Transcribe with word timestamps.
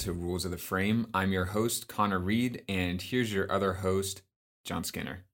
Hello 0.00 0.12
and 0.12 0.18
welcome 0.18 0.22
to 0.22 0.26
Rules 0.26 0.44
of 0.46 0.50
the 0.50 0.56
Frame. 0.56 1.06
I'm 1.12 1.32
your 1.32 1.46
host, 1.46 1.88
Connor 1.88 2.18
Reed, 2.18 2.62
and 2.68 3.02
here's 3.02 3.32
your 3.32 3.50
other 3.52 3.74
host, 3.74 4.22
John 4.64 4.82
Skinner. 4.82 5.24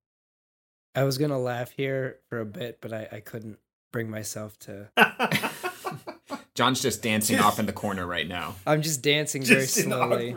I 0.94 1.04
was 1.04 1.18
gonna 1.18 1.38
laugh 1.38 1.70
here 1.70 2.18
for 2.28 2.40
a 2.40 2.46
bit, 2.46 2.78
but 2.80 2.92
I, 2.92 3.08
I 3.12 3.20
couldn't 3.20 3.58
bring 3.92 4.10
myself 4.10 4.58
to. 4.60 4.88
John's 6.54 6.82
just 6.82 7.02
dancing 7.02 7.38
off 7.38 7.60
in 7.60 7.66
the 7.66 7.72
corner 7.72 8.06
right 8.06 8.26
now. 8.26 8.56
I'm 8.66 8.82
just 8.82 9.02
dancing 9.02 9.44
very 9.44 9.62
Just 9.62 9.78
an 9.78 9.84
slowly. 9.84 10.36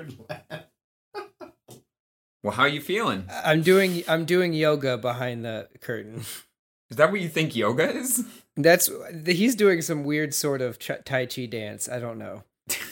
Well, 2.43 2.53
how 2.53 2.63
are 2.63 2.69
you 2.69 2.81
feeling? 2.81 3.27
I'm 3.31 3.63
doing 3.63 4.03
I'm 4.07 4.25
doing 4.25 4.53
yoga 4.53 4.97
behind 4.97 5.43
the 5.43 5.69
curtain. 5.81 6.23
Is 6.91 6.97
that 6.97 7.11
what 7.11 7.21
you 7.21 7.29
think 7.29 7.55
yoga 7.55 7.95
is? 7.95 8.25
That's 8.55 8.89
he's 9.25 9.55
doing 9.55 9.81
some 9.81 10.03
weird 10.03 10.33
sort 10.33 10.61
of 10.61 10.77
tai 10.77 11.25
chi 11.25 11.45
dance. 11.45 11.89
I 11.89 11.99
don't 11.99 12.17
know 12.17 12.43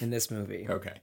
in 0.02 0.10
this 0.10 0.32
movie. 0.32 0.68
Okay. 0.78 1.02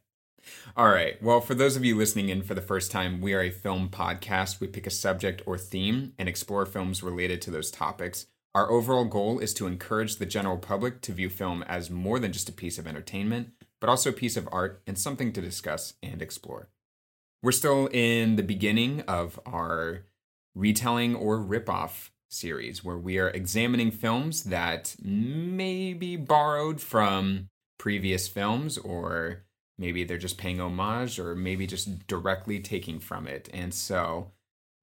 All 0.77 0.89
right. 0.89 1.23
Well, 1.23 1.41
for 1.41 1.55
those 1.55 1.77
of 1.77 1.85
you 1.85 1.97
listening 1.97 2.29
in 2.29 2.43
for 2.43 2.55
the 2.55 2.61
first 2.61 2.91
time, 2.91 3.21
we 3.21 3.35
are 3.35 3.41
a 3.41 3.51
film 3.51 3.89
podcast. 3.89 4.61
We 4.61 4.67
pick 4.67 4.87
a 4.87 4.91
subject 4.91 5.43
or 5.47 5.57
theme 5.59 6.13
and 6.19 6.29
explore 6.29 6.67
films 6.67 7.03
related 7.03 7.41
to 7.43 7.51
those 7.51 7.71
topics. 7.71 8.27
Our 8.55 8.71
overall 8.71 9.05
goal 9.05 9.41
is 9.41 9.53
to 9.55 9.67
encourage 9.67 10.17
the 10.17 10.27
general 10.27 10.59
public 10.59 11.01
to 11.03 11.13
view 11.13 11.29
film 11.29 11.65
as 11.65 11.91
more 11.91 12.19
than 12.19 12.33
just 12.33 12.49
a 12.49 12.53
piece 12.53 12.79
of 12.79 12.87
entertainment, 12.87 13.51
but 13.81 13.91
also 13.91 14.11
a 14.11 14.13
piece 14.15 14.37
of 14.37 14.49
art 14.53 14.83
and 14.87 14.99
something 14.99 15.33
to 15.33 15.41
discuss 15.41 15.95
and 16.03 16.23
explore. 16.23 16.69
We're 17.43 17.53
still 17.53 17.89
in 17.89 18.37
the 18.37 18.43
beginning 18.43 19.03
of 19.03 19.41
our 19.45 20.05
retelling 20.55 21.15
or 21.17 21.39
ripoff 21.39 22.11
series 22.31 22.85
where 22.85 22.97
we 22.97 23.19
are 23.19 23.29
examining 23.29 23.91
films 23.91 24.45
that 24.45 24.97
may 25.03 25.93
be 25.93 26.17
borrowed 26.17 26.81
from 26.81 27.49
previous 27.79 28.29
films 28.29 28.79
or 28.79 29.44
maybe 29.79 30.05
they're 30.05 30.19
just 30.19 30.39
paying 30.39 30.61
homage 30.61 31.19
or 31.19 31.35
maybe 31.35 31.67
just 31.67 32.07
directly 32.07 32.61
taking 32.61 33.01
from 33.01 33.27
it. 33.27 33.49
And 33.53 33.73
so 33.75 34.31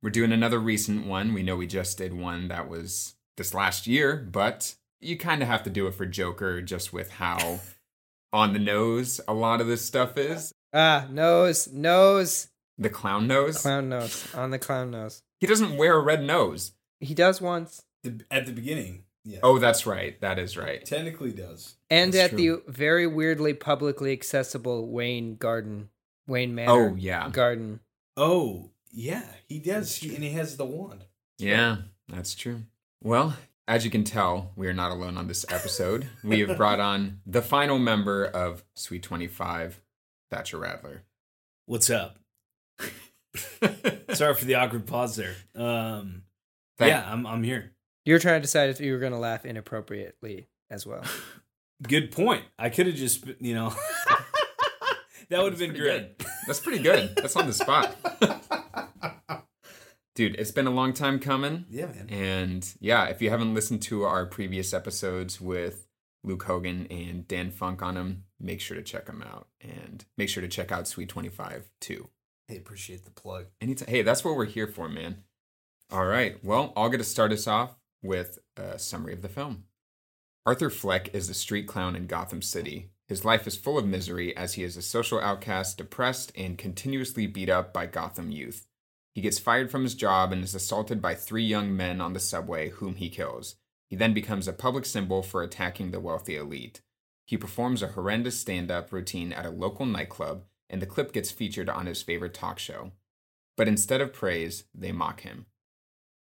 we're 0.04 0.10
doing 0.10 0.32
another 0.32 0.60
recent 0.60 1.06
one. 1.06 1.34
We 1.34 1.44
know 1.44 1.56
we 1.56 1.68
just 1.68 1.98
did 1.98 2.14
one 2.14 2.48
that 2.50 2.68
was 2.70 3.16
this 3.38 3.54
last 3.54 3.88
year, 3.88 4.16
but 4.32 4.76
you 5.00 5.18
kind 5.18 5.42
of 5.42 5.48
have 5.48 5.64
to 5.64 5.70
do 5.70 5.88
it 5.88 5.96
for 5.96 6.06
Joker 6.06 6.62
just 6.62 6.92
with 6.94 7.12
how 7.14 7.60
on 8.34 8.54
the 8.54 8.60
nose 8.60 9.20
a 9.28 9.34
lot 9.34 9.62
of 9.62 9.68
this 9.68 9.86
stuff 9.86 10.18
is. 10.18 10.54
Ah, 10.74 11.06
nose, 11.10 11.68
nose, 11.72 12.48
The 12.78 12.90
clown 12.90 13.28
nose. 13.28 13.62
clown 13.62 13.90
nose 13.90 14.34
on 14.34 14.52
the 14.52 14.60
clown 14.60 14.92
nose. 14.92 15.22
He 15.40 15.48
doesn't 15.48 15.76
wear 15.78 15.96
a 15.98 16.02
red 16.02 16.24
nose. 16.24 16.72
He 17.00 17.14
does 17.14 17.42
once, 17.42 17.82
The- 18.04 18.24
At 18.32 18.46
the 18.46 18.52
beginning, 18.54 19.04
yeah. 19.24 19.40
Oh, 19.44 19.60
that's 19.60 19.86
right. 19.86 20.20
That 20.22 20.40
is 20.40 20.58
right. 20.58 20.84
technically 20.84 21.32
does. 21.32 21.76
and 21.90 22.14
That's 22.14 22.34
at 22.34 22.38
the 22.38 22.62
very 22.68 23.08
weirdly 23.08 23.54
publicly 23.54 24.12
accessible 24.12 24.88
Wayne 24.88 25.36
Garden, 25.36 25.90
Wayne 26.28 26.56
Manor. 26.56 26.72
Oh, 26.72 26.96
yeah. 26.96 27.30
Garden. 27.30 27.82
Oh, 28.18 28.72
yeah, 28.92 29.26
he 29.48 29.60
does. 29.60 29.96
He, 29.96 30.14
and 30.16 30.24
he 30.24 30.32
has 30.32 30.58
the 30.58 30.66
wand. 30.66 31.06
Yeah, 31.38 31.78
that's 32.08 32.36
true. 32.36 32.64
Well, 33.04 33.36
as 33.68 33.86
you 33.86 33.92
can 33.92 34.04
tell, 34.04 34.52
we 34.56 34.68
are 34.68 34.74
not 34.74 34.92
alone 34.92 35.18
on 35.18 35.28
this 35.28 35.46
episode. 35.50 36.08
we 36.24 36.40
have 36.42 36.58
brought 36.58 36.80
on 36.80 37.22
the 37.26 37.42
final 37.42 37.80
member 37.80 38.26
of 38.26 38.64
Sweet 38.76 39.04
25, 39.04 39.82
Thatcher 40.30 40.58
Radler. 40.58 41.00
What's 41.66 41.90
up? 41.90 42.18
Sorry 44.14 44.36
for 44.36 44.46
the 44.46 44.56
awkward 44.56 44.88
pause 44.88 45.16
there. 45.16 45.36
Um, 45.56 46.24
Thank- 46.78 46.90
yeah, 46.90 47.06
I'm 47.08 47.26
I'm 47.26 47.44
here. 47.44 47.72
You 48.12 48.16
were 48.16 48.20
trying 48.20 48.36
to 48.36 48.42
decide 48.42 48.70
if 48.70 48.82
you 48.82 48.92
were 48.92 49.00
gonna 49.00 49.18
laugh 49.18 49.46
inappropriately 49.46 50.50
as 50.70 50.86
well. 50.86 51.02
Good 51.82 52.12
point. 52.12 52.44
I 52.60 52.68
could 52.68 52.88
have 52.88 52.96
just, 52.98 53.26
you 53.40 53.54
know, 53.54 53.70
that 55.30 55.42
would 55.42 55.54
have 55.54 55.60
been 55.60 55.70
pretty 55.70 55.80
great. 55.80 56.22
That's 56.46 56.60
pretty 56.60 56.84
good. 56.84 57.16
That's 57.16 57.38
on 57.38 57.48
the 57.48 57.54
spot. 57.54 57.96
Dude, 60.16 60.36
it's 60.36 60.52
been 60.52 60.68
a 60.68 60.72
long 60.72 60.92
time 60.92 61.20
coming. 61.20 61.64
Yeah, 61.70 61.86
man. 61.86 62.10
And 62.10 62.74
yeah, 62.82 63.06
if 63.06 63.22
you 63.22 63.30
haven't 63.30 63.54
listened 63.54 63.82
to 63.84 64.04
our 64.04 64.26
previous 64.26 64.74
episodes 64.74 65.40
with 65.40 65.88
Luke 66.22 66.44
Hogan 66.44 66.88
and 66.92 67.26
Dan 67.30 67.50
Funk 67.50 67.82
on 67.82 67.96
them, 67.96 68.26
make 68.42 68.60
sure 68.60 68.76
to 68.76 68.84
check 68.84 69.06
them 69.06 69.24
out. 69.26 69.48
And 69.62 70.04
make 70.18 70.28
sure 70.28 70.42
to 70.42 70.50
check 70.50 70.70
out 70.70 70.86
Sweet 70.86 71.08
25 71.08 71.70
too. 71.80 72.10
I 72.50 72.56
appreciate 72.56 73.06
the 73.06 73.12
plug. 73.12 73.46
Anytime. 73.62 73.88
Hey, 73.88 74.02
that's 74.02 74.26
what 74.26 74.36
we're 74.36 74.48
here 74.48 74.68
for, 74.68 74.90
man. 74.90 75.24
All 75.90 76.06
right. 76.06 76.44
Well, 76.44 76.74
I'll 76.76 76.90
get 76.90 76.98
to 76.98 77.06
start 77.06 77.32
us 77.32 77.48
off 77.48 77.78
with 78.02 78.40
a 78.58 78.80
summary 78.80 79.14
of 79.14 79.22
the 79.22 79.30
film. 79.30 79.66
Arthur 80.46 80.70
Fleck 80.70 81.14
is 81.14 81.30
a 81.30 81.34
street 81.34 81.68
clown 81.68 81.96
in 81.96 82.08
Gotham 82.08 82.42
City. 82.42 82.90
His 83.08 83.24
life 83.24 83.46
is 83.46 83.58
full 83.58 83.78
of 83.78 83.86
misery 83.86 84.36
as 84.36 84.54
he 84.54 84.64
is 84.64 84.76
a 84.76 84.82
social 84.82 85.20
outcast, 85.20 85.78
depressed, 85.78 86.32
and 86.36 86.58
continuously 86.58 87.28
beat 87.28 87.50
up 87.50 87.74
by 87.74 87.86
Gotham 87.86 88.32
youth. 88.32 88.68
He 89.14 89.22
gets 89.22 89.40
fired 89.40 89.70
from 89.70 89.84
his 89.84 89.94
job 89.94 90.32
and 90.32 90.44
is 90.44 90.56
assaulted 90.56 91.02
by 91.02 91.16
three 91.16 91.44
young 91.44 91.76
men 91.76 92.02
on 92.02 92.14
the 92.14 92.20
subway, 92.20 92.70
whom 92.70 92.96
he 92.96 93.10
kills. 93.10 93.56
He 93.90 93.96
then 93.96 94.14
becomes 94.14 94.48
a 94.48 94.54
public 94.54 94.86
symbol 94.86 95.22
for 95.22 95.44
attacking 95.44 95.92
the 95.92 96.00
wealthy 96.00 96.38
elite. 96.38 96.82
He 97.26 97.38
performs 97.38 97.84
a 97.84 97.90
horrendous 97.90 98.40
stand 98.40 98.72
up 98.72 98.92
routine 98.92 99.34
at 99.34 99.46
a 99.46 99.52
local 99.52 99.86
nightclub, 99.86 100.46
and 100.70 100.82
the 100.82 100.86
clip 100.86 101.12
gets 101.12 101.30
featured 101.30 101.70
on 101.70 101.86
his 101.86 102.02
favorite 102.02 102.34
talk 102.34 102.58
show. 102.58 102.94
But 103.58 103.68
instead 103.68 104.00
of 104.02 104.14
praise, 104.14 104.64
they 104.74 104.94
mock 104.94 105.22
him. 105.22 105.46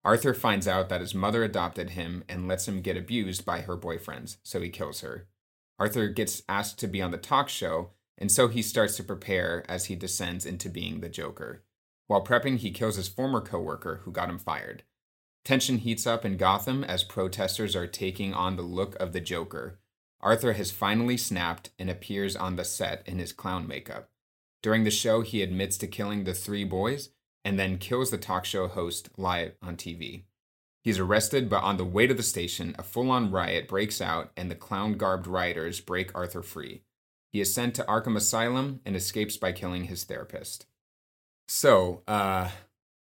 Arthur 0.05 0.35
finds 0.35 0.69
out 0.69 0.91
that 0.91 1.01
his 1.01 1.15
mother 1.15 1.43
adopted 1.43 1.91
him 1.91 2.25
and 2.29 2.47
lets 2.47 2.69
him 2.69 2.83
get 2.83 2.97
abused 2.97 3.45
by 3.45 3.63
her 3.63 3.77
boyfriends, 3.77 4.37
so 4.43 4.61
he 4.61 4.69
kills 4.69 5.01
her. 5.01 5.27
Arthur 5.79 6.09
gets 6.09 6.43
asked 6.49 6.79
to 6.81 6.87
be 6.87 7.01
on 7.01 7.11
the 7.11 7.19
talk 7.19 7.49
show, 7.49 7.91
and 8.19 8.31
so 8.31 8.49
he 8.49 8.63
starts 8.63 8.97
to 8.97 9.03
prepare 9.03 9.65
as 9.69 9.87
he 9.87 9.97
descends 9.97 10.45
into 10.45 10.69
being 10.69 11.01
the 11.01 11.09
Joker. 11.09 11.65
While 12.07 12.25
prepping, 12.25 12.59
he 12.59 12.71
kills 12.71 12.97
his 12.97 13.09
former 13.09 13.41
coworker 13.41 14.03
who 14.05 14.13
got 14.13 14.29
him 14.29 14.39
fired. 14.39 14.83
Tension 15.43 15.79
heats 15.79 16.07
up 16.07 16.25
in 16.25 16.37
Gotham 16.37 16.85
as 16.85 17.03
protesters 17.03 17.75
are 17.75 17.87
taking 17.87 18.35
on 18.35 18.57
the 18.57 18.63
look 18.63 18.95
of 18.97 19.13
the 19.13 19.21
Joker. 19.21 19.79
Arthur 20.21 20.53
has 20.55 20.71
finally 20.71 21.17
snapped 21.17 21.71
and 21.79 21.91
appears 21.91 22.37
on 22.37 22.57
the 22.57 22.65
set 22.65 23.03
in 23.07 23.19
his 23.19 23.33
clown 23.33 23.67
makeup. 23.67 24.11
During 24.63 24.85
the 24.85 24.91
show, 24.91 25.21
he 25.21 25.43
admits 25.43 25.77
to 25.79 25.87
killing 25.87 26.25
the 26.25 26.35
three 26.35 26.65
boys 26.65 27.11
and 27.44 27.59
then 27.59 27.78
kills 27.78 28.10
the 28.10 28.19
talk 28.19 28.44
show 28.44 28.66
host 28.69 29.10
live 29.16 29.53
on 29.62 29.77
TV. 29.77 30.22
He's 30.82 30.99
arrested, 30.99 31.49
but 31.49 31.62
on 31.62 31.77
the 31.77 31.84
way 31.84 32.06
to 32.06 32.15
the 32.15 32.22
station, 32.22 32.75
a 32.78 32.82
full 32.82 33.10
on 33.10 33.31
riot 33.31 33.69
breaks 33.69 34.00
out 34.00 34.31
and 34.37 34.50
the 34.50 34.55
clown 34.55 34.94
garbed 34.94 35.27
rioters 35.27 35.81
break 35.81 36.15
Arthur 36.15 36.43
free. 36.43 36.82
He 37.32 37.41
is 37.41 37.53
sent 37.53 37.75
to 37.75 37.84
Arkham 37.84 38.16
Asylum 38.16 38.81
and 38.84 38.94
escapes 38.94 39.37
by 39.37 39.53
killing 39.53 39.84
his 39.84 40.05
therapist. 40.05 40.66
So, 41.49 42.03
uh, 42.06 42.50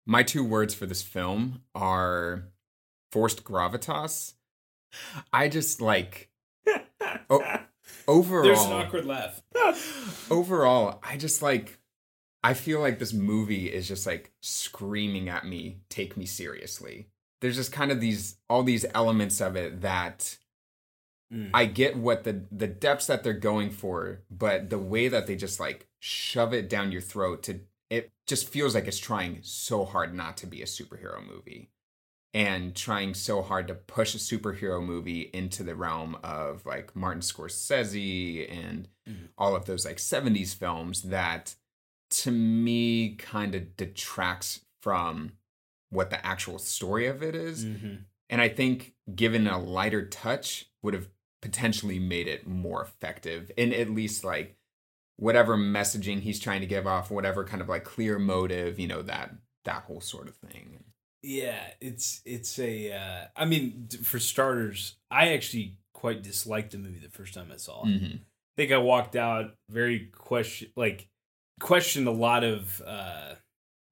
my 0.06 0.22
two 0.22 0.44
words 0.44 0.75
for 0.75 0.87
this 0.87 1.03
film 1.03 1.62
are 1.75 2.44
forced 3.10 3.44
gravitas. 3.44 4.34
I 5.32 5.48
just 5.48 5.81
like 5.81 6.31
oh, 7.31 7.43
overall. 8.06 8.44
There's 8.44 8.64
an 8.64 8.72
awkward 8.72 9.04
laugh. 9.04 9.43
overall, 10.31 11.00
I 11.03 11.16
just 11.16 11.43
like 11.43 11.78
I 12.47 12.55
feel 12.55 12.81
like 12.81 12.99
this 12.99 13.12
movie 13.12 13.67
is 13.73 13.89
just 13.89 14.07
like 14.07 14.33
screaming 14.41 15.29
at 15.29 15.45
me, 15.47 15.79
take 15.89 16.17
me 16.17 16.27
seriously. 16.27 17.09
There's 17.41 17.57
just 17.57 17.73
kind 17.73 17.91
of 17.91 18.01
these 18.01 18.37
all 18.49 18.62
these 18.62 18.87
elements 18.95 19.41
of 19.41 19.57
it 19.57 19.81
that 19.83 20.39
Mm. 21.33 21.51
I 21.53 21.65
get 21.67 21.97
what 21.97 22.23
the 22.23 22.45
the 22.53 22.69
depths 22.69 23.09
that 23.09 23.25
they're 23.25 23.33
going 23.33 23.71
for, 23.71 24.23
but 24.31 24.70
the 24.70 24.79
way 24.79 25.09
that 25.09 25.26
they 25.26 25.35
just 25.35 25.59
like 25.59 25.88
shove 25.99 26.55
it 26.55 26.69
down 26.69 26.93
your 26.93 27.00
throat 27.00 27.43
to 27.44 27.61
it 27.91 28.12
just 28.29 28.49
feels 28.49 28.76
like 28.76 28.87
it's 28.87 28.99
trying 28.99 29.41
so 29.43 29.85
hard 29.85 30.15
not 30.15 30.37
to 30.37 30.47
be 30.47 30.62
a 30.62 30.67
superhero 30.67 31.20
movie 31.26 31.70
and 32.32 32.76
trying 32.76 33.12
so 33.12 33.43
hard 33.43 33.67
to 33.67 33.75
push 33.75 34.15
a 34.15 34.19
superhero 34.19 34.81
movie 34.85 35.23
into 35.35 35.65
the 35.65 35.75
realm 35.75 36.17
of 36.23 36.65
like 36.65 36.94
Martin 36.94 37.23
Scorsese 37.23 38.47
and 38.49 38.88
Mhm. 39.09 39.29
all 39.37 39.56
of 39.56 39.65
those 39.65 39.85
like 39.85 39.99
70s 39.99 40.55
films 40.55 41.03
that 41.03 41.56
to 42.08 42.31
me 42.31 43.14
kind 43.17 43.55
of 43.55 43.76
detracts 43.76 44.61
from 44.82 45.32
what 45.91 46.11
the 46.11 46.25
actual 46.25 46.58
story 46.58 47.06
of 47.06 47.23
it 47.23 47.35
is. 47.35 47.64
Mhm. 47.64 48.05
And 48.29 48.41
I 48.41 48.49
think 48.49 48.94
given 49.14 49.47
a 49.47 49.58
lighter 49.58 50.06
touch 50.06 50.67
would 50.82 50.94
have 50.94 51.08
potentially 51.41 51.99
made 51.99 52.26
it 52.26 52.47
more 52.47 52.82
effective 52.82 53.50
in 53.56 53.73
at 53.73 53.91
least 53.91 54.25
like 54.25 54.56
whatever 55.17 55.56
messaging 55.56 56.20
he's 56.20 56.41
trying 56.41 56.61
to 56.61 56.67
give 56.67 56.87
off, 56.87 57.11
whatever 57.11 57.44
kind 57.44 57.62
of 57.62 57.69
like 57.69 57.85
clear 57.85 58.19
motive, 58.19 58.79
you 58.79 58.88
know, 58.88 59.03
that 59.03 59.35
that 59.64 59.85
whole 59.85 60.00
sort 60.00 60.29
of 60.29 60.37
thing. 60.37 60.85
Yeah, 61.23 61.70
it's 61.81 62.20
it's 62.25 62.58
a. 62.58 62.93
Uh, 62.93 63.26
I 63.35 63.44
mean, 63.47 63.88
for 64.03 64.19
starters, 64.20 64.94
I 65.11 65.32
actually 65.32 65.76
quite 65.93 66.23
disliked 66.23 66.73
the 66.73 66.79
movie 66.79 66.99
the 66.99 67.08
first 67.08 67.35
time 67.35 67.50
I 67.53 67.56
saw 67.56 67.82
it. 67.82 67.88
Mm-hmm. 67.88 68.17
I 68.17 68.55
think 68.56 68.73
I 68.73 68.79
walked 68.79 69.17
out 69.17 69.55
very 69.69 70.08
question 70.12 70.70
like 70.76 71.08
questioned 71.61 72.06
a 72.06 72.12
lot 72.12 72.44
of 72.44 72.82
uh, 72.87 73.35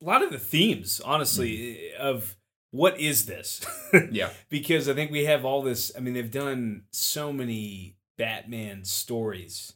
a 0.03 0.05
lot 0.05 0.23
of 0.23 0.31
the 0.31 0.39
themes, 0.39 1.01
honestly, 1.05 1.93
of 1.99 2.37
what 2.71 2.99
is 3.01 3.27
this? 3.27 3.61
Yeah. 4.11 4.31
because 4.49 4.89
I 4.89 4.95
think 4.95 5.13
we 5.13 5.25
have 5.25 5.45
all 5.45 5.63
this. 5.63 5.93
I 5.97 6.01
mean, 6.01 6.15
they've 6.15 6.31
done 6.31 6.83
so 6.93 7.33
many 7.33 7.97
Batman 8.19 8.85
stories 8.85 9.75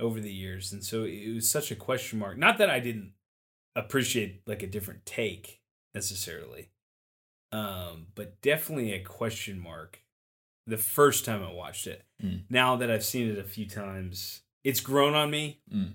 over 0.00 0.18
the 0.20 0.32
years, 0.32 0.72
and 0.72 0.82
so 0.84 1.04
it 1.04 1.32
was 1.32 1.48
such 1.48 1.70
a 1.70 1.76
question 1.76 2.18
mark. 2.18 2.36
Not 2.36 2.58
that 2.58 2.68
I 2.70 2.80
didn't 2.80 3.12
appreciate 3.76 4.42
like 4.46 4.62
a 4.62 4.66
different 4.66 5.06
take 5.06 5.60
necessarily, 5.94 6.70
um, 7.52 8.06
but 8.14 8.40
definitely 8.42 8.92
a 8.92 9.00
question 9.02 9.60
mark. 9.60 10.00
The 10.66 10.76
first 10.78 11.24
time 11.24 11.42
I 11.44 11.52
watched 11.52 11.86
it. 11.86 12.04
Mm. 12.22 12.42
Now 12.50 12.76
that 12.76 12.90
I've 12.90 13.04
seen 13.04 13.28
it 13.30 13.38
a 13.38 13.44
few 13.44 13.66
times, 13.68 14.42
it's 14.64 14.80
grown 14.80 15.14
on 15.14 15.30
me, 15.30 15.60
Mm. 15.72 15.94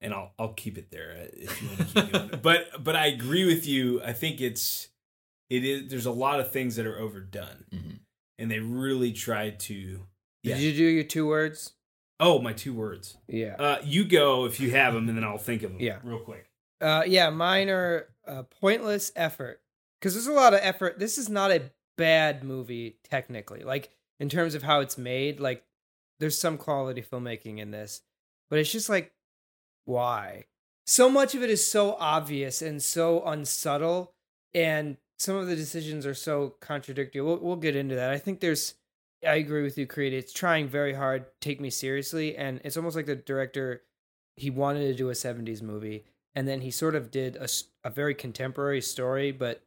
And 0.00 0.12
I'll 0.14 0.32
I'll 0.38 0.52
keep 0.54 0.78
it 0.78 0.90
there 0.90 1.16
uh, 1.18 1.26
if 1.32 1.62
you 1.62 1.68
want 1.68 1.78
to 1.78 1.84
keep 2.02 2.12
doing 2.12 2.30
it. 2.32 2.42
But 2.42 2.84
but 2.84 2.96
I 2.96 3.06
agree 3.06 3.44
with 3.46 3.66
you. 3.66 4.02
I 4.02 4.12
think 4.12 4.40
it's 4.40 4.88
it 5.50 5.64
is. 5.64 5.90
There's 5.90 6.06
a 6.06 6.12
lot 6.12 6.40
of 6.40 6.50
things 6.50 6.76
that 6.76 6.86
are 6.86 6.98
overdone, 6.98 7.64
Mhm. 7.74 7.98
and 8.38 8.50
they 8.50 8.60
really 8.60 9.12
tried 9.12 9.58
to. 9.60 10.06
Yeah. 10.42 10.54
Did 10.54 10.62
you 10.62 10.72
do 10.74 10.84
your 10.84 11.04
two 11.04 11.26
words? 11.26 11.72
Oh, 12.20 12.38
my 12.40 12.52
two 12.52 12.74
words. 12.74 13.16
Yeah. 13.28 13.54
Uh, 13.58 13.78
you 13.84 14.04
go 14.04 14.44
if 14.44 14.58
you 14.60 14.70
have 14.72 14.92
them, 14.94 15.08
and 15.08 15.16
then 15.16 15.24
I'll 15.24 15.38
think 15.38 15.62
of 15.62 15.72
them. 15.72 15.80
Yeah. 15.80 15.98
real 16.02 16.18
quick. 16.20 16.46
Uh, 16.80 17.02
yeah, 17.06 17.30
mine 17.30 17.68
are 17.70 18.08
uh, 18.26 18.42
pointless 18.60 19.10
effort 19.16 19.60
because 20.00 20.14
there's 20.14 20.26
a 20.26 20.32
lot 20.32 20.52
of 20.54 20.60
effort. 20.62 20.98
This 20.98 21.16
is 21.18 21.28
not 21.28 21.50
a 21.50 21.70
bad 21.96 22.44
movie 22.44 22.98
technically, 23.04 23.62
like 23.64 23.90
in 24.20 24.28
terms 24.28 24.54
of 24.54 24.62
how 24.62 24.80
it's 24.80 24.96
made. 24.98 25.40
Like, 25.40 25.64
there's 26.20 26.38
some 26.38 26.56
quality 26.58 27.02
filmmaking 27.02 27.58
in 27.58 27.70
this, 27.72 28.02
but 28.50 28.58
it's 28.60 28.70
just 28.72 28.88
like, 28.88 29.12
why? 29.88 30.44
So 30.86 31.08
much 31.10 31.34
of 31.34 31.42
it 31.42 31.50
is 31.50 31.66
so 31.66 31.96
obvious 31.98 32.62
and 32.62 32.82
so 32.82 33.22
unsubtle, 33.24 34.14
and 34.54 34.96
some 35.18 35.36
of 35.36 35.46
the 35.46 35.56
decisions 35.56 36.06
are 36.06 36.14
so 36.14 36.54
contradictory. 36.60 37.20
We'll 37.20 37.38
we'll 37.38 37.56
get 37.56 37.76
into 37.76 37.94
that. 37.96 38.10
I 38.10 38.18
think 38.18 38.40
there's. 38.40 38.74
I 39.26 39.34
agree 39.34 39.64
with 39.64 39.76
you, 39.76 39.86
Creed. 39.86 40.12
It's 40.12 40.32
trying 40.32 40.68
very 40.68 40.94
hard 40.94 41.26
take 41.40 41.60
me 41.60 41.70
seriously, 41.70 42.36
and 42.36 42.60
it's 42.64 42.76
almost 42.76 42.94
like 42.94 43.06
the 43.06 43.16
director 43.16 43.82
he 44.38 44.50
wanted 44.50 44.86
to 44.86 44.94
do 44.94 45.10
a 45.10 45.14
70s 45.14 45.62
movie 45.62 46.04
and 46.34 46.46
then 46.46 46.60
he 46.60 46.70
sort 46.70 46.94
of 46.94 47.10
did 47.10 47.36
a, 47.36 47.48
a 47.82 47.90
very 47.90 48.14
contemporary 48.14 48.80
story 48.80 49.32
but 49.32 49.62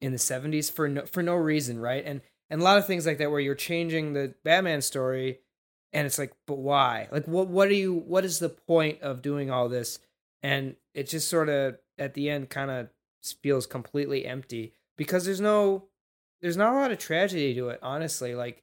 in 0.00 0.12
the 0.12 0.18
70s 0.18 0.70
for 0.70 0.88
no, 0.88 1.06
for 1.06 1.22
no 1.22 1.34
reason 1.34 1.78
right 1.78 2.04
and 2.04 2.20
and 2.48 2.60
a 2.60 2.64
lot 2.64 2.78
of 2.78 2.86
things 2.86 3.06
like 3.06 3.18
that 3.18 3.30
where 3.30 3.40
you're 3.40 3.54
changing 3.54 4.12
the 4.12 4.34
batman 4.44 4.82
story 4.82 5.38
and 5.92 6.06
it's 6.06 6.18
like 6.18 6.32
but 6.46 6.58
why? 6.58 7.08
Like 7.10 7.26
what 7.26 7.48
what 7.48 7.68
are 7.68 7.74
you 7.74 7.94
what 7.94 8.24
is 8.24 8.38
the 8.38 8.48
point 8.48 9.00
of 9.02 9.22
doing 9.22 9.50
all 9.50 9.68
this? 9.68 9.98
And 10.42 10.76
it 10.94 11.08
just 11.08 11.28
sort 11.28 11.48
of 11.48 11.78
at 11.98 12.14
the 12.14 12.30
end 12.30 12.50
kind 12.50 12.70
of 12.70 12.88
feels 13.42 13.66
completely 13.66 14.24
empty 14.24 14.72
because 14.96 15.24
there's 15.24 15.40
no 15.40 15.84
there's 16.40 16.56
not 16.56 16.72
a 16.72 16.76
lot 16.76 16.90
of 16.90 16.98
tragedy 16.98 17.54
to 17.54 17.68
it 17.68 17.80
honestly. 17.82 18.34
Like 18.34 18.62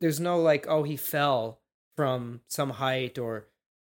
there's 0.00 0.20
no 0.20 0.40
like 0.40 0.66
oh 0.68 0.82
he 0.82 0.96
fell 0.96 1.60
from 1.96 2.40
some 2.48 2.70
height 2.70 3.18
or 3.18 3.46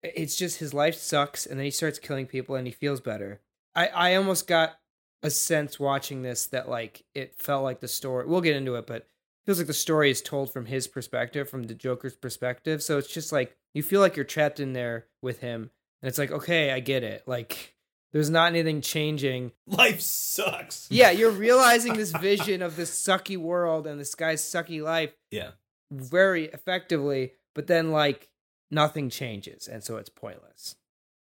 it's 0.03 0.37
just 0.37 0.59
his 0.59 0.73
life 0.73 0.95
sucks 0.95 1.47
and 1.47 1.59
then 1.59 1.65
he 1.65 1.71
starts 1.71 1.99
killing 1.99 2.27
people 2.27 2.55
and 2.55 2.67
he 2.67 2.73
feels 2.73 3.01
better. 3.01 3.41
I 3.75 3.89
i 3.89 4.15
almost 4.15 4.47
got 4.47 4.79
a 5.23 5.31
sense 5.31 5.81
watching 5.81 6.23
this 6.23 6.47
that 6.47 6.69
like 6.69 7.05
it 7.15 7.35
felt 7.37 7.65
like 7.65 7.81
the 7.81 7.89
story 7.89 8.27
we'll 8.27 8.41
get 8.41 8.55
into 8.55 8.77
it 8.77 8.87
but 8.87 9.09
feels 9.47 9.59
like 9.59 9.67
the 9.67 9.73
story 9.73 10.11
is 10.11 10.21
told 10.21 10.53
from 10.53 10.67
his 10.67 10.87
perspective 10.89 11.49
from 11.49 11.63
the 11.65 11.75
joker's 11.75 12.17
perspective 12.17 12.83
so 12.83 12.99
it's 12.99 13.13
just 13.13 13.33
like 13.33 13.57
you 13.75 13.83
feel 13.83 14.01
like 14.01 14.17
you're 14.17 14.25
trapped 14.25 14.61
in 14.61 14.73
there 14.73 15.07
with 15.23 15.41
him 15.41 15.71
and 16.03 16.09
it's 16.09 16.19
like 16.19 16.31
okay 16.31 16.73
i 16.73 16.81
get 16.81 17.03
it 17.03 17.23
like 17.27 17.75
there's 18.13 18.31
not 18.31 18.49
anything 18.53 18.81
changing 18.81 19.53
Life 19.67 20.01
sucks. 20.01 20.87
yeah 20.91 21.11
you're 21.11 21.31
realizing 21.31 21.95
this 21.95 22.11
vision 22.21 22.61
of 22.63 22.77
this 22.77 22.91
sucky 22.91 23.37
world 23.37 23.87
and 23.87 24.01
this 24.01 24.15
guy's 24.15 24.43
sucky 24.43 24.83
life 24.83 25.13
Yeah. 25.31 25.51
very 25.91 26.47
effectively 26.47 27.33
but 27.55 27.67
then 27.67 27.91
like 27.93 28.29
nothing 28.71 29.11
changes 29.11 29.69
and 29.69 29.83
so 29.85 29.97
it's 29.97 30.09
pointless 30.11 30.75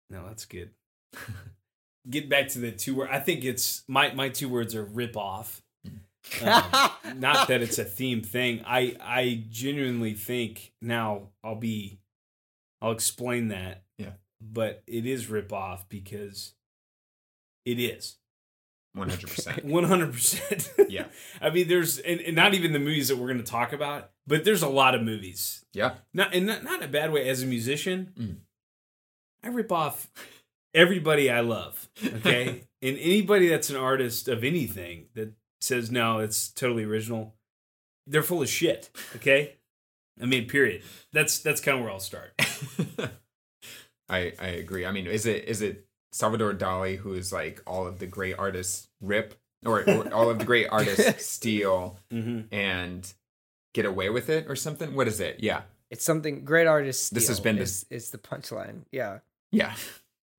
No, 0.09 0.25
that's 0.27 0.45
good. 0.45 0.71
Get 2.09 2.29
back 2.29 2.47
to 2.49 2.59
the 2.59 2.71
two 2.71 2.95
word. 2.95 3.09
I 3.11 3.19
think 3.19 3.43
it's 3.45 3.83
my 3.87 4.13
my 4.13 4.29
two 4.29 4.49
words 4.49 4.73
are 4.75 4.83
rip 4.83 5.15
off. 5.15 5.61
Um, 6.41 6.91
not 7.19 7.47
that 7.47 7.61
it's 7.61 7.79
a 7.79 7.83
theme 7.83 8.21
thing. 8.21 8.63
I 8.65 8.95
I 9.01 9.43
genuinely 9.49 10.13
think 10.13 10.73
now 10.81 11.29
I'll 11.43 11.55
be 11.55 11.99
I'll 12.81 12.91
explain 12.91 13.49
that. 13.49 13.83
Yeah. 13.97 14.13
But 14.41 14.83
it 14.87 15.05
is 15.05 15.29
rip 15.29 15.53
off 15.53 15.87
because 15.89 16.53
it 17.65 17.79
is. 17.79 18.17
100%. 18.97 19.63
100%. 19.63 20.69
Yeah. 20.89 21.05
I 21.41 21.49
mean 21.49 21.67
there's 21.67 21.99
and, 21.99 22.19
and 22.21 22.35
not 22.35 22.53
even 22.53 22.73
the 22.73 22.79
movies 22.79 23.07
that 23.07 23.17
we're 23.17 23.27
going 23.27 23.43
to 23.43 23.43
talk 23.43 23.71
about, 23.71 24.11
but 24.27 24.43
there's 24.43 24.63
a 24.63 24.67
lot 24.67 24.95
of 24.95 25.01
movies. 25.01 25.63
Yeah. 25.73 25.93
Not 26.13 26.33
and 26.33 26.47
not, 26.47 26.63
not 26.63 26.81
in 26.81 26.89
a 26.89 26.91
bad 26.91 27.11
way 27.11 27.29
as 27.29 27.41
a 27.41 27.45
musician. 27.45 28.11
Mm. 28.19 28.35
I 29.43 29.47
rip 29.47 29.71
off 29.71 30.11
everybody 30.73 31.29
I 31.29 31.39
love, 31.39 31.89
okay? 32.03 32.63
and 32.81 32.97
anybody 32.97 33.47
that's 33.47 33.69
an 33.69 33.75
artist 33.75 34.27
of 34.27 34.43
anything 34.43 35.07
that 35.15 35.33
says 35.61 35.91
no, 35.91 36.19
it's 36.19 36.49
totally 36.49 36.83
original, 36.83 37.35
they're 38.07 38.23
full 38.23 38.41
of 38.41 38.49
shit, 38.49 38.89
okay? 39.15 39.55
I 40.21 40.25
mean, 40.25 40.47
period. 40.47 40.81
That's 41.13 41.39
that's 41.39 41.61
kind 41.61 41.77
of 41.77 41.83
where 41.83 41.91
I'll 41.93 41.99
start. 41.99 42.33
I 44.09 44.33
I 44.39 44.47
agree. 44.47 44.85
I 44.85 44.91
mean, 44.91 45.07
is 45.07 45.25
it 45.25 45.45
is 45.45 45.61
it 45.61 45.85
Salvador 46.11 46.53
Dali 46.53 46.97
who 46.97 47.13
is 47.13 47.31
like 47.31 47.61
all 47.65 47.87
of 47.87 47.99
the 47.99 48.07
great 48.07 48.35
artists 48.37 48.87
rip 49.01 49.35
or, 49.65 49.87
or 49.89 50.13
all 50.13 50.29
of 50.29 50.39
the 50.39 50.45
great 50.45 50.67
artists 50.71 51.25
steal 51.25 51.97
Mm-hmm. 52.11 52.53
and 52.53 53.13
get 53.73 53.85
away 53.85 54.09
with 54.09 54.29
it 54.29 54.45
or 54.49 54.55
something? 54.55 54.95
What 54.95 55.07
is 55.07 55.19
it? 55.21 55.37
Yeah. 55.39 55.61
it's 55.89 56.03
something 56.03 56.43
great 56.43 56.67
artists 56.67 57.09
This 57.09 57.29
has 57.29 57.39
been 57.39 57.55
the- 57.55 57.61
is, 57.63 57.85
is 57.89 58.11
the 58.11 58.17
punchline 58.17 58.81
yeah 58.91 59.19
Yeah. 59.51 59.73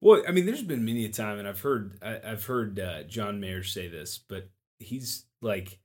Well, 0.02 0.22
I 0.26 0.32
mean, 0.32 0.46
there's 0.46 0.64
been 0.64 0.84
many 0.84 1.04
a 1.04 1.08
time, 1.08 1.38
and 1.38 1.46
I've 1.46 1.60
heard 1.60 1.96
I, 2.02 2.20
I've 2.24 2.44
heard 2.44 2.78
uh, 2.80 3.04
John 3.04 3.38
Mayer 3.40 3.62
say 3.62 3.86
this, 3.88 4.18
but 4.18 4.48
he's 4.82 5.24
like, 5.40 5.78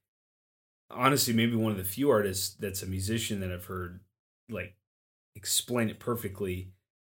honestly, 0.89 1.33
maybe 1.33 1.55
one 1.55 1.71
of 1.71 1.77
the 1.77 1.83
few 1.83 2.09
artists 2.09 2.55
that's 2.55 2.81
a 2.83 2.87
musician 2.87 3.39
that 3.41 3.51
I've 3.51 3.65
heard 3.65 3.99
like 4.49 4.75
explain 5.35 5.89
it 5.89 5.99
perfectly. 5.99 6.71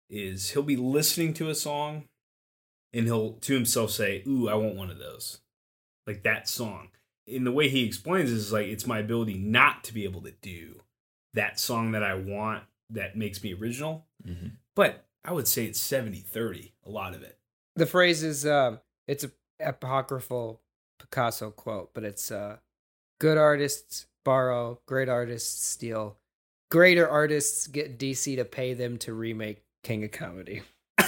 Is 0.10 0.52
he'll 0.52 0.62
be 0.64 0.76
listening 0.76 1.34
to 1.36 1.50
a 1.50 1.56
song, 1.56 2.04
and 2.94 3.06
he'll 3.06 3.34
to 3.34 3.54
himself 3.54 3.90
say, 3.92 4.22
"Ooh, 4.28 4.48
I 4.48 4.54
want 4.54 4.76
one 4.76 4.92
of 4.92 5.00
those," 5.00 5.40
like 6.06 6.22
that 6.24 6.48
song. 6.48 6.90
In 7.26 7.46
the 7.46 7.52
way 7.52 7.70
he 7.70 7.84
explains 7.86 8.30
it 8.32 8.36
is 8.36 8.52
like 8.52 8.68
it's 8.68 8.86
my 8.86 9.00
ability 9.00 9.36
not 9.38 9.84
to 9.86 9.94
be 9.94 10.04
able 10.04 10.22
to 10.24 10.32
do 10.42 10.82
that 11.34 11.60
song 11.60 11.94
that 11.94 12.04
I 12.04 12.14
want 12.16 12.66
that 12.92 13.18
makes 13.18 13.42
me 13.42 13.54
original 13.54 14.06
Mhm. 14.28 14.58
but 14.76 15.08
I 15.24 15.32
would 15.32 15.48
say 15.48 15.66
it's 15.66 15.80
70 15.82 16.20
30, 16.20 16.74
a 16.84 16.90
lot 16.90 17.16
of 17.16 17.24
it. 17.24 17.40
the 17.76 17.86
phrase 17.88 18.22
is 18.24 18.46
um 18.46 18.82
it's 19.08 19.24
a 19.24 19.32
apocryphal 19.62 20.62
picasso 21.04 21.52
quote 21.52 21.94
but 21.94 22.04
it's 22.04 22.32
uh 22.32 22.58
good 23.20 23.38
artists 23.38 24.08
borrow 24.26 24.80
great 24.86 25.10
artists 25.10 25.66
steal 25.66 26.18
greater 26.72 27.08
artists 27.08 27.68
get 27.68 28.00
dc 28.00 28.36
to 28.36 28.46
pay 28.46 28.74
them 28.74 28.98
to 28.98 29.14
remake 29.14 29.62
king 29.84 30.04
of 30.04 30.12
comedy 30.12 30.62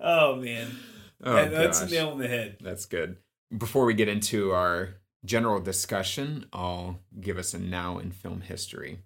oh, 0.00 0.36
man. 0.36 0.70
Oh, 1.22 1.34
That- 1.34 1.50
that's 1.50 1.80
a 1.80 1.86
nail 1.86 2.12
in 2.12 2.18
the 2.18 2.28
head. 2.28 2.58
That's 2.60 2.86
good. 2.86 3.16
Before 3.56 3.84
we 3.84 3.94
get 3.94 4.08
into 4.08 4.52
our 4.52 4.96
general 5.24 5.60
discussion, 5.60 6.46
I'll 6.52 7.00
give 7.20 7.38
us 7.38 7.54
a 7.54 7.58
now 7.58 7.98
in 7.98 8.10
film 8.10 8.40
history. 8.42 9.00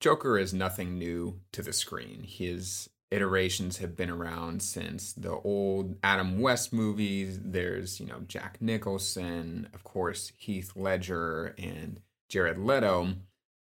Joker 0.00 0.38
is 0.38 0.54
nothing 0.54 0.98
new 0.98 1.40
to 1.52 1.62
the 1.62 1.72
screen. 1.72 2.22
His 2.26 2.88
iterations 3.10 3.78
have 3.78 3.96
been 3.96 4.10
around 4.10 4.62
since 4.62 5.12
the 5.12 5.32
old 5.32 5.96
Adam 6.02 6.40
West 6.40 6.72
movies. 6.72 7.38
There's, 7.42 8.00
you 8.00 8.06
know, 8.06 8.20
Jack 8.26 8.58
Nicholson, 8.60 9.68
of 9.74 9.84
course, 9.84 10.32
Heath 10.36 10.72
Ledger, 10.76 11.54
and 11.58 12.00
Jared 12.28 12.58
Leto. 12.58 13.14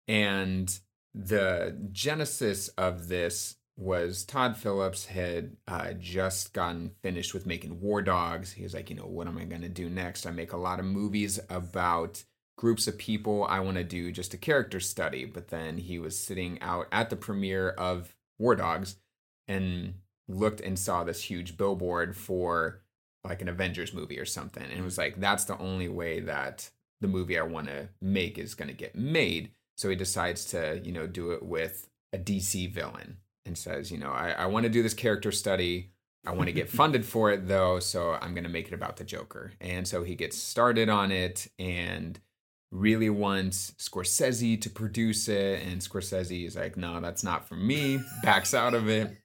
And 0.08 0.80
the 1.14 1.78
genesis 1.92 2.68
of 2.70 3.08
this 3.08 3.56
was 3.78 4.26
Todd 4.26 4.56
Phillips 4.58 5.08
had 5.08 5.58
uh, 5.68 5.94
just 5.94 6.54
gotten 6.54 6.92
finished 7.02 7.34
with 7.34 7.48
making 7.48 7.82
War 7.82 8.02
Dogs. 8.02 8.52
He 8.52 8.64
was 8.64 8.74
like, 8.74 8.90
you 8.90 8.96
know, 8.96 9.08
what 9.08 9.28
am 9.28 9.38
I 9.38 9.46
going 9.46 9.62
to 9.62 9.70
do 9.70 9.90
next? 9.90 10.28
I 10.28 10.32
make 10.32 10.54
a 10.54 10.58
lot 10.58 10.80
of 10.80 10.86
movies 10.86 11.40
about 11.50 12.24
groups 12.58 12.88
of 12.88 12.98
people. 12.98 13.46
I 13.46 13.60
want 13.62 13.78
to 13.78 13.84
do 13.84 14.12
just 14.12 14.36
a 14.36 14.38
character 14.38 14.80
study. 14.80 15.26
But 15.26 15.48
then 15.48 15.78
he 15.78 15.98
was 15.98 16.20
sitting 16.20 16.62
out 16.62 16.88
at 16.92 17.10
the 17.10 17.16
premiere 17.16 17.70
of 17.70 18.16
War 18.38 18.56
Dogs 18.56 18.98
and 19.48 19.96
looked 20.28 20.62
and 20.62 20.78
saw 20.78 21.04
this 21.04 21.24
huge 21.24 21.58
billboard 21.58 22.16
for 22.16 22.82
like 23.24 23.42
an 23.42 23.50
Avengers 23.50 23.94
movie 23.94 24.20
or 24.20 24.26
something. 24.26 24.64
And 24.64 24.74
it 24.74 24.84
was 24.84 24.98
like, 24.98 25.20
that's 25.20 25.46
the 25.46 25.58
only 25.58 25.90
way 25.90 26.20
that 26.22 26.70
the 27.02 27.08
movie 27.08 27.38
I 27.38 27.44
want 27.44 27.68
to 27.68 27.90
make 28.02 28.38
is 28.38 28.56
going 28.56 28.70
to 28.70 28.74
get 28.74 28.96
made. 28.96 29.52
So 29.78 29.90
he 29.90 29.96
decides 29.96 30.46
to, 30.46 30.82
you 30.84 30.92
know, 30.92 31.08
do 31.08 31.32
it 31.32 31.44
with 31.44 31.88
a 32.14 32.18
DC 32.18 32.72
villain 32.72 33.18
and 33.46 33.58
says, 33.58 33.92
you 33.92 33.98
know, 33.98 34.12
I, 34.12 34.32
I 34.32 34.46
want 34.46 34.64
to 34.64 34.70
do 34.70 34.84
this 34.84 34.94
character 34.94 35.32
study. 35.32 35.92
I 36.26 36.32
want 36.32 36.48
to 36.48 36.54
get 36.54 36.70
funded 36.82 37.06
for 37.06 37.32
it 37.32 37.48
though, 37.48 37.80
so 37.80 38.18
I'm 38.22 38.34
going 38.34 38.44
to 38.44 38.50
make 38.50 38.68
it 38.68 38.74
about 38.74 38.98
the 38.98 39.04
Joker. 39.04 39.54
And 39.60 39.88
so 39.88 40.04
he 40.04 40.16
gets 40.16 40.38
started 40.38 40.90
on 40.90 41.12
it 41.12 41.48
and 41.58 42.20
really 42.72 43.10
wants 43.10 43.72
Scorsese 43.78 44.60
to 44.62 44.70
produce 44.70 45.28
it, 45.28 45.62
and 45.68 45.82
Scorsese 45.82 46.46
is 46.48 46.56
like, 46.56 46.78
"No, 46.78 47.00
that's 47.02 47.24
not 47.24 47.48
for 47.48 47.56
me." 47.56 48.00
Backs 48.24 48.54
out 48.54 48.74
of 48.74 48.88
it, 48.90 49.16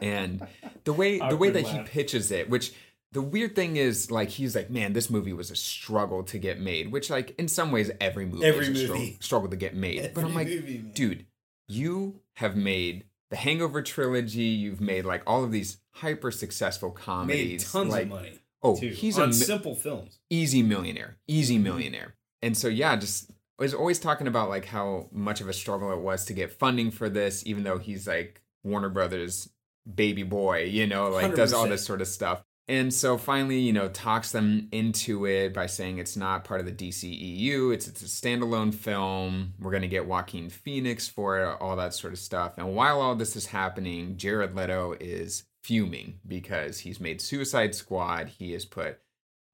and 0.00 0.46
the 0.84 0.92
way 0.92 1.18
the 1.18 1.36
way 1.36 1.50
that 1.50 1.66
he 1.66 1.78
pitches 1.80 2.30
it, 2.30 2.48
which 2.50 2.72
the 3.12 3.22
weird 3.22 3.54
thing 3.54 3.76
is, 3.76 4.10
like, 4.10 4.30
he's 4.30 4.56
like, 4.56 4.70
"Man, 4.70 4.92
this 4.94 5.10
movie 5.10 5.32
was 5.34 5.50
a 5.50 5.56
struggle 5.56 6.22
to 6.24 6.38
get 6.38 6.60
made," 6.60 6.90
which, 6.90 7.10
like, 7.10 7.34
in 7.38 7.46
some 7.48 7.70
ways, 7.72 7.90
every 8.00 8.24
movie 8.24 8.44
Every 8.46 8.66
is 8.66 8.70
a 8.70 8.84
struggle, 8.84 8.96
movie. 9.04 9.16
struggle 9.20 9.48
to 9.50 9.56
get 9.56 9.74
made. 9.74 10.14
but 10.14 10.24
I'm 10.24 10.34
like, 10.34 10.48
dude, 10.94 11.26
you 11.68 12.20
have 12.36 12.56
made 12.56 13.04
the 13.30 13.36
Hangover 13.36 13.82
trilogy. 13.82 14.44
You've 14.44 14.80
made 14.80 15.04
like 15.04 15.22
all 15.26 15.44
of 15.44 15.52
these 15.52 15.76
hyper 15.90 16.30
successful 16.30 16.88
made 16.90 16.96
comedies. 17.04 17.70
tons 17.70 17.90
like, 17.90 18.04
of 18.04 18.08
money. 18.08 18.38
Oh, 18.62 18.76
too, 18.78 18.88
he's 18.88 19.18
a 19.18 19.22
on 19.24 19.28
mi- 19.30 19.34
simple 19.34 19.74
films. 19.74 20.18
easy 20.30 20.62
millionaire, 20.62 21.18
easy 21.28 21.56
Mm-hmm. 21.56 21.64
millionaire. 21.64 22.14
And 22.42 22.56
so 22.56 22.68
yeah, 22.68 22.96
just 22.96 23.30
was 23.62 23.74
always 23.74 23.98
talking 23.98 24.26
about 24.26 24.48
like 24.48 24.66
how 24.66 25.08
much 25.12 25.40
of 25.40 25.48
a 25.48 25.52
struggle 25.52 25.92
it 25.92 26.00
was 26.00 26.24
to 26.26 26.34
get 26.34 26.52
funding 26.52 26.90
for 26.90 27.08
this, 27.08 27.46
even 27.46 27.62
though 27.62 27.78
he's 27.78 28.06
like 28.06 28.42
Warner 28.64 28.88
Brothers 28.88 29.48
baby 29.92 30.22
boy, 30.22 30.64
you 30.64 30.86
know, 30.86 31.08
like 31.08 31.34
does 31.34 31.52
all 31.52 31.68
this 31.68 31.84
sort 31.84 32.00
of 32.00 32.08
stuff. 32.08 32.42
And 32.68 32.94
so 32.94 33.18
finally, 33.18 33.58
you 33.58 33.72
know, 33.72 33.88
talks 33.88 34.30
them 34.30 34.68
into 34.70 35.26
it 35.26 35.52
by 35.52 35.66
saying 35.66 35.98
it's 35.98 36.16
not 36.16 36.44
part 36.44 36.60
of 36.60 36.66
the 36.66 36.72
DCEU, 36.72 37.74
it's 37.74 37.88
it's 37.88 38.02
a 38.02 38.06
standalone 38.06 38.72
film. 38.72 39.54
We're 39.58 39.72
gonna 39.72 39.88
get 39.88 40.06
Joaquin 40.06 40.48
Phoenix 40.48 41.08
for 41.08 41.40
it, 41.40 41.56
all 41.60 41.76
that 41.76 41.94
sort 41.94 42.12
of 42.12 42.18
stuff. 42.18 42.54
And 42.58 42.74
while 42.74 43.00
all 43.00 43.14
this 43.14 43.36
is 43.36 43.46
happening, 43.46 44.16
Jared 44.16 44.54
Leto 44.54 44.94
is 45.00 45.44
fuming 45.62 46.20
because 46.26 46.80
he's 46.80 47.00
made 47.00 47.20
Suicide 47.20 47.74
Squad. 47.74 48.28
He 48.28 48.52
has 48.52 48.64
put 48.64 48.98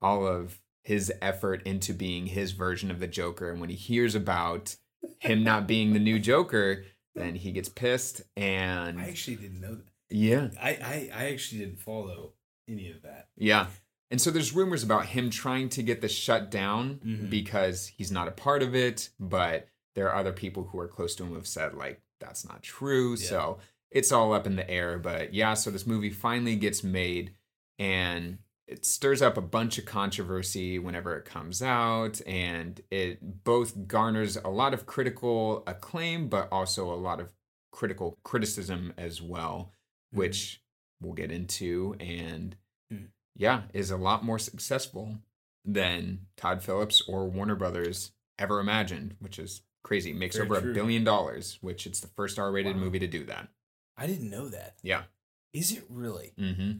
all 0.00 0.26
of 0.26 0.60
his 0.88 1.12
effort 1.22 1.62
into 1.66 1.92
being 1.92 2.26
his 2.26 2.52
version 2.52 2.90
of 2.90 2.98
the 2.98 3.06
Joker. 3.06 3.50
And 3.50 3.60
when 3.60 3.70
he 3.70 3.76
hears 3.76 4.14
about 4.14 4.74
him 5.20 5.44
not 5.44 5.66
being 5.68 5.92
the 5.92 5.98
new 5.98 6.18
Joker, 6.18 6.84
then 7.14 7.34
he 7.34 7.52
gets 7.52 7.68
pissed. 7.68 8.22
And 8.36 8.98
I 8.98 9.08
actually 9.08 9.36
didn't 9.36 9.60
know 9.60 9.74
that. 9.76 9.84
yeah, 10.10 10.48
I, 10.60 10.70
I, 10.70 11.10
I 11.14 11.24
actually 11.32 11.60
didn't 11.60 11.80
follow 11.80 12.32
any 12.68 12.90
of 12.90 13.02
that. 13.02 13.28
yeah. 13.36 13.66
And 14.10 14.18
so 14.18 14.30
there's 14.30 14.54
rumors 14.54 14.82
about 14.82 15.04
him 15.04 15.28
trying 15.28 15.68
to 15.70 15.82
get 15.82 16.00
the 16.00 16.08
shut 16.08 16.50
down 16.50 17.00
Mhm. 17.04 17.28
because 17.28 17.88
he's 17.88 18.10
not 18.10 18.26
a 18.26 18.30
part 18.30 18.62
of 18.62 18.74
it, 18.74 19.10
but 19.20 19.68
there 19.94 20.08
are 20.08 20.16
other 20.16 20.32
people 20.32 20.64
who 20.64 20.78
are 20.80 20.88
close 20.88 21.14
to 21.16 21.22
him 21.24 21.28
who 21.28 21.34
have 21.34 21.46
said 21.46 21.74
like 21.74 22.00
that's 22.18 22.46
not 22.48 22.62
true. 22.62 23.10
Yeah. 23.18 23.28
So 23.28 23.58
it's 23.90 24.10
all 24.10 24.32
up 24.32 24.46
in 24.46 24.56
the 24.56 24.68
air. 24.70 24.98
But 24.98 25.34
yeah, 25.34 25.52
so 25.52 25.70
this 25.70 25.86
movie 25.86 26.08
finally 26.10 26.56
gets 26.56 26.82
made 26.82 27.34
and 27.78 28.38
it 28.68 28.84
stirs 28.84 29.22
up 29.22 29.36
a 29.38 29.40
bunch 29.42 29.78
of 29.78 29.84
controversy 29.86 30.78
whenever 30.78 31.16
it 31.16 31.24
comes 31.24 31.62
out 31.62 32.20
and 32.26 32.80
it 32.90 33.42
both 33.44 33.88
garners 33.88 34.36
a 34.36 34.48
lot 34.50 34.74
of 34.74 34.84
critical 34.86 35.62
acclaim 35.66 36.28
but 36.28 36.48
also 36.52 36.92
a 36.92 36.94
lot 36.96 37.18
of 37.20 37.32
critical 37.72 38.18
criticism 38.24 38.92
as 38.98 39.20
well 39.22 39.72
Mhm. 40.14 40.18
which 40.18 40.62
we'll 41.00 41.14
get 41.14 41.30
into 41.32 41.94
and 42.00 42.56
Hmm. 42.90 43.06
yeah 43.36 43.62
is 43.72 43.90
a 43.90 43.96
lot 43.96 44.24
more 44.24 44.38
successful 44.38 45.18
than 45.64 46.26
todd 46.36 46.62
phillips 46.62 47.02
or 47.08 47.28
warner 47.28 47.54
brothers 47.56 48.12
ever 48.38 48.60
imagined 48.60 49.16
which 49.18 49.38
is 49.38 49.62
crazy 49.84 50.12
makes 50.12 50.36
Very 50.36 50.48
over 50.48 50.60
true. 50.60 50.70
a 50.70 50.74
billion 50.74 51.04
dollars 51.04 51.58
which 51.62 51.86
it's 51.86 52.00
the 52.00 52.08
first 52.08 52.38
r-rated 52.38 52.76
Wow. 52.76 52.82
movie 52.82 52.98
to 52.98 53.06
do 53.06 53.24
that 53.24 53.48
I 53.96 54.06
didn't 54.06 54.30
know 54.30 54.48
that. 54.48 54.78
yeah 54.82 55.04
Is 55.52 55.72
it 55.72 55.84
really? 55.88 56.32
mm-hmm 56.38 56.78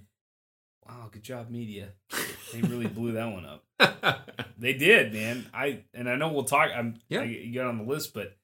Wow, 0.88 1.09
good 1.11 1.23
job, 1.23 1.50
media. 1.50 1.88
They 2.50 2.62
really 2.62 2.87
blew 2.87 3.12
that 3.12 3.26
one 3.30 3.45
up. 3.45 3.64
They 4.59 4.73
did, 4.73 5.12
man. 5.12 5.47
I 5.54 5.85
and 5.95 6.09
I 6.09 6.16
know 6.16 6.33
we'll 6.33 6.45
talk. 6.45 6.71
I'm 6.75 6.99
Yeah. 7.09 7.21
I, 7.21 7.25
you 7.25 7.54
got 7.54 7.66
on 7.68 7.76
the 7.78 7.85
list, 7.85 8.14
but 8.14 8.37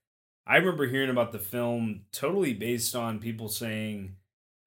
I 0.46 0.56
remember 0.58 0.86
hearing 0.86 1.08
about 1.10 1.32
the 1.32 1.38
film 1.40 2.02
totally 2.12 2.52
based 2.52 2.94
on 2.94 3.18
people 3.18 3.48
saying 3.48 4.16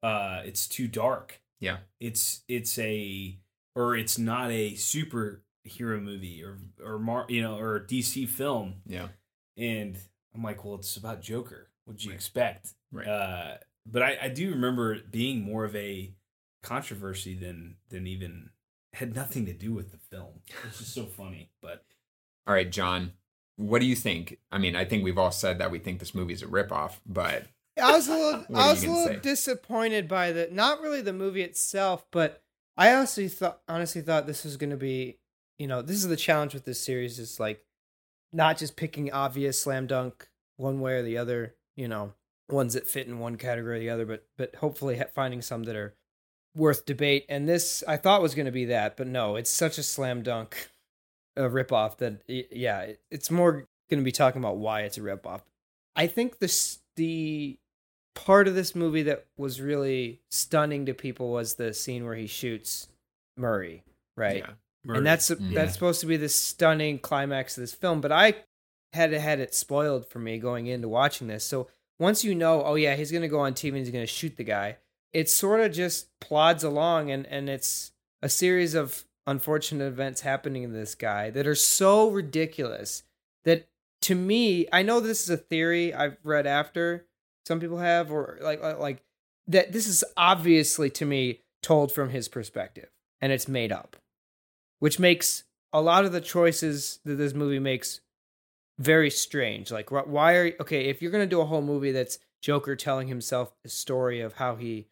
uh 0.04 0.42
it's 0.44 0.68
too 0.68 0.88
dark. 0.88 1.40
Yeah. 1.60 1.78
It's 2.02 2.42
it's 2.50 2.78
a 2.80 3.38
or 3.76 3.96
it's 3.96 4.18
not 4.18 4.50
a 4.52 4.74
superhero 4.74 6.02
movie 6.02 6.44
or 6.44 6.58
or 6.84 6.98
Mar, 7.00 7.28
you 7.30 7.42
know 7.44 7.58
or 7.60 7.76
a 7.78 7.82
DC 7.86 8.28
film. 8.28 8.76
yeah 8.88 9.10
And 9.56 9.98
I'm 10.36 10.44
like, 10.44 10.66
well, 10.66 10.76
it's 10.76 10.98
about 10.98 11.22
Joker. 11.22 11.70
What'd 11.86 12.04
you 12.04 12.10
Right. 12.12 12.16
expect? 12.16 12.74
right 12.92 13.08
Uh, 13.08 13.58
but 13.86 14.02
I, 14.02 14.18
I 14.24 14.28
do 14.30 14.50
remember 14.50 14.94
it 14.96 15.12
being 15.12 15.42
more 15.44 15.64
of 15.64 15.76
a 15.76 16.12
controversy 16.64 17.36
than 17.36 17.76
than 17.90 18.08
even 18.08 18.50
had 18.94 19.16
nothing 19.16 19.46
to 19.46 19.54
do 19.54 19.74
with 19.74 19.92
the 19.92 19.98
film. 19.98 20.42
It's 20.68 20.80
just 20.80 20.94
so 20.94 21.06
funny. 21.18 21.52
But 21.62 21.86
all 22.48 22.54
right 22.54 22.72
john 22.72 23.12
what 23.58 23.80
do 23.80 23.86
you 23.86 23.96
think 23.96 24.40
i 24.52 24.58
mean 24.58 24.76
i 24.76 24.86
think 24.86 25.04
we've 25.04 25.18
all 25.18 25.32
said 25.32 25.60
that 25.60 25.70
we 25.70 25.80
think 25.80 26.00
this 26.00 26.16
movie 26.16 26.34
is 26.34 26.42
a 26.42 26.48
ripoff 26.48 27.00
but 27.06 27.48
I 27.80 27.92
was 27.92 28.08
a 28.08 28.16
little, 28.16 28.46
I 28.56 28.72
was 28.72 28.84
a 28.84 28.90
little 28.90 29.06
say? 29.06 29.20
disappointed 29.22 30.08
by 30.08 30.32
the, 30.32 30.50
not 30.52 30.82
really 30.82 31.02
the 31.02 31.14
movie 31.14 31.44
itself, 31.44 32.08
but 32.10 32.42
I 32.76 32.92
honestly 32.92 33.28
thought, 33.28 33.60
honestly 33.68 34.02
thought 34.02 34.26
this 34.26 34.44
was 34.44 34.58
going 34.58 34.72
to 34.72 34.78
be, 34.78 35.20
you 35.60 35.68
know, 35.68 35.84
this 35.84 35.98
is 35.98 36.08
the 36.08 36.16
challenge 36.16 36.56
with 36.56 36.66
this 36.66 36.84
series 36.84 37.20
is 37.20 37.40
like 37.40 37.64
not 38.34 38.58
just 38.58 38.78
picking 38.78 39.12
obvious 39.12 39.62
slam 39.62 39.86
dunk 39.86 40.28
one 40.56 40.82
way 40.82 40.94
or 40.94 41.04
the 41.04 41.20
other, 41.20 41.54
you 41.76 41.88
know, 41.88 42.14
ones 42.50 42.74
that 42.74 42.88
fit 42.88 43.06
in 43.06 43.20
one 43.20 43.36
category 43.36 43.78
or 43.78 43.80
the 43.80 43.92
other, 43.92 44.08
but 44.08 44.26
but 44.38 44.56
hopefully 44.56 45.00
finding 45.14 45.44
some 45.44 45.64
that 45.66 45.76
are 45.76 45.94
worth 46.58 46.86
debate. 46.86 47.26
And 47.30 47.48
this 47.48 47.84
I 47.88 47.98
thought 47.98 48.22
was 48.22 48.36
going 48.36 48.48
to 48.48 48.52
be 48.52 48.66
that, 48.66 48.98
but 48.98 49.08
no, 49.08 49.36
it's 49.36 49.50
such 49.50 49.78
a 49.78 49.84
slam 49.84 50.24
dunk 50.24 50.70
a 51.38 51.42
ripoff 51.42 51.98
that 51.98 52.22
yeah, 52.28 52.94
it's 53.12 53.30
more 53.30 53.68
going 53.90 54.00
to 54.00 54.04
be 54.04 54.12
talking 54.12 54.42
about 54.42 54.58
why 54.58 54.82
it's 54.82 54.98
a 54.98 55.02
ripoff. 55.02 55.42
I 55.96 56.08
think 56.08 56.40
this 56.40 56.80
the 56.96 57.58
part 58.16 58.48
of 58.48 58.56
this 58.56 58.76
movie 58.76 59.04
that 59.04 59.26
was 59.38 59.62
really 59.62 60.20
stunning 60.32 60.88
to 60.88 60.94
people 60.94 61.32
was 61.32 61.56
the 61.56 61.74
scene 61.74 62.06
where 62.06 62.16
he 62.16 62.28
shoots 62.28 62.88
Murray, 63.38 63.84
right? 64.16 64.40
yeah 64.40 64.96
And 64.96 65.06
that's 65.06 65.30
Yeah. 65.30 65.36
Mm-hmm. 65.36 65.54
that's 65.54 65.74
supposed 65.74 66.02
to 66.02 66.08
be 66.08 66.18
the 66.18 66.30
stunning 66.30 67.00
climax 67.00 67.58
of 67.58 67.62
this 67.62 67.74
film, 67.74 68.02
but 68.02 68.12
I 68.12 68.36
had 68.94 69.12
had 69.14 69.40
it 69.40 69.54
spoiled 69.54 70.08
for 70.08 70.20
me 70.20 70.40
going 70.40 70.68
into 70.68 70.88
watching 70.90 71.28
this. 71.28 71.44
So 71.44 71.68
once 72.00 72.24
you 72.24 72.34
know, 72.34 72.64
oh 72.64 72.76
yeah, 72.76 72.96
he's 72.96 73.12
gonna 73.12 73.28
go 73.28 73.40
on 73.40 73.54
TV 73.54 73.70
and 73.70 73.78
he's 73.78 73.92
gonna 73.92 74.08
shoot 74.08 74.38
the 74.38 74.44
guy, 74.44 74.78
it 75.14 75.30
sort 75.30 75.60
of 75.60 75.72
just 75.72 76.08
plods 76.20 76.64
along, 76.64 77.12
and 77.12 77.26
and 77.28 77.50
it's 77.50 77.92
a 78.22 78.30
series 78.30 78.74
of 78.74 79.06
unfortunate 79.26 79.86
events 79.86 80.22
happening 80.22 80.64
to 80.64 80.70
this 80.70 80.96
guy 80.96 81.30
that 81.30 81.46
are 81.48 81.56
so 81.56 82.10
ridiculous 82.10 83.04
that 83.44 83.68
to 84.02 84.16
me, 84.16 84.68
I 84.72 84.84
know 84.84 85.00
this 85.00 85.24
is 85.24 85.30
a 85.30 85.38
theory 85.38 85.94
I've 85.94 86.18
read 86.24 86.48
after 86.48 87.06
some 87.46 87.60
people 87.60 87.80
have, 87.80 88.12
or 88.12 88.38
like 88.42 88.62
like, 88.62 89.04
that. 89.48 89.72
This 89.72 89.88
is 89.88 90.04
obviously 90.16 90.90
to 90.92 91.06
me 91.06 91.42
told 91.62 91.92
from 91.92 92.10
his 92.10 92.28
perspective, 92.28 92.90
and 93.22 93.32
it's 93.32 93.48
made 93.48 93.72
up 93.72 93.98
which 94.80 95.00
makes 95.00 95.44
a 95.74 95.82
lot 95.82 96.06
of 96.06 96.12
the 96.12 96.22
choices 96.22 97.00
that 97.06 97.16
this 97.16 97.34
movie 97.34 97.60
makes 97.60 98.02
very 98.80 99.10
strange. 99.10 99.72
Like, 99.72 99.92
why 99.92 100.34
are 100.36 100.52
okay? 100.62 100.86
If 100.86 101.02
you're 101.02 101.12
gonna 101.12 101.26
do 101.26 101.42
a 101.42 101.46
whole 101.46 101.62
movie 101.62 101.92
that's 101.92 102.20
Joker 102.42 102.76
telling 102.76 103.08
himself 103.08 103.52
the 103.64 103.70
story 103.70 104.22
of 104.22 104.34
how 104.34 104.56
he 104.56 104.88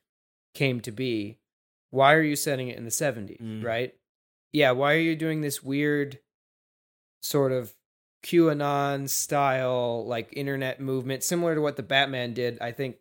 came 0.55 0.79
to 0.81 0.91
be, 0.91 1.37
why 1.91 2.13
are 2.13 2.21
you 2.23 2.35
setting 2.35 2.67
it 2.69 2.77
in 2.77 2.83
the 2.85 2.89
70s, 2.91 3.39
Mm. 3.41 3.63
right? 3.63 3.93
Yeah, 4.51 4.71
why 4.71 4.93
are 4.95 4.99
you 4.99 5.15
doing 5.15 5.41
this 5.41 5.61
weird 5.61 6.19
sort 7.21 7.51
of 7.51 7.75
QAnon 8.23 9.07
style 9.09 10.05
like 10.07 10.29
internet 10.33 10.79
movement 10.79 11.23
similar 11.23 11.55
to 11.55 11.61
what 11.61 11.75
the 11.75 11.83
Batman 11.83 12.33
did? 12.33 12.57
I 12.61 12.71
think 12.71 12.97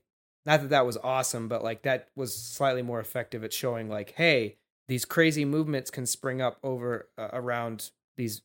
not 0.46 0.60
that 0.60 0.70
that 0.70 0.86
was 0.86 0.98
awesome, 0.98 1.48
but 1.48 1.64
like 1.64 1.82
that 1.82 2.08
was 2.14 2.36
slightly 2.36 2.82
more 2.82 3.00
effective 3.00 3.42
at 3.44 3.52
showing 3.52 3.88
like, 3.88 4.10
hey, 4.16 4.56
these 4.88 5.04
crazy 5.06 5.44
movements 5.46 5.90
can 5.90 6.04
spring 6.06 6.42
up 6.42 6.58
over 6.62 7.08
uh, 7.16 7.28
around 7.32 7.90
these 8.16 8.42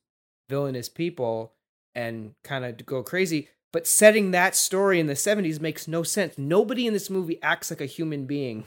villainous 0.48 0.88
people 0.88 1.54
and 1.94 2.34
kind 2.44 2.64
of 2.64 2.86
go 2.86 3.04
crazy. 3.04 3.50
But 3.74 3.86
setting 3.86 4.32
that 4.32 4.56
story 4.56 5.00
in 5.00 5.08
the 5.08 5.14
70s 5.14 5.60
makes 5.60 5.88
no 5.88 6.02
sense. 6.02 6.38
Nobody 6.38 6.88
in 6.88 6.94
this 6.94 7.10
movie 7.10 7.38
acts 7.44 7.70
like 7.70 7.82
a 7.82 7.86
human 7.86 8.26
being. 8.26 8.64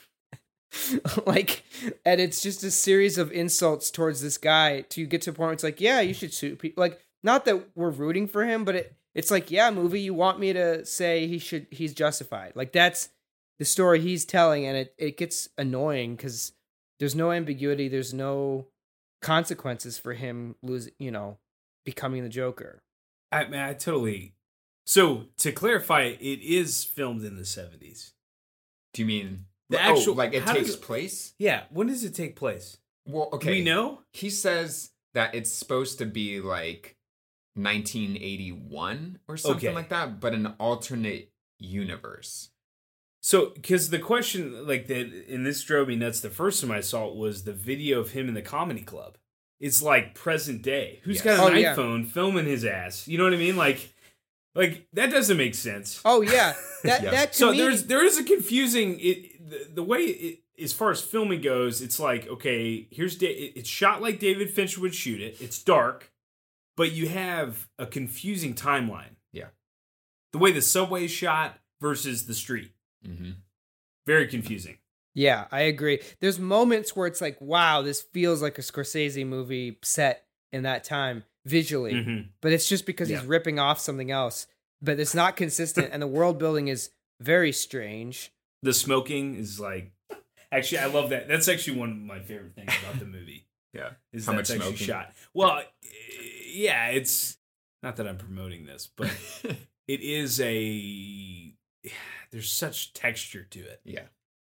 like, 1.26 1.64
and 2.04 2.20
it's 2.20 2.42
just 2.42 2.62
a 2.64 2.70
series 2.70 3.18
of 3.18 3.32
insults 3.32 3.90
towards 3.90 4.20
this 4.22 4.38
guy 4.38 4.82
to 4.82 5.06
get 5.06 5.22
to 5.22 5.30
a 5.30 5.32
point 5.32 5.46
where 5.46 5.52
it's 5.52 5.64
like, 5.64 5.80
yeah, 5.80 6.00
you 6.00 6.14
should 6.14 6.32
sue 6.32 6.56
people. 6.56 6.80
Like, 6.80 7.00
not 7.22 7.44
that 7.44 7.76
we're 7.76 7.90
rooting 7.90 8.26
for 8.26 8.44
him, 8.44 8.64
but 8.64 8.74
it, 8.74 8.96
it's 9.14 9.30
like, 9.30 9.50
yeah, 9.50 9.70
movie, 9.70 10.00
you 10.00 10.14
want 10.14 10.40
me 10.40 10.52
to 10.52 10.84
say 10.86 11.26
he 11.26 11.38
should, 11.38 11.66
he's 11.70 11.94
justified. 11.94 12.52
Like, 12.54 12.72
that's 12.72 13.10
the 13.58 13.64
story 13.64 14.00
he's 14.00 14.24
telling, 14.24 14.66
and 14.66 14.76
it, 14.76 14.94
it 14.98 15.16
gets 15.16 15.48
annoying 15.58 16.16
because 16.16 16.52
there's 16.98 17.14
no 17.14 17.32
ambiguity, 17.32 17.88
there's 17.88 18.14
no 18.14 18.66
consequences 19.20 19.98
for 19.98 20.14
him 20.14 20.56
losing, 20.62 20.92
you 20.98 21.10
know, 21.10 21.38
becoming 21.84 22.22
the 22.22 22.28
Joker. 22.28 22.82
I 23.30 23.44
mean, 23.44 23.60
I 23.60 23.74
totally. 23.74 24.34
So 24.84 25.26
to 25.38 25.52
clarify, 25.52 26.02
it 26.02 26.40
is 26.42 26.84
filmed 26.84 27.24
in 27.24 27.36
the 27.36 27.44
seventies. 27.44 28.12
do 28.92 29.02
you 29.02 29.06
mean 29.06 29.46
The 29.72 29.78
oh, 29.78 29.96
actual- 29.96 30.14
like 30.14 30.32
it 30.34 30.46
takes 30.46 30.70
it- 30.74 30.82
place 30.82 31.34
Yeah. 31.38 31.64
When 31.70 31.86
does 31.88 32.04
it 32.04 32.14
take 32.14 32.36
place? 32.36 32.78
well 33.06 33.28
okay 33.32 33.50
We 33.58 33.64
know. 33.64 34.02
he 34.12 34.30
says 34.30 34.90
that 35.14 35.34
it's 35.34 35.50
supposed 35.52 35.98
to 35.98 36.06
be 36.06 36.40
like 36.40 36.96
1981 37.56 39.18
or 39.28 39.36
something 39.36 39.68
Okay. 39.68 39.74
like 39.74 39.88
that, 39.90 40.20
but 40.20 40.32
an 40.34 40.46
alternate 40.58 41.30
universe. 41.58 42.50
So, 43.20 43.50
because 43.50 43.90
the 43.90 43.98
question, 43.98 44.66
like 44.66 44.86
that, 44.88 45.06
and 45.28 45.46
this 45.46 45.62
drove 45.62 45.88
me 45.88 45.96
nuts 45.96 46.20
the 46.20 46.30
first 46.30 46.60
time 46.60 46.70
I 46.72 46.80
saw 46.80 47.08
it 47.08 47.14
was 47.16 47.44
the 47.44 47.52
video 47.52 48.00
of 48.00 48.10
him 48.12 48.26
in 48.28 48.34
the 48.34 48.42
comedy 48.42 48.80
club. 48.82 49.16
It's 49.60 49.80
like 49.80 50.14
present 50.14 50.62
day. 50.62 51.00
Who's 51.04 51.16
Yes. 51.24 51.24
got 51.38 51.50
an 51.50 51.54
Oh, 51.54 51.58
yeah. 51.58 51.76
iPhone 51.76 52.06
filming 52.06 52.46
his 52.46 52.64
ass? 52.64 53.06
You 53.06 53.18
know 53.18 53.24
what 53.24 53.32
I 53.34 53.36
mean? 53.36 53.56
Like, 53.56 53.92
like 54.56 54.88
that 54.94 55.10
doesn't 55.12 55.36
make 55.36 55.54
sense. 55.54 56.00
Oh 56.04 56.20
yeah, 56.20 56.54
that 56.82 57.02
Yeah. 57.04 57.10
that 57.12 57.32
to 57.34 57.38
so 57.38 57.52
me, 57.52 57.58
there's 57.58 57.84
there 57.84 58.04
is 58.04 58.18
a 58.18 58.24
confusing 58.24 58.98
it 58.98 59.31
the, 59.48 59.68
the 59.74 59.82
way 59.82 60.00
it, 60.00 60.38
as 60.62 60.72
far 60.72 60.90
as 60.90 61.00
filming 61.00 61.40
goes. 61.40 61.80
It's 61.82 61.98
like 62.00 62.28
okay, 62.28 62.86
here's 62.90 63.16
da- 63.16 63.26
it- 63.28 63.52
it's 63.56 63.68
shot 63.68 64.00
like 64.02 64.18
David 64.18 64.50
Fincher 64.50 64.80
would 64.80 64.94
shoot 64.94 65.20
it. 65.20 65.40
It's 65.40 65.62
dark, 65.62 66.12
but 66.76 66.92
you 66.92 67.08
have 67.08 67.68
a 67.78 67.86
confusing 67.86 68.54
timeline. 68.54 69.16
Yeah. 69.32 69.48
the 70.32 70.38
way 70.38 70.52
the 70.52 70.62
subway 70.62 71.04
is 71.06 71.10
shot 71.10 71.58
versus 71.80 72.26
the 72.26 72.34
street, 72.34 72.72
hmm 73.04 73.32
very 74.06 74.26
confusing. 74.26 74.78
Yeah, 75.14 75.46
I 75.52 75.60
agree. 75.62 76.00
There's 76.20 76.38
moments 76.40 76.96
where 76.96 77.06
it's 77.06 77.20
like, 77.20 77.40
wow, 77.40 77.82
this 77.82 78.00
feels 78.02 78.42
like 78.42 78.58
a 78.58 78.62
Scorsese 78.62 79.24
movie 79.24 79.78
set 79.82 80.24
in 80.52 80.64
that 80.64 80.82
time 80.82 81.22
visually, 81.46 81.92
Mhm. 81.92 82.28
but 82.40 82.50
it's 82.52 82.68
just 82.68 82.84
because 82.86 83.08
he's 83.08 83.22
ripping 83.24 83.58
off 83.60 83.78
something 83.78 84.10
else. 84.10 84.46
But 84.80 84.98
it's 84.98 85.14
not 85.14 85.36
consistent, 85.36 85.90
and 85.92 86.02
the 86.02 86.06
world 86.08 86.38
building 86.40 86.66
is 86.66 86.90
very 87.20 87.52
strange. 87.52 88.31
The 88.62 88.72
smoking 88.72 89.34
is 89.36 89.58
like. 89.60 89.92
Actually, 90.50 90.78
I 90.78 90.86
love 90.86 91.10
that. 91.10 91.28
That's 91.28 91.48
actually 91.48 91.78
one 91.78 91.90
of 91.90 91.96
my 91.96 92.20
favorite 92.20 92.54
things 92.54 92.72
about 92.82 92.98
the 92.98 93.06
movie. 93.06 93.46
Yeah. 93.74 93.92
Is 94.12 94.26
How 94.26 94.32
that's 94.34 94.50
much 94.50 94.58
actually 94.58 94.76
smoking? 94.76 94.86
shot. 94.86 95.12
Well, 95.32 95.62
yeah, 96.46 96.88
it's 96.88 97.38
not 97.82 97.96
that 97.96 98.06
I'm 98.06 98.18
promoting 98.18 98.66
this, 98.66 98.86
but 98.94 99.10
it 99.88 100.00
is 100.02 100.38
a 100.42 101.54
there's 102.30 102.52
such 102.52 102.92
texture 102.92 103.44
to 103.50 103.60
it 103.60 103.80
yeah. 103.84 104.04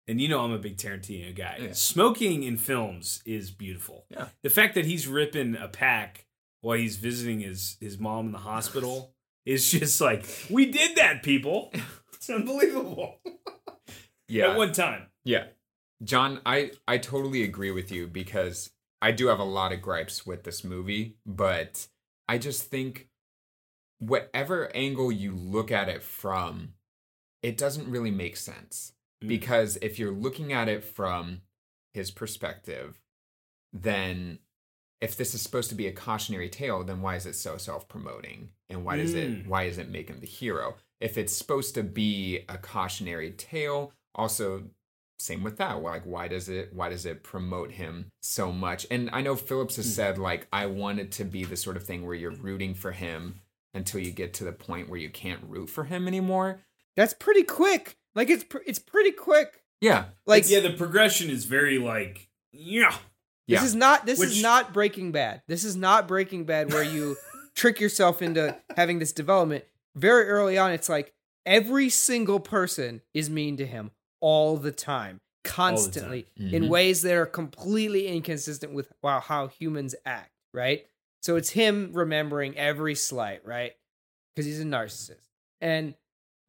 and 0.07 0.19
you 0.19 0.27
know 0.27 0.39
i'm 0.41 0.51
a 0.51 0.57
big 0.57 0.77
tarantino 0.77 1.33
guy 1.35 1.59
Yeah. 1.61 1.73
smoking 1.73 2.43
in 2.43 2.57
films 2.57 3.21
is 3.25 3.51
beautiful 3.51 4.05
Yeah. 4.09 4.29
the 4.41 4.49
fact 4.49 4.73
that 4.75 4.85
he's 4.85 5.07
ripping 5.07 5.55
a 5.55 5.67
pack 5.67 6.25
while 6.61 6.77
he's 6.77 6.95
visiting 6.97 7.41
his 7.41 7.77
his 7.79 7.99
mom 7.99 8.25
in 8.27 8.31
the 8.31 8.39
hospital 8.39 9.13
is 9.45 9.69
just 9.71 10.01
like 10.01 10.25
we 10.49 10.65
did 10.65 10.97
that 10.97 11.21
people 11.23 11.71
it's 12.13 12.29
unbelievable 12.29 13.19
Yeah. 14.29 14.51
at 14.51 14.57
one 14.57 14.71
time 14.71 15.07
Yeah. 15.23 15.47
John, 16.03 16.39
I 16.45 16.71
I 16.87 16.97
totally 16.97 17.43
agree 17.43 17.71
with 17.71 17.91
you 17.91 18.07
because 18.07 18.71
I 19.01 19.11
do 19.11 19.27
have 19.27 19.39
a 19.39 19.43
lot 19.43 19.73
of 19.73 19.81
gripes 19.81 20.25
with 20.25 20.43
this 20.43 20.63
movie, 20.63 21.17
but 21.25 21.87
I 22.27 22.37
just 22.37 22.69
think 22.69 23.09
whatever 23.99 24.73
angle 24.75 25.11
you 25.11 25.33
look 25.35 25.71
at 25.71 25.89
it 25.89 26.01
from, 26.03 26.73
it 27.41 27.57
doesn't 27.57 27.89
really 27.89 28.11
make 28.11 28.37
sense. 28.37 28.93
Mm. 29.23 29.27
Because 29.27 29.77
if 29.81 29.99
you're 29.99 30.11
looking 30.13 30.53
at 30.53 30.69
it 30.69 30.83
from 30.83 31.41
his 31.93 32.11
perspective, 32.11 33.01
then 33.73 34.39
if 35.01 35.15
this 35.15 35.33
is 35.33 35.41
supposed 35.41 35.69
to 35.69 35.75
be 35.75 35.87
a 35.87 35.91
cautionary 35.93 36.49
tale, 36.49 36.83
then 36.83 37.01
why 37.01 37.15
is 37.15 37.25
it 37.25 37.35
so 37.35 37.57
self-promoting? 37.57 38.49
And 38.69 38.85
why 38.85 38.97
does 38.97 39.13
it 39.13 39.29
Mm. 39.29 39.47
why 39.47 39.67
does 39.67 39.77
it 39.77 39.89
make 39.89 40.09
him 40.09 40.19
the 40.19 40.27
hero? 40.27 40.77
If 40.99 41.17
it's 41.17 41.35
supposed 41.35 41.73
to 41.75 41.83
be 41.83 42.45
a 42.49 42.57
cautionary 42.57 43.31
tale, 43.31 43.93
also 44.15 44.63
same 45.17 45.43
with 45.43 45.57
that. 45.57 45.81
Like 45.81 46.03
why 46.03 46.27
does 46.27 46.47
it 46.49 46.73
why 46.73 46.89
does 46.89 47.05
it 47.05 47.23
promote 47.23 47.71
him 47.71 48.11
so 48.21 48.51
much? 48.51 48.87
And 48.89 49.09
I 49.11 49.21
know 49.21 49.35
Phillips 49.35 49.75
has 49.75 49.85
Hmm. 49.85 49.91
said 49.91 50.17
like 50.17 50.47
I 50.53 50.65
want 50.67 50.99
it 50.99 51.11
to 51.13 51.25
be 51.25 51.43
the 51.43 51.57
sort 51.57 51.75
of 51.77 51.83
thing 51.83 52.05
where 52.05 52.15
you're 52.15 52.31
rooting 52.31 52.73
for 52.73 52.91
him 52.91 53.41
until 53.73 53.99
you 54.01 54.11
get 54.11 54.33
to 54.35 54.43
the 54.43 54.51
point 54.53 54.89
where 54.89 54.99
you 54.99 55.09
can't 55.09 55.41
root 55.47 55.69
for 55.69 55.83
him 55.83 56.07
anymore. 56.07 56.61
That's 56.95 57.13
pretty 57.13 57.43
quick. 57.43 57.97
Like 58.15 58.29
it's 58.29 58.43
pr- 58.43 58.57
it's 58.65 58.79
pretty 58.79 59.11
quick. 59.11 59.61
Yeah. 59.81 60.05
Like 60.25 60.49
yeah 60.49 60.61
the 60.61 60.71
progression 60.73 61.29
is 61.29 61.45
very 61.45 61.77
like 61.77 62.29
yeah 62.51 62.91
This 63.47 63.59
Yeah. 63.59 63.63
is 63.65 63.75
not 63.75 64.05
this 64.05 64.19
Which- 64.19 64.29
is 64.29 64.41
not 64.41 64.73
Breaking 64.73 65.11
Bad. 65.11 65.41
This 65.47 65.63
is 65.65 65.75
not 65.75 66.07
Breaking 66.07 66.45
Bad 66.45 66.71
where 66.71 66.83
you 66.83 67.17
trick 67.55 67.79
yourself 67.81 68.21
into 68.21 68.55
having 68.77 68.99
this 68.99 69.11
development. 69.11 69.65
Very 69.95 70.29
early 70.29 70.57
on, 70.57 70.71
it's 70.71 70.87
like 70.87 71.13
every 71.45 71.89
single 71.89 72.39
person 72.39 73.01
is 73.13 73.29
mean 73.29 73.57
to 73.57 73.65
him 73.65 73.91
all 74.21 74.57
the 74.57 74.71
time, 74.71 75.21
constantly, 75.43 76.27
in 76.37 76.63
Mhm. 76.63 76.69
ways 76.69 77.01
that 77.03 77.15
are 77.15 77.25
completely 77.25 78.07
inconsistent 78.07 78.73
with 78.73 78.91
wow, 79.01 79.19
how 79.19 79.47
humans 79.47 79.95
act, 80.05 80.31
right? 80.53 80.87
So 81.21 81.35
it's 81.35 81.51
him 81.51 81.91
remembering 81.93 82.57
every 82.57 82.95
slight, 82.95 83.45
right? 83.45 83.73
Because 84.35 84.45
he's 84.45 84.59
a 84.61 84.65
narcissist. 84.65 85.27
And 85.61 85.95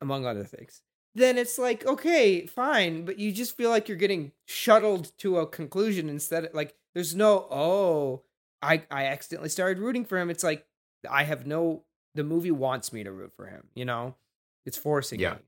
among 0.00 0.24
other 0.26 0.44
things. 0.44 0.82
Then 1.14 1.36
it's 1.36 1.58
like, 1.58 1.84
okay, 1.84 2.46
fine, 2.46 3.04
but 3.04 3.18
you 3.18 3.32
just 3.32 3.56
feel 3.56 3.68
like 3.70 3.88
you're 3.88 3.96
getting 3.98 4.32
shuttled 4.46 5.16
to 5.18 5.38
a 5.38 5.46
conclusion 5.46 6.08
instead 6.08 6.44
of 6.44 6.54
like 6.54 6.76
there's 6.94 7.14
no 7.16 7.46
oh, 7.50 8.22
I 8.62 8.84
I 8.90 9.06
accidentally 9.06 9.48
started 9.48 9.80
rooting 9.80 10.04
for 10.04 10.18
him. 10.18 10.30
It's 10.30 10.44
like 10.44 10.66
I 11.10 11.24
have 11.24 11.46
no 11.46 11.84
the 12.14 12.22
movie 12.24 12.50
wants 12.52 12.92
me 12.92 13.02
to 13.04 13.10
root 13.12 13.32
for 13.34 13.46
him, 13.46 13.68
you 13.74 13.84
know? 13.84 14.14
It's 14.66 14.76
forcing 14.78 15.18
Yeah. 15.20 15.34
me. 15.34 15.40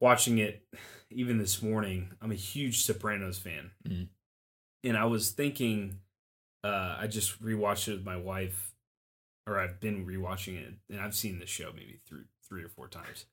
Watching 0.00 0.38
it 0.38 0.66
even 1.10 1.38
this 1.38 1.62
morning 1.62 2.12
i'm 2.20 2.32
a 2.32 2.36
huge 2.36 2.82
sopranos 2.84 3.38
fan. 3.38 3.70
Mhm. 3.86 4.08
and 4.84 4.96
i 4.96 5.04
was 5.04 5.30
thinking 5.30 6.00
uh 6.64 6.96
i 6.98 7.06
just 7.06 7.42
rewatched 7.42 7.88
it 7.88 7.92
with 7.94 8.04
my 8.04 8.16
wife 8.16 8.74
or 9.46 9.58
i've 9.58 9.80
been 9.80 10.04
rewatching 10.06 10.56
it 10.60 10.74
and 10.90 11.00
i've 11.00 11.14
seen 11.14 11.38
the 11.38 11.46
show 11.46 11.72
maybe 11.74 12.00
three 12.06 12.24
three 12.48 12.62
or 12.62 12.68
four 12.68 12.86
times. 12.88 13.26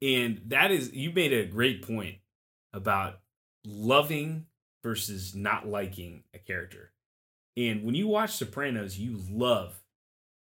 And 0.00 0.40
that 0.46 0.72
is 0.72 0.92
you 0.92 1.12
made 1.12 1.32
a 1.32 1.44
great 1.46 1.80
point 1.80 2.16
about 2.72 3.20
loving 3.64 4.46
versus 4.82 5.32
not 5.32 5.68
liking 5.68 6.24
a 6.34 6.38
character. 6.40 6.90
And 7.56 7.84
when 7.84 7.94
you 7.94 8.08
watch 8.08 8.32
sopranos 8.32 8.98
you 8.98 9.20
love 9.30 9.80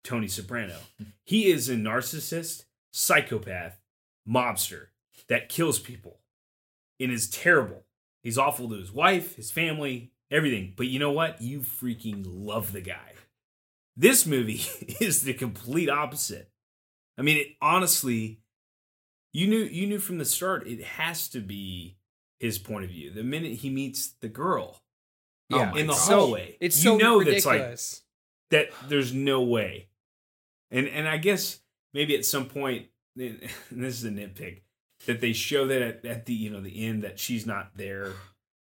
tony 0.04 0.28
soprano. 0.28 0.76
He 1.24 1.50
is 1.50 1.68
a 1.68 1.74
narcissist 1.74 2.66
psychopath 2.92 3.80
mobster 4.28 4.86
that 5.28 5.48
kills 5.48 5.78
people 5.78 6.20
and 7.00 7.12
is 7.12 7.28
terrible. 7.28 7.84
He's 8.22 8.38
awful 8.38 8.68
to 8.70 8.76
his 8.76 8.92
wife, 8.92 9.36
his 9.36 9.50
family, 9.50 10.12
everything. 10.30 10.74
But 10.76 10.88
you 10.88 10.98
know 10.98 11.12
what? 11.12 11.40
You 11.40 11.60
freaking 11.60 12.24
love 12.26 12.72
the 12.72 12.80
guy. 12.80 13.12
This 13.96 14.26
movie 14.26 14.60
is 15.00 15.22
the 15.22 15.34
complete 15.34 15.88
opposite. 15.88 16.50
I 17.16 17.22
mean, 17.22 17.38
it, 17.38 17.46
honestly, 17.60 18.40
you 19.32 19.46
knew 19.48 19.58
you 19.58 19.86
knew 19.86 19.98
from 19.98 20.18
the 20.18 20.24
start 20.24 20.66
it 20.66 20.82
has 20.82 21.28
to 21.30 21.40
be 21.40 21.96
his 22.38 22.58
point 22.58 22.84
of 22.84 22.90
view. 22.90 23.10
The 23.10 23.24
minute 23.24 23.54
he 23.54 23.70
meets 23.70 24.12
the 24.20 24.28
girl 24.28 24.82
Oh 25.50 25.58
Yeah, 25.58 25.74
in 25.74 25.86
the 25.86 25.92
God. 25.94 25.98
so 25.98 26.20
hallway, 26.20 26.56
it's 26.60 26.76
you 26.84 26.90
so 26.92 26.96
know 26.96 27.24
that's 27.24 27.46
like 27.46 27.54
ridiculous. 27.56 28.02
that 28.50 28.68
there's 28.88 29.12
no 29.12 29.42
way. 29.42 29.88
And 30.70 30.86
and 30.88 31.08
I 31.08 31.16
guess 31.16 31.60
maybe 31.94 32.14
at 32.16 32.24
some 32.24 32.46
point, 32.46 32.86
and 33.18 33.40
this 33.70 33.94
is 33.98 34.04
a 34.04 34.10
nitpick, 34.10 34.60
that 35.08 35.20
they 35.20 35.32
show 35.32 35.66
that 35.66 35.82
at, 35.82 36.04
at 36.04 36.26
the 36.26 36.32
you 36.34 36.50
know 36.50 36.60
the 36.60 36.86
end 36.86 37.02
that 37.02 37.18
she's 37.18 37.44
not 37.46 37.72
there. 37.76 38.12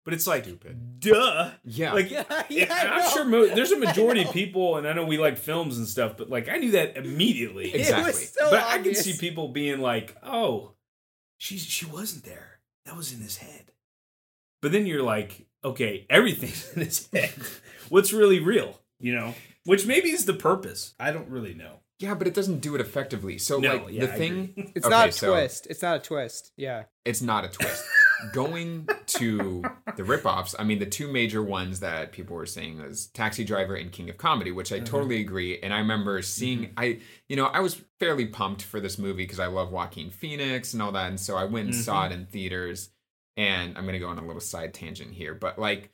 But 0.04 0.14
it's 0.14 0.26
like, 0.26 0.44
Stupid. 0.44 1.00
duh. 1.00 1.50
Yeah. 1.64 1.92
Like, 1.92 2.10
Yeah, 2.10 2.24
yeah, 2.48 2.72
I 2.72 3.02
I'm 3.02 3.10
sure 3.10 3.26
mo- 3.26 3.54
there's 3.54 3.72
a 3.72 3.78
majority 3.86 4.22
of 4.22 4.32
people, 4.32 4.76
and 4.78 4.88
I 4.88 4.94
know 4.94 5.04
we 5.04 5.18
like 5.18 5.36
films 5.36 5.76
and 5.76 5.86
stuff, 5.86 6.16
but 6.16 6.30
like 6.30 6.48
I 6.48 6.56
knew 6.56 6.70
that 6.70 6.96
immediately. 6.96 7.66
It 7.74 7.80
Exactly. 7.80 8.04
was 8.06 8.30
so 8.30 8.48
but 8.50 8.62
I 8.62 8.78
can 8.78 8.94
see 8.94 9.18
people 9.18 9.48
being 9.48 9.80
like, 9.80 10.16
"Oh, 10.22 10.72
she 11.36 11.58
she 11.58 11.84
wasn't 11.84 12.24
there. 12.24 12.60
That 12.86 12.96
was 12.96 13.12
in 13.12 13.20
his 13.20 13.36
head." 13.36 13.72
But 14.62 14.72
then 14.72 14.86
you're 14.86 15.02
like, 15.02 15.46
"Okay, 15.62 16.06
everything's 16.08 16.72
in 16.72 16.84
his 16.86 17.06
head. 17.12 17.34
What's 17.90 18.10
really 18.14 18.40
real?" 18.40 18.80
You 19.00 19.14
know, 19.14 19.34
which 19.66 19.84
maybe 19.84 20.08
is 20.10 20.24
the 20.24 20.32
purpose. 20.32 20.94
I 20.98 21.10
don't 21.12 21.28
really 21.28 21.52
know. 21.52 21.80
Yeah, 21.98 22.14
but 22.14 22.26
it 22.26 22.34
doesn't 22.34 22.60
do 22.60 22.74
it 22.74 22.80
effectively. 22.80 23.38
So 23.38 23.58
No, 23.58 23.76
like 23.76 23.92
yeah, 23.92 24.06
the 24.06 24.12
I 24.12 24.16
thing 24.16 24.32
agree. 24.56 24.72
It's 24.76 24.86
Okay, 24.86 24.94
not 24.94 25.08
a 25.08 25.12
so- 25.12 25.32
twist. 25.32 25.66
It's 25.70 25.82
not 25.82 25.96
a 25.96 26.00
twist. 26.00 26.52
Yeah. 26.56 26.84
it's 27.04 27.22
not 27.22 27.44
a 27.44 27.48
twist. 27.48 27.84
Going 28.32 28.88
to 29.06 29.62
the 29.96 30.02
ripoffs, 30.02 30.52
I 30.58 30.64
mean, 30.64 30.80
the 30.80 30.86
two 30.86 31.06
major 31.06 31.40
ones 31.40 31.78
that 31.80 32.10
people 32.10 32.34
were 32.34 32.46
saying 32.46 32.80
was 32.82 33.06
Taxi 33.08 33.44
Driver 33.44 33.76
and 33.76 33.92
King 33.92 34.10
of 34.10 34.18
Comedy, 34.18 34.50
which 34.50 34.72
I 34.72 34.80
Mhm. 34.80 34.86
totally 34.86 35.20
agree. 35.20 35.60
And 35.60 35.72
I 35.72 35.78
remember 35.78 36.20
seeing, 36.22 36.60
Mm-hmm. 36.64 36.78
I, 36.78 36.98
you 37.28 37.36
know, 37.36 37.46
I 37.46 37.60
was 37.60 37.80
fairly 38.00 38.26
pumped 38.26 38.62
for 38.62 38.80
this 38.80 38.98
movie 38.98 39.22
because 39.22 39.38
I 39.38 39.46
love 39.46 39.70
Joaquin 39.70 40.10
Phoenix 40.10 40.72
and 40.72 40.82
all 40.82 40.90
that. 40.92 41.08
And 41.10 41.20
so 41.20 41.36
I 41.36 41.44
went 41.44 41.66
and 41.66 41.74
saw 41.76 42.02
Mm-hmm. 42.04 42.12
it 42.12 42.14
in 42.16 42.26
theaters. 42.26 42.90
And 43.36 43.78
I'm 43.78 43.84
going 43.84 43.92
to 43.92 44.00
go 44.00 44.08
on 44.08 44.18
a 44.18 44.26
little 44.26 44.40
side 44.40 44.74
tangent 44.74 45.12
here, 45.14 45.32
but 45.34 45.56
like, 45.60 45.90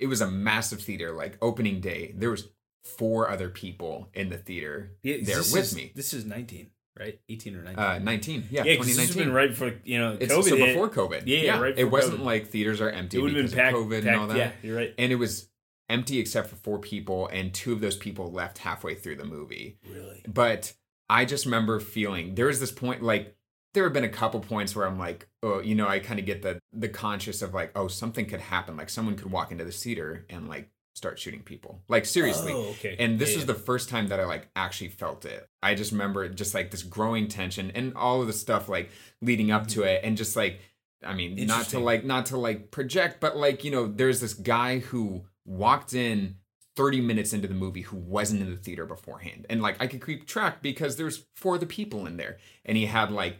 it 0.00 0.08
was 0.08 0.20
a 0.20 0.28
massive 0.28 0.80
theater. 0.82 1.12
Like, 1.12 1.38
opening 1.40 1.80
day, 1.80 2.12
there 2.16 2.30
was 2.30 2.48
four 2.96 3.28
other 3.30 3.48
people 3.48 4.08
in 4.14 4.28
the 4.30 4.38
theater 4.38 4.92
Yeah, 5.02 5.18
there 5.22 5.38
with 5.38 5.56
is- 5.56 5.74
me. 5.76 5.92
This 5.94 6.14
is 6.14 6.24
19, 6.24 6.70
right? 6.98 7.18
18 7.28 7.54
or 7.56 7.62
19. 7.62 7.78
Uh, 7.78 7.98
19, 7.98 8.48
yeah, 8.50 8.64
yeah, 8.64 8.76
'cause 8.76 8.86
this 8.86 8.96
has 8.98 9.08
2019. 9.10 9.24
been 9.24 9.32
right 9.34 9.50
before 9.50 9.74
you 9.84 9.98
know 9.98 10.16
It's 10.20 10.32
COVID 10.32 10.44
so 10.48 10.56
hit. 10.56 10.66
before 10.66 10.90
COVID. 10.90 11.22
Yeah, 11.26 11.38
yeah, 11.38 11.60
right 11.60 11.78
It 11.78 11.84
wasn't 11.84 12.20
COVID. 12.20 12.24
like 12.24 12.48
theaters 12.48 12.80
are 12.80 12.90
empty 12.90 13.18
It 13.18 13.20
would 13.20 13.32
have 13.32 13.36
because 13.36 13.50
been 13.52 13.60
packed, 13.64 13.76
of 13.76 13.82
COVID 13.84 13.90
packed, 14.02 14.06
and 14.06 14.16
all 14.16 14.26
that. 14.28 14.36
Yeah, 14.36 14.52
you're 14.62 14.76
right. 14.76 14.94
And 14.98 15.12
it 15.12 15.16
was 15.16 15.48
empty 15.90 16.18
except 16.18 16.48
for 16.50 16.56
four 16.56 16.78
people, 16.78 17.28
and 17.28 17.52
two 17.54 17.72
of 17.72 17.80
those 17.80 17.96
people 17.96 18.30
left 18.30 18.58
halfway 18.58 18.94
through 18.94 19.16
the 19.16 19.24
movie. 19.24 19.78
Really? 19.90 20.22
But 20.28 20.74
I 21.08 21.24
just 21.24 21.44
remember 21.46 21.80
feeling 21.80 22.34
there 22.34 22.46
was 22.46 22.60
this 22.60 22.72
point 22.72 23.02
like 23.02 23.34
there 23.74 23.84
have 23.84 23.92
been 23.92 24.04
a 24.04 24.08
couple 24.08 24.40
points 24.40 24.74
where 24.74 24.86
I'm 24.86 24.98
like, 24.98 25.28
oh, 25.42 25.60
you 25.60 25.74
know, 25.74 25.86
I 25.86 25.98
kind 25.98 26.18
of 26.18 26.26
get 26.26 26.42
the 26.42 26.58
the 26.72 26.88
conscious 26.88 27.42
of 27.42 27.54
like, 27.54 27.70
oh, 27.76 27.86
something 27.88 28.26
could 28.26 28.40
happen. 28.40 28.76
Like 28.76 28.90
someone 28.90 29.14
could 29.16 29.30
walk 29.30 29.52
into 29.52 29.64
the 29.64 29.70
theater 29.72 30.26
and 30.30 30.48
like 30.48 30.68
start 30.98 31.18
shooting 31.18 31.42
people. 31.42 31.80
Like 31.88 32.04
seriously. 32.04 32.52
Oh, 32.52 32.70
okay. 32.70 32.96
And 32.98 33.18
this 33.18 33.30
Yeah, 33.30 33.36
was 33.36 33.44
yeah. 33.44 33.54
the 33.54 33.60
first 33.60 33.88
time 33.88 34.08
that 34.08 34.20
I 34.20 34.24
like 34.26 34.48
actually 34.54 34.88
felt 34.88 35.24
it. 35.24 35.48
I 35.62 35.74
just 35.74 35.92
remember 35.92 36.28
just 36.28 36.54
like 36.54 36.70
this 36.70 36.82
growing 36.82 37.28
tension 37.28 37.70
and 37.74 37.94
all 37.94 38.20
of 38.20 38.26
the 38.26 38.32
stuff 38.32 38.68
like 38.68 38.90
leading 39.22 39.50
up 39.50 39.66
to 39.68 39.80
mm-hmm. 39.80 39.88
it 39.88 40.00
and 40.04 40.16
just 40.16 40.36
like 40.36 40.60
I 41.04 41.14
mean, 41.14 41.46
not 41.46 41.68
to 41.68 41.78
like 41.78 42.04
not 42.04 42.26
to 42.26 42.36
like 42.36 42.70
project, 42.70 43.20
but 43.20 43.36
like, 43.36 43.64
you 43.64 43.70
know, 43.70 43.86
there's 43.86 44.20
this 44.20 44.34
guy 44.34 44.80
who 44.80 45.24
walked 45.44 45.94
in 45.94 46.36
30 46.76 47.00
minutes 47.00 47.32
into 47.32 47.48
the 47.48 47.54
movie 47.54 47.82
who 47.82 47.96
wasn't 47.96 48.42
in 48.42 48.50
the 48.50 48.56
theater 48.56 48.84
beforehand. 48.84 49.46
And 49.48 49.62
like 49.62 49.80
I 49.80 49.86
could 49.86 50.04
keep 50.04 50.26
track 50.26 50.62
because 50.62 50.96
there's 50.96 51.24
four 51.36 51.54
of 51.54 51.60
the 51.60 51.66
people 51.66 52.06
in 52.06 52.16
there. 52.16 52.38
And 52.64 52.76
he 52.76 52.86
had 52.86 53.10
like, 53.10 53.38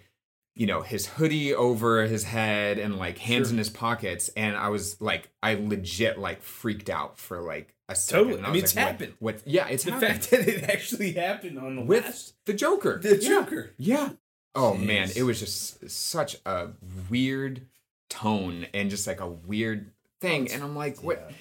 you 0.59 0.67
know, 0.67 0.83
his 0.83 1.07
hoodie 1.07 1.55
over 1.55 2.03
his 2.03 2.25
head 2.25 2.79
and 2.79 2.99
like 2.99 3.17
hands 3.19 3.47
Sure. 3.49 3.53
in 3.55 3.59
his 3.59 3.71
pockets. 3.71 4.29
And 4.37 4.57
I 4.57 4.69
was 4.69 5.01
like, 5.01 5.31
I 5.43 5.55
legit 5.55 6.19
like 6.19 6.43
freaked 6.43 6.91
out 6.91 7.17
for 7.17 7.41
like 7.41 7.75
a 7.89 7.95
second. 7.95 8.19
Totally. 8.25 8.39
And 8.39 8.47
I 8.47 8.53
mean, 8.53 8.65
it's 8.65 8.75
like, 8.77 8.85
happened. 8.87 9.15
What, 9.21 9.41
yeah, 9.47 9.69
it's 9.69 9.85
the 9.85 9.93
happened. 9.93 10.11
fact 10.25 10.31
that 10.33 10.49
it 10.49 10.65
actually 10.65 11.13
happened 11.13 11.59
on 11.59 11.77
the 11.77 11.83
with 11.83 12.05
last 12.05 12.35
the 12.45 12.53
Joker. 12.55 12.99
the 13.01 13.17
Yeah. 13.23 13.29
Joker. 13.29 13.71
Yeah. 13.79 14.11
Oh 14.55 14.75
man, 14.75 15.11
it 15.15 15.23
was 15.23 15.39
just 15.39 15.89
such 15.89 16.37
a 16.45 16.71
weird 17.09 17.63
tone 18.11 18.67
and 18.75 18.91
just 18.91 19.07
like 19.07 19.21
a 19.21 19.29
weird 19.29 19.93
thing. 20.21 20.51
And 20.51 20.63
I'm 20.65 20.75
like, 20.75 21.03
what? 21.05 21.25
Yeah. 21.29 21.37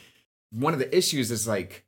One 0.62 0.74
of 0.74 0.80
the 0.80 0.96
issues 0.96 1.32
is 1.32 1.48
like, 1.48 1.84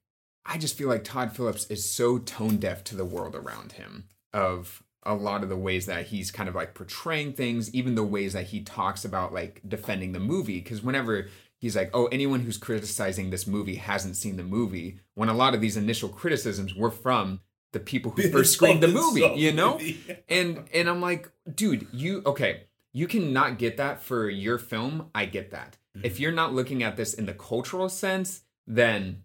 I 0.46 0.58
just 0.58 0.76
feel 0.78 0.88
like 0.89 1.04
Todd 1.04 1.36
Phillips 1.36 1.68
is 1.68 1.88
so 1.89 2.18
tone 2.18 2.58
deaf 2.58 2.84
to 2.86 2.96
the 2.96 3.06
world 3.06 3.36
around 3.36 3.74
him 3.74 4.06
of 4.34 4.82
a 5.03 5.13
lot 5.13 5.43
of 5.43 5.49
the 5.49 5.57
ways 5.57 5.85
that 5.85 6.07
he's 6.07 6.31
kind 6.31 6.49
of 6.49 6.55
like 6.55 6.73
portraying 6.73 7.33
things, 7.33 7.73
even 7.73 7.95
the 7.95 8.03
ways 8.03 8.33
that 8.33 8.47
he 8.47 8.62
talks 8.62 9.05
about 9.05 9.33
like 9.33 9.62
defending 9.67 10.12
the 10.12 10.19
movie. 10.19 10.59
Because 10.59 10.83
whenever 10.83 11.27
he's 11.57 11.75
like, 11.75 11.89
oh, 11.93 12.07
anyone 12.07 12.41
who's 12.41 12.57
criticizing 12.57 13.29
this 13.29 13.47
movie 13.47 13.75
hasn't 13.75 14.17
seen 14.17 14.38
the 14.38 14.43
movie, 14.43 14.99
when 15.13 15.29
a 15.29 15.33
lot 15.33 15.53
of 15.53 15.62
these 15.62 15.77
initial 15.77 16.09
criticisms 16.09 16.75
were 16.75 16.91
from 16.91 17.39
the 17.71 17.79
people 17.79 18.12
who 18.12 18.29
first 18.31 18.53
screened 18.53 18.83
the 18.83 18.88
movie, 18.89 19.31
you 19.35 19.51
know? 19.51 19.79
and 20.29 20.67
and 20.73 20.89
I'm 20.89 21.01
like, 21.01 21.31
dude, 21.53 21.88
you 21.91 22.21
okay? 22.25 22.63
You 22.91 23.07
cannot 23.07 23.59
get 23.59 23.77
that 23.77 24.01
for 24.01 24.29
your 24.29 24.57
film. 24.57 25.12
I 25.13 25.25
get 25.25 25.51
that. 25.51 25.77
Mm-hmm. 25.95 26.05
If 26.05 26.19
you're 26.19 26.31
not 26.31 26.53
looking 26.53 26.81
at 26.83 26.97
this 26.97 27.13
in 27.13 27.25
the 27.25 27.33
cultural 27.33 27.88
sense, 27.88 28.41
then 28.65 29.23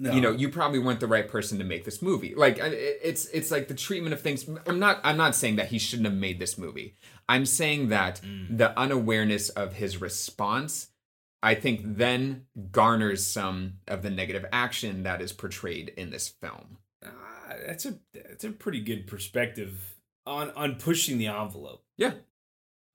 No. 0.00 0.12
you 0.12 0.20
know 0.20 0.30
you 0.30 0.48
probably 0.48 0.78
weren't 0.78 1.00
the 1.00 1.08
right 1.08 1.26
person 1.26 1.58
to 1.58 1.64
make 1.64 1.84
this 1.84 2.00
movie. 2.00 2.32
Like 2.36 2.58
it's 2.60 3.26
it's 3.26 3.50
like 3.50 3.66
the 3.66 3.74
treatment 3.74 4.12
of 4.14 4.20
things. 4.20 4.48
I'm 4.66 4.78
not 4.78 5.00
I'm 5.02 5.16
not 5.16 5.34
saying 5.34 5.56
that 5.56 5.68
he 5.68 5.78
shouldn't 5.80 6.06
have 6.08 6.16
made 6.16 6.38
this 6.38 6.56
movie. 6.56 6.94
I'm 7.28 7.44
saying 7.46 7.88
that 7.88 8.20
Mm. 8.24 8.58
the 8.58 8.78
unawareness 8.78 9.48
of 9.50 9.74
his 9.74 10.00
response. 10.00 10.88
I 11.42 11.54
think 11.54 11.80
then 11.84 12.46
garners 12.72 13.24
some 13.26 13.74
of 13.88 14.02
the 14.02 14.10
negative 14.10 14.44
action 14.52 15.02
that 15.04 15.20
is 15.20 15.32
portrayed 15.32 15.92
in 15.96 16.10
this 16.10 16.28
film. 16.28 16.78
Ah, 17.04 17.54
that's 17.66 17.84
a 17.86 17.94
that's 18.14 18.44
a 18.44 18.50
pretty 18.50 18.80
good 18.80 19.06
perspective 19.08 19.96
on 20.26 20.50
on 20.52 20.76
pushing 20.76 21.18
the 21.18 21.26
envelope. 21.26 21.82
Yeah. 21.96 22.12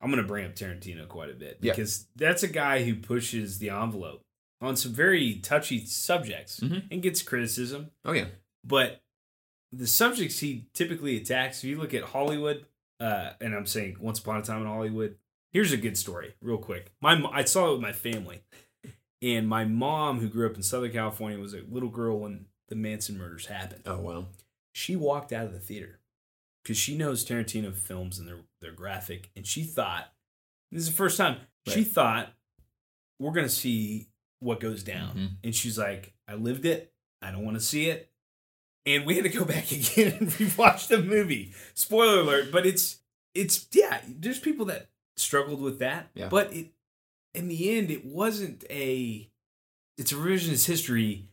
I'm 0.00 0.10
gonna 0.10 0.22
bring 0.22 0.44
up 0.46 0.54
Tarantino 0.54 1.06
quite 1.08 1.30
a 1.30 1.34
bit 1.34 1.58
Yeah. 1.60 1.72
because 1.72 2.06
that's 2.16 2.42
a 2.42 2.48
guy 2.48 2.84
who 2.84 2.94
pushes 2.96 3.58
the 3.58 3.70
envelope 3.70 4.22
on 4.64 4.76
some 4.76 4.92
very 4.92 5.36
touchy 5.36 5.84
subjects 5.86 6.60
Mhm. 6.60 6.88
and 6.90 7.02
gets 7.02 7.22
criticism. 7.22 7.90
Oh 8.04 8.12
yeah. 8.12 8.28
But 8.64 9.02
the 9.72 9.86
subjects 9.86 10.38
he 10.38 10.68
typically 10.72 11.16
attacks, 11.16 11.58
if 11.58 11.64
you 11.70 11.78
look 11.78 11.94
at 11.94 12.04
Hollywood, 12.04 12.66
uh, 13.00 13.32
and 13.40 13.54
I'm 13.54 13.66
saying 13.66 13.96
Once 14.00 14.18
Upon 14.20 14.38
a 14.38 14.42
Time 14.42 14.62
in 14.62 14.66
Hollywood, 14.68 15.18
here's 15.52 15.72
a 15.72 15.76
good 15.76 15.98
story, 15.98 16.34
real 16.40 16.58
quick. 16.58 16.92
My 17.00 17.22
I 17.32 17.44
saw 17.44 17.68
it 17.68 17.72
with 17.72 17.80
my 17.80 17.92
family, 17.92 18.42
and 19.20 19.48
my 19.48 19.64
mom, 19.64 20.20
who 20.20 20.28
grew 20.28 20.48
up 20.48 20.56
in 20.56 20.62
Southern 20.62 20.92
California, 20.92 21.38
was 21.38 21.54
a 21.54 21.62
little 21.68 21.88
girl 21.90 22.18
when 22.20 22.46
the 22.68 22.76
Manson 22.76 23.18
murders 23.18 23.46
happened 23.46 23.82
Oh 23.86 23.98
well. 24.00 24.28
she 24.72 24.96
walked 24.96 25.32
out 25.32 25.46
of 25.46 25.52
the 25.52 25.60
theater 25.60 26.00
because 26.62 26.76
she 26.78 26.96
knows 26.96 27.24
Tarantino 27.24 27.74
films 27.74 28.18
and 28.18 28.26
they're 28.28 28.44
they're 28.60 28.72
graphic, 28.72 29.30
and 29.36 29.46
she 29.46 29.64
thought 29.64 30.12
this 30.70 30.82
is 30.82 30.88
the 30.88 30.94
first 30.96 31.18
time 31.18 31.38
she 31.68 31.84
thought 31.84 32.32
we're 33.18 33.32
gonna 33.32 33.48
see 33.48 34.08
what 34.40 34.60
goes 34.60 34.82
down, 34.82 35.16
Mhm. 35.16 35.30
and 35.44 35.54
she's 35.54 35.78
like, 35.78 36.14
I 36.28 36.34
lived 36.34 36.64
it, 36.66 36.92
I 37.22 37.30
don't 37.30 37.44
want 37.44 37.56
to 37.56 37.62
see 37.64 37.88
it, 37.88 38.10
and 38.86 39.06
we 39.06 39.14
had 39.14 39.24
to 39.24 39.30
go 39.30 39.44
back 39.54 39.70
again 39.72 40.16
and 40.20 40.28
rewatch 40.30 40.88
the 40.88 40.98
movie. 41.02 41.52
Spoiler 41.74 42.20
alert, 42.20 42.52
but 42.52 42.66
it's 42.66 43.00
it's 43.34 43.66
yeah, 43.72 44.00
there's 44.06 44.38
people 44.38 44.66
that 44.66 44.88
struggled 45.16 45.60
with 45.60 45.78
that, 45.80 46.10
Yeah. 46.14 46.28
but 46.28 46.52
it 46.52 46.72
in 47.34 47.48
the 47.48 47.76
end 47.76 47.90
it 47.90 48.04
wasn't 48.04 48.64
a 48.70 49.28
it's 49.98 50.12
a 50.12 50.16
revisionist 50.16 50.66
history 50.66 51.28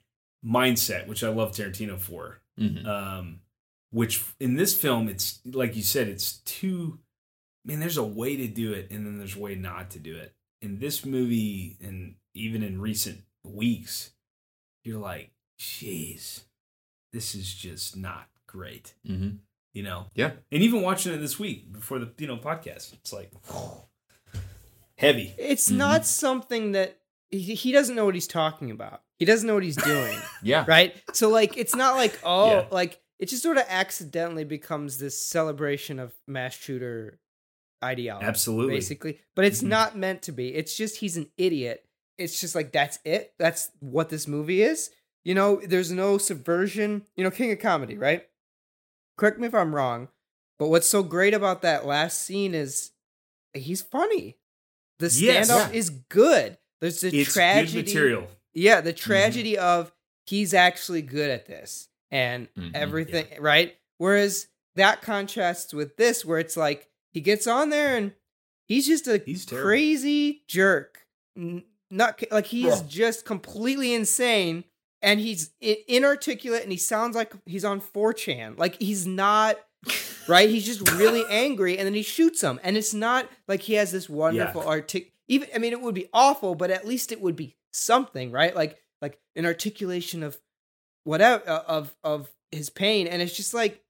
mindset, 0.45 1.07
which 1.07 1.23
I 1.23 1.29
love 1.29 1.51
Tarantino 1.51 1.99
for 1.99 2.41
Mhm. 2.59 2.85
um, 2.85 3.41
which 3.91 4.23
in 4.39 4.55
this 4.55 4.75
film 4.79 5.07
it's 5.09 5.39
like 5.45 5.75
you 5.75 5.83
said 5.83 6.07
it's 6.07 6.37
too 6.39 6.99
man 7.65 7.79
there's 7.79 7.97
a 7.97 8.03
way 8.03 8.35
to 8.37 8.47
do 8.47 8.73
it 8.73 8.89
and 8.89 9.05
then 9.05 9.17
there's 9.19 9.35
a 9.35 9.39
way 9.39 9.53
not 9.55 9.91
to 9.91 9.99
do 9.99 10.15
it 10.17 10.33
in 10.61 10.79
this 10.79 11.05
movie 11.05 11.77
and 11.81 12.15
even 12.33 12.63
in 12.63 12.79
recent 12.81 13.21
weeks 13.43 14.11
you're 14.83 14.99
like 14.99 15.31
jeez 15.59 16.41
this 17.13 17.35
is 17.35 17.53
just 17.53 17.95
not 17.97 18.27
great 18.47 18.93
Mhm. 19.07 19.39
you 19.73 19.83
know 19.83 20.07
Yeah. 20.15 20.31
and 20.51 20.61
even 20.63 20.81
watching 20.81 21.13
it 21.13 21.17
this 21.17 21.39
week 21.39 21.71
before 21.71 21.99
the 21.99 22.11
you 22.17 22.27
know 22.27 22.37
podcast 22.37 22.93
it's 22.93 23.11
like 23.13 23.31
heavy 24.97 25.33
It's 25.37 25.69
Mhm. 25.71 25.77
not 25.77 26.05
something 26.05 26.71
that 26.73 26.97
he, 27.29 27.55
he 27.55 27.71
doesn't 27.71 27.95
know 27.95 28.03
what 28.05 28.13
he's 28.13 28.27
talking 28.27 28.71
about. 28.71 29.03
He 29.17 29.23
doesn't 29.25 29.47
know 29.47 29.53
what 29.53 29.63
he's 29.63 29.77
doing, 29.77 30.17
Yeah. 30.43 30.65
right? 30.67 30.93
So 31.13 31.29
like, 31.29 31.55
it's 31.57 31.75
not 31.75 31.95
like 31.95 32.19
oh, 32.23 32.51
Yeah. 32.51 32.67
like 32.71 32.99
it 33.19 33.29
just 33.29 33.43
sort 33.43 33.57
of 33.57 33.63
accidentally 33.69 34.43
becomes 34.43 34.97
this 34.97 35.23
celebration 35.23 35.99
of 35.99 36.13
mass 36.27 36.55
shooter 36.55 37.19
ideology, 37.83 38.25
absolutely 38.25 38.75
basically. 38.75 39.19
But 39.35 39.45
it's 39.45 39.61
Mhm. 39.63 39.67
not 39.69 39.97
meant 39.97 40.23
to 40.23 40.31
be. 40.31 40.53
It's 40.53 40.75
just 40.75 40.97
he's 40.97 41.17
an 41.17 41.31
idiot. 41.37 41.85
It's 42.21 42.39
just 42.39 42.55
like 42.55 42.71
that's 42.71 42.99
it. 43.05 43.33
That's 43.37 43.71
what 43.79 44.09
this 44.09 44.27
movie 44.27 44.61
is. 44.61 44.89
You 45.23 45.35
know, 45.35 45.61
there's 45.63 45.91
no 45.91 46.17
subversion. 46.17 47.03
You 47.15 47.23
know, 47.23 47.31
King 47.31 47.51
of 47.51 47.59
Comedy, 47.59 47.97
right? 47.97 48.25
Correct 49.17 49.39
me 49.39 49.47
if 49.47 49.53
I'm 49.53 49.75
wrong, 49.75 50.07
but 50.57 50.67
what's 50.69 50.87
so 50.87 51.03
great 51.03 51.33
about 51.33 51.61
that 51.61 51.85
last 51.85 52.21
scene 52.21 52.55
is 52.55 52.91
he's 53.53 53.81
funny. 53.81 54.37
The 54.99 55.07
Yes. 55.13 55.49
standoff 55.49 55.71
Yeah. 55.71 55.77
is 55.77 55.89
good. 55.89 56.57
There's 56.79 57.01
the 57.01 57.19
it's 57.19 57.33
tragedy. 57.33 57.83
material 57.83 58.27
Yeah, 58.53 58.81
the 58.81 58.93
tragedy 58.93 59.57
of 59.57 59.91
he's 60.25 60.53
actually 60.53 61.01
good 61.03 61.29
at 61.29 61.45
this 61.45 61.89
and 62.09 62.51
Mhm, 62.55 62.71
everything, 62.75 63.27
right? 63.39 63.77
Whereas 63.97 64.47
that 64.75 65.01
contrasts 65.01 65.73
with 65.73 65.97
this, 65.97 66.25
where 66.25 66.39
it's 66.39 66.57
like 66.57 66.89
he 67.11 67.21
gets 67.21 67.45
on 67.47 67.69
there 67.69 67.95
and 67.95 68.13
he's 68.65 68.87
just 68.87 69.07
a 69.07 69.17
He's 69.23 69.45
crazy 69.45 70.43
jerk. 70.47 71.05
N- 71.37 71.63
Not 71.91 72.23
like 72.31 72.47
he's 72.47 72.65
Yeah. 72.65 72.81
just 72.87 73.25
completely 73.25 73.93
insane 73.93 74.63
and 75.01 75.19
he's 75.19 75.51
inarticulate 75.59 76.63
and 76.63 76.71
he 76.71 76.77
sounds 76.77 77.15
like 77.15 77.33
he's 77.45 77.65
on 77.65 77.81
4chan. 77.81 78.57
Like 78.57 78.81
he's 78.81 79.05
not 79.05 79.57
right. 80.27 80.49
He's 80.49 80.65
just 80.65 80.89
really 80.93 81.23
angry 81.29 81.77
and 81.77 81.85
then 81.85 81.93
he 81.93 82.03
shoots 82.03 82.41
him. 82.41 82.59
And 82.63 82.77
it's 82.77 82.93
not 82.93 83.29
like 83.47 83.61
he 83.61 83.73
has 83.73 83.91
this 83.91 84.09
wonderful 84.09 84.61
artic. 84.61 85.11
Even 85.27 85.49
I 85.53 85.57
mean, 85.57 85.73
it 85.73 85.81
would 85.81 85.95
be 85.95 86.07
awful, 86.13 86.55
but 86.55 86.71
at 86.71 86.87
least 86.87 87.11
it 87.11 87.21
would 87.21 87.35
be 87.35 87.55
something, 87.73 88.31
right? 88.31 88.55
Like 88.55 88.77
like 89.01 89.19
an 89.35 89.45
articulation 89.45 90.23
of 90.23 90.37
whatever 91.03 91.43
uh, 91.49 91.63
of 91.67 91.95
of 92.03 92.29
his 92.51 92.69
pain. 92.69 93.07
And 93.07 93.21
it's 93.21 93.35
just 93.35 93.53
like, 93.53 93.81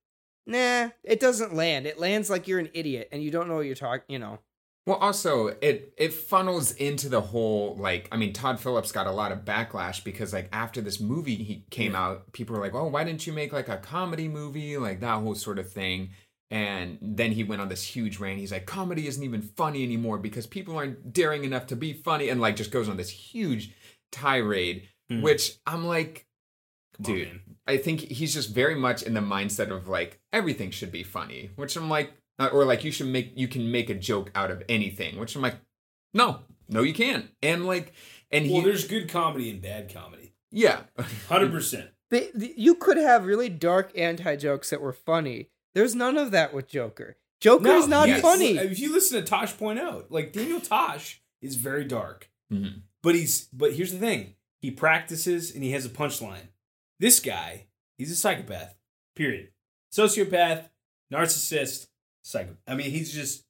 nah, 0.47 0.89
it 1.03 1.19
doesn't 1.19 1.53
land. 1.53 1.85
It 1.87 1.99
lands 1.99 2.29
like 2.29 2.47
you're 2.47 2.59
an 2.59 2.69
idiot 2.73 3.09
and 3.11 3.21
you 3.21 3.31
don't 3.31 3.47
know 3.47 3.55
what 3.55 3.65
you're 3.65 3.75
talking. 3.75 4.05
You 4.07 4.19
know. 4.19 4.39
Well, 4.88 4.98
also 4.98 5.48
it 5.62 5.94
it 5.96 6.12
funnels 6.12 6.72
into 6.72 7.08
the 7.08 7.22
whole 7.22 7.76
like 7.78 8.08
I 8.12 8.17
mean 8.17 8.34
Todd 8.34 8.60
Phillips 8.60 8.91
got 8.91 9.06
a 9.06 9.12
lot 9.12 9.32
of 9.32 9.46
backlash 9.46 10.04
because 10.04 10.34
like 10.34 10.50
after 10.52 10.82
this 10.82 11.00
movie 11.00 11.36
he 11.36 11.65
came 11.70 11.96
out, 11.96 12.34
people 12.34 12.56
were 12.56 12.62
like, 12.62 12.74
"Oh, 12.74 12.88
why 12.88 13.04
didn't 13.04 13.28
you 13.28 13.34
make 13.34 13.54
like 13.54 13.70
a 13.70 13.78
comedy 13.78 14.28
movie 14.28 14.78
like 14.78 15.00
that 15.02 15.20
whole 15.20 15.36
sort 15.36 15.60
of 15.60 15.72
thing?" 15.72 16.10
And 16.50 16.98
then 17.02 17.32
he 17.32 17.44
went 17.44 17.62
on 17.62 17.70
this 17.70 17.84
huge 17.84 18.20
rant. 18.20 18.39
He's 18.39 18.52
like, 18.52 18.65
"Comedy 18.65 19.08
isn't 19.08 19.24
even 19.24 19.44
funny 19.44 19.84
anymore 19.84 20.17
because 20.17 20.48
people 20.48 20.76
aren't 20.76 21.13
daring 21.13 21.44
enough 21.44 21.67
to 21.67 21.76
be 21.76 21.94
funny," 21.94 22.30
and 22.30 22.41
like 22.41 22.56
just 22.56 22.72
goes 22.72 22.89
on 22.89 22.98
this 22.98 23.10
huge 23.10 23.74
tirade. 24.12 24.88
Hmm. 25.10 25.22
Which 25.22 25.58
I'm 25.67 25.86
like, 25.86 26.26
on, 26.98 27.06
dude, 27.06 27.28
man. 27.28 27.41
I 27.67 27.78
think 27.78 28.00
he's 28.00 28.34
just 28.34 28.54
very 28.54 28.76
much 28.76 29.04
in 29.04 29.13
the 29.13 29.22
mindset 29.22 29.70
of 29.72 29.88
like 29.88 30.20
everything 30.34 30.72
should 30.72 30.91
be 30.91 31.04
funny, 31.04 31.52
which 31.56 31.76
I'm 31.76 31.89
like, 31.89 32.13
uh, 32.41 32.49
or 32.51 32.65
like 32.65 32.84
you 32.84 32.91
should 32.91 33.08
make 33.08 33.34
you 33.36 33.47
can 33.47 33.71
make 33.71 33.89
a 33.89 33.95
joke 33.95 34.32
out 34.36 34.51
of 34.51 34.63
anything, 34.67 35.19
which 35.19 35.36
I'm 35.36 35.41
like, 35.41 35.56
no, 36.13 36.39
no, 36.67 36.82
you 36.82 36.93
can't. 36.93 37.30
And 37.41 37.65
like, 37.65 37.93
and 38.32 38.45
he, 38.45 38.54
well 38.54 38.62
there's 38.63 38.88
good 38.88 39.10
comedy 39.10 39.49
and 39.49 39.62
bad 39.62 39.93
comedy 39.93 40.32
yeah, 40.51 40.82
100% 41.30 41.89
They, 42.12 42.30
you 42.36 42.75
could 42.75 42.97
have 42.97 43.25
really 43.25 43.47
dark 43.47 43.93
anti 43.97 44.36
jokes 44.36 44.69
that 44.69 44.82
were 44.82 44.91
funny, 44.91 45.49
There's 45.73 45.95
none 45.95 46.17
of 46.17 46.32
that 46.32 46.54
with 46.54 46.67
Joker. 46.67 47.15
Joker 47.39 47.69
is 47.69 47.88
not 47.88 48.10
yes. 48.10 48.21
funny. 48.21 48.58
If 48.58 48.80
you 48.80 48.91
listen 48.91 49.19
to 49.21 49.25
Tosh.0, 49.25 50.06
like 50.10 50.34
Daniel 50.34 50.60
Tosh 50.60 51.21
is 51.41 51.56
very 51.56 51.86
dark, 51.86 52.30
Mhm. 52.51 52.82
but 53.01 53.15
he's 53.15 53.45
but 53.54 53.73
here's 53.73 53.93
the 53.93 53.97
thing: 53.97 54.36
he 54.60 54.69
practices 54.71 55.56
and 55.56 55.63
he 55.63 55.71
has 55.71 55.86
a 55.86 55.89
punchline. 55.89 56.49
This 56.99 57.21
guy, 57.21 57.67
he's 57.97 58.12
a 58.12 58.15
psychopath. 58.15 58.75
Period. 59.15 59.51
Sociopath, 59.91 60.69
narcissist, 61.12 61.88
psycho. 62.23 62.55
I 62.67 62.75
mean, 62.75 62.91
he's 62.91 63.12
just 63.13 63.43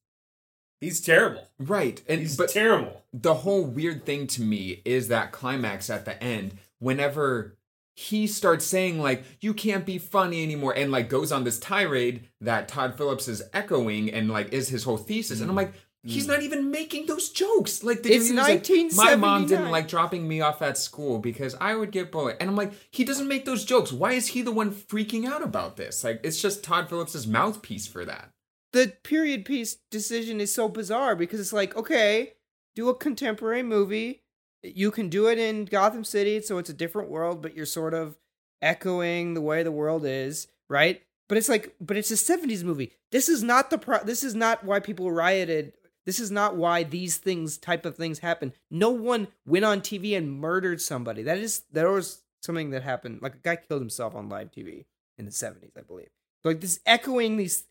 he's 0.81 0.99
terrible. 0.99 1.47
Right. 1.59 2.01
And 2.09 2.19
He's 2.19 2.35
but 2.35 2.49
terrible. 2.49 3.03
the 3.13 3.35
whole 3.35 3.63
weird 3.63 4.05
thing 4.05 4.27
to 4.27 4.41
me 4.41 4.81
is 4.83 5.07
that 5.07 5.31
climax 5.31 5.89
at 5.89 6.05
the 6.05 6.21
end 6.21 6.57
whenever 6.79 7.55
he 7.95 8.25
starts 8.25 8.65
saying 8.65 8.99
like 8.99 9.23
you 9.41 9.53
can't 9.53 9.85
be 9.85 9.97
funny 9.97 10.41
anymore 10.43 10.73
and 10.75 10.91
like 10.91 11.09
goes 11.09 11.31
on 11.31 11.43
this 11.43 11.59
tirade 11.59 12.27
that 12.39 12.67
Todd 12.67 12.97
Phillips 12.97 13.27
is 13.27 13.43
echoing 13.53 14.11
and 14.11 14.29
like 14.29 14.51
is 14.51 14.69
his 14.69 14.83
whole 14.83 14.97
thesis 14.97 15.41
and 15.41 15.49
I'm 15.49 15.55
like 15.55 15.73
mm. 15.73 15.75
he's 16.03 16.25
mm. 16.25 16.29
not 16.29 16.41
even 16.41 16.71
making 16.71 17.05
those 17.05 17.29
jokes 17.29 17.83
like 17.83 18.01
the 18.01 18.13
It's 18.13 18.29
dude 18.29 18.39
who's 18.39 18.97
like, 18.97 19.09
my 19.09 19.15
mom 19.15 19.45
didn't 19.45 19.71
like 19.71 19.89
dropping 19.89 20.25
me 20.27 20.39
off 20.39 20.61
at 20.61 20.77
school 20.77 21.19
because 21.19 21.53
I 21.59 21.75
would 21.75 21.91
get 21.91 22.11
bullied 22.11 22.37
and 22.39 22.49
I'm 22.49 22.55
like 22.55 22.71
he 22.91 23.03
doesn't 23.03 23.27
make 23.27 23.43
those 23.45 23.65
jokes 23.65 23.91
why 23.91 24.13
is 24.13 24.27
he 24.27 24.41
the 24.41 24.53
one 24.53 24.71
freaking 24.71 25.27
out 25.27 25.43
about 25.43 25.75
this 25.75 26.03
like 26.03 26.21
it's 26.23 26.41
just 26.41 26.63
Todd 26.63 26.89
Phillips's 26.89 27.27
mouthpiece 27.27 27.87
for 27.87 28.05
that 28.05 28.31
the 28.73 28.93
period 29.03 29.45
piece 29.45 29.77
decision 29.89 30.39
is 30.39 30.53
so 30.53 30.67
bizarre 30.67 31.15
because 31.15 31.39
it's 31.39 31.53
like, 31.53 31.75
okay, 31.75 32.33
do 32.75 32.89
a 32.89 32.95
contemporary 32.95 33.63
movie. 33.63 34.23
You 34.63 34.91
can 34.91 35.09
do 35.09 35.27
it 35.27 35.37
in 35.37 35.65
Gotham 35.65 36.03
City, 36.03 36.41
so 36.41 36.57
it's 36.57 36.69
a 36.69 36.73
different 36.73 37.09
world, 37.09 37.41
but 37.41 37.55
you're 37.55 37.65
sort 37.65 37.93
of 37.93 38.17
echoing 38.61 39.33
the 39.33 39.41
way 39.41 39.63
the 39.63 39.71
world 39.71 40.05
is, 40.05 40.47
right? 40.69 41.01
But 41.27 41.37
it's 41.37 41.49
like, 41.49 41.75
but 41.79 41.97
it's 41.97 42.11
a 42.11 42.15
70s 42.15 42.63
movie. 42.63 42.91
This 43.11 43.27
is 43.27 43.41
not 43.41 43.69
the 43.69 43.77
pro- 43.77 44.03
this 44.03 44.23
is 44.23 44.35
not 44.35 44.63
why 44.63 44.79
people 44.79 45.11
rioted. 45.11 45.73
This 46.05 46.19
is 46.19 46.31
not 46.31 46.55
why 46.55 46.83
these 46.83 47.17
things 47.17 47.57
type 47.57 47.85
of 47.85 47.95
things 47.95 48.19
happen. 48.19 48.53
No 48.69 48.89
one 48.89 49.27
went 49.45 49.65
on 49.65 49.81
TV 49.81 50.17
and 50.17 50.39
murdered 50.39 50.81
somebody. 50.81 51.23
That 51.23 51.37
is 51.37 51.63
there 51.71 51.91
was 51.91 52.23
something 52.41 52.71
that 52.71 52.83
happened. 52.83 53.21
Like 53.21 53.35
a 53.35 53.39
guy 53.39 53.55
killed 53.55 53.81
himself 53.81 54.15
on 54.15 54.29
live 54.29 54.51
TV 54.51 54.85
in 55.17 55.25
the 55.25 55.31
70s, 55.31 55.77
I 55.77 55.81
believe. 55.81 56.09
Like 56.43 56.59
this 56.59 56.79
echoing 56.85 57.37
these 57.37 57.65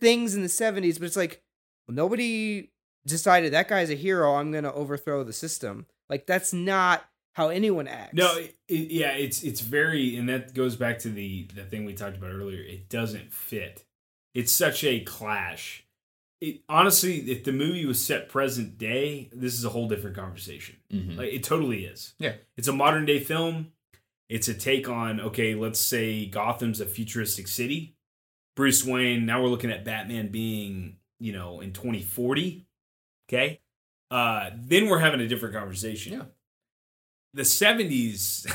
things 0.00 0.34
in 0.34 0.42
the 0.42 0.48
70s, 0.48 0.98
but 0.98 1.06
it's 1.06 1.16
like 1.16 1.42
well, 1.88 1.94
nobody 1.94 2.70
decided 3.06 3.52
that 3.52 3.68
guy's 3.68 3.90
a 3.90 3.94
hero. 3.94 4.34
I'm 4.34 4.50
going 4.52 4.64
to 4.64 4.72
overthrow 4.72 5.22
the 5.24 5.32
system. 5.32 5.86
Like 6.10 6.26
that's 6.26 6.52
not 6.52 7.04
how 7.34 7.48
anyone 7.48 7.86
acts. 7.88 8.14
No, 8.14 8.36
it, 8.36 8.56
it- 8.68 8.90
yeah, 8.90 9.12
it's 9.12 9.42
it's 9.42 9.60
very, 9.60 10.16
and 10.16 10.28
that 10.28 10.54
goes 10.54 10.76
back 10.76 10.98
to 11.00 11.08
the 11.10 11.48
the 11.54 11.64
thing 11.64 11.84
we 11.84 11.94
talked 11.94 12.16
about 12.16 12.30
earlier. 12.32 12.62
It 12.62 12.88
doesn't 12.88 13.32
fit. 13.32 13.84
It's 14.34 14.52
such 14.52 14.84
a 14.84 15.00
clash. 15.00 15.84
It 16.40 16.60
honestly, 16.68 17.18
if 17.30 17.44
the 17.44 17.52
movie 17.52 17.86
was 17.86 18.04
set 18.04 18.28
present 18.28 18.76
day, 18.76 19.30
this 19.32 19.54
is 19.54 19.64
a 19.64 19.70
whole 19.70 19.88
different 19.88 20.16
conversation. 20.16 20.76
Mhm. 20.92 21.16
Like 21.16 21.32
it 21.32 21.42
totally 21.44 21.84
is. 21.86 22.14
Yeah. 22.18 22.34
It's 22.56 22.68
a 22.68 22.72
modern 22.74 23.06
day 23.06 23.20
film. 23.20 23.72
It's 24.28 24.46
a 24.48 24.54
take 24.54 24.88
on 24.88 25.20
okay, 25.20 25.54
let's 25.54 25.80
say 25.80 26.26
Gotham's 26.26 26.80
a 26.80 26.86
futuristic 26.86 27.48
city. 27.48 27.95
Bruce 28.56 28.84
Wayne. 28.84 29.26
Now 29.26 29.42
we're 29.42 29.48
looking 29.48 29.70
at 29.70 29.84
Batman 29.84 30.28
being, 30.28 30.96
you 31.20 31.32
know, 31.32 31.60
in 31.60 31.72
2040. 31.72 32.66
Okay. 33.28 33.60
Uh, 34.10 34.50
then 34.56 34.88
we're 34.88 34.98
having 35.00 35.20
a 35.20 35.28
different 35.28 35.54
conversation. 35.54 36.12
Yeah. 36.14 36.22
The 37.34 37.42
70s, 37.42 38.46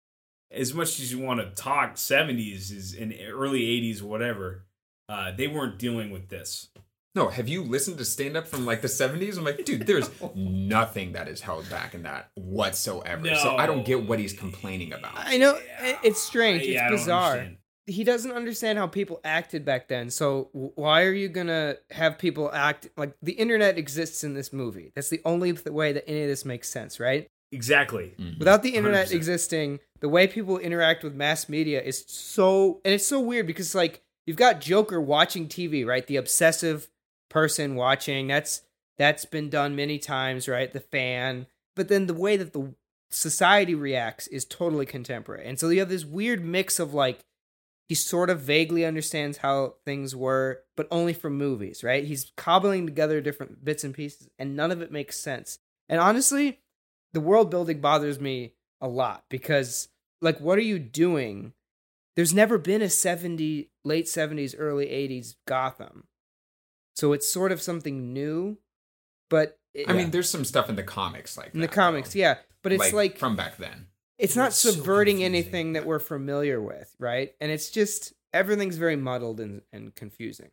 as 0.50 0.72
much 0.72 0.98
as 1.00 1.12
you 1.12 1.18
want 1.18 1.40
to 1.40 1.50
talk 1.62 1.96
70s 1.96 2.72
is 2.72 2.94
in 2.94 3.12
early 3.30 3.60
80s, 3.60 4.00
whatever, 4.02 4.64
uh, 5.08 5.32
they 5.36 5.46
weren't 5.48 5.78
dealing 5.78 6.10
with 6.10 6.28
this. 6.28 6.70
No, 7.16 7.28
have 7.28 7.48
you 7.48 7.62
listened 7.62 7.98
to 7.98 8.04
stand 8.04 8.36
up 8.36 8.48
from 8.48 8.64
like 8.66 8.80
the 8.82 8.88
70s? 8.88 9.36
I'm 9.36 9.44
like, 9.44 9.64
dude, 9.64 9.86
there's 9.86 10.10
nothing 10.34 11.12
that 11.12 11.28
is 11.28 11.40
held 11.40 11.68
back 11.70 11.94
in 11.94 12.02
that 12.04 12.30
whatsoever. 12.34 13.34
So 13.36 13.56
I 13.56 13.66
don't 13.66 13.84
get 13.84 14.08
what 14.08 14.18
he's 14.18 14.32
complaining 14.32 14.92
about. 14.92 15.12
I 15.16 15.36
know 15.36 15.54
it- 15.80 15.98
it's 16.02 16.20
strange. 16.20 16.62
It's 16.62 16.70
Yeah, 16.70 16.86
I 16.86 16.88
don't 16.88 16.98
bizarre. 16.98 17.46
Understand. 17.86 17.96
He 17.96 18.04
doesn't 18.04 18.32
understand 18.32 18.78
how 18.78 18.86
people 18.86 19.20
acted 19.24 19.64
back 19.64 19.88
then. 19.88 20.10
So 20.10 20.48
why 20.52 21.02
are 21.02 21.12
you 21.12 21.28
going 21.28 21.48
to 21.48 21.78
have 21.90 22.18
people 22.18 22.50
act 22.52 22.88
like 22.96 23.14
the 23.22 23.32
internet 23.32 23.78
exists 23.78 24.24
in 24.24 24.34
this 24.34 24.52
movie? 24.52 24.92
That's 24.94 25.08
the 25.08 25.20
only 25.24 25.52
th- 25.52 25.66
way 25.66 25.92
that 25.92 26.08
any 26.08 26.22
of 26.22 26.28
this 26.28 26.44
makes 26.44 26.68
sense, 26.68 26.98
right? 26.98 27.28
Exactly. 27.52 28.14
Mhm. 28.18 28.38
Without 28.38 28.62
the 28.62 28.74
internet 28.74 29.08
100%. 29.08 29.12
existing, 29.14 29.80
the 30.00 30.08
way 30.08 30.26
people 30.26 30.58
interact 30.58 31.04
with 31.04 31.14
mass 31.14 31.48
media 31.48 31.80
is 31.80 32.04
so 32.08 32.80
and 32.84 32.92
it's 32.94 33.06
so 33.06 33.20
weird 33.20 33.46
because 33.46 33.74
like 33.74 34.02
you've 34.26 34.36
got 34.36 34.60
Joker 34.60 35.00
watching 35.00 35.46
TV, 35.46 35.84
right? 35.86 36.06
The 36.06 36.16
obsessive 36.16 36.88
person 37.30 37.76
watching. 37.76 38.26
That's 38.26 38.62
that's 38.98 39.24
been 39.24 39.50
done 39.50 39.76
many 39.76 39.98
times, 39.98 40.48
right? 40.48 40.72
The 40.72 40.80
fan. 40.80 41.46
But 41.76 41.88
then 41.88 42.06
the 42.06 42.14
way 42.14 42.36
that 42.36 42.52
the 42.52 42.74
society 43.10 43.74
reacts 43.74 44.26
is 44.28 44.44
totally 44.44 44.86
contemporary. 44.86 45.46
And 45.46 45.58
so 45.58 45.68
you 45.68 45.80
have 45.80 45.88
this 45.88 46.04
weird 46.04 46.44
mix 46.44 46.78
of 46.80 46.92
like 46.94 47.24
he 47.88 47.94
sort 47.94 48.30
of 48.30 48.40
vaguely 48.40 48.84
understands 48.84 49.38
how 49.38 49.74
things 49.84 50.16
were, 50.16 50.62
but 50.76 50.88
only 50.90 51.12
from 51.12 51.36
movies, 51.36 51.84
right? 51.84 52.04
He's 52.04 52.32
cobbling 52.36 52.86
together 52.86 53.20
different 53.20 53.64
bits 53.64 53.84
and 53.84 53.94
pieces, 53.94 54.28
and 54.38 54.56
none 54.56 54.70
of 54.70 54.80
it 54.80 54.90
makes 54.90 55.18
sense. 55.18 55.58
And 55.88 56.00
honestly, 56.00 56.60
the 57.12 57.20
world 57.20 57.50
building 57.50 57.80
bothers 57.80 58.18
me 58.18 58.54
a 58.80 58.88
lot 58.88 59.24
because, 59.28 59.88
like, 60.22 60.40
what 60.40 60.58
are 60.58 60.62
you 60.62 60.78
doing? 60.78 61.52
There's 62.16 62.32
never 62.32 62.58
been 62.58 62.80
a 62.80 62.88
70, 62.88 63.70
late 63.84 64.06
70s, 64.06 64.54
early 64.56 64.86
80s 64.86 65.34
Gotham. 65.46 66.04
So 66.94 67.12
it's 67.12 67.30
sort 67.30 67.52
of 67.52 67.60
something 67.60 68.12
new, 68.12 68.58
but 69.28 69.58
it, 69.74 69.90
I 69.90 69.92
mean, 69.92 70.10
there's 70.10 70.30
some 70.30 70.44
stuff 70.44 70.68
in 70.68 70.76
the 70.76 70.84
comics 70.84 71.36
like 71.36 71.52
in 71.54 71.60
the 71.60 71.68
comics, 71.68 72.14
though. 72.14 72.20
yeah. 72.20 72.36
But 72.62 72.72
it's 72.72 72.92
like, 72.92 73.18
from 73.18 73.36
back 73.36 73.56
then. 73.58 73.88
It's 74.18 74.36
not 74.36 74.48
It's 74.48 74.56
so 74.56 74.70
subverting 74.70 75.22
anything 75.24 75.72
that 75.74 75.86
we're 75.86 75.98
familiar 75.98 76.60
with, 76.60 76.94
right? 76.98 77.34
And 77.40 77.50
it's 77.50 77.70
just 77.70 78.12
everything's 78.32 78.76
very 78.76 78.96
muddled 78.96 79.40
and, 79.40 79.62
and 79.72 79.94
confusing. 79.94 80.50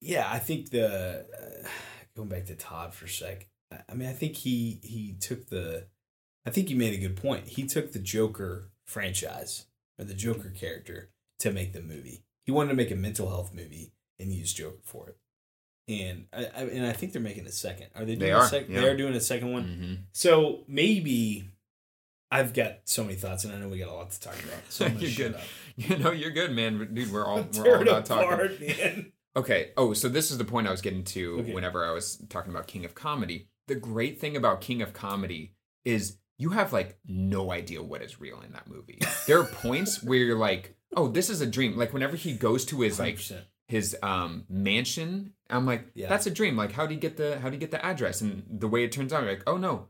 Yeah, 0.00 0.28
I 0.30 0.38
think 0.38 0.70
the 0.70 1.24
uh, 1.64 1.68
going 2.16 2.28
back 2.28 2.46
to 2.46 2.54
Todd 2.54 2.94
for 2.94 3.06
a 3.06 3.08
sec. 3.08 3.46
I- 3.72 3.82
I 3.88 3.94
mean, 3.94 4.08
I 4.08 4.12
think 4.12 4.36
he 4.36 4.80
he 4.82 5.14
took 5.18 5.48
the. 5.48 5.86
I 6.44 6.50
think 6.50 6.68
you 6.70 6.76
made 6.76 6.92
a 6.94 6.98
good 6.98 7.16
point. 7.16 7.48
He 7.48 7.64
took 7.66 7.92
the 7.92 7.98
Joker 8.00 8.70
franchise 8.84 9.66
or 9.98 10.04
the 10.04 10.12
Joker 10.14 10.50
character 10.50 11.10
to 11.38 11.52
make 11.52 11.72
the 11.72 11.80
movie. 11.80 12.24
He 12.44 12.52
wanted 12.52 12.70
to 12.70 12.74
make 12.74 12.90
a 12.90 12.96
mental 12.96 13.28
health 13.28 13.54
movie 13.54 13.92
and 14.18 14.32
use 14.32 14.52
Joker 14.52 14.80
for 14.82 15.08
it. 15.08 15.16
And 15.88 16.26
I, 16.32 16.44
I 16.44 16.62
and 16.64 16.86
I 16.86 16.92
think 16.92 17.12
they're 17.12 17.22
making 17.22 17.46
a 17.46 17.52
second. 17.52 17.86
Are 17.94 18.04
they? 18.04 18.14
They 18.16 18.26
Doing 18.26 18.32
are, 18.34 18.44
A 18.44 18.48
sec- 18.48 18.68
yeah. 18.68 18.80
They 18.80 18.88
are 18.88 18.96
doing 18.96 19.14
a 19.14 19.20
second 19.20 19.52
one. 19.52 19.64
Mhm. 19.64 19.98
So 20.12 20.64
maybe 20.68 21.48
I've 22.32 22.52
got 22.54 22.78
so 22.84 23.04
many 23.04 23.14
thoughts, 23.16 23.44
and 23.44 23.52
I 23.54 23.58
know 23.58 23.68
we 23.68 23.78
got 23.78 23.88
a 23.88 23.92
lot 23.94 24.10
to 24.10 24.20
talk 24.20 24.34
about. 24.42 24.62
So 24.70 24.86
you're 24.98 25.10
good. 25.16 25.34
up. 25.36 25.42
You 25.76 25.96
know, 25.96 26.10
you're 26.12 26.30
good, 26.32 26.52
man. 26.52 26.92
Dude, 26.92 27.10
we're 27.12 27.24
all 27.26 27.46
we're 27.56 27.76
all 27.76 27.82
about 27.82 28.04
talking. 28.04 28.58
man. 28.66 29.12
Okay. 29.34 29.70
Oh, 29.78 29.94
so 29.94 30.08
this 30.10 30.30
is 30.30 30.36
the 30.38 30.44
point 30.44 30.66
I 30.68 30.70
was 30.70 30.82
getting 30.82 31.02
to 31.04 31.38
Okay. 31.40 31.54
whenever 31.54 31.82
I 31.84 31.92
was 31.92 32.16
talking 32.28 32.52
about 32.52 32.66
King 32.66 32.84
of 32.84 32.94
Comedy. 32.94 33.48
The 33.68 33.74
great 33.76 34.20
thing 34.20 34.36
about 34.36 34.60
King 34.60 34.82
of 34.82 34.92
Comedy 34.92 35.54
is 35.86 36.18
you 36.36 36.50
have 36.50 36.72
like 36.74 36.98
no 37.06 37.52
idea 37.52 37.82
what 37.82 38.02
is 38.02 38.20
real 38.20 38.40
in 38.42 38.52
that 38.52 38.68
movie. 38.68 38.98
There 39.26 39.38
are 39.40 39.44
points 39.46 40.02
where 40.02 40.18
you're 40.18 40.36
like, 40.38 40.76
"Oh, 40.94 41.08
this 41.08 41.30
is 41.30 41.40
a 41.40 41.46
dream." 41.46 41.76
Like 41.78 41.92
whenever 41.94 42.16
he 42.16 42.32
goes 42.34 42.66
to 42.66 42.80
his 42.82 42.98
like 42.98 43.16
100%. 43.16 43.40
his 43.68 43.96
um 44.02 44.44
mansion, 44.50 45.32
I'm 45.48 45.64
like, 45.64 45.86
Yeah. 45.94 46.08
"That's 46.10 46.26
a 46.26 46.30
dream." 46.30 46.54
Like 46.56 46.72
how 46.72 46.86
do 46.86 46.92
you 46.94 47.00
get 47.00 47.16
the 47.16 47.38
how 47.40 47.48
do 47.48 47.54
you 47.54 47.60
get 47.60 47.70
the 47.70 47.82
address? 47.84 48.20
And 48.20 48.42
the 48.50 48.68
way 48.68 48.84
it 48.84 48.92
turns 48.92 49.12
out, 49.12 49.22
you're 49.22 49.32
like, 49.32 49.44
"Oh 49.46 49.56
no, 49.56 49.88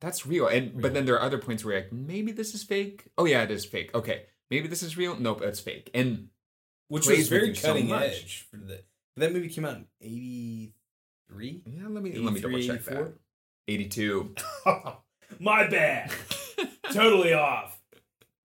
that's 0.00 0.26
real." 0.26 0.46
And 0.46 0.80
but 0.80 0.94
then 0.94 1.04
there 1.04 1.14
are 1.16 1.22
other 1.22 1.38
points 1.38 1.64
where 1.64 1.74
you're 1.74 1.82
like, 1.82 1.92
"Maybe 1.92 2.32
this 2.32 2.54
is 2.54 2.62
fake." 2.62 3.04
Oh 3.16 3.24
yeah, 3.24 3.42
it 3.42 3.50
is 3.50 3.64
fake. 3.64 3.94
Okay, 3.94 4.26
maybe 4.50 4.68
this 4.68 4.82
is 4.82 4.96
real. 4.96 5.16
Nope, 5.18 5.40
that's 5.40 5.60
fake. 5.60 5.90
And 5.94 6.28
which 6.88 7.06
was 7.06 7.28
very 7.28 7.48
you 7.48 7.54
so 7.54 7.68
cutting 7.68 7.92
edge 7.92 8.46
for 8.50 8.56
the 8.56 8.82
that 9.16 9.32
movie 9.32 9.48
came 9.48 9.64
out 9.64 9.76
in 9.76 9.86
83 10.00 11.62
yeah, 11.66 11.82
let 11.88 12.02
me 12.02 12.12
let 12.18 12.32
me 12.32 12.40
double 12.40 12.62
check 12.62 12.84
that. 12.84 13.12
82. 13.66 14.34
my 15.40 15.68
bad 15.68 16.10
totally 16.92 17.34
off 17.34 17.78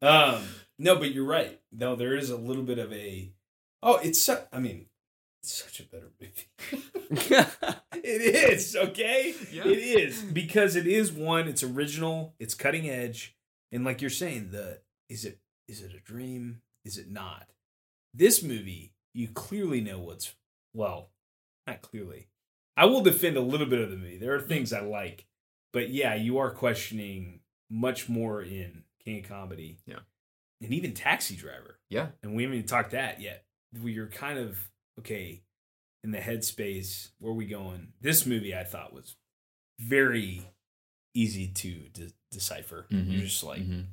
um 0.01 0.43
no 0.77 0.97
but 0.97 1.13
you're 1.13 1.23
right 1.23 1.61
no 1.71 1.95
there 1.95 2.15
is 2.15 2.29
a 2.29 2.35
little 2.35 2.63
bit 2.63 2.77
of 2.77 2.91
a 2.91 3.31
oh 3.81 3.99
it's 4.03 4.29
i 4.29 4.59
mean 4.59 4.87
it's 4.87 4.92
such 5.43 5.79
a 5.79 5.83
better 5.83 6.11
movie. 6.19 6.47
It 8.05 8.21
is 8.51 8.75
okay? 8.75 9.33
Yeah. 9.51 9.65
it 9.65 9.77
is 9.77 10.21
because 10.23 10.75
it 10.75 10.85
is 10.87 11.11
one 11.11 11.47
it's 11.47 11.63
original 11.63 12.33
it's 12.39 12.53
cutting 12.53 12.89
edge 12.89 13.35
and 13.71 13.85
like 13.85 14.01
you're 14.01 14.09
saying 14.09 14.49
the 14.51 14.79
is 15.09 15.23
it 15.25 15.39
is 15.67 15.81
it 15.81 15.93
a 15.93 15.99
dream? 15.99 16.61
Is 16.83 16.97
it 16.97 17.09
not? 17.09 17.47
This 18.13 18.43
movie 18.43 18.93
you 19.13 19.29
clearly 19.29 19.79
know 19.79 19.99
what's 19.99 20.33
well 20.73 21.11
not 21.65 21.81
clearly. 21.81 22.27
I 22.75 22.85
will 22.85 23.01
defend 23.01 23.37
a 23.37 23.41
little 23.41 23.67
bit 23.67 23.79
of 23.79 23.89
the 23.91 23.95
movie. 23.97 24.17
There 24.17 24.33
are 24.35 24.41
things 24.41 24.73
i 24.73 24.81
like 24.81 25.25
but 25.71 25.89
yeah 25.89 26.13
you 26.15 26.39
are 26.39 26.51
questioning 26.51 27.39
much 27.69 28.09
more 28.09 28.41
in 28.41 28.83
king 29.03 29.23
of 29.23 29.29
comedy 29.29 29.77
Yeah. 29.85 29.99
and 30.61 30.73
even 30.73 30.93
taxi 30.93 31.35
driver. 31.35 31.79
Yeah. 31.89 32.07
and 32.21 32.35
we 32.35 32.43
haven't 32.43 32.57
even 32.57 32.67
talked 32.67 32.91
that 32.91 33.21
yet. 33.21 33.45
Where 33.79 33.91
you're 33.91 34.07
kind 34.07 34.39
of 34.39 34.57
okay 34.99 35.41
in 36.03 36.11
the 36.11 36.19
headspace. 36.19 37.09
Where 37.19 37.31
are 37.31 37.35
we 37.35 37.45
going? 37.45 37.93
This 38.01 38.25
movie 38.25 38.55
I 38.55 38.63
thought 38.63 38.93
was 38.93 39.15
very 39.79 40.41
easy 41.13 41.47
to 41.47 41.73
de- 41.93 42.11
decipher. 42.31 42.85
Mhm. 42.91 43.11
You're 43.11 43.21
just 43.21 43.43
like, 43.43 43.61
Mhm. 43.61 43.85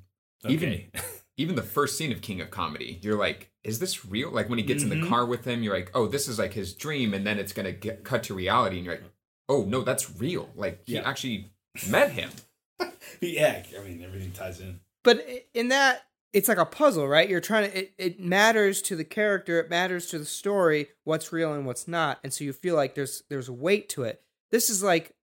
okay, 0.45 0.55
Even- 0.55 0.91
even 1.37 1.55
the 1.57 1.63
first 1.63 1.97
scene 1.99 2.13
of 2.13 2.21
King 2.23 2.41
of 2.41 2.51
Comedy, 2.51 2.99
you're 3.03 3.17
like, 3.19 3.51
is 3.63 3.79
this 3.79 4.05
real? 4.05 4.31
Like 4.31 4.49
when 4.49 4.59
he 4.59 4.65
gets 4.65 4.83
in 4.83 4.89
Mhm. 4.91 5.03
the 5.03 5.09
car 5.09 5.27
with 5.27 5.45
him, 5.45 5.63
you're 5.63 5.75
like, 5.75 5.91
oh, 5.95 6.07
this 6.07 6.29
is 6.29 6.39
like 6.39 6.53
his 6.55 6.75
dream, 6.75 7.15
and 7.15 7.27
then 7.27 7.39
it's 7.39 7.53
gonna 7.53 7.73
get 7.73 8.05
cut 8.05 8.23
to 8.25 8.35
reality, 8.35 8.77
and 8.77 8.85
you're 8.87 8.97
like, 8.97 9.05
oh 9.49 9.65
no, 9.65 9.83
that's 9.83 10.11
real. 10.17 10.51
Like 10.55 10.83
he 10.87 10.95
Yeah. 10.95 11.09
actually 11.09 11.51
met 11.89 12.13
him. 12.13 12.31
yeah. 13.21 13.63
I 13.79 13.83
mean, 13.85 14.03
everything 14.03 14.33
ties 14.33 14.61
in. 14.61 14.81
But 15.03 15.27
in 15.55 15.69
that, 15.69 16.07
it's 16.33 16.49
like 16.49 16.59
a 16.59 16.65
puzzle, 16.65 17.09
right? 17.09 17.29
You're 17.29 17.41
trying 17.41 17.71
to. 17.71 17.79
It, 17.79 17.93
it 17.99 18.21
matters 18.21 18.83
to 18.83 18.97
the 18.97 19.05
character. 19.05 19.59
It 19.59 19.71
matters 19.71 20.07
to 20.07 20.19
the 20.19 20.25
story. 20.25 20.89
What's 21.05 21.33
real 21.33 21.53
and 21.53 21.67
what's 21.67 21.89
not, 21.89 22.19
and 22.23 22.33
so 22.33 22.45
you 22.45 22.53
feel 22.53 22.77
like 22.77 22.95
there's 22.95 23.23
there's 23.29 23.49
a 23.49 23.53
weight 23.53 23.89
to 23.91 24.05
it. 24.05 24.23
This 24.51 24.71
is 24.71 24.83
like, 24.83 25.15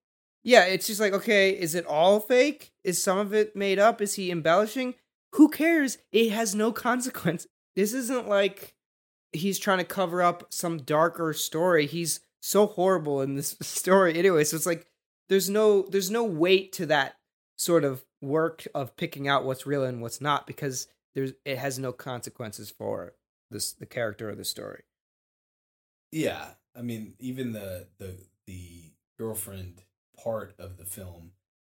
yeah, 0.44 0.66
it's 0.66 0.88
just 0.88 1.00
like, 1.00 1.14
okay, 1.14 1.52
is 1.52 1.76
it 1.76 1.86
all 1.86 2.20
fake? 2.20 2.72
Is 2.84 3.02
some 3.02 3.18
of 3.18 3.34
it 3.34 3.56
made 3.56 3.80
up? 3.80 4.02
Is 4.02 4.16
he 4.16 4.32
embellishing? 4.32 4.96
Who 5.34 5.50
cares? 5.50 5.98
It 6.12 6.32
has 6.32 6.56
no 6.56 6.72
consequence. 6.72 7.48
This 7.76 7.94
isn't 7.94 8.28
like 8.28 8.76
he's 9.32 9.60
trying 9.60 9.78
to 9.80 9.84
cover 9.84 10.22
up 10.22 10.48
some 10.50 10.80
darker 10.80 11.34
story. 11.34 11.86
He's 11.86 12.20
so 12.42 12.68
horrible 12.68 13.22
in 13.22 13.36
this 13.36 13.56
story 13.62 14.18
anyway. 14.18 14.44
So 14.44 14.56
it's 14.56 14.66
like 14.66 14.88
there's 15.30 15.50
no 15.50 15.84
there's 15.84 16.12
no 16.12 16.24
weight 16.24 16.74
to 16.74 16.86
that 16.88 17.16
sort 17.58 17.84
of 17.84 18.04
work 18.22 18.68
of 18.74 18.96
picking 18.98 19.28
out 19.28 19.46
what's 19.46 19.66
real 19.66 19.84
and 19.84 20.02
what's 20.02 20.22
not 20.22 20.48
because 20.48 20.88
there's 21.18 21.34
it 21.46 21.58
has 21.58 21.80
no 21.80 21.92
consequences 21.92 22.70
for 22.70 23.16
this 23.50 23.74
the 23.74 23.88
character 23.88 24.30
of 24.30 24.38
the 24.38 24.46
story. 24.46 24.84
Yeah, 26.12 26.50
I 26.78 26.84
mean, 26.84 27.16
even 27.20 27.54
the 27.54 27.88
the 27.98 28.20
the 28.46 28.92
girlfriend 29.18 29.82
part 30.24 30.54
of 30.60 30.78
the 30.78 30.86
film, 30.86 31.32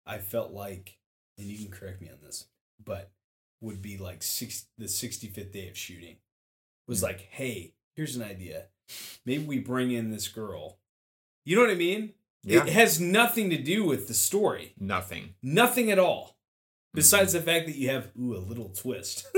I 0.05 0.19
felt 0.19 0.51
like, 0.51 0.99
and 1.39 1.47
you 1.47 1.57
can 1.57 1.75
correct 1.75 2.01
me 2.01 2.09
on 2.09 2.19
this, 2.23 2.45
but 2.85 3.09
would 3.61 3.81
be 3.81 3.97
like 3.97 4.21
six 4.21 4.67
the 4.77 4.87
sixty 4.87 5.27
fifth 5.27 5.51
day 5.51 5.67
of 5.69 5.77
shooting 5.77 6.17
was 6.87 6.99
hmm. 6.99 7.05
like, 7.05 7.21
hey, 7.31 7.73
here's 7.95 8.15
an 8.15 8.21
idea, 8.23 8.65
maybe 9.25 9.43
we 9.43 9.57
bring 9.57 9.91
in 9.91 10.11
this 10.11 10.27
girl. 10.27 10.77
You 11.45 11.55
know 11.55 11.63
what 11.63 11.71
I 11.71 11.75
mean? 11.75 12.13
Yeah, 12.43 12.61
It 12.61 12.69
has 12.69 12.99
nothing 12.99 13.49
to 13.49 13.57
do 13.57 13.85
with 13.85 14.07
the 14.07 14.13
story, 14.13 14.75
nothing. 14.79 15.33
nothing 15.41 15.89
at 15.89 15.97
all. 15.97 16.37
Besides 16.93 17.33
the 17.33 17.41
fact 17.41 17.67
that 17.67 17.75
you 17.75 17.89
have 17.89 18.11
ooh 18.19 18.35
a 18.35 18.39
little 18.39 18.69
twist. 18.69 19.27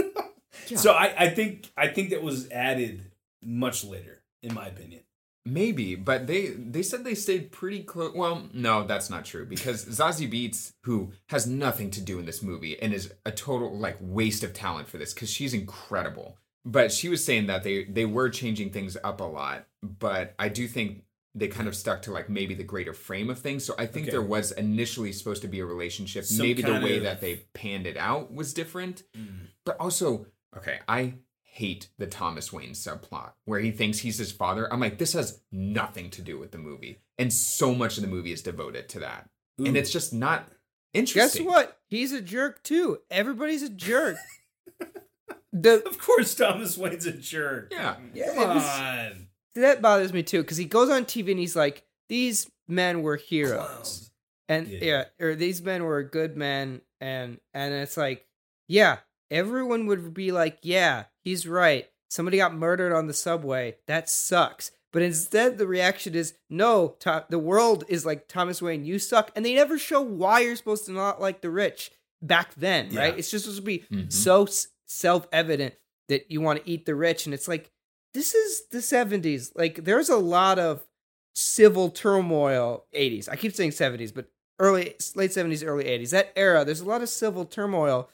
Yeah. 0.69 0.77
So 0.77 0.91
I, 0.93 1.13
I 1.17 1.29
think 1.29 1.71
I 1.75 1.87
think 1.87 2.11
that 2.11 2.21
was 2.21 2.49
added 2.49 3.11
much 3.43 3.83
later, 3.83 4.21
in 4.41 4.53
my 4.53 4.67
opinion. 4.67 5.01
Maybe, 5.45 5.95
but 5.95 6.25
they 6.25 6.47
they 6.47 6.83
said 6.83 7.03
they 7.03 7.15
stayed 7.15 7.51
pretty 7.51 7.83
close. 7.83 8.13
Well, 8.15 8.47
no, 8.53 8.85
that's 8.85 9.09
not 9.09 9.25
true 9.25 9.45
because 9.45 9.85
Zazie 9.85 10.31
Beetz, 10.31 10.71
who 10.83 11.11
has 11.27 11.45
nothing 11.45 11.91
to 11.91 12.01
do 12.01 12.17
in 12.17 12.25
this 12.25 12.41
movie 12.41 12.81
and 12.81 12.93
is 12.93 13.13
a 13.25 13.31
total 13.31 13.77
like 13.77 13.97
waste 13.99 14.43
of 14.43 14.53
talent 14.53 14.87
for 14.87 14.97
this 14.97 15.13
because 15.13 15.29
she's 15.29 15.53
incredible. 15.53 16.37
But 16.63 16.93
she 16.93 17.09
was 17.09 17.25
saying 17.25 17.47
that 17.47 17.63
they 17.63 17.83
they 17.83 18.05
were 18.05 18.29
changing 18.29 18.69
things 18.69 18.95
up 19.03 19.19
a 19.19 19.25
lot, 19.25 19.65
but 19.81 20.33
I 20.39 20.47
do 20.47 20.65
think 20.65 21.03
they 21.35 21.47
kind 21.47 21.67
of 21.67 21.75
stuck 21.75 22.01
to 22.03 22.11
like 22.11 22.29
maybe 22.29 22.53
the 22.53 22.63
greater 22.63 22.93
frame 22.93 23.29
of 23.29 23.39
things. 23.39 23.65
So 23.65 23.73
I 23.77 23.85
think 23.87 24.05
Okay. 24.07 24.11
there 24.11 24.21
was 24.21 24.51
initially 24.51 25.11
supposed 25.11 25.41
to 25.41 25.47
be 25.47 25.59
a 25.59 25.65
relationship. 25.65 26.25
Some 26.25 26.45
maybe 26.45 26.61
the 26.61 26.73
way 26.73 26.97
of- 26.97 27.03
that 27.03 27.21
they 27.21 27.45
panned 27.53 27.87
it 27.87 27.97
out 27.97 28.31
was 28.33 28.53
different. 28.53 29.03
Mm. 29.17 29.47
But 29.65 29.77
also, 29.79 30.27
okay, 30.55 30.79
I 30.87 31.15
hate 31.41 31.89
the 31.97 32.07
Thomas 32.07 32.51
Wayne 32.53 32.71
subplot 32.73 33.33
where 33.45 33.59
he 33.59 33.71
thinks 33.71 33.99
he's 33.99 34.17
his 34.17 34.31
father. 34.31 34.71
I'm 34.71 34.79
like, 34.79 34.97
this 34.97 35.13
has 35.13 35.41
nothing 35.51 36.09
to 36.11 36.21
do 36.21 36.37
with 36.39 36.51
the 36.51 36.57
movie. 36.57 36.99
And 37.17 37.31
so 37.33 37.73
much 37.75 37.97
of 37.97 38.01
the 38.03 38.09
movie 38.09 38.31
is 38.31 38.41
devoted 38.41 38.89
to 38.89 38.99
that. 38.99 39.29
And 39.59 39.77
it's 39.77 39.91
just 39.91 40.13
not 40.13 40.49
interesting. 40.93 41.45
Guess 41.45 41.51
what? 41.51 41.79
He's 41.87 42.11
a 42.11 42.21
jerk 42.21 42.63
too. 42.63 42.99
Everybody's 43.11 43.61
a 43.63 43.69
jerk. 43.69 44.17
the 45.53 45.83
Of 45.87 45.97
course, 45.99 46.33
Thomas 46.35 46.77
Wayne's 46.77 47.05
a 47.05 47.11
jerk. 47.11 47.69
Yeah. 47.71 47.97
Yeah, 48.13 48.33
Come 48.33 48.57
it 48.57 49.17
that 49.55 49.81
bothers 49.81 50.13
me 50.13 50.23
too 50.23 50.41
because 50.41 50.57
he 50.57 50.65
goes 50.65 50.89
on 50.89 51.05
TV 51.05 51.31
and 51.31 51.39
he's 51.39 51.55
like, 51.55 51.83
"These 52.09 52.49
men 52.67 53.01
were 53.01 53.17
heroes." 53.17 53.57
Clowns. 53.67 54.11
and 54.49 54.67
Yeah. 54.67 54.79
yeah. 54.81 55.03
or 55.25 55.35
these 55.35 55.61
men 55.61 55.83
were 55.83 56.03
good 56.03 56.35
men 56.37 56.81
and 56.99 57.39
and 57.53 57.73
it's 57.73 57.97
like 57.97 58.25
yeah 58.67 58.97
everyone 59.31 59.85
would 59.87 60.13
be 60.13 60.31
like 60.31 60.57
yeah 60.61 61.05
he's 61.23 61.47
right 61.47 61.89
somebody 62.09 62.37
got 62.37 62.53
murdered 62.53 62.93
on 62.93 63.07
the 63.07 63.13
subway 63.13 63.75
that 63.87 64.09
sucks 64.09 64.71
but 64.91 65.01
instead 65.01 65.57
the 65.57 65.65
reaction 65.67 66.13
is 66.15 66.33
no 66.49 66.95
the 67.29 67.39
world 67.39 67.83
is 67.87 68.05
like 68.05 68.27
thomas 68.27 68.61
wayne 68.61 68.85
you 68.85 68.99
suck 68.99 69.31
and 69.35 69.45
they 69.45 69.53
never 69.55 69.77
show 69.77 70.01
why 70.01 70.39
you're 70.41 70.55
supposed 70.55 70.85
to 70.85 70.91
not 70.91 71.19
like 71.21 71.41
the 71.41 71.49
rich 71.49 71.91
back 72.21 72.53
then 72.55 72.89
right 72.95 73.17
it's 73.17 73.31
just 73.31 73.45
supposed 73.45 73.59
to 73.59 73.65
be 73.65 73.79
Mhm. 73.91 74.11
so 74.11 74.43
s- 74.45 74.67
self-evident 74.85 75.73
that 76.09 76.29
you 76.31 76.41
want 76.41 76.63
to 76.63 76.69
eat 76.69 76.85
the 76.85 76.95
rich 76.95 77.25
and 77.25 77.33
it's 77.33 77.47
like 77.47 77.71
this 78.13 78.33
is 78.35 78.63
the 78.71 78.77
70s 78.79 79.51
like 79.55 79.83
there's 79.83 80.09
a 80.09 80.17
lot 80.17 80.59
of 80.59 80.85
civil 81.35 81.89
turmoil 81.89 82.85
80s 82.95 83.27
i 83.29 83.35
keep 83.35 83.53
saying 83.53 83.71
70s 83.71 84.13
but 84.13 84.27
early 84.59 84.95
late 85.15 85.31
70s 85.31 85.65
early 85.65 85.85
80s 85.85 86.11
that 86.11 86.31
era 86.35 86.63
there's 86.63 86.81
a 86.81 86.85
lot 86.85 87.01
of 87.01 87.09
civil 87.09 87.45
turmoil 87.45 88.09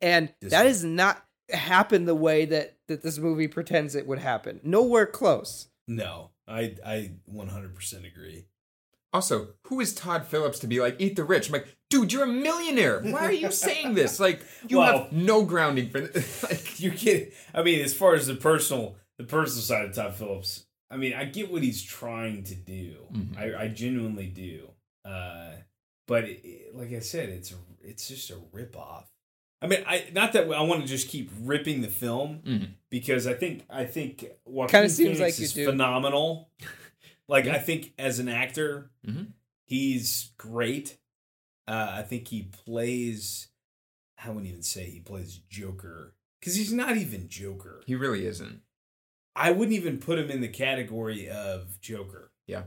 and 0.00 0.32
This 0.40 0.50
that 0.50 0.66
has 0.66 0.82
not 0.84 1.24
happened 1.52 2.08
the 2.08 2.14
way 2.14 2.44
that 2.44 2.76
that 2.88 3.02
this 3.02 3.18
movie 3.18 3.46
pretends 3.48 3.94
it 3.94 4.06
would 4.06 4.18
happen 4.18 4.60
nowhere 4.64 5.06
close 5.06 5.68
No, 5.88 6.30
I 6.48 6.74
I 6.84 7.12
100% 7.32 8.06
agree. 8.06 8.46
Also, 9.12 9.54
who 9.68 9.80
is 9.80 9.94
Todd 9.94 10.26
Phillips 10.26 10.58
to 10.58 10.66
be 10.66 10.80
like, 10.80 10.96
eat 10.98 11.14
the 11.16 11.24
rich? 11.24 11.46
I'm 11.48 11.52
like, 11.54 11.68
dude, 11.88 12.12
you're 12.12 12.24
a 12.24 12.26
millionaire. 12.26 13.00
Why 13.00 13.20
are 13.26 13.32
you 13.32 13.50
saying 13.52 13.94
this? 13.94 14.18
Like, 14.20 14.42
you 14.68 14.78
Well- 14.78 15.04
have 15.04 15.12
no 15.12 15.44
grounding 15.44 15.88
for 15.90 16.00
this. 16.00 16.42
like, 16.50 16.78
You're 16.80 16.92
kidding. 16.92 17.30
I 17.54 17.62
mean, 17.62 17.80
as 17.82 17.94
far 17.94 18.14
as 18.14 18.26
the 18.26 18.34
personal 18.34 18.96
the 19.18 19.24
personal 19.24 19.62
side 19.62 19.84
of 19.86 19.94
Todd 19.94 20.14
Phillips, 20.14 20.66
I 20.90 20.96
mean, 20.96 21.14
I 21.14 21.24
get 21.24 21.50
what 21.50 21.62
he's 21.62 21.82
trying 21.82 22.44
to 22.44 22.54
do. 22.54 22.96
Mhm. 23.12 23.36
I, 23.38 23.64
I 23.64 23.68
genuinely 23.68 24.26
do. 24.28 24.70
Uh, 25.04 25.52
but 26.06 26.24
it, 26.24 26.40
it- 26.44 26.76
like 26.76 26.92
I 26.92 27.00
said, 27.00 27.28
it's 27.28 27.54
it's 27.82 28.08
just 28.08 28.30
a 28.30 28.38
rip 28.52 28.76
off. 28.76 29.10
I 29.62 29.66
mean, 29.68 29.82
I 29.86 30.06
not 30.12 30.32
that 30.34 30.50
I 30.52 30.60
want 30.62 30.82
to 30.82 30.86
just 30.86 31.08
keep 31.08 31.30
ripping 31.40 31.80
the 31.80 31.88
film 31.88 32.42
Mhm. 32.46 32.68
because 32.90 33.26
I 33.26 33.32
think 33.34 33.64
I 33.70 33.84
think 33.86 34.24
Joaquin 34.44 34.70
Kinda 34.80 34.88
seems 34.90 35.16
Phoenix 35.18 35.20
like 35.20 35.38
you 35.38 35.44
is 35.44 35.52
do. 35.52 35.64
phenomenal. 35.66 36.50
Like 37.28 37.46
Yeah. 37.46 37.54
I 37.56 37.58
think 37.58 37.92
as 37.98 38.20
an 38.20 38.28
actor, 38.28 38.92
Mhm. 39.04 39.32
he's 39.64 40.30
great. 40.38 40.96
Uh, 41.66 41.88
I 41.94 42.02
think 42.02 42.28
he 42.28 42.44
plays. 42.44 43.48
I 44.22 44.28
wouldn't 44.28 44.46
even 44.46 44.62
say 44.62 44.84
he 44.88 45.00
plays 45.00 45.38
Joker 45.50 46.14
because 46.38 46.54
he's 46.54 46.72
not 46.72 46.96
even 46.96 47.28
Joker. 47.28 47.82
he 47.84 47.96
really 47.96 48.26
isn't. 48.26 48.62
I 49.36 49.50
wouldn't 49.50 49.76
even 49.76 49.98
put 49.98 50.18
him 50.18 50.30
in 50.30 50.40
the 50.40 50.48
category 50.48 51.28
of 51.28 51.80
Joker. 51.80 52.32
Yeah. 52.46 52.64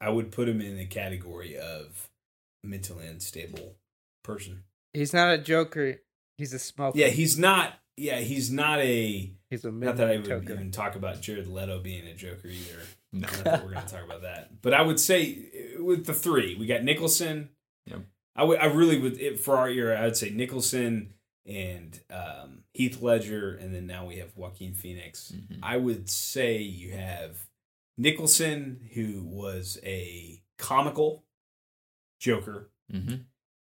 I 0.00 0.10
would 0.10 0.30
put 0.30 0.48
him 0.48 0.60
in 0.60 0.76
the 0.76 0.86
category 0.86 1.56
of 1.58 2.08
mentally 2.62 3.06
unstable 3.06 3.76
person. 4.22 4.64
he's 4.92 5.12
not 5.12 5.32
a 5.34 5.38
joker 5.38 5.96
he's 6.38 6.52
a 6.54 6.58
smoker 6.58 6.96
Yeah, 6.98 7.08
he's 7.08 7.38
not. 7.38 7.74
Yeah, 7.96 8.16
he's 8.18 8.50
not 8.50 8.80
a. 8.80 9.30
he's 9.50 9.64
a 9.64 9.70
Not 9.70 9.96
that 9.98 10.08
I 10.10 10.16
would 10.16 10.26
toker. 10.26 10.50
even 10.50 10.72
talk 10.72 10.96
about 10.96 11.20
Jared 11.20 11.46
Leto 11.46 11.78
being 11.80 12.06
a 12.08 12.14
Joker 12.14 12.48
either. 12.48 12.80
No. 13.12 13.28
We're 13.44 13.70
going 13.72 13.86
to 13.86 13.94
talk 13.94 14.04
about 14.04 14.22
that. 14.22 14.60
But 14.60 14.74
I 14.74 14.82
would 14.82 14.98
say 14.98 15.76
uh, 15.78 15.84
with 15.84 16.04
the 16.06 16.12
three, 16.14 16.56
we 16.56 16.66
got 16.66 16.82
Nicholson. 16.82 17.50
Yep. 17.86 18.00
I 18.34 18.42
would. 18.42 18.58
I 18.58 18.64
really 18.66 18.98
would. 18.98 19.20
It, 19.20 19.38
for 19.38 19.56
our 19.56 19.68
era, 19.68 19.96
I 20.00 20.04
would 20.06 20.16
say 20.16 20.30
Nicholson 20.30 21.13
and 21.46 22.00
um, 22.10 22.64
Heath 22.72 23.00
Ledger, 23.02 23.54
and 23.54 23.74
then 23.74 23.86
now 23.86 24.06
we 24.06 24.16
have 24.16 24.36
Joaquin 24.36 24.74
Phoenix. 24.74 25.32
Mhm. 25.34 25.58
I 25.62 25.76
would 25.76 26.08
say 26.08 26.58
you 26.58 26.92
have 26.92 27.46
Nicholson, 27.98 28.88
who 28.94 29.22
was 29.24 29.78
a 29.84 30.42
comical 30.58 31.24
Joker, 32.18 32.70
mm-hmm. 32.92 33.16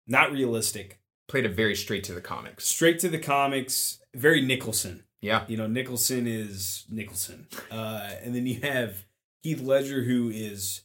not 0.07 0.33
realistic, 0.33 1.01
Played 1.27 1.47
it 1.47 1.55
very 1.55 1.75
straight 1.75 2.05
to 2.05 2.13
the 2.13 2.21
comics. 2.21 2.67
straight 2.67 2.99
to 2.99 3.09
the 3.09 3.19
comics, 3.19 3.99
very 4.15 4.43
Nicholson. 4.43 5.05
Yeah. 5.23 5.47
You 5.49 5.57
know, 5.57 5.67
Nicholson 5.67 6.27
is 6.27 6.85
Nicholson. 6.91 7.49
Uh, 7.71 8.11
and 8.23 8.35
then 8.37 8.47
you 8.47 8.61
have 8.61 9.07
Heath 9.43 9.63
Ledger, 9.63 10.03
who 10.05 10.29
is, 10.29 10.83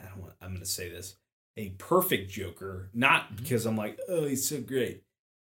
I 0.00 0.06
don't 0.08 0.20
want, 0.22 0.32
I'm 0.40 0.48
going 0.48 0.60
to 0.60 0.66
say 0.66 0.88
this, 0.90 1.14
a 1.56 1.68
perfect 1.78 2.32
Joker. 2.32 2.90
Not 2.92 3.32
Mhm. 3.32 3.36
because 3.36 3.64
I'm 3.64 3.76
like, 3.76 3.96
oh, 4.08 4.26
he's 4.26 4.48
so 4.48 4.60
great. 4.60 5.04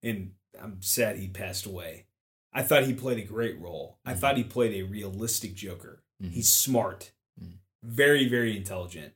And 0.02 0.32
I'm 0.60 0.82
sad 0.82 1.16
he 1.16 1.28
passed 1.28 1.66
away. 1.66 2.06
I 2.52 2.62
thought 2.62 2.84
he 2.84 2.94
played 2.94 3.18
a 3.18 3.22
great 3.26 3.58
role. 3.60 3.98
I 4.04 4.14
Mhm. 4.14 4.18
thought 4.18 4.36
he 4.36 4.44
played 4.44 4.74
a 4.74 4.82
realistic 4.86 5.54
Joker. 5.54 6.02
Mhm. 6.22 6.30
He's 6.32 6.50
smart, 6.50 7.12
Mhm. 7.40 7.58
very, 7.82 8.28
very 8.28 8.56
intelligent. 8.56 9.14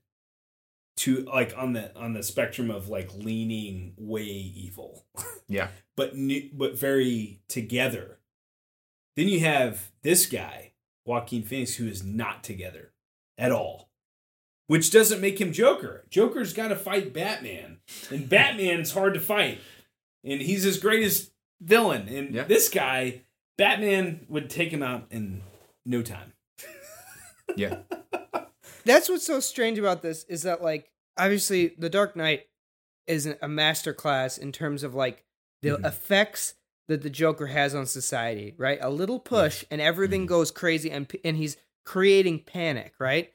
To 0.98 1.22
like 1.24 1.56
on 1.56 1.72
the 1.72 1.94
on 1.96 2.12
the 2.12 2.22
spectrum 2.22 2.70
of 2.70 2.88
like 2.88 3.12
leaning 3.14 3.94
way 3.96 4.24
evil 4.24 5.06
Yeah. 5.48 5.70
but 5.96 6.14
new, 6.16 6.50
but 6.52 6.74
very 6.78 7.40
together. 7.48 8.20
Then 9.16 9.26
you 9.28 9.40
have 9.40 9.90
this 10.02 10.26
guy 10.26 10.74
Joaquin 11.06 11.42
Phoenix, 11.42 11.74
who 11.76 11.88
is 11.88 12.04
not 12.04 12.44
together 12.44 12.92
at 13.38 13.50
all. 13.50 13.90
Which 14.68 14.90
doesn't 14.90 15.20
make 15.20 15.40
him 15.40 15.52
Joker. 15.52 16.06
Joker's 16.10 16.52
got 16.52 16.68
to 16.68 16.76
fight 16.76 17.12
Batman, 17.12 17.80
and 18.10 18.28
Batman's 18.28 18.92
hard 18.92 19.14
to 19.14 19.20
fight, 19.20 19.58
and 20.22 20.40
he's 20.42 20.64
as 20.64 20.78
great 20.78 20.98
greatest 20.98 21.31
villain. 21.62 22.08
And 22.08 22.34
Yeah. 22.34 22.44
this 22.44 22.68
guy, 22.68 23.22
Batman, 23.56 24.26
would 24.28 24.50
take 24.50 24.70
him 24.70 24.82
out 24.82 25.06
in 25.10 25.42
no 25.86 26.02
time. 26.02 26.32
Yeah. 27.56 27.80
That's 28.84 29.08
what's 29.10 29.26
so 29.26 29.38
strange 29.40 29.78
about 29.78 30.00
this 30.02 30.24
is 30.24 30.42
that 30.42 30.62
like 30.62 30.90
obviously 31.18 31.74
The 31.78 31.90
Dark 31.90 32.16
Knight 32.16 32.46
is 33.06 33.26
a 33.26 33.34
masterclass 33.46 34.38
in 34.38 34.52
terms 34.52 34.82
of 34.82 34.94
like 34.94 35.24
the 35.60 35.70
Mhm. 35.76 35.86
effects 35.86 36.54
that 36.88 37.02
the 37.02 37.10
Joker 37.10 37.48
has 37.48 37.74
on 37.74 37.84
society, 37.86 38.54
right? 38.56 38.78
A 38.80 38.88
little 38.90 39.20
push 39.20 39.64
and 39.70 39.80
everything 39.80 40.24
Mhm. 40.24 40.28
goes 40.28 40.50
crazy 40.50 40.90
and 40.90 41.10
and 41.24 41.36
he's 41.36 41.56
creating 41.84 42.44
panic, 42.44 42.94
right? 42.98 43.32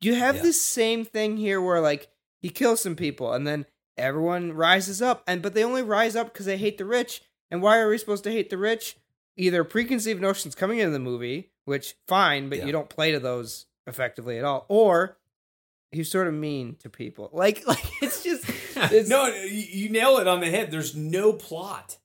You 0.00 0.14
have 0.14 0.36
Yeah. 0.36 0.42
this 0.42 0.60
same 0.60 1.04
thing 1.04 1.36
here 1.36 1.60
where 1.60 1.80
like 1.80 2.08
he 2.42 2.48
kills 2.50 2.80
some 2.80 2.96
people 2.96 3.32
and 3.32 3.46
then 3.46 3.66
everyone 3.96 4.52
rises 4.52 5.00
up 5.00 5.22
and 5.28 5.42
but 5.42 5.54
they 5.54 5.62
only 5.62 5.82
rise 5.82 6.16
up 6.16 6.32
because 6.32 6.46
they 6.46 6.56
hate 6.58 6.78
the 6.78 6.84
rich. 6.84 7.22
And 7.50 7.62
why 7.62 7.78
are 7.78 7.88
we 7.88 7.98
supposed 7.98 8.24
to 8.24 8.30
hate 8.32 8.50
the 8.50 8.58
rich? 8.58 8.96
Either 9.36 9.64
preconceived 9.64 10.20
notions 10.20 10.54
coming 10.54 10.78
into 10.78 10.92
the 10.92 10.98
movie, 10.98 11.50
which 11.64 11.94
fine, 12.06 12.48
but 12.48 12.58
Yeah. 12.58 12.66
you 12.66 12.72
don't 12.72 12.88
play 12.88 13.12
to 13.12 13.20
those 13.20 13.66
effectively 13.86 14.38
at 14.38 14.44
all, 14.44 14.66
or 14.68 15.16
he's 15.92 16.10
sort 16.10 16.26
of 16.28 16.34
mean 16.34 16.76
to 16.76 16.88
people. 16.90 17.30
Like 17.34 17.66
like 17.66 17.84
it's 18.02 18.22
just 18.22 18.44
it's, 18.76 19.08
no, 19.08 19.26
you, 19.26 19.48
you 19.84 19.88
nail 19.88 20.18
it 20.18 20.28
on 20.28 20.40
the 20.40 20.50
head. 20.50 20.70
There's 20.70 20.94
no 20.94 21.32
plot. 21.32 21.98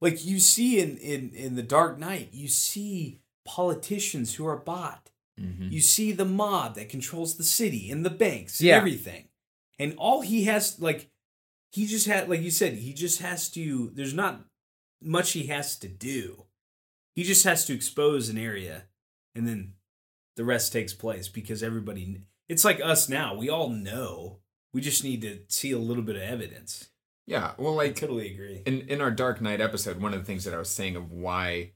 Like 0.00 0.24
you 0.24 0.38
see 0.40 0.80
in 0.80 0.96
in 0.98 1.30
in 1.34 1.54
the 1.56 1.62
Dark 1.62 1.98
Knight, 1.98 2.30
you 2.32 2.48
see 2.48 3.20
politicians 3.44 4.34
who 4.34 4.46
are 4.46 4.56
bought. 4.56 5.10
Mhm. 5.40 5.70
You 5.72 5.80
see 5.80 6.12
the 6.12 6.24
mob 6.24 6.76
that 6.76 6.88
controls 6.88 7.36
the 7.36 7.44
city 7.44 7.90
and 7.90 8.04
the 8.04 8.10
banks, 8.10 8.60
and 8.60 8.68
Yeah. 8.68 8.76
everything. 8.76 9.28
And 9.78 9.94
all 9.98 10.20
he 10.20 10.44
has, 10.44 10.78
like, 10.80 11.10
he 11.72 11.86
just 11.86 12.06
had, 12.06 12.28
like 12.28 12.40
you 12.40 12.50
said, 12.52 12.74
he 12.74 12.92
just 12.92 13.20
has 13.20 13.48
to. 13.50 13.90
There's 13.94 14.14
not 14.14 14.44
much 15.04 15.32
he 15.32 15.46
has 15.46 15.76
to 15.78 15.88
do. 15.88 16.44
He 17.14 17.22
just 17.22 17.44
has 17.44 17.64
to 17.66 17.74
expose 17.74 18.28
an 18.28 18.38
area, 18.38 18.84
and 19.34 19.46
then 19.46 19.74
the 20.36 20.44
rest 20.44 20.72
takes 20.72 20.92
place 20.92 21.28
because 21.28 21.62
everybody. 21.62 22.22
It's 22.48 22.64
like 22.64 22.80
us 22.82 23.08
now. 23.08 23.34
We 23.34 23.48
all 23.48 23.68
know. 23.70 24.38
We 24.72 24.80
just 24.80 25.04
need 25.04 25.22
to 25.22 25.40
see 25.48 25.70
a 25.70 25.78
little 25.78 26.02
bit 26.02 26.16
of 26.16 26.22
evidence. 26.22 26.88
Yeah. 27.26 27.52
Well, 27.56 27.80
I 27.80 27.90
totally 27.90 28.32
agree. 28.34 28.62
in 28.66 28.80
in 28.88 29.00
our 29.00 29.10
Dark 29.12 29.40
Knight 29.40 29.60
episode, 29.60 30.00
one 30.00 30.12
of 30.12 30.20
the 30.20 30.26
things 30.26 30.44
that 30.44 30.52
I 30.54 30.58
was 30.58 30.68
saying 30.68 30.96
of 30.96 31.10
why 31.12 31.70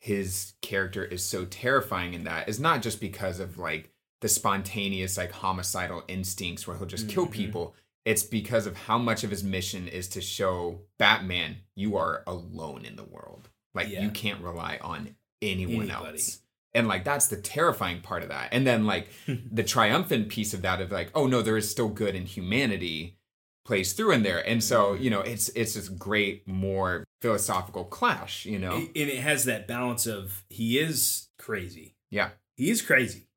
his 0.00 0.54
character 0.62 1.04
is 1.04 1.24
so 1.24 1.44
terrifying 1.44 2.14
in 2.14 2.24
that 2.24 2.48
is 2.48 2.58
not 2.58 2.82
just 2.82 3.00
because 3.00 3.40
of 3.40 3.58
like 3.58 3.90
the 4.20 4.28
spontaneous 4.28 5.16
like 5.16 5.30
homicidal 5.32 6.02
instincts 6.08 6.66
where 6.66 6.76
he'll 6.76 6.86
just 6.86 7.08
kill 7.08 7.26
Mhm. 7.26 7.32
people. 7.32 7.74
It's 8.04 8.22
because 8.22 8.66
of 8.66 8.76
how 8.76 8.98
much 8.98 9.24
of 9.24 9.30
his 9.30 9.44
mission 9.44 9.86
is 9.88 10.08
to 10.08 10.20
show 10.20 10.80
Batman 10.98 11.58
you 11.74 11.96
are 11.96 12.22
alone 12.26 12.84
in 12.84 12.96
the 12.96 13.04
world. 13.04 13.48
Like 13.74 13.88
Yeah. 13.88 14.02
you 14.02 14.10
can't 14.10 14.40
rely 14.42 14.78
on 14.82 15.14
anyone 15.42 15.90
Anybody. 15.90 16.12
else. 16.12 16.40
And 16.74 16.86
like 16.88 17.04
that's 17.04 17.28
the 17.28 17.36
terrifying 17.36 18.00
part 18.00 18.22
of 18.22 18.28
that. 18.30 18.48
And 18.52 18.66
then 18.66 18.86
like 18.86 19.08
the 19.52 19.62
triumphant 19.64 20.28
piece 20.28 20.54
of 20.54 20.62
that 20.62 20.80
of 20.80 20.90
like, 20.90 21.10
oh 21.14 21.26
no, 21.26 21.42
there 21.42 21.56
is 21.56 21.70
still 21.70 21.88
good 21.88 22.14
in 22.14 22.24
humanity 22.26 23.16
plays 23.66 23.92
through 23.92 24.12
in 24.12 24.22
there. 24.22 24.46
And 24.48 24.64
so, 24.64 24.94
Mm-hmm. 24.94 25.02
you 25.02 25.10
know, 25.10 25.20
it's 25.20 25.50
it's 25.50 25.74
this 25.74 25.88
great, 25.90 26.48
more 26.48 27.04
philosophical 27.20 27.84
clash, 27.84 28.46
you 28.46 28.58
know? 28.58 28.76
and 28.76 28.88
it 28.94 29.18
has 29.18 29.44
that 29.44 29.68
balance 29.68 30.06
of 30.06 30.44
he 30.48 30.78
is 30.78 31.28
crazy. 31.38 31.94
Yeah. 32.10 32.30
He 32.56 32.70
is 32.70 32.80
crazy, 32.82 33.27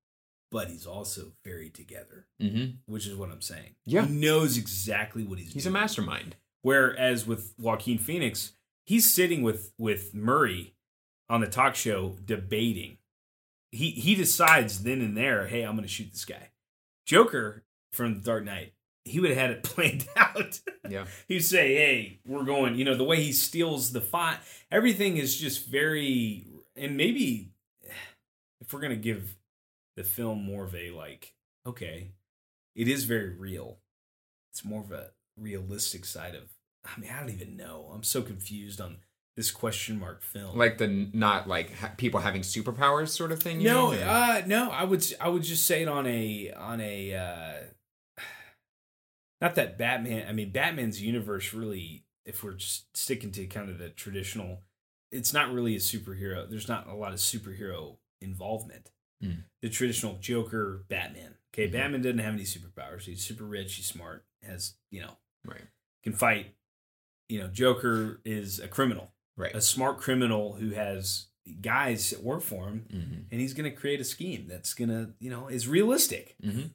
but 0.51 0.67
he's 0.69 0.85
also 0.85 1.31
very 1.45 1.69
together, 1.69 2.27
Mm-hmm. 2.41 2.71
which 2.91 3.07
is 3.07 3.15
what 3.15 3.31
I'm 3.31 3.41
saying. 3.41 3.75
Yeah. 3.85 4.05
He 4.05 4.13
knows 4.13 4.57
exactly 4.57 5.23
what 5.23 5.39
he's 5.39 5.53
He's 5.53 5.65
a 5.65 5.71
mastermind. 5.71 6.35
Whereas 6.63 7.25
with 7.25 7.53
Joaquin 7.57 7.97
Phoenix, 7.97 8.51
he's 8.85 9.11
sitting 9.11 9.41
with 9.41 9.71
with 9.77 10.13
Murray 10.13 10.75
on 11.29 11.41
the 11.41 11.47
talk 11.47 11.75
show 11.75 12.17
debating. 12.23 12.97
He 13.71 13.91
he 13.91 14.13
decides 14.15 14.83
then 14.83 15.01
and 15.01 15.15
there, 15.17 15.47
hey, 15.47 15.63
I'm 15.63 15.71
going 15.75 15.87
to 15.87 15.93
shoot 15.93 16.11
this 16.11 16.25
guy. 16.25 16.49
Joker 17.05 17.63
from 17.93 18.15
The 18.15 18.19
Dark 18.21 18.43
Knight, 18.43 18.73
he 19.05 19.19
would 19.19 19.29
have 19.31 19.39
had 19.39 19.51
it 19.51 19.63
planned 19.63 20.07
out. 20.15 20.59
Yeah. 20.89 21.05
He'd 21.27 21.41
say, 21.41 21.73
hey, 21.75 22.19
we're 22.25 22.43
going. 22.43 22.75
You 22.75 22.85
know, 22.85 22.95
the 22.95 23.03
way 23.03 23.21
he 23.23 23.31
steals 23.31 23.91
the 23.91 24.01
fight, 24.01 24.37
everything 24.69 25.17
is 25.17 25.35
just 25.37 25.67
very. 25.67 26.45
And 26.75 26.95
maybe 26.97 27.49
if 28.61 28.71
we're 28.73 28.81
going 28.81 28.91
to 28.91 28.95
give 28.97 29.35
the 29.95 30.03
film 30.03 30.43
more 30.43 30.63
of 30.63 30.75
a 30.75 30.91
like, 30.91 31.33
okay, 31.65 32.11
it 32.75 32.87
is 32.87 33.05
very 33.05 33.29
real. 33.29 33.77
It's 34.51 34.65
more 34.65 34.81
of 34.81 34.91
a 34.91 35.11
realistic 35.37 36.05
side 36.05 36.35
of. 36.35 36.43
I 36.83 36.99
mean, 36.99 37.11
I 37.11 37.19
don't 37.19 37.29
even 37.29 37.55
know. 37.57 37.91
I'm 37.93 38.03
so 38.03 38.21
confused 38.21 38.81
on 38.81 38.97
this 39.37 39.51
question 39.51 39.99
mark 39.99 40.23
film. 40.23 40.57
Like 40.57 40.77
the 40.77 40.87
not 40.87 41.47
like 41.47 41.73
ha- 41.75 41.91
people 41.95 42.19
having 42.19 42.41
superpowers 42.41 43.09
sort 43.09 43.31
of 43.31 43.41
thing. 43.41 43.61
you 43.61 43.69
no, 43.69 43.93
or- 43.93 43.95
uh, 44.03 44.41
no. 44.45 44.69
I 44.71 44.83
would 44.83 45.05
I 45.19 45.29
would 45.29 45.43
just 45.43 45.65
say 45.65 45.83
it 45.83 45.87
on 45.87 46.07
a 46.07 46.51
on 46.51 46.81
a. 46.81 47.13
Uh, 47.15 47.53
not 49.41 49.55
that 49.55 49.77
Batman. 49.77 50.27
I 50.27 50.33
mean, 50.33 50.51
Batman's 50.51 51.01
universe 51.01 51.53
really. 51.53 52.03
If 52.25 52.43
we're 52.43 52.53
just 52.53 52.95
sticking 52.95 53.31
to 53.31 53.47
kind 53.47 53.69
of 53.69 53.79
the 53.79 53.89
traditional, 53.89 54.59
it's 55.11 55.33
not 55.33 55.51
really 55.51 55.75
a 55.75 55.79
superhero. 55.79 56.47
There's 56.47 56.67
not 56.67 56.87
a 56.87 56.93
lot 56.93 57.13
of 57.13 57.19
superhero 57.19 57.97
involvement. 58.21 58.91
The 59.61 59.69
traditional 59.69 60.17
Joker, 60.19 60.83
Batman. 60.89 61.35
Okay, 61.53 61.67
Mhm. 61.67 61.71
Batman 61.73 62.01
doesn't 62.01 62.19
have 62.19 62.33
any 62.33 62.43
superpowers. 62.43 63.03
He's 63.03 63.23
super 63.23 63.43
rich. 63.45 63.75
He's 63.75 63.85
smart. 63.85 64.25
Has 64.43 64.73
you 64.89 65.01
know 65.01 65.17
right, 65.45 65.61
can 66.03 66.13
fight. 66.13 66.55
You 67.29 67.39
know, 67.39 67.47
Joker 67.47 68.19
is 68.25 68.59
a 68.59 68.67
criminal, 68.67 69.13
right. 69.37 69.55
a 69.55 69.61
smart 69.61 69.97
criminal 69.99 70.53
who 70.53 70.71
has 70.71 71.27
guys 71.61 72.09
that 72.09 72.21
work 72.23 72.41
for 72.41 72.67
him 72.67 72.85
Mm-hmm. 72.93 73.19
and 73.31 73.41
he's 73.41 73.53
going 73.53 73.69
to 73.69 73.75
create 73.75 73.99
a 74.01 74.03
scheme 74.03 74.47
that's 74.47 74.73
going 74.73 74.89
to, 74.89 75.13
you 75.19 75.29
know, 75.29 75.47
is 75.47 75.67
realistic. 75.67 76.35
Mm-hmm. 76.43 76.67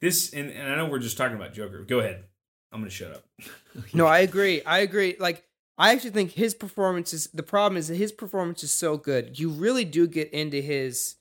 This, 0.00 0.32
and, 0.32 0.50
and 0.50 0.72
I 0.72 0.76
know 0.76 0.86
we're 0.86 0.98
just 1.00 1.16
talking 1.18 1.36
about 1.36 1.52
Joker. 1.52 1.82
Go 1.82 1.98
ahead. 1.98 2.24
I'm 2.72 2.80
going 2.80 2.90
to 2.90 2.94
shut 2.94 3.12
up. 3.12 3.24
No, 3.94 4.06
I 4.06 4.20
agree. 4.20 4.62
I 4.62 4.78
agree. 4.80 5.16
Like 5.18 5.44
I 5.76 5.92
actually 5.92 6.10
think 6.10 6.32
his 6.32 6.54
performance 6.54 7.12
is 7.12 7.28
the 7.28 7.42
problem 7.44 7.76
is 7.76 7.88
that 7.88 7.94
his 7.96 8.12
performance 8.12 8.62
is 8.64 8.70
so 8.72 8.96
good. 8.96 9.38
You 9.38 9.50
really 9.50 9.84
do 9.84 10.06
get 10.06 10.30
into 10.32 10.60
his 10.60 11.16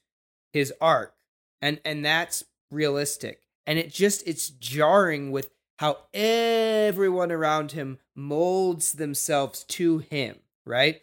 his 0.54 0.74
arc. 0.82 1.14
And 1.62 1.80
and 1.84 2.06
that's 2.06 2.43
realistic. 2.72 3.41
And 3.66 3.80
it 3.80 3.91
just 3.91 4.28
it's 4.28 4.50
jarring 4.50 5.32
with 5.32 5.50
how 5.80 5.98
everyone 6.14 7.32
around 7.32 7.74
him 7.74 8.00
molds 8.16 8.93
themselves 8.93 9.64
to 9.66 10.00
him, 10.00 10.38
right? 10.66 11.02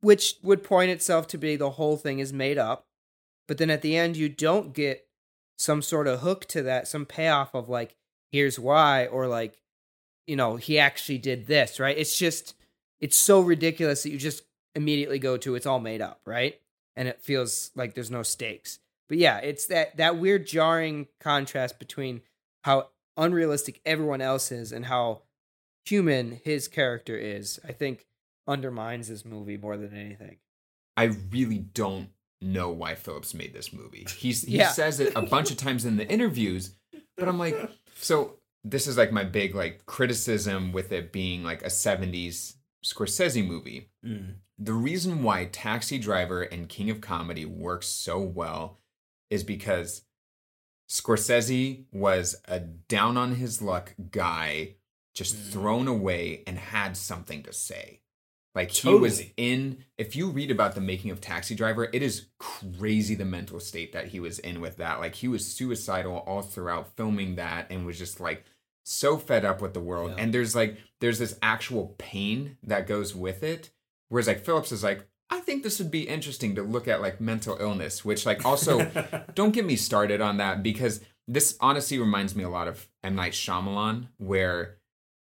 Which 0.00 0.36
would 0.42 0.62
point 0.62 0.90
itself 0.90 1.26
to 1.28 1.38
be 1.38 1.56
the 1.56 1.70
whole 1.70 1.96
thing 1.96 2.18
is 2.18 2.32
made 2.32 2.58
up. 2.58 2.86
But 3.48 3.58
then 3.58 3.70
at 3.70 3.82
the 3.82 3.96
end 3.96 4.16
you 4.16 4.28
don't 4.28 4.74
get 4.74 5.06
some 5.56 5.82
sort 5.82 6.06
of 6.06 6.20
hook 6.20 6.46
to 6.46 6.62
that, 6.62 6.88
some 6.88 7.06
payoff 7.06 7.54
of 7.54 7.68
like 7.68 7.96
here's 8.32 8.58
why 8.58 9.06
or 9.06 9.26
like 9.26 9.62
you 10.26 10.36
know, 10.36 10.56
he 10.56 10.78
actually 10.78 11.18
did 11.18 11.46
this, 11.46 11.78
right? 11.78 11.96
It's 11.96 12.18
just, 12.18 12.54
it's 13.00 13.16
so 13.16 13.40
ridiculous 13.40 14.02
that 14.02 14.10
you 14.10 14.18
just 14.18 14.42
immediately 14.74 15.18
go 15.18 15.36
to 15.36 15.54
it's 15.54 15.66
all 15.66 15.80
made 15.80 16.00
up, 16.00 16.20
right? 16.24 16.60
And 16.96 17.08
it 17.08 17.20
feels 17.20 17.70
like 17.74 17.94
there's 17.94 18.10
no 18.10 18.22
stakes. 18.22 18.78
But 19.08 19.18
yeah, 19.18 19.38
it's 19.38 19.66
that 19.66 19.96
that 19.96 20.16
weird 20.18 20.46
jarring 20.46 21.08
contrast 21.20 21.78
between 21.78 22.22
how 22.62 22.88
unrealistic 23.16 23.80
everyone 23.84 24.20
else 24.20 24.50
is 24.50 24.72
and 24.72 24.86
how 24.86 25.22
human 25.84 26.40
his 26.44 26.68
character 26.68 27.16
is. 27.16 27.60
I 27.66 27.72
think 27.72 28.06
undermines 28.46 29.08
this 29.08 29.24
movie 29.24 29.56
more 29.56 29.76
than 29.76 29.96
anything. 29.96 30.36
I 30.96 31.04
really 31.30 31.58
don't 31.58 32.10
know 32.40 32.70
why 32.70 32.94
Phillips 32.94 33.34
made 33.34 33.52
this 33.52 33.72
movie. 33.72 34.06
He's 34.16 34.42
he 34.42 34.58
Yeah. 34.58 34.70
says 34.70 35.00
it 35.00 35.12
a 35.16 35.22
bunch 35.22 35.50
of 35.50 35.56
times 35.56 35.84
in 35.84 35.96
the 35.96 36.06
interviews, 36.08 36.74
but 37.16 37.28
I'm 37.28 37.38
like, 37.38 37.56
so 37.96 38.38
this 38.62 38.86
is 38.86 38.96
like 38.96 39.12
my 39.12 39.24
big 39.24 39.54
like 39.54 39.84
criticism 39.86 40.72
with 40.72 40.92
it 40.92 41.12
being 41.12 41.42
like 41.42 41.62
a 41.62 41.66
70s 41.68 42.54
Scorsese 42.84 43.46
movie. 43.46 43.90
Mm. 44.04 44.34
The 44.58 44.72
reason 44.74 45.22
why 45.22 45.46
Taxi 45.46 45.98
Driver 45.98 46.42
and 46.42 46.68
King 46.68 46.90
of 46.90 47.00
Comedy 47.00 47.44
works 47.44 47.88
so 47.88 48.20
well 48.20 48.78
is 49.30 49.42
because 49.42 50.02
Scorsese 50.88 51.84
was 51.92 52.36
a 52.46 52.60
down 52.60 53.16
on 53.16 53.36
his 53.36 53.62
luck 53.62 53.94
guy, 54.10 54.74
just 55.14 55.34
Mm. 55.36 55.50
thrown 55.50 55.88
away 55.88 56.42
and 56.46 56.58
had 56.58 56.96
something 56.96 57.42
to 57.44 57.52
say. 57.52 58.00
Like 58.54 58.70
he 58.70 58.88
was 58.94 59.22
in, 59.36 59.84
if 59.98 60.14
you 60.14 60.28
read 60.30 60.52
about 60.52 60.76
the 60.76 60.80
making 60.80 61.10
of 61.10 61.20
Taxi 61.20 61.56
Driver, 61.56 61.88
it 61.92 62.02
is 62.02 62.26
crazy 62.38 63.16
the 63.16 63.24
mental 63.24 63.58
state 63.58 63.92
that 63.92 64.08
he 64.08 64.20
was 64.20 64.38
in 64.38 64.60
with 64.60 64.76
that. 64.76 65.00
Like 65.00 65.16
he 65.16 65.26
was 65.26 65.44
suicidal 65.52 66.18
all 66.18 66.42
throughout 66.42 66.94
filming 66.96 67.34
that 67.34 67.66
and 67.70 67.84
was 67.84 67.98
just 67.98 68.20
like 68.20 68.44
so 68.84 69.16
fed 69.16 69.44
up 69.44 69.60
with 69.60 69.74
the 69.74 69.80
world. 69.80 70.12
Yeah. 70.12 70.22
And 70.22 70.32
there's 70.32 70.54
like, 70.54 70.78
there's 71.00 71.18
this 71.18 71.38
actual 71.42 71.94
pain 71.98 72.58
that 72.62 72.86
goes 72.86 73.14
with 73.14 73.42
it. 73.42 73.70
Whereas 74.08 74.28
like 74.28 74.44
Phillips 74.44 74.72
is 74.72 74.84
like, 74.84 75.06
I 75.30 75.40
think 75.40 75.62
this 75.62 75.78
would 75.78 75.90
be 75.90 76.08
interesting 76.08 76.54
to 76.54 76.62
look 76.62 76.86
at 76.86 77.00
like 77.00 77.20
mental 77.20 77.56
illness, 77.58 78.04
which 78.04 78.26
like 78.26 78.44
also 78.44 78.90
don't 79.34 79.52
get 79.52 79.64
me 79.64 79.76
started 79.76 80.20
on 80.20 80.36
that 80.36 80.62
because 80.62 81.00
this 81.26 81.56
honestly 81.60 81.98
reminds 81.98 82.36
me 82.36 82.44
a 82.44 82.48
lot 82.48 82.68
of 82.68 82.86
M 83.02 83.16
Night 83.16 83.32
Shyamalan, 83.32 84.08
where 84.18 84.76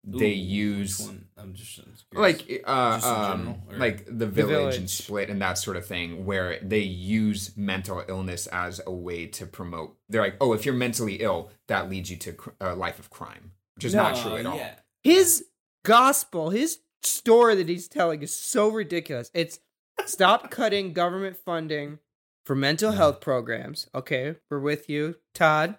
they 0.07 0.31
Ooh, 0.31 0.35
use? 0.35 1.07
I'm 1.37 1.53
just 1.53 1.79
I'm 1.79 1.91
just 1.91 2.05
like 2.13 2.61
uh 2.65 2.95
Just 2.95 3.05
um, 3.05 3.37
general, 3.37 3.61
like 3.77 4.05
the 4.05 4.25
village, 4.27 4.75
and 4.75 4.85
Village. 4.85 4.89
split 4.89 5.29
and 5.29 5.41
that 5.41 5.57
sort 5.57 5.77
of 5.77 5.85
thing 5.85 6.25
where 6.25 6.59
they 6.61 6.79
use 6.79 7.55
mental 7.57 8.03
illness 8.07 8.47
as 8.47 8.81
a 8.87 8.91
way 8.91 9.27
to 9.27 9.45
promote 9.45 9.97
they're 10.09 10.21
like 10.21 10.37
oh 10.39 10.53
if 10.53 10.65
you're 10.65 10.75
mentally 10.75 11.15
ill 11.15 11.51
that 11.67 11.89
leads 11.89 12.09
you 12.09 12.17
to 12.17 12.33
cr- 12.33 12.49
a 12.61 12.73
life 12.75 12.99
of 12.99 13.09
crime 13.09 13.51
which 13.75 13.85
is 13.85 13.93
not 13.93 14.15
true 14.15 14.37
at 14.37 14.45
all 14.45 14.55
yeah. 14.57 14.75
His 15.03 15.45
gospel, 15.85 16.49
his 16.49 16.79
story 17.01 17.55
that 17.55 17.69
he's 17.69 17.87
telling 17.87 18.21
is 18.21 18.35
so 18.35 18.69
ridiculous. 18.69 19.31
It's 19.33 19.59
stop 20.05 20.51
cutting 20.51 20.93
government 20.93 21.37
funding 21.37 21.99
for 22.45 22.55
mental 22.55 22.91
health 22.91 23.21
programs. 23.21 23.87
Okay, 23.95 24.35
we're 24.49 24.59
with 24.59 24.89
you, 24.89 25.15
Todd, 25.33 25.77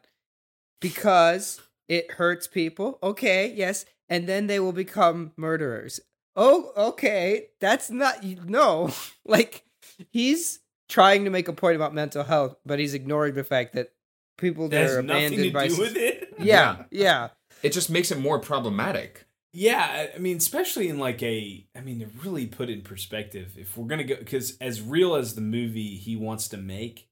because 0.81 1.61
it 1.89 2.13
hurts 2.13 2.47
people. 2.47 2.99
Okay, 3.03 3.53
yes, 3.55 3.85
and 4.09 4.27
then 4.29 4.47
they 4.47 4.61
will 4.61 4.73
become 4.73 5.33
murderers. 5.37 6.01
Oh, 6.37 6.73
okay, 6.77 7.49
that's 7.61 7.91
not 7.91 8.23
no. 8.25 8.91
Like 9.25 9.65
he's 10.11 10.61
trying 10.89 11.25
to 11.25 11.31
make 11.31 11.49
a 11.49 11.53
point 11.53 11.77
about 11.77 11.93
mental 11.95 12.23
health, 12.25 12.57
but 12.65 12.79
he's 12.79 12.95
ignoring 12.95 13.35
the 13.35 13.45
fact 13.45 13.75
that 13.75 13.93
people 14.39 14.69
That 14.69 14.87
that 14.89 14.97
are 14.99 15.03
nothing 15.03 15.27
abandoned 15.35 15.45
to 15.49 15.53
by 15.53 15.69
do 15.69 15.79
with 15.79 15.97
it. 15.97 16.35
yeah, 16.39 16.85
yeah. 16.91 17.29
it 17.63 17.73
just 17.73 17.91
makes 17.91 18.11
it 18.11 18.19
more 18.19 18.39
problematic 18.39 19.27
Yeah, 19.53 19.85
I- 19.91 20.17
I 20.17 20.19
mean, 20.19 20.37
especially 20.37 20.89
in 20.89 20.99
like 20.99 21.23
a, 21.23 21.67
I 21.77 21.81
mean, 21.81 21.99
to 22.01 22.07
really 22.25 22.47
put 22.47 22.71
in 22.71 22.83
perspective, 22.83 23.55
if 23.59 23.77
we're 23.77 23.87
gonna 23.89 24.05
go, 24.05 24.17
because 24.17 24.57
as 24.61 24.81
real 24.81 25.15
as 25.17 25.35
the 25.35 25.41
movie 25.41 25.97
he 25.97 26.15
wants 26.17 26.49
to 26.49 26.57
make, 26.57 27.09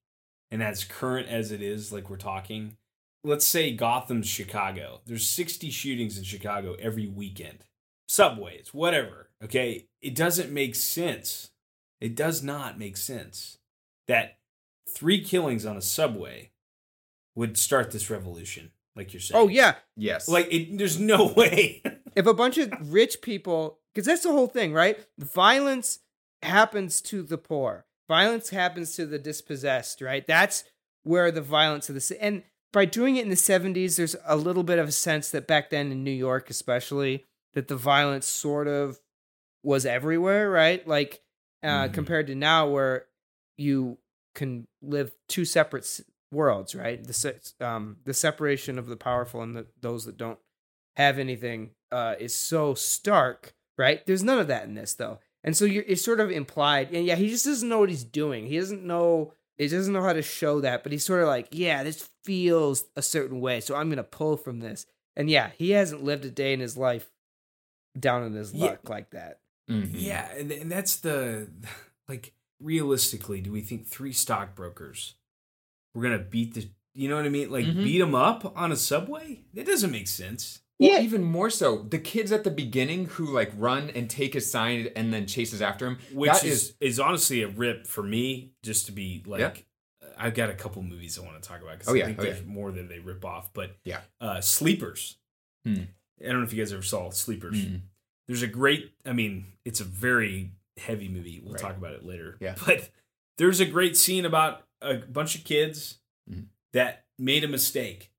and 0.51 0.63
as 0.63 0.85
current 0.85 1.29
as 1.29 1.51
it 1.51 1.61
is, 1.61 1.91
like 1.93 2.09
we're 2.09 2.17
talking, 2.17 2.77
let's 3.27 3.47
say 3.47 3.73
Gotham's 3.73 4.29
Chicago. 4.29 5.01
There's 5.07 5.27
60 5.27 5.71
shootings 5.71 6.17
in 6.17 6.25
Chicago 6.25 6.77
every 6.81 7.07
weekend, 7.07 7.65
subways, 8.09 8.71
whatever. 8.73 9.31
Okay, 9.45 9.89
it 10.01 10.15
doesn't 10.15 10.51
make 10.53 10.75
sense. 10.75 11.51
It 12.01 12.15
does 12.15 12.43
not 12.43 12.79
make 12.79 12.97
sense 12.97 13.59
that 14.09 14.39
three 14.89 15.23
killings 15.23 15.67
on 15.67 15.77
a 15.77 15.83
subway 15.83 16.53
would 17.35 17.59
start 17.59 17.91
this 17.91 18.09
revolution, 18.09 18.71
like 18.95 19.13
you're 19.13 19.21
saying. 19.21 19.43
Oh 19.43 19.49
yeah, 19.49 19.75
yes 19.97 20.29
like 20.29 20.47
it, 20.53 20.79
there's 20.79 20.99
no 20.99 21.27
way. 21.37 21.83
if 22.15 22.27
a 22.27 22.33
bunch 22.35 22.57
of 22.59 22.73
rich 22.93 23.21
people 23.21 23.79
because 23.95 24.07
that's 24.07 24.23
the 24.23 24.33
whole 24.33 24.47
thing 24.47 24.73
right 24.73 24.99
violence 25.19 25.99
happens 26.43 27.01
to 27.01 27.23
the 27.23 27.39
poor 27.39 27.85
violence 28.09 28.51
happens 28.51 28.95
to 28.95 29.05
the 29.07 29.19
dispossessed 29.19 30.01
right 30.01 30.27
that's 30.27 30.65
where 31.03 31.31
the 31.31 31.41
violence 31.43 31.89
of 31.89 31.95
the 31.95 32.01
ci- 32.01 32.19
and 32.21 32.43
by 32.77 32.85
doing 32.85 33.17
it 33.17 33.23
in 33.25 33.31
the 33.31 33.35
70s 33.53 33.97
there's 33.97 34.17
a 34.27 34.37
little 34.37 34.63
bit 34.63 34.79
of 34.79 34.89
a 34.89 34.93
sense 34.93 35.31
that 35.31 35.47
back 35.47 35.71
then 35.71 35.91
in 35.91 36.05
new 36.05 36.11
york 36.29 36.51
especially 36.51 37.25
that 37.55 37.69
the 37.69 37.77
violence 37.77 38.27
sort 38.27 38.69
of 38.69 39.01
was 39.63 39.87
everywhere 39.87 40.51
right 40.51 40.87
like 40.87 41.23
uh, 41.63 41.89
Mhm. 41.89 41.95
compared 41.95 42.27
to 42.29 42.35
now 42.35 42.69
where 42.69 43.07
you 43.57 43.99
can 44.35 44.67
live 44.83 45.13
two 45.29 45.45
separate 45.45 45.89
worlds 46.31 46.75
right 46.75 47.03
the 47.05 47.13
se- 47.15 47.41
um 47.61 47.97
the 48.05 48.13
separation 48.15 48.79
of 48.79 48.87
the 48.87 48.97
powerful 48.97 49.41
and 49.43 49.57
the, 49.57 49.67
those 49.81 50.05
that 50.05 50.17
don't 50.19 50.39
have 50.97 51.19
anything 51.19 51.71
uh, 51.93 52.15
is 52.19 52.35
so 52.35 52.75
stark, 52.75 53.55
right? 53.79 54.05
There's 54.07 54.23
none 54.25 54.39
of 54.41 54.49
that 54.49 54.65
in 54.65 54.75
this 54.75 54.95
though, 54.95 55.19
and 55.45 55.57
so 55.57 55.65
you're 55.65 55.85
it's 55.87 56.05
sort 56.05 56.21
of 56.21 56.31
implied. 56.31 56.93
And 56.93 57.05
yeah, 57.07 57.15
he 57.17 57.29
just 57.29 57.45
doesn't 57.47 57.69
know 57.69 57.79
what 57.81 57.91
he's 57.91 58.03
doing. 58.05 58.47
He 58.47 58.59
doesn't 58.59 58.83
know. 58.85 59.33
He 59.59 59.69
doesn't 59.69 59.93
know 59.93 60.03
how 60.03 60.13
to 60.13 60.23
show 60.23 60.61
that, 60.61 60.83
but 60.83 60.93
he's 60.93 61.05
sort 61.05 61.23
of 61.23 61.29
like, 61.29 61.49
yeah, 61.51 61.83
this 61.83 62.09
feels 62.25 62.85
a 62.95 63.03
certain 63.03 63.41
way, 63.41 63.61
so 63.61 63.75
I'm 63.75 63.89
gonna 63.89 64.03
pull 64.05 64.37
from 64.37 64.61
this. 64.61 64.87
And 65.17 65.31
yeah, 65.31 65.51
he 65.57 65.71
hasn't 65.71 66.05
lived 66.05 66.25
a 66.27 66.31
day 66.31 66.53
in 66.53 66.61
his 66.61 66.77
life 66.77 67.11
down 67.99 68.23
in 68.25 68.35
his 68.35 68.53
Yeah. 68.53 68.67
luck 68.67 68.89
like 68.89 69.11
that. 69.11 69.41
Mhm. 69.71 69.91
Yeah, 69.95 70.31
and, 70.33 70.53
and 70.53 70.71
that's 70.71 70.97
the 70.97 71.49
like 72.09 72.33
realistically, 72.61 73.41
do 73.41 73.51
we 73.53 73.61
think 73.63 73.87
three 73.87 74.13
stockbrokers 74.13 75.15
we're 75.95 76.03
gonna 76.03 76.19
beat 76.19 76.55
the 76.55 76.69
you 76.93 77.09
know 77.11 77.17
what 77.17 77.25
I 77.27 77.31
mean? 77.31 77.51
Like 77.51 77.65
Mhm. 77.67 77.85
beat 77.85 77.99
them 77.99 78.15
up 78.15 78.57
on 78.57 78.73
a 78.73 78.77
subway? 78.77 79.45
That 79.55 79.67
doesn't 79.67 79.91
make 79.91 80.09
sense. 80.09 80.61
Well, 80.79 80.91
Yeah. 80.93 81.01
even 81.01 81.23
more 81.25 81.49
so, 81.51 81.79
the 81.83 81.99
kids 81.99 82.33
at 82.33 82.45
the 82.45 82.51
beginning 82.51 83.07
who 83.07 83.27
like 83.33 83.51
run 83.57 83.91
and 83.91 84.09
take 84.11 84.35
his 84.35 84.51
sign 84.51 84.89
and 84.97 85.13
then 85.13 85.27
chases 85.27 85.63
after 85.63 85.87
him. 85.87 85.99
Which 86.13 86.45
is, 86.45 86.75
is 86.81 87.01
honestly 87.01 87.43
a 87.43 87.49
rip 87.49 87.87
for 87.87 88.03
me, 88.03 88.53
just 88.63 88.87
to 88.87 88.93
be 88.93 89.23
like 89.27 89.41
Yeah. 89.41 89.55
I've 90.19 90.35
got 90.35 90.49
a 90.51 90.55
couple 90.55 90.83
movies 90.83 91.19
I 91.19 91.23
want 91.23 91.43
to 91.43 91.47
talk 91.47 91.61
about 91.63 91.79
because 91.79 91.89
Oh, 91.89 91.95
I 91.95 91.99
yeah, 91.99 92.07
think 92.07 92.19
oh, 92.21 92.23
there's 92.23 92.41
yeah. 92.41 92.47
more 92.47 92.73
that 92.73 92.89
they 92.89 92.99
rip 93.01 93.25
off. 93.25 93.53
But 93.53 93.77
Yeah. 93.85 94.01
uh, 94.21 94.41
Sleepers. 94.41 95.17
Hmm. 95.65 95.83
I 96.23 96.29
don't 96.29 96.39
know 96.41 96.45
if 96.47 96.53
you 96.53 96.63
guys 96.63 96.73
ever 96.73 96.83
saw 96.83 97.11
Sleepers. 97.11 97.57
Mhm. 97.57 97.81
there's 98.29 98.43
a 98.43 98.49
great 98.49 98.93
i 99.05 99.13
mean 99.13 99.53
it's 99.65 99.79
a 99.81 99.85
very 99.85 100.51
heavy 100.79 101.09
movie 101.09 101.39
we'll 101.41 101.53
Right. 101.53 101.63
talk 101.63 101.77
about 101.77 101.93
it 101.93 102.05
later 102.05 102.37
Yeah. 102.41 102.57
but 102.67 102.91
there's 103.39 103.61
a 103.61 103.65
great 103.67 103.97
scene 103.97 104.25
about 104.25 104.67
a 104.83 104.95
bunch 104.97 105.37
of 105.37 105.45
kids 105.45 105.99
Mhm. 106.29 106.47
that 106.73 107.07
made 107.19 107.45
a 107.45 107.49
mistake 107.49 108.11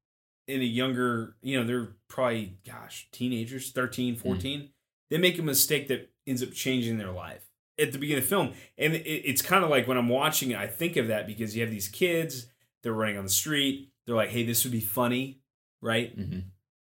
in 0.47 0.61
a 0.61 0.65
younger 0.65 1.35
you 1.41 1.59
know 1.59 1.65
they're 1.65 1.89
probably 2.07 2.57
gosh 2.65 3.07
teenagers 3.11 3.71
13 3.71 4.15
Mm. 4.15 4.19
14 4.19 4.69
they 5.09 5.17
make 5.17 5.37
a 5.39 5.41
mistake 5.43 5.87
that 5.89 6.09
ends 6.25 6.41
up 6.43 6.51
changing 6.53 6.97
their 6.97 7.11
life 7.11 7.43
at 7.79 7.91
the 7.91 7.97
beginning 7.97 8.23
of 8.23 8.29
the 8.29 8.35
film 8.35 8.53
and 8.77 8.93
it, 8.93 9.05
it's 9.07 9.41
kind 9.41 9.63
of 9.63 9.69
like 9.69 9.87
when 9.87 9.97
i'm 9.97 10.09
watching 10.09 10.51
it 10.51 10.57
i 10.57 10.67
think 10.67 10.95
of 10.97 11.07
that 11.09 11.27
because 11.27 11.55
you 11.55 11.61
have 11.61 11.71
these 11.71 11.87
kids 11.89 12.47
they're 12.83 12.93
running 12.93 13.17
on 13.17 13.23
the 13.25 13.29
street 13.29 13.91
they're 14.05 14.15
like 14.15 14.29
hey 14.29 14.43
this 14.43 14.63
would 14.63 14.71
be 14.71 14.79
funny 14.81 15.39
right 15.81 16.17
Mhm. 16.17 16.43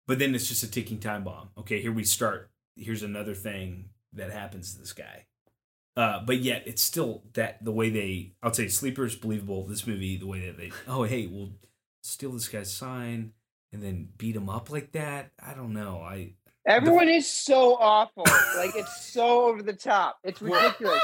but 0.07 0.19
then 0.19 0.35
it's 0.35 0.47
just 0.47 0.63
a 0.63 0.69
ticking 0.71 0.99
time 0.99 1.23
bomb. 1.23 1.49
Okay, 1.57 1.81
here 1.81 1.91
we 1.91 2.03
start. 2.03 2.49
Here's 2.75 3.01
another 3.03 3.33
thing 3.33 3.89
that 4.13 4.31
happens 4.31 4.73
to 4.73 4.79
this 4.79 4.93
guy. 4.93 5.25
Uh, 5.95 6.23
but 6.23 6.37
yet 6.39 6.63
it's 6.67 6.81
still 6.81 7.23
that 7.33 7.63
the 7.65 7.71
way 7.71 7.89
they 7.89 8.33
I'll 8.43 8.53
say 8.53 8.67
sleepers 8.67 9.15
believable. 9.15 9.65
This 9.65 9.87
movie, 9.87 10.15
the 10.15 10.27
way 10.27 10.45
that 10.45 10.57
they 10.57 10.71
oh 10.87 11.03
hey 11.03 11.25
we'll 11.27 11.53
steal 12.03 12.31
this 12.31 12.47
guy's 12.47 12.71
sign 12.73 13.33
and 13.73 13.81
then 13.83 14.09
beat 14.17 14.35
him 14.35 14.49
up 14.49 14.69
like 14.71 14.91
that. 14.93 15.31
I 15.45 15.53
don't 15.53 15.73
know. 15.73 16.01
I 16.01 16.33
Everyone 16.65 17.07
is 17.07 17.29
so 17.29 17.75
awful. 17.79 18.25
like 18.57 18.75
it's 18.75 19.05
so 19.13 19.45
over 19.47 19.63
the 19.63 19.73
top. 19.73 20.17
It's 20.23 20.41
ridiculous. 20.41 21.01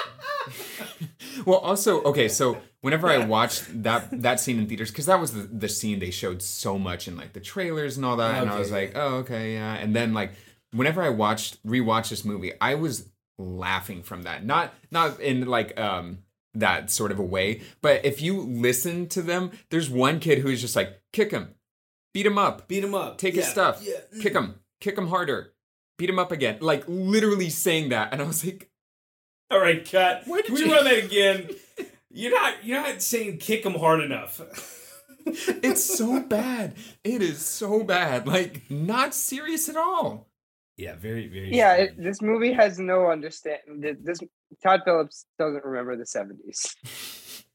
well, 1.45 1.59
also, 1.59 2.01
okay, 2.03 2.27
so 2.27 2.57
whenever 2.81 3.07
I 3.07 3.19
watched 3.19 3.83
that 3.83 4.21
that 4.23 4.39
scene 4.39 4.59
in 4.59 4.67
theaters, 4.67 4.91
because 4.91 5.05
that 5.05 5.19
was 5.19 5.31
the, 5.33 5.43
the 5.43 5.69
scene 5.69 5.99
they 5.99 6.11
showed 6.11 6.41
so 6.41 6.77
much 6.77 7.07
in 7.07 7.15
like 7.15 7.33
the 7.33 7.39
trailers 7.39 7.95
and 7.97 8.05
all 8.05 8.17
that, 8.17 8.41
and 8.41 8.49
I 8.49 8.53
Okay, 8.53 8.59
was 8.59 8.71
like, 8.71 8.91
oh, 8.95 9.15
okay, 9.19 9.53
yeah. 9.53 9.75
And 9.75 9.95
then 9.95 10.13
like 10.13 10.31
whenever 10.73 11.01
I 11.01 11.09
watched 11.09 11.65
rewatched 11.65 12.09
this 12.09 12.25
movie, 12.25 12.51
I 12.59 12.75
was 12.75 13.09
laughing 13.37 14.03
from 14.03 14.23
that. 14.23 14.45
Not 14.45 14.73
not 14.91 15.19
in 15.21 15.45
like 15.45 15.79
um 15.79 16.19
that 16.55 16.91
sort 16.91 17.11
of 17.11 17.19
a 17.19 17.23
way, 17.23 17.61
but 17.81 18.03
if 18.05 18.21
you 18.21 18.41
listen 18.41 19.07
to 19.09 19.21
them, 19.21 19.51
there's 19.69 19.89
one 19.89 20.19
kid 20.19 20.39
who's 20.39 20.61
just 20.61 20.75
like, 20.75 21.01
kick 21.11 21.31
him, 21.31 21.55
beat 22.13 22.25
him 22.25 22.37
up, 22.37 22.67
beat 22.67 22.83
him 22.83 22.95
up. 22.95 23.17
take 23.17 23.35
his 23.35 23.47
stuff, 23.47 23.81
Yeah. 23.83 23.95
Mm. 24.15 24.21
kick 24.21 24.33
him, 24.33 24.55
kick 24.79 24.97
him 24.97 25.07
harder, 25.07 25.53
beat 25.97 26.09
him 26.09 26.19
up 26.19 26.31
again. 26.31 26.57
Like 26.61 26.83
literally 26.87 27.49
saying 27.49 27.89
that, 27.89 28.13
and 28.13 28.21
I 28.21 28.25
was 28.25 28.43
like, 28.45 28.69
All 29.51 29.59
right, 29.59 29.83
cut. 29.89 30.23
Why 30.25 30.37
did 30.37 30.45
Can 30.47 30.55
we 30.55 30.65
you- 30.65 30.71
run 30.73 30.83
that 30.85 31.03
again? 31.05 31.49
You're 32.15 32.31
not 32.31 32.63
you're 32.63 32.81
not 32.81 33.01
saying 33.01 33.37
kick 33.39 33.65
him 33.65 33.73
hard 33.73 34.01
enough. 34.01 34.39
it's 35.25 35.83
so 35.83 36.19
bad. 36.21 36.75
It 37.03 37.21
is 37.21 37.43
so 37.43 37.83
bad. 37.83 38.27
Like 38.27 38.69
not 38.69 39.13
serious 39.15 39.67
at 39.69 39.77
all. 39.77 40.27
yeah, 40.77 40.95
very 40.95 41.27
very. 41.27 41.55
Yeah, 41.55 41.73
it, 41.75 41.95
this 42.01 42.21
movie 42.21 42.53
has 42.53 42.77
no 42.77 43.09
understanding. 43.09 43.95
This 44.03 44.19
Todd 44.61 44.81
Phillips 44.85 45.25
doesn't 45.39 45.65
remember 45.65 45.95
the 45.97 46.05
seventies. 46.05 46.75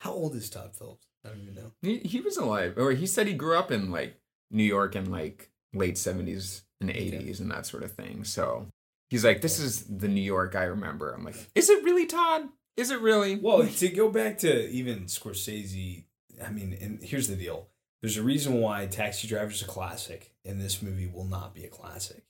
How 0.00 0.12
old 0.12 0.34
is 0.36 0.48
Todd 0.48 0.74
Phillips? 0.76 1.05
I 1.26 1.30
don't 1.30 1.42
even 1.42 1.54
know. 1.54 1.72
He, 1.82 1.98
he 1.98 2.20
was 2.20 2.36
alive, 2.36 2.74
or 2.76 2.92
he 2.92 3.06
said 3.06 3.26
he 3.26 3.34
grew 3.34 3.56
up 3.58 3.70
in 3.70 3.90
like 3.90 4.20
New 4.50 4.64
York 4.64 4.94
in 4.96 5.10
like 5.10 5.50
late 5.74 5.98
seventies 5.98 6.62
and 6.80 6.90
eighties 6.90 7.40
and 7.40 7.50
that 7.50 7.66
sort 7.66 7.82
of 7.82 7.92
thing. 7.92 8.24
So 8.24 8.66
he's 9.10 9.24
like, 9.24 9.40
"This 9.42 9.58
is 9.58 9.84
the 9.84 10.08
New 10.08 10.22
York 10.22 10.54
I 10.54 10.64
remember." 10.64 11.12
I'm 11.12 11.24
like, 11.24 11.36
"Is 11.54 11.68
it 11.68 11.84
really, 11.84 12.06
Todd? 12.06 12.48
Is 12.76 12.90
it 12.90 13.00
really?" 13.00 13.36
Well, 13.36 13.66
to 13.66 13.88
go 13.88 14.08
back 14.08 14.38
to 14.38 14.68
even 14.70 15.04
Scorsese, 15.04 16.04
I 16.44 16.50
mean, 16.50 16.76
and 16.80 17.02
here's 17.02 17.28
the 17.28 17.36
deal. 17.36 17.68
There's 18.02 18.16
a 18.18 18.22
reason 18.22 18.60
why 18.60 18.86
Taxi 18.86 19.26
Driver's 19.26 19.62
a 19.62 19.66
classic, 19.66 20.32
and 20.44 20.60
this 20.60 20.82
movie 20.82 21.06
will 21.06 21.24
not 21.24 21.54
be 21.54 21.64
a 21.64 21.68
classic. 21.68 22.22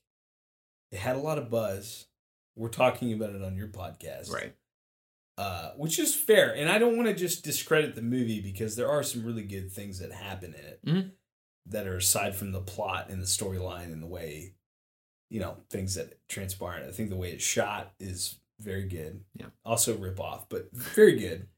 It 0.93 0.99
had 0.99 1.17
a 1.17 1.21
lot 1.21 1.39
of 1.39 1.51
buzz. 1.51 2.07
We're 2.55 2.69
talking 2.69 3.13
about 3.13 3.35
it 3.35 3.43
on 3.43 3.57
your 3.57 3.69
podcast. 3.69 4.33
right. 4.33 4.55
Uh, 5.39 5.73
which 5.73 5.99
is 5.99 6.15
fair. 6.15 6.55
And 6.55 6.71
I 6.71 6.79
don't 6.79 6.97
want 6.97 7.09
to 7.09 7.15
just 7.15 7.45
discredit 7.45 7.95
the 7.95 8.01
movie 8.03 8.41
because 8.41 8.75
there 8.75 8.89
are 8.91 9.03
some 9.03 9.23
really 9.25 9.43
good 9.43 9.71
things 9.71 9.99
that 9.99 10.11
happen 10.13 10.55
in 10.55 10.65
it 10.65 10.81
Mhm. 10.87 11.13
that 11.67 11.87
are 11.87 11.97
aside 11.99 12.35
from 12.35 12.53
the 12.53 12.61
plot 12.63 13.11
and 13.11 13.21
the 13.21 13.27
storyline 13.27 13.93
and 13.93 14.03
the 14.03 14.07
way, 14.07 14.55
you 15.29 15.39
know, 15.41 15.59
things 15.69 15.95
that 15.97 16.27
transpire. 16.29 16.85
I 16.89 16.91
think 16.93 17.11
the 17.11 17.17
way 17.17 17.33
it's 17.33 17.45
shot 17.45 17.95
is 18.01 18.39
very 18.61 18.89
good. 18.89 19.25
Yeah. 19.35 19.51
Also 19.65 19.95
rip 19.99 20.19
off, 20.19 20.49
but 20.49 20.73
very 20.73 21.19
good. 21.19 21.49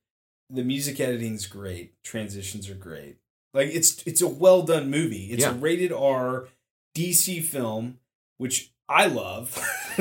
The 0.50 0.64
music 0.64 0.98
editing's 0.98 1.46
great. 1.46 2.02
Transitions 2.02 2.68
are 2.68 2.74
great. 2.74 3.18
Like 3.54 3.68
it's 3.68 4.02
it's 4.06 4.22
a 4.22 4.28
well 4.28 4.62
done 4.62 4.90
movie. 4.90 5.30
It's 5.30 5.44
a 5.44 5.52
rated 5.54 5.92
R 5.92 6.48
DC 6.96 7.40
film, 7.44 8.00
which 8.38 8.72
I 8.88 9.06
love 9.06 9.58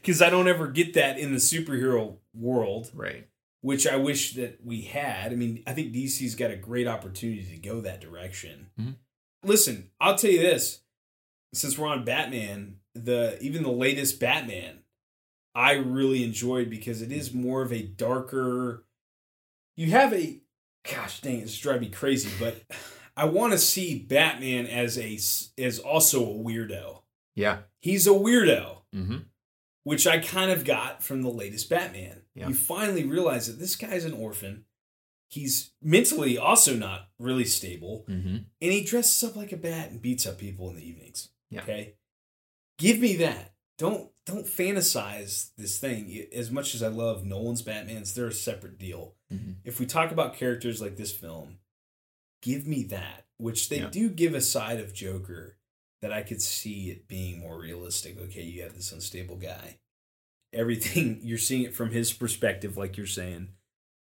because 0.00 0.22
I 0.22 0.30
don't 0.30 0.48
ever 0.48 0.68
get 0.68 0.94
that 0.94 1.18
in 1.18 1.32
the 1.32 1.38
superhero 1.38 2.16
world, 2.34 2.90
Right. 2.94 3.26
which 3.60 3.86
I 3.86 3.96
wish 3.96 4.34
that 4.34 4.64
we 4.64 4.82
had. 4.82 5.32
I 5.32 5.34
mean, 5.36 5.62
I 5.66 5.72
think 5.72 5.92
DC's 5.92 6.34
got 6.36 6.50
a 6.50 6.56
great 6.56 6.86
opportunity 6.86 7.42
to 7.44 7.56
go 7.56 7.80
that 7.80 8.00
direction. 8.00 8.70
Mhm. 8.80 8.96
Listen, 9.42 9.90
I'll 10.00 10.16
tell 10.16 10.30
you 10.30 10.40
this: 10.42 10.80
since 11.54 11.76
we're 11.78 11.88
on 11.88 12.04
Batman, 12.04 12.76
the 12.94 13.38
even 13.40 13.62
the 13.62 13.70
latest 13.72 14.20
Batman, 14.20 14.80
I 15.54 15.72
really 15.72 16.22
enjoyed 16.22 16.70
because 16.70 17.02
it 17.02 17.10
is 17.10 17.32
more 17.34 17.62
of 17.62 17.72
a 17.72 17.82
darker. 17.82 18.84
You 19.76 19.90
have 19.92 20.12
a, 20.12 20.40
gosh 20.88 21.20
dang, 21.20 21.40
it's 21.40 21.56
driving 21.58 21.82
me 21.82 21.88
crazy, 21.88 22.30
but 22.38 22.62
I 23.16 23.24
want 23.24 23.52
to 23.54 23.58
see 23.58 23.98
Batman 23.98 24.66
as 24.66 24.98
a 24.98 25.18
as 25.60 25.78
also 25.78 26.22
a 26.22 26.34
weirdo. 26.34 26.99
Yeah. 27.40 27.58
He's 27.80 28.06
a 28.06 28.10
weirdo 28.10 28.76
Mm-hmm. 28.94 29.18
which 29.84 30.06
I 30.06 30.18
kind 30.18 30.50
of 30.50 30.64
got 30.64 31.02
from 31.02 31.22
the 31.22 31.30
latest 31.30 31.70
Batman. 31.70 32.22
Yeah. 32.34 32.48
You 32.48 32.54
finally 32.54 33.04
realize 33.04 33.46
that 33.46 33.58
this 33.58 33.76
guy's 33.76 34.04
an 34.04 34.12
orphan. 34.12 34.64
He's 35.28 35.72
mentally 35.80 36.36
also 36.36 36.74
not 36.74 37.08
really 37.20 37.44
stable, 37.44 38.04
Mm-hmm. 38.08 38.36
and 38.60 38.72
he 38.72 38.82
dresses 38.84 39.22
up 39.28 39.36
like 39.36 39.52
a 39.52 39.56
bat 39.56 39.90
and 39.90 40.02
beats 40.02 40.26
up 40.26 40.38
people 40.38 40.68
in 40.70 40.76
the 40.76 40.86
evenings. 40.88 41.28
Yeah. 41.50 41.62
Okay, 41.62 41.94
give 42.78 42.98
me 42.98 43.14
that. 43.16 43.54
Don't 43.78 44.10
don't 44.26 44.44
fantasize 44.46 45.50
this 45.56 45.78
thing. 45.78 46.26
As 46.34 46.50
much 46.50 46.74
as 46.74 46.82
I 46.82 46.88
love 46.88 47.24
Nolan's 47.24 47.62
Batman's, 47.62 48.12
they're 48.14 48.26
a 48.26 48.32
separate 48.32 48.76
deal. 48.78 49.14
Mm-hmm. 49.32 49.52
If 49.64 49.78
we 49.80 49.86
talk 49.86 50.10
about 50.12 50.34
characters 50.34 50.80
like 50.82 50.96
this 50.96 51.12
film, 51.12 51.58
give 52.42 52.66
me 52.66 52.82
that. 52.84 53.26
Which 53.38 53.68
they 53.68 53.78
Yeah. 53.78 53.88
do 53.90 54.08
give 54.10 54.34
a 54.34 54.40
side 54.40 54.80
of 54.80 54.92
Joker 54.92 55.56
that 56.02 56.12
I 56.12 56.22
could 56.22 56.40
see 56.40 56.90
it 56.90 57.08
being 57.08 57.40
more 57.40 57.58
realistic. 57.58 58.18
Okay, 58.20 58.42
you 58.42 58.62
have 58.62 58.74
this 58.74 58.92
unstable 58.92 59.36
guy. 59.36 59.78
Everything 60.52 61.20
you're 61.22 61.38
seeing 61.38 61.62
it 61.62 61.74
from 61.74 61.90
his 61.90 62.12
perspective, 62.12 62.76
like 62.76 62.96
you're 62.96 63.06
saying. 63.06 63.48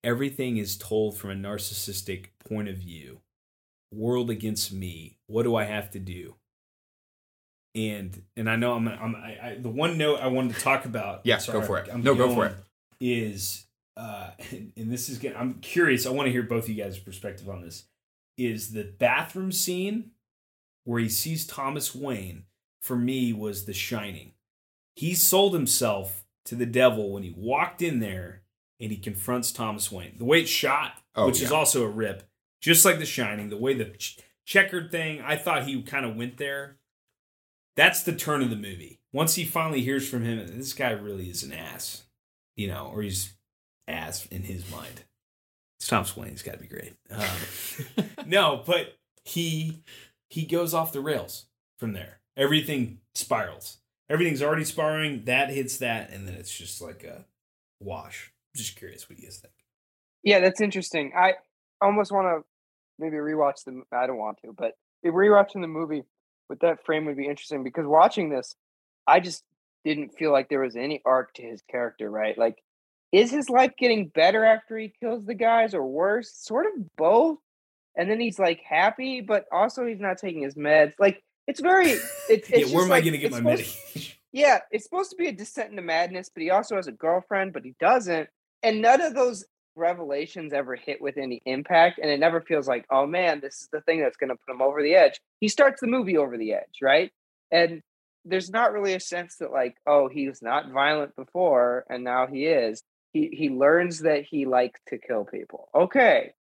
Everything 0.03 0.57
is 0.57 0.77
told 0.77 1.17
from 1.17 1.29
a 1.29 1.35
narcissistic 1.35 2.27
point 2.47 2.69
of 2.69 2.77
view. 2.77 3.19
World 3.93 4.29
against 4.29 4.71
me. 4.71 5.17
What 5.27 5.43
do 5.43 5.55
I 5.55 5.65
have 5.65 5.91
to 5.91 5.99
do? 5.99 6.35
And 7.75 8.23
and 8.35 8.49
I 8.49 8.55
know 8.55 8.73
I'm, 8.73 8.87
I'm 8.87 9.15
I, 9.15 9.37
I, 9.41 9.57
the 9.59 9.69
one 9.69 9.97
note 9.97 10.19
I 10.21 10.27
wanted 10.27 10.55
to 10.55 10.61
talk 10.61 10.85
about. 10.85 11.21
Yeah, 11.23 11.37
sorry, 11.37 11.59
go 11.59 11.65
for 11.65 11.77
it. 11.79 11.89
I'm 11.91 12.01
no, 12.01 12.15
go 12.15 12.33
for 12.33 12.45
it. 12.47 12.55
Is 12.99 13.65
uh, 13.99 14.31
and, 14.51 14.71
and 14.77 14.91
this 14.91 15.09
is 15.09 15.17
getting, 15.17 15.37
I'm 15.37 15.55
curious. 15.55 16.05
I 16.05 16.11
want 16.11 16.27
to 16.27 16.31
hear 16.31 16.43
both 16.43 16.63
of 16.63 16.69
you 16.69 16.81
guys' 16.81 16.97
perspective 16.97 17.49
on 17.49 17.61
this. 17.61 17.85
Is 18.37 18.71
the 18.71 18.83
bathroom 18.83 19.51
scene 19.51 20.11
where 20.89 20.99
he 20.99 21.07
sees 21.07 21.45
Thomas 21.45 21.93
Wayne 21.93 22.45
for 22.81 22.95
me 22.95 23.31
was 23.31 23.65
The 23.65 23.73
Shining. 23.73 24.31
He 24.95 25.13
sold 25.13 25.53
himself 25.53 26.25
to 26.45 26.55
the 26.55 26.65
devil 26.65 27.11
when 27.11 27.21
he 27.21 27.31
walked 27.37 27.83
in 27.83 27.99
there 27.99 28.41
and 28.79 28.89
he 28.89 28.97
confronts 28.97 29.51
Thomas 29.51 29.91
Wayne. 29.91 30.15
The 30.17 30.25
way 30.25 30.41
it's 30.41 30.49
shot, 30.49 30.93
Oh, 31.13 31.27
which 31.27 31.43
is 31.43 31.51
also 31.51 31.83
a 31.83 31.87
rip, 31.87 32.27
just 32.59 32.85
like 32.85 32.97
The 32.97 33.05
Shining. 33.05 33.49
The 33.49 33.57
way 33.57 33.75
the 33.75 33.85
ch- 33.85 34.17
checkered 34.45 34.89
thing, 34.89 35.21
I 35.21 35.35
thought 35.35 35.67
he 35.67 35.79
kind 35.83 36.07
of 36.07 36.15
went 36.15 36.37
there. 36.37 36.77
That's 37.75 38.01
the 38.01 38.15
turn 38.15 38.41
of 38.41 38.49
the 38.49 38.55
movie. 38.55 38.99
Once 39.13 39.35
he 39.35 39.45
finally 39.45 39.81
hears 39.81 40.09
from 40.09 40.23
him, 40.23 40.57
this 40.57 40.73
guy 40.73 40.89
really 40.89 41.29
is 41.29 41.43
an 41.43 41.53
ass, 41.53 42.05
you 42.55 42.67
know, 42.67 42.89
or 42.91 43.03
he's 43.03 43.33
ass 43.87 44.25
in 44.31 44.41
his 44.41 44.71
mind. 44.71 45.03
It's 45.77 45.87
Thomas 45.87 46.17
Wayne. 46.17 46.31
He's 46.31 46.41
got 46.41 46.53
to 46.53 46.59
be 46.59 46.65
great. 46.67 46.95
Um, 47.11 48.05
no, 48.25 48.63
but 48.65 48.95
he 49.23 49.83
he 50.29 50.45
goes 50.45 50.73
off 50.73 50.93
the 50.93 51.01
rails 51.01 51.45
from 51.77 51.93
there. 51.93 52.19
Everything 52.37 52.99
spirals. 53.15 53.77
Everything's 54.09 54.41
already 54.41 54.63
spiraling. 54.63 55.23
That 55.25 55.49
hits 55.49 55.77
that, 55.77 56.11
and 56.11 56.27
then 56.27 56.35
it's 56.35 56.55
just 56.55 56.81
like 56.81 57.03
a 57.03 57.25
wash. 57.79 58.31
I'm 58.53 58.59
just 58.59 58.75
curious 58.75 59.09
what 59.09 59.19
you 59.19 59.25
guys 59.25 59.37
think. 59.37 59.53
Yeah, 60.23 60.39
that's 60.39 60.61
interesting. 60.61 61.13
I 61.15 61.33
almost 61.81 62.11
want 62.11 62.27
to 62.27 62.45
maybe 62.97 63.17
rewatch 63.17 63.63
the. 63.65 63.83
I 63.91 64.07
don't 64.07 64.17
want 64.17 64.37
to, 64.43 64.53
but 64.57 64.73
rewatching 65.05 65.61
the 65.61 65.67
movie 65.67 66.03
with 66.49 66.59
that 66.59 66.85
frame 66.85 67.05
would 67.05 67.17
be 67.17 67.27
interesting 67.27 67.63
because 67.63 67.85
watching 67.85 68.29
this, 68.29 68.55
I 69.07 69.19
just 69.19 69.43
didn't 69.85 70.09
feel 70.17 70.31
like 70.31 70.49
there 70.49 70.61
was 70.61 70.75
any 70.75 71.01
arc 71.05 71.33
to 71.35 71.41
his 71.41 71.61
character. 71.69 72.09
Right? 72.09 72.37
Like, 72.37 72.57
is 73.11 73.31
his 73.31 73.49
life 73.49 73.73
getting 73.77 74.07
better 74.07 74.43
after 74.43 74.77
he 74.77 74.93
kills 74.99 75.25
the 75.25 75.35
guys, 75.35 75.73
or 75.73 75.85
worse? 75.85 76.31
Sort 76.33 76.65
of 76.65 76.95
both. 76.97 77.37
And 77.95 78.09
then 78.09 78.19
he's 78.19 78.39
like 78.39 78.61
happy, 78.67 79.21
but 79.21 79.45
also 79.51 79.85
he's 79.85 79.99
not 79.99 80.17
taking 80.17 80.43
his 80.43 80.55
meds. 80.55 80.93
Like, 80.99 81.23
it's 81.47 81.59
very. 81.59 81.91
It's, 81.91 82.19
it's 82.29 82.49
yeah, 82.49 82.75
where 82.75 82.85
am 82.85 82.91
I 82.91 83.01
going 83.01 83.13
to 83.13 83.17
get 83.17 83.31
my 83.31 83.41
medication? 83.41 84.13
yeah, 84.31 84.59
it's 84.71 84.83
supposed 84.83 85.09
to 85.11 85.17
be 85.17 85.27
a 85.27 85.31
descent 85.31 85.71
into 85.71 85.81
madness, 85.81 86.29
but 86.33 86.43
he 86.43 86.51
also 86.51 86.75
has 86.75 86.87
a 86.87 86.91
girlfriend, 86.91 87.53
but 87.53 87.63
he 87.63 87.75
doesn't. 87.79 88.29
And 88.61 88.81
none 88.81 89.01
of 89.01 89.15
those 89.15 89.45
revelations 89.75 90.53
ever 90.53 90.75
hit 90.75 91.01
with 91.01 91.17
any 91.17 91.41
impact. 91.45 91.99
And 92.01 92.11
it 92.11 92.19
never 92.19 92.41
feels 92.41 92.67
like, 92.67 92.85
oh 92.91 93.07
man, 93.07 93.39
this 93.39 93.61
is 93.61 93.69
the 93.71 93.81
thing 93.81 94.01
that's 94.01 94.17
going 94.17 94.29
to 94.29 94.35
put 94.35 94.53
him 94.53 94.61
over 94.61 94.83
the 94.83 94.95
edge. 94.95 95.19
He 95.39 95.47
starts 95.47 95.81
the 95.81 95.87
movie 95.87 96.17
over 96.17 96.37
the 96.37 96.53
edge, 96.53 96.79
right? 96.81 97.11
And 97.51 97.81
there's 98.25 98.49
not 98.49 98.73
really 98.73 98.93
a 98.93 98.99
sense 98.99 99.37
that, 99.37 99.51
like, 99.51 99.77
oh, 99.87 100.09
he 100.09 100.27
was 100.27 100.41
not 100.41 100.71
violent 100.71 101.15
before 101.15 101.85
and 101.89 102.03
now 102.03 102.27
he 102.27 102.45
is. 102.45 102.83
He, 103.13 103.29
he 103.31 103.49
learns 103.49 103.99
that 103.99 104.25
he 104.29 104.45
likes 104.45 104.79
to 104.89 104.99
kill 104.99 105.25
people. 105.25 105.69
Okay. 105.73 106.33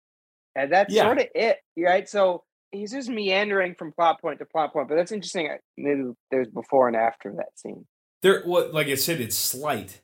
And 0.56 0.72
that's 0.72 0.92
Yeah. 0.92 1.02
sort 1.04 1.18
of 1.18 1.26
it, 1.34 1.58
right? 1.76 2.08
So 2.08 2.44
he's 2.72 2.92
just 2.92 3.08
meandering 3.08 3.74
from 3.74 3.92
plot 3.92 4.20
point 4.20 4.38
to 4.38 4.46
plot 4.46 4.72
point. 4.72 4.88
But 4.88 4.96
that's 4.96 5.12
interesting. 5.12 5.48
Maybe 5.76 6.02
there's 6.30 6.48
before 6.48 6.88
and 6.88 6.96
after 6.96 7.32
that 7.36 7.58
scene. 7.58 7.86
There, 8.22 8.42
what 8.44 8.72
like 8.72 8.88
I 8.88 8.94
said, 8.94 9.20
it's 9.20 9.36
slight. 9.36 10.00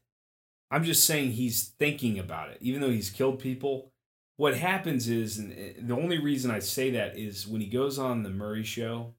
I'm 0.70 0.84
just 0.84 1.05
saying 1.05 1.32
he's 1.32 1.68
thinking 1.78 2.18
about 2.18 2.50
it, 2.50 2.59
even 2.61 2.80
though 2.80 2.90
he's 2.90 3.11
killed 3.11 3.38
people. 3.38 3.92
What 4.36 4.57
happens 4.57 5.09
is, 5.09 5.38
and 5.38 5.53
uh, 5.53 5.80
the 5.80 5.94
only 5.94 6.18
reason 6.18 6.50
I 6.50 6.59
say 6.61 6.90
that 6.92 7.18
is 7.18 7.46
when 7.46 7.61
he 7.61 7.66
goes 7.68 7.98
on 7.98 8.22
the 8.22 8.30
Murray 8.30 8.64
show, 8.64 9.14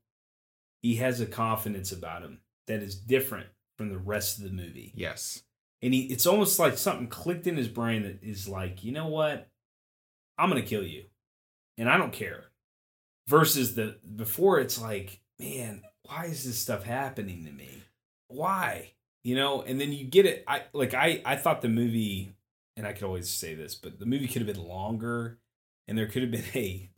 he 0.82 0.96
has 0.96 1.22
a 1.22 1.26
confidence 1.26 1.92
about 1.92 2.24
him 2.24 2.42
that 2.68 2.82
is 2.82 2.96
different 2.96 3.48
from 3.78 3.90
the 3.90 3.98
rest 3.98 4.38
of 4.38 4.44
the 4.44 4.50
movie. 4.50 4.92
Yes. 4.96 5.44
And 5.82 5.94
he, 5.94 6.04
it's 6.06 6.26
almost 6.26 6.60
like 6.60 6.78
something 6.78 7.08
clicked 7.08 7.46
in 7.46 7.58
his 7.58 7.68
brain 7.68 8.04
that 8.04 8.24
is 8.24 8.48
like, 8.48 8.84
you 8.84 8.92
know 8.92 9.08
what? 9.08 9.48
I'm 10.38 10.50
gonna 10.50 10.62
kill 10.64 10.84
you, 10.84 11.06
and 11.78 11.90
I 11.90 11.98
don't 11.98 12.14
care. 12.14 12.46
Versus 13.28 13.76
the 13.76 13.98
before, 14.16 14.60
it's 14.60 14.82
like, 14.82 15.22
man, 15.40 15.82
why 16.04 16.26
is 16.26 16.44
this 16.44 16.58
stuff 16.58 16.84
happening 16.84 17.46
to 17.46 17.52
me? 17.52 17.70
Why? 18.28 18.92
You 19.24 19.36
know, 19.36 19.62
and 19.62 19.80
then 19.80 19.94
you 19.94 20.04
get 20.04 20.26
it. 20.26 20.44
I 20.48 20.64
like 20.74 20.94
I 20.94 21.22
I 21.26 21.38
thought 21.38 21.62
the 21.62 21.70
movie, 21.70 22.36
and 22.76 22.86
I 22.86 22.92
could 22.92 23.04
always 23.04 23.30
say 23.30 23.56
this, 23.56 23.76
but 23.76 24.00
the 24.00 24.06
movie 24.06 24.28
could 24.28 24.42
have 24.46 24.54
been 24.54 24.66
longer, 24.66 25.40
and 25.88 25.98
there 25.98 26.08
could 26.08 26.24
have 26.24 26.32
been 26.32 26.44
a 26.56 26.90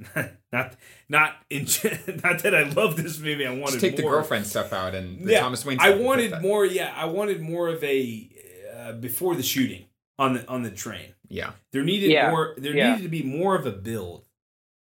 not 0.51 0.76
not 1.07 1.36
in 1.51 1.65
not 2.23 2.39
that 2.41 2.55
I 2.55 2.63
love 2.63 2.97
this 2.97 3.19
movie. 3.19 3.45
I 3.45 3.51
wanted 3.51 3.73
Just 3.73 3.82
take 3.82 3.97
the 3.97 4.01
girlfriend 4.01 4.47
stuff 4.47 4.73
out 4.73 4.95
and 4.95 5.23
the 5.23 5.34
Yeah, 5.34 5.41
Thomas 5.41 5.63
Wayne. 5.63 5.80
I 5.80 5.84
stuff 5.84 5.91
and 5.93 5.99
put 5.99 6.05
wanted 6.07 6.41
more. 6.41 6.65
Yeah, 6.65 6.91
I 6.95 7.05
wanted 7.05 7.41
more 7.41 7.67
of 7.67 7.84
a 7.84 8.30
uh, 8.76 8.91
before 8.93 9.36
the 9.36 9.43
shooting 9.43 9.86
on 10.17 10.34
the 10.34 10.47
on 10.47 10.63
the 10.63 10.71
train. 10.71 11.13
Yeah. 11.30 11.51
There 11.71 11.84
needed 11.84 12.09
Yeah, 12.11 12.32
more. 12.32 12.55
There 12.57 12.76
yeah. 12.76 12.91
needed 12.91 13.03
to 13.03 13.09
be 13.09 13.23
more 13.23 13.55
of 13.55 13.65
a 13.65 13.71
build 13.71 14.24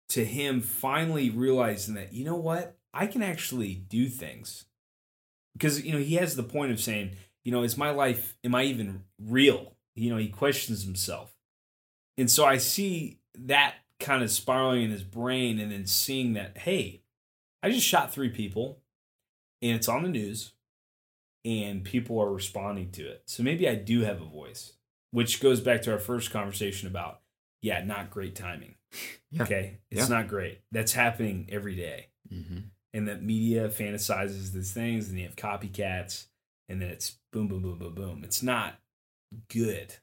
to 0.10 0.26
him 0.26 0.62
finally 0.62 1.30
realizing 1.30 1.94
that 1.96 2.14
you 2.14 2.26
know 2.26 2.36
what 2.36 2.78
I 2.94 3.08
can 3.08 3.22
actually 3.22 3.76
do 3.76 4.08
things 4.08 4.66
because 5.54 5.84
you 5.84 5.94
know 5.94 6.00
he 6.00 6.16
has 6.16 6.36
the 6.36 6.44
point 6.44 6.72
of 6.72 6.80
saying 6.80 7.12
you 7.44 7.52
know 7.52 7.64
is 7.64 7.78
my 7.78 7.92
life 7.92 8.38
am 8.44 8.56
I 8.56 8.64
even 8.64 9.04
real? 9.22 9.76
You 9.96 10.10
know 10.10 10.18
he 10.18 10.30
questions 10.30 10.84
himself, 10.84 11.36
and 12.18 12.30
so 12.30 12.46
I 12.46 12.58
see 12.58 13.20
that 13.38 13.76
kind 14.00 14.24
of 14.24 14.32
spiraling 14.32 14.84
in 14.84 14.92
his 14.92 15.04
brain, 15.04 15.60
and 15.60 15.72
then 15.72 15.86
seeing 15.86 16.34
that 16.34 16.58
hey, 16.60 17.02
I 17.62 17.70
just 17.70 17.86
shot 17.86 18.14
three 18.14 18.30
people, 18.30 18.80
and 19.62 19.76
it's 19.76 19.90
on 19.90 20.04
the 20.04 20.10
news, 20.10 20.54
and 21.44 21.84
people 21.84 22.20
are 22.20 22.32
responding 22.32 22.92
to 22.92 23.08
it. 23.08 23.24
So 23.26 23.44
maybe 23.44 23.68
I 23.68 23.76
do 23.76 24.02
have 24.02 24.22
a 24.22 24.26
voice 24.26 24.74
which 25.12 25.42
goes 25.42 25.60
back 25.60 25.82
to 25.82 25.92
our 25.92 26.00
first 26.00 26.32
conversation 26.32 26.88
about 26.88 27.22
yeah 27.62 27.84
not 27.84 28.10
great 28.10 28.36
timing. 28.36 28.76
Yeah. 29.32 29.44
okay? 29.44 29.78
It's 29.92 30.10
Yeah. 30.10 30.16
not 30.18 30.28
great. 30.28 30.62
That's 30.72 30.94
happening 30.94 31.48
every 31.52 31.76
day. 31.76 32.08
Mm-hmm. 32.34 32.58
and 32.94 33.08
that 33.08 33.24
media 33.24 33.70
fantasizes 33.70 34.52
these 34.52 34.72
things 34.72 35.10
and 35.10 35.18
you 35.18 35.26
have 35.26 35.36
copycats 35.36 36.26
and 36.68 36.80
then 36.82 36.90
it's 36.90 37.18
boom 37.32 37.48
boom 37.48 37.62
boom 37.64 37.78
boom 37.80 37.94
boom. 37.96 38.22
It's 38.24 38.44
not 38.44 38.76
good. 39.52 39.96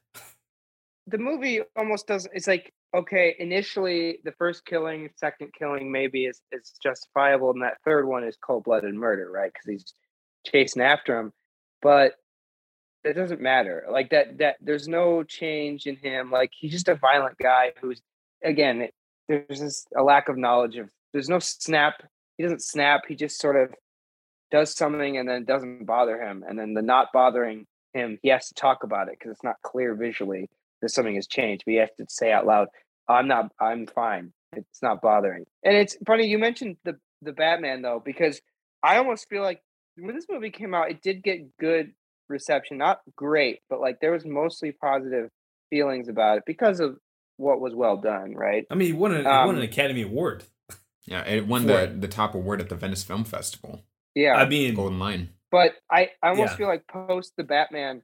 The 1.07 1.17
movie 1.17 1.61
almost 1.77 2.07
does 2.07 2.27
it's 2.33 2.47
like 2.47 2.73
okay 2.93 3.35
initially 3.39 4.19
the 4.25 4.31
first 4.33 4.65
killing 4.65 5.09
second 5.15 5.51
killing 5.57 5.89
maybe 5.91 6.25
is, 6.25 6.41
is 6.51 6.73
justifiable 6.83 7.51
and 7.51 7.61
that 7.61 7.77
third 7.85 8.05
one 8.07 8.23
is 8.25 8.37
cold-blooded 8.41 8.93
murder 8.93 9.29
right? 9.31 9.51
Because 9.53 9.69
he's 9.69 9.93
chasing 10.45 10.81
after 10.81 11.17
him 11.19 11.31
but 11.81 12.13
that 13.07 13.15
doesn't 13.15 13.41
matter. 13.41 13.85
Like 13.89 14.09
that 14.09 14.37
that 14.39 14.57
there's 14.61 14.87
no 14.87 15.23
change 15.23 15.87
in 15.87 15.95
him. 15.95 16.29
Like 16.31 16.51
he's 16.53 16.71
just 16.71 16.89
a 16.89 16.95
violent 16.95 17.37
guy 17.37 17.71
who's 17.81 18.01
again 18.43 18.81
it, 18.81 18.93
there's 19.27 19.59
just 19.59 19.87
a 19.95 20.03
lack 20.03 20.29
of 20.29 20.37
knowledge 20.37 20.77
of 20.77 20.89
there's 21.13 21.29
no 21.29 21.39
snap. 21.39 22.03
He 22.37 22.43
doesn't 22.43 22.61
snap. 22.61 23.01
He 23.07 23.15
just 23.15 23.39
sort 23.39 23.55
of 23.55 23.73
does 24.51 24.75
something 24.75 25.17
and 25.17 25.27
then 25.27 25.45
doesn't 25.45 25.85
bother 25.85 26.21
him. 26.21 26.43
And 26.47 26.59
then 26.59 26.73
the 26.73 26.81
not 26.81 27.07
bothering 27.13 27.65
him, 27.93 28.19
he 28.21 28.29
has 28.29 28.47
to 28.49 28.53
talk 28.53 28.83
about 28.83 29.07
it 29.07 29.15
because 29.17 29.31
it's 29.31 29.43
not 29.43 29.55
clear 29.63 29.95
visually 29.95 30.49
that 30.81 30.89
something 30.89 31.15
has 31.15 31.27
changed. 31.27 31.63
But 31.65 31.71
he 31.71 31.77
has 31.77 31.89
to 31.97 32.05
say 32.09 32.31
out 32.31 32.45
loud, 32.45 32.67
"I'm 33.07 33.27
not. 33.27 33.51
I'm 33.59 33.87
fine. 33.87 34.33
It's 34.53 34.81
not 34.81 35.01
bothering." 35.01 35.45
And 35.63 35.77
it's 35.77 35.97
funny 36.05 36.27
you 36.27 36.39
mentioned 36.39 36.75
the 36.83 36.99
the 37.21 37.31
Batman 37.31 37.81
though 37.81 38.01
because 38.03 38.41
I 38.83 38.97
almost 38.97 39.29
feel 39.29 39.43
like 39.43 39.61
when 39.95 40.13
this 40.13 40.27
movie 40.29 40.51
came 40.51 40.75
out, 40.75 40.91
it 40.91 41.01
did 41.01 41.23
get 41.23 41.57
good 41.57 41.93
reception. 42.29 42.77
Not 42.77 43.01
great, 43.15 43.59
but 43.69 43.79
like 43.79 43.99
there 43.99 44.11
was 44.11 44.25
mostly 44.25 44.71
positive 44.71 45.29
feelings 45.69 46.07
about 46.09 46.37
it 46.37 46.43
because 46.45 46.79
of 46.79 46.97
what 47.37 47.59
was 47.61 47.73
well 47.75 47.97
done. 47.97 48.33
Right? 48.33 48.65
I 48.69 48.75
mean, 48.75 48.87
he 48.87 48.93
won 48.93 49.13
an, 49.13 49.21
he 49.21 49.27
Um, 49.27 49.47
won 49.47 49.55
an 49.57 49.61
Academy 49.63 50.01
Award. 50.01 50.43
Yeah, 51.05 51.23
it 51.25 51.47
won 51.47 51.67
the, 51.67 51.83
it. 51.83 52.01
the 52.01 52.07
top 52.09 52.35
award 52.35 52.59
at 52.59 52.67
the 52.69 52.75
Venice 52.75 53.03
Film 53.03 53.23
Festival. 53.23 53.81
Yeah. 54.13 54.33
I 54.35 54.47
mean, 54.47 54.73
Golden 54.75 54.99
Lion. 54.99 55.29
But 55.51 55.75
I, 55.89 56.09
I 56.21 56.29
almost 56.29 56.51
Yeah. 56.51 56.57
feel 56.57 56.67
like 56.67 56.85
post 56.87 57.31
the 57.37 57.45
Batman, 57.45 58.01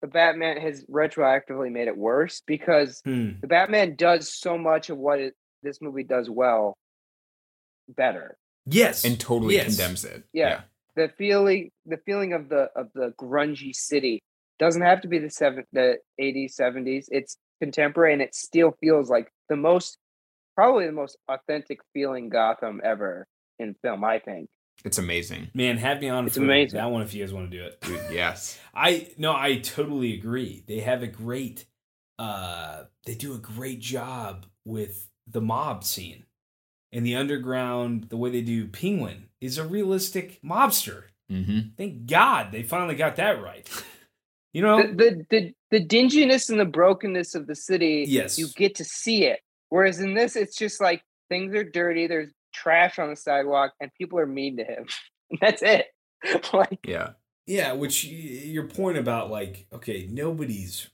the 0.00 0.08
Batman 0.08 0.56
has 0.56 0.84
retroactively 0.86 1.70
made 1.70 1.86
it 1.86 1.96
worse 1.96 2.42
because 2.44 3.00
hmm. 3.04 3.32
the 3.40 3.46
Batman 3.46 3.94
does 3.94 4.34
so 4.36 4.58
much 4.58 4.90
of 4.90 4.98
what 4.98 5.20
it, 5.20 5.34
this 5.62 5.80
movie 5.80 6.02
does 6.02 6.28
well 6.28 6.76
better. 7.88 8.36
yes, 8.66 9.04
And 9.04 9.20
totally 9.20 9.54
Yes. 9.56 9.66
condemns 9.76 10.04
it. 10.04 10.24
Yeah. 10.32 10.62
The 10.96 11.10
feeling 11.16 11.70
the 11.86 11.98
feeling 12.04 12.32
of 12.32 12.48
the 12.48 12.68
of 12.76 12.88
the 12.94 13.12
grungy 13.20 13.74
city 13.74 14.20
doesn't 14.58 14.82
have 14.82 15.00
to 15.02 15.08
be 15.08 15.18
the 15.18 15.30
seven 15.30 15.64
the 15.72 15.96
80s, 16.20 16.54
70s. 16.60 17.06
It's 17.08 17.36
contemporary 17.60 18.12
and 18.12 18.22
it 18.22 18.34
still 18.34 18.76
feels 18.80 19.08
like 19.08 19.28
the 19.48 19.56
most 19.56 19.96
probably 20.54 20.86
the 20.86 20.92
most 20.92 21.16
authentic 21.28 21.78
feeling 21.94 22.28
Gotham 22.28 22.80
ever 22.84 23.26
in 23.58 23.74
film, 23.82 24.04
I 24.04 24.18
think. 24.18 24.48
It's 24.84 24.98
amazing. 24.98 25.50
man, 25.54 25.78
have 25.78 26.00
me 26.00 26.08
on 26.08 26.26
It's 26.26 26.36
for 26.36 26.42
amazing. 26.42 26.76
that 26.78 26.90
one 26.90 27.02
if 27.02 27.14
you 27.14 27.24
guys 27.24 27.32
want 27.32 27.50
to 27.50 27.56
do 27.56 27.64
it. 27.64 27.80
Dude, 27.80 28.00
yes. 28.12 28.58
I 28.74 29.08
no, 29.16 29.34
I 29.34 29.58
totally 29.58 30.14
agree. 30.14 30.64
They 30.66 30.80
have 30.80 31.02
a 31.02 31.06
great 31.06 31.66
uh 32.18 32.84
they 33.06 33.14
do 33.14 33.34
a 33.34 33.38
great 33.38 33.80
job 33.80 34.46
with 34.64 35.08
the 35.26 35.40
mob 35.40 35.84
scene. 35.84 36.24
And 36.92 37.06
the 37.06 37.16
underground, 37.16 38.10
the 38.10 38.16
way 38.18 38.30
they 38.30 38.42
do 38.42 38.66
Penguin 38.66 39.28
is 39.42 39.58
a 39.58 39.66
realistic 39.66 40.40
mobster. 40.42 41.04
Mm-hmm. 41.30 41.60
Thank 41.76 42.06
God 42.06 42.52
they 42.52 42.62
finally 42.62 42.94
got 42.94 43.16
that 43.16 43.42
right. 43.42 43.68
You 44.52 44.62
know? 44.62 44.82
the, 44.82 44.92
the 44.92 45.26
the 45.30 45.54
the 45.70 45.84
dinginess 45.84 46.50
and 46.50 46.60
the 46.60 46.66
brokenness 46.66 47.34
of 47.34 47.46
the 47.46 47.54
city 47.54 48.04
Yes. 48.06 48.38
you 48.38 48.48
get 48.54 48.74
to 48.74 48.84
see 48.84 49.24
it 49.24 49.40
whereas 49.70 49.98
in 49.98 50.12
this 50.12 50.36
it's 50.36 50.56
just 50.56 50.78
like 50.78 51.02
things 51.30 51.54
are 51.54 51.64
dirty 51.64 52.06
there's 52.06 52.30
trash 52.52 52.98
on 52.98 53.08
the 53.08 53.16
sidewalk 53.16 53.72
and 53.80 53.90
people 53.96 54.18
are 54.18 54.26
mean 54.26 54.58
to 54.58 54.64
him 54.64 54.84
that's 55.40 55.62
it 55.62 55.86
like 56.52 56.86
Yeah. 56.86 57.12
Yeah, 57.46 57.72
which 57.72 58.04
your 58.04 58.68
point 58.68 58.98
about 58.98 59.30
like, 59.30 59.66
okay, 59.72 60.06
nobody's 60.08 60.88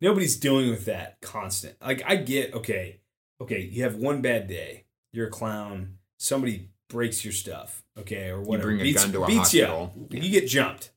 nobody's 0.00 0.36
dealing 0.36 0.70
with 0.70 0.86
that 0.86 1.20
constant. 1.20 1.76
Like 1.80 2.02
I 2.04 2.16
get, 2.16 2.54
okay, 2.54 3.00
okay, 3.40 3.60
you 3.60 3.84
have 3.84 3.94
one 3.96 4.20
bad 4.20 4.48
day, 4.48 4.86
you're 5.12 5.28
a 5.28 5.30
clown, 5.30 5.98
somebody 6.18 6.70
breaks 6.88 7.24
your 7.24 7.32
stuff, 7.32 7.82
okay, 7.98 8.28
or 8.28 8.40
whatever, 8.40 8.68
bring 8.68 8.80
a 8.80 8.84
beats, 8.84 9.02
gun 9.04 9.12
to 9.12 9.24
a 9.24 9.26
beats 9.26 9.54
you 9.54 9.66
hospital. 9.66 9.92
up, 10.04 10.12
Yeah. 10.12 10.20
you 10.22 10.30
get 10.40 10.48
jumped. 10.48 10.90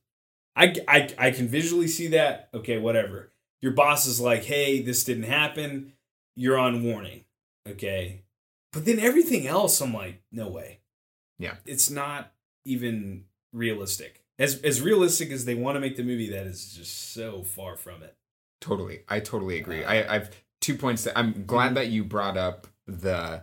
I, 0.56 0.74
I 0.88 1.08
I 1.18 1.30
can 1.30 1.48
visually 1.48 1.88
see 1.88 2.08
that. 2.08 2.48
Okay, 2.54 2.78
whatever. 2.78 3.32
Your 3.62 3.72
boss 3.72 4.06
is 4.06 4.20
like, 4.20 4.44
hey, 4.44 4.80
this 4.82 5.04
didn't 5.04 5.24
happen. 5.24 5.92
You're 6.36 6.58
on 6.58 6.82
warning. 6.84 7.24
Okay, 7.68 8.22
but 8.72 8.84
then 8.84 8.98
everything 8.98 9.46
else, 9.46 9.80
I'm 9.80 9.92
like, 9.94 10.22
no 10.32 10.48
way. 10.48 10.80
Yeah. 11.38 11.56
it's 11.64 11.88
not 11.90 12.32
even 12.64 13.24
realistic. 13.52 14.22
As 14.38 14.60
as 14.62 14.80
realistic 14.82 15.30
as 15.30 15.44
they 15.44 15.54
want 15.54 15.76
to 15.76 15.80
make 15.80 15.96
the 15.96 16.02
movie, 16.02 16.30
that 16.30 16.46
is 16.46 16.72
just 16.74 17.12
so 17.12 17.42
far 17.42 17.76
from 17.76 18.02
it. 18.02 18.16
Totally. 18.60 19.00
I 19.08 19.20
totally 19.20 19.58
agree. 19.58 19.82
Uh, 19.84 19.90
I, 19.90 20.14
I've 20.16 20.30
two 20.60 20.74
points 20.76 21.04
that 21.04 21.18
I'm 21.18 21.44
glad 21.46 21.72
Mhm. 21.72 21.74
that 21.76 21.88
you 21.88 22.04
brought 22.04 22.36
up 22.36 22.66
the 22.86 23.42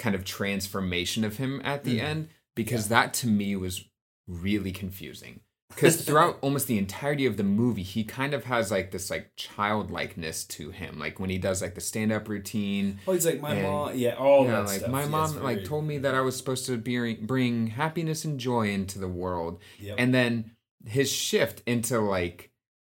kind 0.00 0.14
of 0.16 0.24
transformation 0.24 1.22
of 1.24 1.36
him 1.36 1.60
at 1.62 1.84
the 1.84 1.98
Mhm. 2.00 2.02
end 2.02 2.28
because 2.56 2.88
that 2.88 3.14
to 3.14 3.26
me 3.28 3.54
was 3.54 3.84
really 4.26 4.72
confusing. 4.72 5.40
Because 5.68 6.02
throughout 6.04 6.38
almost 6.40 6.66
the 6.66 6.78
entirety 6.78 7.26
of 7.26 7.36
the 7.36 7.44
movie, 7.44 7.84
he 7.84 8.02
kind 8.02 8.34
of 8.34 8.44
has 8.44 8.70
like 8.72 8.90
this 8.90 9.08
like 9.10 9.30
childlikeness 9.36 10.44
to 10.44 10.70
him. 10.70 10.98
Like 10.98 11.20
when 11.20 11.30
he 11.30 11.38
does 11.38 11.62
like 11.62 11.74
the 11.76 11.80
stand 11.80 12.10
up 12.12 12.28
routine. 12.28 12.98
Oh, 13.06 13.12
he's 13.12 13.26
like 13.26 13.40
my 13.40 13.54
And- 13.54 13.62
mom. 13.62 13.96
Yeah, 13.96 14.14
all 14.14 14.44
yeah, 14.46 14.50
that 14.52 14.66
like 14.66 14.78
stuff. 14.80 14.90
my 14.90 15.02
Yeah, 15.02 15.08
mom 15.08 15.30
it's 15.34 15.42
like 15.44 15.64
told 15.64 15.84
me 15.84 15.98
that 15.98 16.14
I 16.14 16.20
was 16.22 16.36
supposed 16.36 16.66
to 16.66 16.76
be, 16.76 17.14
bring 17.14 17.68
happiness 17.68 18.24
and 18.24 18.40
joy 18.40 18.68
into 18.70 18.98
the 18.98 19.08
world. 19.08 19.60
Yep. 19.78 19.96
And 19.98 20.12
then 20.14 20.52
his 20.86 21.12
shift 21.12 21.62
into 21.66 22.00
like 22.00 22.50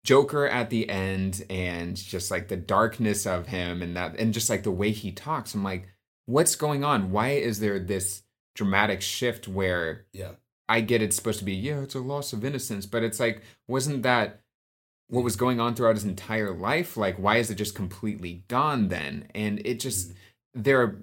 Joker 0.04 0.46
at 0.48 0.70
the 0.70 0.88
end 0.88 1.44
and 1.50 1.94
just 1.96 2.30
like 2.30 2.48
the 2.48 2.56
darkness 2.56 3.26
of 3.26 3.48
him 3.48 3.82
and 3.82 3.96
that 3.96 4.16
and 4.18 4.32
just 4.34 4.48
like 4.50 4.62
the 4.62 4.70
way 4.70 4.90
he 4.92 5.12
talks. 5.12 5.54
I'm 5.54 5.62
like, 5.62 5.88
what's 6.26 6.56
going 6.56 6.84
on? 6.84 7.10
Why 7.10 7.30
is 7.30 7.60
there 7.60 7.78
this 7.78 8.22
dramatic 8.54 9.00
shift 9.02 9.48
where 9.48 10.06
yeah, 10.12 10.32
I 10.68 10.80
get 10.80 11.02
it's 11.02 11.16
supposed 11.16 11.38
to 11.40 11.44
be, 11.44 11.54
yeah, 11.54 11.80
it's 11.80 11.94
a 11.94 12.00
loss 12.00 12.32
of 12.32 12.44
innocence, 12.44 12.86
but 12.86 13.02
it's 13.02 13.18
like, 13.20 13.42
wasn't 13.68 14.02
that 14.02 14.40
what 15.08 15.24
was 15.24 15.36
going 15.36 15.60
on 15.60 15.74
throughout 15.74 15.96
his 15.96 16.04
entire 16.04 16.52
life? 16.54 16.96
Like, 16.96 17.16
why 17.18 17.36
is 17.36 17.50
it 17.50 17.56
just 17.56 17.74
completely 17.74 18.44
gone 18.48 18.88
then? 18.88 19.28
And 19.34 19.60
it 19.64 19.80
just, 19.80 20.10
Mm-hmm. 20.10 20.62
there 20.62 20.82
are 20.82 20.98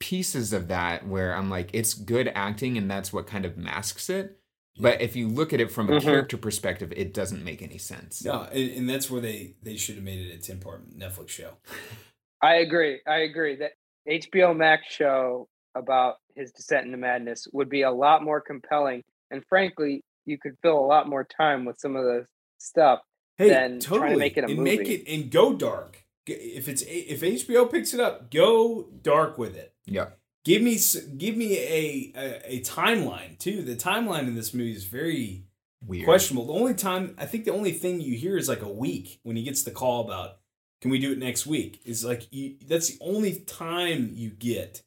pieces 0.00 0.52
of 0.52 0.68
that 0.68 1.06
where 1.06 1.34
I'm 1.34 1.48
like, 1.50 1.70
it's 1.72 1.94
good 1.94 2.30
acting 2.34 2.76
and 2.76 2.90
that's 2.90 3.12
what 3.12 3.26
kind 3.26 3.44
of 3.44 3.56
masks 3.56 4.10
it. 4.10 4.38
But 4.76 5.00
if 5.00 5.14
you 5.14 5.28
look 5.28 5.52
at 5.52 5.60
it 5.60 5.70
from 5.70 5.88
a 5.88 5.92
Mhm. 5.92 6.02
character 6.02 6.36
perspective, 6.36 6.92
it 6.96 7.14
doesn't 7.14 7.44
make 7.44 7.62
any 7.62 7.78
sense. 7.78 8.24
no, 8.24 8.42
and, 8.42 8.70
and 8.72 8.88
that's 8.90 9.08
where 9.08 9.20
they 9.20 9.54
they 9.62 9.76
should 9.76 9.94
have 9.94 10.04
made 10.04 10.26
it 10.26 10.34
a 10.34 10.38
ten 10.38 10.58
part 10.58 10.90
Netflix 10.90 11.28
show. 11.28 11.58
i 12.42 12.56
agree 12.56 13.00
i 13.06 13.18
agree 13.18 13.54
that 13.56 13.72
hbo 14.08 14.56
max 14.56 14.86
show 14.92 15.48
about 15.74 16.16
his 16.36 16.52
descent 16.52 16.86
into 16.86 16.98
madness 16.98 17.46
would 17.52 17.68
be 17.68 17.82
a 17.82 17.90
lot 17.90 18.22
more 18.22 18.40
compelling 18.40 19.02
and 19.30 19.42
frankly 19.48 20.02
you 20.26 20.38
could 20.38 20.52
fill 20.62 20.78
a 20.78 20.86
lot 20.86 21.08
more 21.08 21.24
time 21.24 21.64
with 21.64 21.78
some 21.78 21.96
of 21.96 22.04
the 22.04 22.26
stuff 22.58 23.00
Hey, 23.36 23.48
Than 23.48 23.80
trying 23.80 23.80
to 23.80 23.86
totally, 23.88 24.16
make 24.16 24.36
it 24.36 24.44
a 24.44 24.46
and 24.46 24.58
make 24.62 24.88
it 24.88 25.02
and 25.12 25.28
go 25.28 25.54
dark. 25.54 26.04
If 26.26 26.68
it's 26.68 26.84
if 26.86 27.20
HBO 27.20 27.68
picks 27.70 27.92
it 27.92 27.98
up, 27.98 28.30
go 28.30 28.86
dark 29.02 29.38
with 29.38 29.56
it. 29.56 29.74
Yeah. 29.86 30.10
Give 30.44 30.62
me 30.62 30.78
give 31.18 31.36
me 31.36 31.58
a, 31.58 32.12
a 32.16 32.56
a 32.56 32.60
timeline 32.60 33.36
too. 33.38 33.62
The 33.62 33.74
timeline 33.74 34.28
in 34.28 34.36
this 34.36 34.54
movie 34.54 34.72
is 34.72 34.84
very 34.84 35.46
Weird. 35.84 36.04
questionable. 36.04 36.46
The 36.46 36.52
only 36.60 36.74
time 36.74 37.16
I 37.18 37.26
think 37.26 37.44
the 37.44 37.50
only 37.50 37.72
thing 37.72 38.00
you 38.00 38.16
hear 38.16 38.36
is 38.36 38.48
like 38.48 38.62
a 38.62 38.72
week 38.72 39.18
when 39.24 39.34
he 39.34 39.42
gets 39.42 39.64
the 39.64 39.72
call 39.72 40.04
about 40.04 40.36
can 40.84 40.90
we 40.90 40.98
do 40.98 41.12
it 41.12 41.18
next 41.18 41.46
week? 41.46 41.80
Is 41.86 42.04
like 42.04 42.30
you, 42.30 42.56
that's 42.66 42.90
the 42.90 42.98
only 43.00 43.36
time 43.36 44.10
you 44.12 44.28
get 44.28 44.82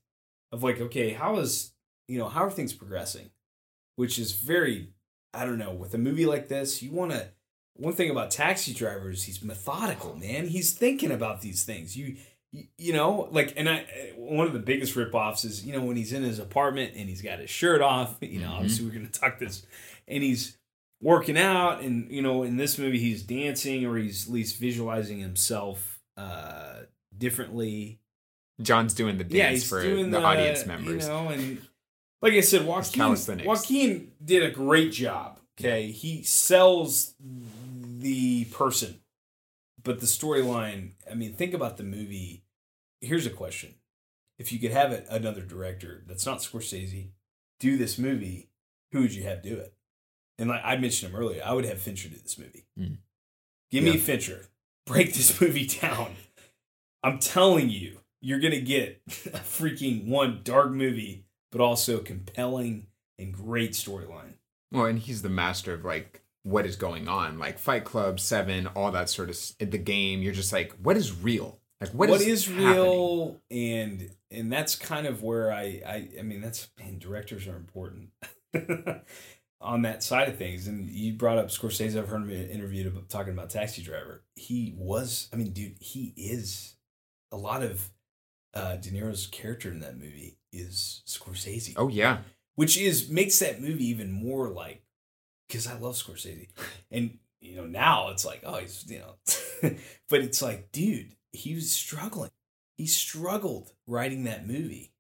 of 0.52 0.62
like 0.62 0.80
okay 0.80 1.10
how 1.10 1.40
is 1.40 1.74
you 2.08 2.20
know 2.20 2.28
how 2.30 2.44
are 2.44 2.52
things 2.52 2.72
progressing, 2.72 3.32
which 3.96 4.20
is 4.20 4.34
very 4.34 4.90
I 5.34 5.44
don't 5.44 5.58
know 5.58 5.72
with 5.74 5.96
a 5.96 5.98
movie 5.98 6.28
like 6.28 6.50
this 6.50 6.84
you 6.84 6.92
want 6.92 7.14
to. 7.14 7.30
One 7.78 7.94
thing 7.94 8.12
about 8.12 8.30
Taxi 8.30 8.76
Driver 8.76 9.10
is 9.10 9.24
he's 9.24 9.42
methodical, 9.44 10.16
man. 10.16 10.46
He's 10.48 10.72
thinking 10.72 11.10
about 11.10 11.42
these 11.42 11.64
things. 11.64 11.98
You 11.98 12.18
you, 12.52 12.66
you 12.78 12.94
know, 12.94 13.28
like, 13.32 13.54
and 13.58 13.68
I, 13.68 13.86
one 14.16 14.46
of 14.46 14.54
the 14.54 14.60
biggest 14.60 14.94
ripoffs 14.96 15.46
is, 15.46 15.66
you 15.66 15.74
know, 15.74 15.82
when 15.82 15.98
he's 15.98 16.14
in 16.14 16.22
his 16.22 16.38
apartment 16.38 16.94
and 16.96 17.10
he's 17.10 17.24
got 17.24 17.40
his 17.40 17.50
shirt 17.50 17.82
off, 17.82 18.18
you 18.22 18.40
know, 18.40 18.50
Mhm. 18.50 18.54
obviously 18.54 18.86
we're 18.86 18.94
going 18.94 19.08
to 19.10 19.20
talk 19.20 19.40
this, 19.40 19.64
and 20.08 20.24
he's 20.24 20.57
working 21.02 21.38
out, 21.38 21.82
and, 21.82 22.12
you 22.12 22.22
know, 22.22 22.44
in 22.44 22.58
this 22.58 22.78
movie, 22.78 23.00
he's 23.00 23.24
dancing 23.24 23.86
or 23.86 23.98
he's 23.98 24.28
at 24.28 24.34
least 24.34 24.58
visualizing 24.60 25.20
himself 25.20 26.00
uh 26.16 26.82
differently. 27.16 28.00
John's 28.62 28.94
doing 28.94 29.18
the 29.18 29.24
dance 29.24 29.34
yeah, 29.34 29.50
he's 29.52 29.70
for 29.70 29.82
doing 29.82 30.10
the, 30.10 30.20
the, 30.20 30.26
audience 30.26 30.66
members. 30.66 31.06
You 31.06 31.14
know, 31.14 31.30
and 31.30 31.62
like 32.22 32.34
I 32.34 32.42
said, 32.42 32.66
Joaquin. 32.66 33.46
Joaquin 33.46 34.12
did 34.24 34.44
a 34.44 34.50
great 34.50 34.92
job. 34.92 35.40
Okay. 35.60 35.92
He 35.92 36.24
sells 36.24 37.14
the 37.20 38.46
person, 38.46 39.02
but 39.84 40.00
the 40.00 40.06
storyline, 40.06 40.92
I 41.10 41.16
mean, 41.16 41.34
think 41.34 41.54
about 41.54 41.78
the 41.78 41.84
movie. 41.84 42.44
Here's 43.02 43.26
a 43.26 43.32
question. 43.32 43.76
If 44.40 44.52
you 44.52 44.60
could 44.60 44.72
have 44.72 44.92
it, 44.92 45.08
another 45.10 45.42
director 45.42 46.04
that's 46.08 46.26
not 46.26 46.40
Scorsese 46.40 47.10
do 47.60 47.76
this 47.78 47.98
movie, 47.98 48.50
who 48.92 49.02
would 49.02 49.14
you 49.14 49.24
have 49.24 49.42
do 49.42 49.56
it? 49.56 49.74
And 50.38 50.50
like 50.50 50.62
I 50.64 50.78
mentioned 50.78 51.12
him 51.12 51.20
earlier, 51.20 51.42
I 51.44 51.54
would 51.54 51.66
have 51.66 51.80
Fincher 51.80 52.10
do 52.10 52.16
this 52.18 52.38
movie. 52.38 52.66
Mm. 52.80 52.98
Give 53.72 53.84
me 53.84 53.98
Fincher. 53.98 54.48
Break 54.86 55.14
this 55.14 55.40
movie 55.42 55.68
down. 55.68 56.16
I'm 57.04 57.20
telling 57.20 57.70
you, 57.70 58.00
you're 58.22 58.40
gonna 58.40 58.60
get 58.60 59.02
a 59.08 59.40
freaking 59.40 60.08
one 60.08 60.42
dark 60.44 60.72
movie, 60.72 61.26
but 61.52 61.62
also 61.62 62.00
compelling 62.00 62.88
and 63.18 63.34
great 63.34 63.72
storyline. 63.72 64.36
Well, 64.72 64.86
and 64.86 65.00
he's 65.00 65.22
the 65.22 65.30
master 65.30 65.74
of 65.74 65.86
like 65.86 66.22
what 66.44 66.66
is 66.66 66.76
going 66.76 67.08
on. 67.08 67.40
Like 67.40 67.60
Fight 67.60 67.84
Club, 67.84 68.20
Seven, 68.20 68.68
all 68.68 68.92
that 68.92 69.10
sort 69.10 69.30
of 69.30 69.38
the 69.60 69.78
game. 69.78 70.22
You're 70.22 70.34
just 70.34 70.54
like, 70.54 70.74
what 70.82 70.98
is 70.98 71.16
real? 71.16 71.60
Like 71.80 71.92
what, 71.92 72.10
what 72.10 72.22
is, 72.22 72.48
happening? 72.48 72.68
real 72.68 73.42
and 73.52 74.10
and 74.32 74.52
that's 74.52 74.76
kind 74.76 75.06
of 75.06 75.22
where 75.22 75.52
I 75.52 75.82
I 75.86 76.08
I 76.20 76.22
mean 76.24 76.42
that's 76.42 76.70
man 76.80 76.98
directors 76.98 77.48
are 77.48 77.56
important 77.56 78.10
on 79.60 79.82
that 79.82 80.04
side 80.04 80.30
of 80.30 80.38
things 80.38 80.68
and 80.68 80.88
you 80.90 81.14
brought 81.14 81.38
up 81.38 81.48
Scorsese 81.48 81.98
I've 81.98 82.10
heard 82.10 82.22
him 82.22 82.32
interviewed 82.32 82.88
about 82.88 83.10
talking 83.10 83.34
about 83.34 83.50
Taxi 83.50 83.82
Driver. 83.82 84.24
He 84.36 84.76
was 84.78 85.30
I 85.34 85.36
mean 85.36 85.52
dude 85.52 85.78
he 85.80 86.14
is 86.16 86.76
a 87.32 87.38
lot 87.38 87.64
of 87.64 87.90
uh 88.54 88.76
De 88.78 88.92
Niro's 88.92 89.28
character 89.28 89.72
in 89.72 89.80
that 89.80 89.98
movie 89.98 90.38
is 90.52 91.02
Scorsese. 91.08 91.74
Oh 91.76 91.88
yeah, 91.88 92.20
which 92.56 92.78
is 92.78 93.10
makes 93.10 93.40
that 93.40 93.62
movie 93.62 93.88
even 93.88 94.12
more 94.12 94.50
like 94.50 94.84
because 95.48 95.68
I 95.68 95.78
love 95.78 95.96
Scorsese, 95.96 96.50
and 96.92 97.18
you 97.40 97.56
know 97.56 97.66
now 97.66 98.10
it's 98.10 98.26
like 98.26 98.42
oh 98.46 98.56
he's 98.56 98.86
you 98.88 99.00
know, 99.00 99.16
but 100.10 100.22
it's 100.22 100.42
like 100.42 100.72
dude 100.72 101.16
he 101.32 101.56
was 101.56 101.72
struggling, 101.72 102.32
he 102.78 102.88
struggled 102.88 103.72
writing 103.86 104.24
that 104.24 104.48
movie, 104.48 104.92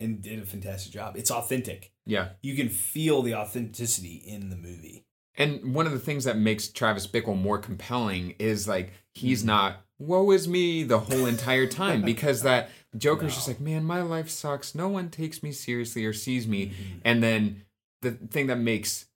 and 0.00 0.20
did 0.22 0.40
a 0.42 0.46
fantastic 0.46 0.92
job. 0.92 1.16
It's 1.16 1.30
authentic. 1.30 1.92
yeah. 2.04 2.30
You 2.42 2.54
can 2.54 2.68
feel 2.68 3.22
the 3.22 3.34
authenticity 3.34 4.22
in 4.26 4.50
the 4.50 4.56
movie. 4.56 5.04
And 5.38 5.74
one 5.74 5.86
of 5.86 5.92
the 5.92 5.98
things 5.98 6.24
that 6.24 6.38
makes 6.38 6.68
Travis 6.68 7.06
Bickle 7.06 7.36
more 7.38 7.58
compelling 7.58 8.34
is 8.38 8.66
like 8.68 8.92
he's 9.14 9.42
Mhm. 9.42 9.46
not 9.46 9.84
woe 9.98 10.30
is 10.30 10.46
me 10.46 10.82
the 10.84 10.98
whole 11.00 11.26
entire 11.26 11.66
time 11.66 12.02
because 12.12 12.42
that 12.42 12.70
Joker's 12.96 13.34
just 13.34 13.48
like, 13.48 13.60
man, 13.60 13.84
my 13.84 14.02
life 14.02 14.28
sucks. 14.30 14.74
No 14.74 14.88
one 14.88 15.10
takes 15.10 15.42
me 15.42 15.52
seriously 15.52 16.04
or 16.04 16.12
sees 16.12 16.46
me. 16.46 16.66
Mhm. 16.68 17.00
And 17.04 17.22
then 17.22 17.62
the 18.02 18.12
thing 18.12 18.46
that 18.46 18.58
makes 18.58 19.06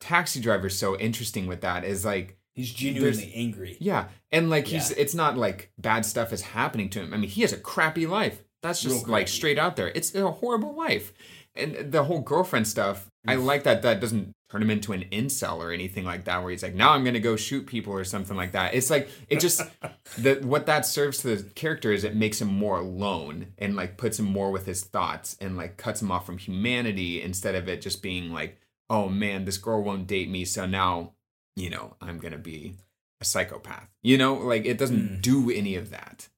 Taxi 0.00 0.40
Driver 0.40 0.68
so 0.70 0.98
interesting 0.98 1.46
with 1.46 1.60
that 1.60 1.84
is 1.84 2.04
like, 2.04 2.36
He's 2.54 2.72
genuinely 2.72 3.32
angry. 3.34 3.76
yeah, 3.80 4.08
and 4.32 4.50
like 4.50 4.66
he's 4.66 4.90
it's 4.92 5.14
not 5.14 5.38
like 5.38 5.70
bad 5.78 6.04
stuff 6.04 6.32
is 6.32 6.40
happening 6.42 6.90
to 6.90 7.00
him. 7.00 7.14
I 7.14 7.16
mean, 7.16 7.30
he 7.30 7.42
has 7.42 7.52
a 7.52 7.56
crappy 7.58 8.06
life. 8.06 8.42
That's 8.62 8.82
just 8.82 9.08
like 9.08 9.28
straight 9.28 9.58
out 9.58 9.76
there. 9.76 9.88
It's 9.88 10.14
a 10.14 10.30
horrible 10.30 10.74
life. 10.74 11.12
And 11.54 11.90
the 11.92 12.04
whole 12.04 12.20
girlfriend 12.20 12.68
stuff, 12.68 13.10
I 13.26 13.34
like 13.34 13.64
that 13.64 13.82
that 13.82 14.00
doesn't 14.00 14.32
turn 14.50 14.62
him 14.62 14.70
into 14.70 14.92
an 14.92 15.04
incel 15.12 15.58
or 15.58 15.72
anything 15.72 16.04
like 16.04 16.24
that 16.24 16.42
where 16.42 16.50
he's 16.50 16.62
like, 16.62 16.74
"Now 16.74 16.92
I'm 16.92 17.02
going 17.02 17.14
to 17.14 17.20
go 17.20 17.36
shoot 17.36 17.66
people" 17.66 17.92
or 17.92 18.04
something 18.04 18.36
like 18.36 18.52
that. 18.52 18.74
It's 18.74 18.88
like 18.90 19.08
it 19.28 19.40
just 19.40 19.62
the 20.18 20.34
what 20.44 20.66
that 20.66 20.86
serves 20.86 21.18
to 21.18 21.36
the 21.36 21.42
character 21.50 21.92
is 21.92 22.04
it 22.04 22.14
makes 22.14 22.40
him 22.40 22.48
more 22.48 22.78
alone 22.78 23.48
and 23.58 23.74
like 23.76 23.96
puts 23.96 24.18
him 24.18 24.26
more 24.26 24.50
with 24.52 24.66
his 24.66 24.84
thoughts 24.84 25.36
and 25.40 25.56
like 25.56 25.76
cuts 25.76 26.00
him 26.02 26.10
off 26.12 26.24
from 26.24 26.38
humanity 26.38 27.20
instead 27.20 27.54
of 27.54 27.68
it 27.68 27.82
just 27.82 28.02
being 28.02 28.32
like, 28.32 28.58
"Oh 28.88 29.08
man, 29.08 29.44
this 29.44 29.58
girl 29.58 29.82
won't 29.82 30.06
date 30.06 30.30
me, 30.30 30.44
so 30.44 30.66
now, 30.66 31.12
you 31.56 31.68
know, 31.70 31.96
I'm 32.00 32.18
going 32.18 32.32
to 32.32 32.38
be 32.38 32.74
a 33.20 33.24
psychopath. 33.24 33.88
You 34.02 34.18
know, 34.18 34.34
like 34.34 34.64
it 34.64 34.78
doesn't 34.78 35.18
Mm. 35.18 35.22
do 35.22 35.50
any 35.50 35.74
of 35.74 35.90
that. 35.90 36.28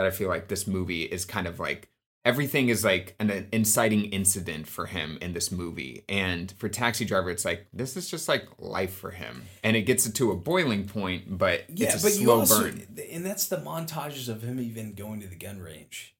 That 0.00 0.06
I 0.06 0.10
feel 0.10 0.28
like 0.28 0.48
this 0.48 0.66
movie 0.66 1.02
is 1.02 1.24
kind 1.26 1.46
of 1.46 1.60
like 1.60 1.90
everything 2.24 2.68
is 2.68 2.84
like 2.84 3.14
an, 3.18 3.30
an 3.30 3.48
inciting 3.52 4.04
incident 4.06 4.66
for 4.66 4.86
him 4.86 5.18
in 5.20 5.32
this 5.34 5.50
movie. 5.50 6.04
And 6.08 6.52
for 6.58 6.68
Taxi 6.70 7.04
Driver, 7.04 7.30
it's 7.30 7.44
like 7.44 7.66
this 7.72 7.96
is 7.96 8.10
just 8.10 8.28
like 8.28 8.46
life 8.58 8.94
for 8.94 9.10
him. 9.10 9.44
And 9.62 9.76
it 9.76 9.82
gets 9.82 10.06
it 10.06 10.14
to 10.16 10.30
a 10.30 10.36
boiling 10.36 10.86
point, 10.86 11.38
but 11.38 11.64
Yeah, 11.68 11.88
it's 11.88 12.02
a 12.02 12.06
but 12.06 12.12
slow 12.12 12.22
you 12.22 12.30
also, 12.32 12.62
burn. 12.62 12.86
and 13.12 13.24
that's 13.26 13.46
the 13.48 13.56
montages 13.58 14.28
of 14.28 14.42
him 14.42 14.58
even 14.58 14.94
going 14.94 15.20
to 15.20 15.26
the 15.26 15.36
gun 15.36 15.60
range. 15.60 16.14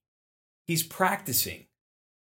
He's 0.67 0.83
practicing. 0.83 1.67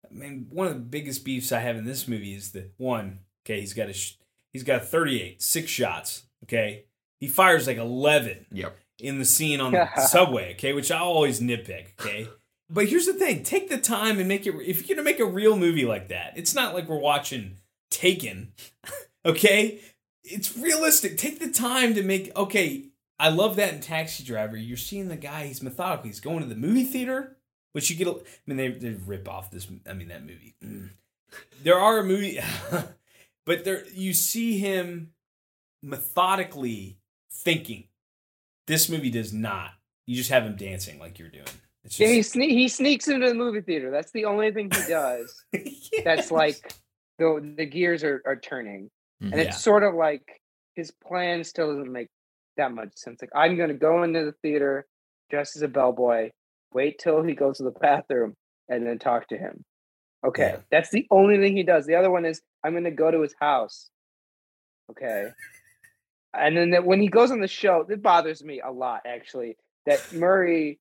I 0.09 0.13
mean, 0.13 0.47
one 0.49 0.67
of 0.67 0.73
the 0.73 0.79
biggest 0.79 1.23
beefs 1.23 1.51
I 1.51 1.59
have 1.59 1.75
in 1.77 1.85
this 1.85 2.07
movie 2.07 2.33
is 2.33 2.51
that 2.53 2.71
one, 2.77 3.19
okay, 3.45 3.59
he's 3.61 3.73
got 3.73 3.89
a 3.89 3.93
sh- 3.93 4.17
he's 4.51 4.63
got 4.63 4.81
a 4.81 4.85
38, 4.85 5.41
six 5.41 5.69
shots, 5.69 6.23
okay. 6.43 6.85
He 7.19 7.27
fires 7.27 7.67
like 7.67 7.77
11 7.77 8.47
Yep. 8.51 8.75
In 9.01 9.19
the 9.19 9.25
scene 9.25 9.59
on 9.59 9.73
the 9.73 9.89
subway, 10.07 10.53
okay, 10.53 10.73
which 10.73 10.91
I 10.91 10.99
always 10.99 11.39
nitpick, 11.39 11.87
okay. 11.99 12.27
But 12.69 12.87
here's 12.87 13.05
the 13.05 13.13
thing: 13.13 13.43
take 13.43 13.69
the 13.69 13.77
time 13.77 14.19
and 14.19 14.27
make 14.27 14.47
it. 14.47 14.55
If 14.65 14.87
you're 14.87 14.95
gonna 14.95 15.03
make 15.03 15.19
a 15.19 15.25
real 15.25 15.57
movie 15.57 15.85
like 15.85 16.07
that, 16.09 16.33
it's 16.37 16.55
not 16.55 16.73
like 16.73 16.87
we're 16.87 16.97
watching 16.99 17.57
Taken, 17.91 18.53
okay? 19.25 19.81
It's 20.23 20.57
realistic. 20.57 21.17
Take 21.17 21.39
the 21.39 21.51
time 21.51 21.93
to 21.95 22.03
make. 22.03 22.33
Okay, 22.37 22.85
I 23.19 23.27
love 23.27 23.57
that 23.57 23.73
in 23.73 23.81
Taxi 23.81 24.23
Driver. 24.23 24.55
You're 24.55 24.77
seeing 24.77 25.09
the 25.09 25.17
guy. 25.17 25.47
He's 25.47 25.61
methodical. 25.61 26.07
He's 26.07 26.21
going 26.21 26.39
to 26.39 26.45
the 26.45 26.55
movie 26.55 26.85
theater, 26.85 27.35
which 27.73 27.89
you 27.89 27.97
get. 27.97 28.07
a- 28.07 28.11
I 28.11 28.23
mean, 28.47 28.55
they 28.55 28.69
they 28.69 28.89
rip 28.91 29.27
off 29.27 29.51
this. 29.51 29.67
I 29.85 29.91
mean, 29.91 30.07
that 30.07 30.21
movie. 30.21 30.55
Mm. 30.63 30.91
There 31.61 31.77
are 31.77 31.99
a 31.99 32.03
movie, 32.03 32.39
but 33.45 33.65
there 33.65 33.83
you 33.93 34.13
see 34.13 34.57
him 34.57 35.11
methodically 35.83 36.97
thinking. 37.31 37.85
This 38.67 38.89
movie 38.89 39.09
does 39.09 39.33
not. 39.33 39.71
You 40.05 40.15
just 40.15 40.29
have 40.29 40.43
him 40.43 40.55
dancing 40.55 40.99
like 40.99 41.19
you're 41.19 41.29
doing. 41.29 41.45
It's 41.83 41.99
Yeah, 41.99 42.07
he, 42.07 42.19
sne- 42.19 42.49
he 42.49 42.67
sneaks 42.67 43.07
into 43.07 43.27
the 43.27 43.33
movie 43.33 43.61
theater. 43.61 43.89
That's 43.91 44.11
the 44.11 44.25
only 44.25 44.51
thing 44.51 44.69
he 44.71 44.87
does. 44.87 45.43
That's 46.05 46.31
like 46.31 46.73
the 47.17 47.53
the 47.57 47.65
gears 47.65 48.03
are, 48.03 48.21
are 48.25 48.35
turning, 48.35 48.89
and 49.19 49.31
Mhm. 49.33 49.35
Yeah. 49.37 49.43
it's 49.43 49.61
sort 49.63 49.83
of 49.83 49.93
like 49.95 50.23
his 50.75 50.91
plan 50.91 51.43
still 51.43 51.67
doesn't 51.75 51.91
make 51.91 52.07
that 52.57 52.71
much 52.71 52.89
sense. 52.95 53.21
Like 53.21 53.31
I'm 53.35 53.57
gonna 53.57 53.73
go 53.73 54.03
into 54.03 54.23
the 54.25 54.33
theater 54.43 54.85
dressed 55.29 55.55
as 55.55 55.61
a 55.63 55.67
bellboy, 55.67 56.29
wait 56.73 56.99
till 56.99 57.23
he 57.23 57.33
goes 57.33 57.57
to 57.57 57.63
the 57.63 57.71
bathroom, 57.71 58.35
and 58.69 58.85
then 58.85 58.99
talk 58.99 59.27
to 59.29 59.37
him. 59.37 59.63
Okay, 60.25 60.51
Yeah. 60.55 60.59
that's 60.69 60.91
the 60.91 61.07
only 61.09 61.37
thing 61.39 61.55
he 61.57 61.63
does. 61.63 61.85
The 61.87 61.95
other 61.95 62.11
one 62.11 62.25
is 62.25 62.41
I'm 62.63 62.73
gonna 62.73 62.91
go 62.91 63.09
to 63.11 63.21
his 63.21 63.33
house. 63.39 63.89
Okay, 64.91 65.29
and 66.33 66.55
then 66.55 66.71
that 66.71 66.85
when 66.85 67.01
he 67.01 67.07
goes 67.07 67.31
on 67.31 67.41
the 67.41 67.47
show, 67.47 67.85
it 67.89 68.01
bothers 68.01 68.43
me 68.43 68.61
a 68.61 68.71
lot 68.71 69.01
actually 69.05 69.57
that 69.85 70.01
Murray, 70.13 70.79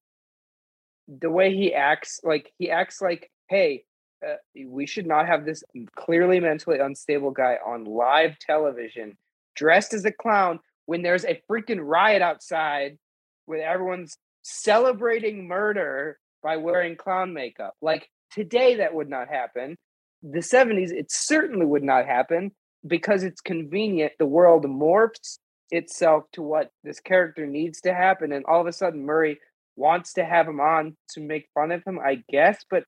the 1.08 1.30
way 1.30 1.54
he 1.54 1.74
acts, 1.74 2.20
like 2.22 2.52
he 2.58 2.70
acts 2.70 3.00
like, 3.00 3.30
hey, 3.48 3.84
uh, 4.26 4.34
we 4.66 4.86
should 4.86 5.06
not 5.06 5.26
have 5.26 5.44
this 5.44 5.64
clearly 5.96 6.40
mentally 6.40 6.78
unstable 6.78 7.30
guy 7.30 7.56
on 7.64 7.84
live 7.84 8.38
television 8.38 9.16
dressed 9.56 9.94
as 9.94 10.04
a 10.04 10.12
clown 10.12 10.60
when 10.86 11.02
there's 11.02 11.24
a 11.24 11.40
freaking 11.50 11.80
riot 11.80 12.22
outside 12.22 12.98
with 13.46 13.60
everyone's 13.60 14.16
celebrating 14.42 15.48
murder 15.48 16.18
by 16.42 16.56
wearing 16.56 16.96
clown 16.96 17.32
makeup. 17.32 17.74
Like 17.80 18.08
today, 18.32 18.76
that 18.76 18.94
would 18.94 19.08
not 19.08 19.28
happen. 19.28 19.76
The 20.22 20.40
70s, 20.40 20.90
it 20.90 21.10
certainly 21.10 21.66
would 21.66 21.82
not 21.82 22.06
happen 22.06 22.52
because 22.86 23.22
it's 23.22 23.40
convenient. 23.40 24.12
The 24.18 24.26
world 24.26 24.64
morphs 24.64 25.38
itself 25.70 26.24
to 26.32 26.42
what 26.42 26.70
this 26.84 27.00
character 27.00 27.46
needs 27.46 27.80
to 27.82 27.94
happen. 27.94 28.32
And 28.32 28.44
all 28.46 28.60
of 28.60 28.66
a 28.66 28.72
sudden, 28.72 29.04
Murray 29.04 29.38
wants 29.76 30.14
to 30.14 30.24
have 30.24 30.46
him 30.48 30.60
on 30.60 30.96
to 31.10 31.20
make 31.20 31.48
fun 31.54 31.72
of 31.72 31.82
him, 31.84 31.98
I 31.98 32.22
guess, 32.28 32.64
but 32.70 32.84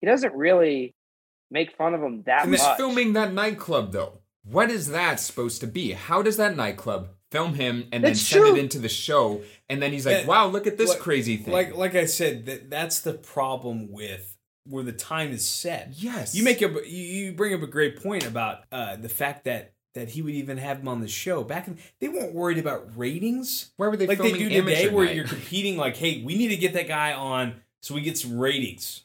he 0.00 0.06
doesn't 0.06 0.34
really 0.34 0.94
make 1.50 1.76
fun 1.76 1.94
of 1.94 2.02
him 2.02 2.22
that 2.26 2.42
And 2.42 2.50
much. 2.50 2.60
this 2.60 2.76
filming 2.76 3.12
that 3.14 3.32
nightclub 3.32 3.92
though. 3.92 4.18
What 4.44 4.70
is 4.70 4.88
that 4.88 5.20
supposed 5.20 5.60
to 5.60 5.66
be? 5.66 5.92
How 5.92 6.20
does 6.20 6.36
that 6.36 6.56
nightclub 6.56 7.08
film 7.30 7.54
him 7.54 7.88
and 7.92 8.04
then 8.04 8.14
send 8.14 8.44
true. 8.44 8.54
it 8.56 8.58
into 8.58 8.78
the 8.78 8.88
show? 8.90 9.42
And 9.70 9.80
then 9.80 9.92
he's 9.92 10.04
like, 10.04 10.22
Yeah, 10.22 10.26
"Wow, 10.26 10.46
look 10.48 10.66
at 10.66 10.76
this 10.76 10.90
like- 10.90 10.98
crazy 10.98 11.36
thing." 11.38 11.52
like 11.54 11.74
like 11.74 11.94
I 11.94 12.04
said, 12.04 12.44
that 12.46 12.68
that's 12.68 13.00
the 13.00 13.14
problem 13.14 13.90
with 13.90 14.33
where 14.66 14.82
the 14.82 14.92
time 14.92 15.30
is 15.32 15.46
set. 15.46 15.90
yes, 15.94 16.34
You 16.34 16.42
make 16.42 16.62
a 16.62 16.68
you, 16.68 17.02
you 17.26 17.32
bring 17.32 17.54
up 17.54 17.62
a 17.62 17.66
great 17.66 18.02
point 18.02 18.26
about 18.26 18.64
uh, 18.72 18.96
the 18.96 19.08
fact 19.08 19.44
that 19.44 19.72
that 19.94 20.08
he 20.08 20.22
would 20.22 20.34
even 20.34 20.58
have 20.58 20.78
him 20.80 20.88
on 20.88 21.00
the 21.00 21.08
show. 21.08 21.44
Back 21.44 21.68
in 21.68 21.78
they 22.00 22.08
weren't 22.08 22.34
worried 22.34 22.58
about 22.58 22.96
ratings. 22.96 23.70
Where 23.76 23.90
were 23.90 23.96
they 23.96 24.06
like 24.06 24.18
they 24.18 24.32
do 24.32 24.48
today 24.48 24.88
where 24.88 25.06
Night? 25.06 25.14
you're 25.16 25.26
competing 25.26 25.76
like 25.76 25.96
hey 25.96 26.22
we 26.24 26.34
need 26.36 26.48
to 26.48 26.56
get 26.56 26.72
that 26.74 26.88
guy 26.88 27.12
on 27.12 27.60
so 27.82 27.94
we 27.94 28.00
get 28.00 28.18
some 28.18 28.38
ratings. 28.38 29.04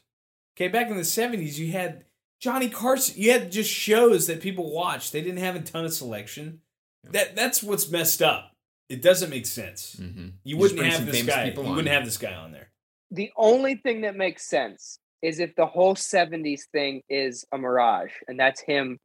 Okay 0.56 0.68
back 0.68 0.88
in 0.90 0.96
the 0.96 1.02
70s 1.02 1.58
you 1.58 1.72
had 1.72 2.04
johnny 2.40 2.68
carson 2.68 3.14
you 3.18 3.30
had 3.30 3.52
just 3.52 3.70
shows 3.70 4.26
that 4.26 4.40
people 4.40 4.72
watched. 4.72 5.12
They 5.12 5.20
didn't 5.22 5.38
have 5.40 5.56
a 5.56 5.60
ton 5.60 5.84
of 5.84 5.92
selection. 5.92 6.60
That 7.04 7.36
that's 7.36 7.62
what's 7.62 7.90
messed 7.90 8.20
up. 8.22 8.52
It 8.88 9.02
doesn't 9.02 9.30
make 9.30 9.46
sense. 9.46 9.96
Mhm. 10.00 10.32
you 10.42 10.56
just 10.58 10.74
wouldn't 10.74 10.92
have 10.92 11.06
this 11.06 11.22
guy. 11.22 11.44
you 11.44 11.50
people 11.52 11.64
wouldn't 11.64 11.88
have 11.88 12.04
this 12.04 12.16
guy 12.18 12.34
on 12.34 12.50
there. 12.52 12.70
The 13.10 13.30
only 13.36 13.74
thing 13.76 14.02
that 14.02 14.16
makes 14.16 14.48
sense 14.48 14.98
is 15.22 15.38
if 15.40 15.54
the 15.56 15.66
whole 15.66 15.94
70s 15.94 16.62
thing 16.72 17.02
is 17.08 17.44
a 17.52 17.58
mirage 17.58 18.12
and 18.28 18.38
that's 18.38 18.60
him. 18.60 18.98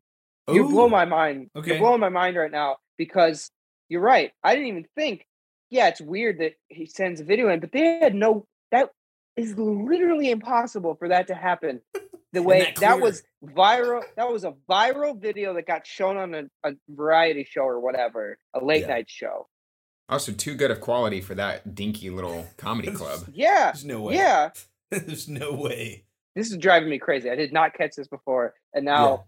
You 0.52 0.70
blow 0.70 0.88
my 0.88 1.06
mind 1.06 1.50
Okay. 1.56 1.72
you're 1.72 1.80
blowing 1.80 2.00
my 2.00 2.10
mind 2.10 2.38
right 2.38 2.52
now 2.52 2.78
because 2.98 3.50
you're 3.90 4.02
right 4.02 4.32
i 4.44 4.54
didn't 4.54 4.68
even 4.68 4.86
think 4.96 5.26
yeah 5.72 5.88
it's 5.88 6.00
weird 6.02 6.40
that 6.40 6.54
he 6.70 6.86
sends 6.86 7.20
a 7.20 7.24
video 7.24 7.50
in 7.50 7.60
but 7.60 7.72
they 7.72 8.00
had 8.00 8.14
no 8.14 8.46
that 8.72 8.90
is 9.36 9.58
literally 9.58 10.30
impossible 10.32 10.96
for 10.96 11.08
that 11.10 11.28
to 11.28 11.36
happen. 11.36 11.82
The 12.34 12.42
way 12.50 12.60
that 12.66 12.80
that, 12.82 13.00
was 13.02 13.24
viral 13.44 14.04
that 14.18 14.32
was 14.32 14.44
a 14.44 14.54
viral 14.70 15.20
video 15.20 15.54
that 15.56 15.66
got 15.68 15.86
shown 15.88 16.16
on 16.18 16.36
a, 16.36 16.44
a 16.70 16.74
variety 16.90 17.44
show 17.44 17.64
or 17.64 17.80
whatever 17.80 18.38
a 18.54 18.64
late 18.64 18.82
Yeah. 18.82 18.88
night 18.96 19.10
show. 19.10 19.48
Also, 20.08 20.32
too 20.32 20.54
good 20.56 20.70
of 20.70 20.80
quality 20.80 21.20
for 21.22 21.34
that 21.36 21.74
dinky 21.74 22.10
little 22.12 22.46
comedy 22.58 22.92
club. 23.00 23.22
yeah 23.34 23.72
there's 23.72 23.84
no 23.84 24.02
way. 24.02 24.16
yeah 24.16 24.52
there's 25.06 25.28
no 25.28 25.54
way 25.54 26.06
this 26.36 26.52
is 26.52 26.58
driving 26.58 26.90
me 26.90 27.00
crazy. 27.00 27.30
I 27.30 27.36
did 27.36 27.54
not 27.54 27.74
catch 27.74 27.96
this 27.96 28.08
before, 28.08 28.54
and 28.74 28.86
now 28.86 29.26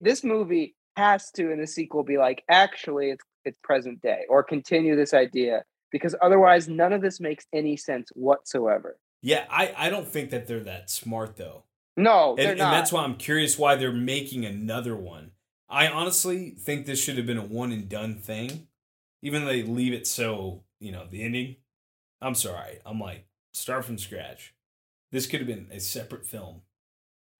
this 0.00 0.22
movie 0.22 0.76
has 0.96 1.30
to 1.32 1.50
in 1.50 1.58
the 1.58 1.66
sequel 1.66 2.04
be 2.04 2.18
like, 2.18 2.44
actually, 2.48 3.10
it's 3.10 3.24
it's 3.44 3.58
present 3.62 4.00
day, 4.02 4.20
or 4.28 4.42
continue 4.42 4.94
this 4.94 5.14
idea 5.14 5.64
because 5.90 6.14
otherwise, 6.20 6.68
none 6.68 6.92
of 6.92 7.00
this 7.00 7.18
makes 7.18 7.46
any 7.52 7.76
sense 7.76 8.10
whatsoever. 8.14 8.98
Yeah, 9.22 9.44
I, 9.50 9.72
I 9.76 9.90
don't 9.90 10.06
think 10.06 10.30
that 10.30 10.46
they're 10.46 10.60
that 10.60 10.90
smart 10.90 11.36
though. 11.36 11.64
No, 11.96 12.36
and, 12.38 12.50
and 12.50 12.60
that's 12.60 12.92
why 12.92 13.04
I'm 13.04 13.16
curious 13.16 13.58
why 13.58 13.76
they're 13.76 13.92
making 13.92 14.44
another 14.44 14.96
one. 14.96 15.30
I 15.68 15.88
honestly 15.88 16.50
think 16.50 16.84
this 16.84 17.02
should 17.02 17.16
have 17.16 17.26
been 17.26 17.38
a 17.38 17.44
one 17.44 17.72
and 17.72 17.88
done 17.88 18.16
thing, 18.16 18.68
even 19.22 19.44
though 19.44 19.50
they 19.50 19.62
leave 19.62 19.94
it 19.94 20.06
so 20.06 20.62
you 20.78 20.92
know 20.92 21.06
the 21.08 21.22
ending. 21.22 21.56
I'm 22.20 22.34
sorry, 22.34 22.80
I'm 22.84 23.00
like 23.00 23.24
start 23.54 23.86
from 23.86 23.96
scratch. 23.96 24.53
This 25.14 25.28
could 25.28 25.38
have 25.38 25.46
been 25.46 25.68
a 25.70 25.78
separate 25.78 26.26
film. 26.26 26.62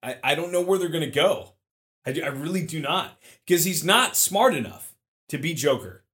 I 0.01 0.15
I 0.23 0.33
don't 0.33 0.53
know 0.53 0.61
where 0.61 0.79
they're 0.79 0.87
gonna 0.87 1.11
go. 1.11 1.55
I 2.05 2.13
do, 2.13 2.23
I 2.23 2.27
really 2.27 2.65
do 2.65 2.79
not 2.79 3.19
because 3.45 3.65
he's 3.65 3.83
not 3.83 4.15
smart 4.15 4.55
enough 4.55 4.95
to 5.27 5.37
be 5.37 5.53
Joker. 5.53 6.05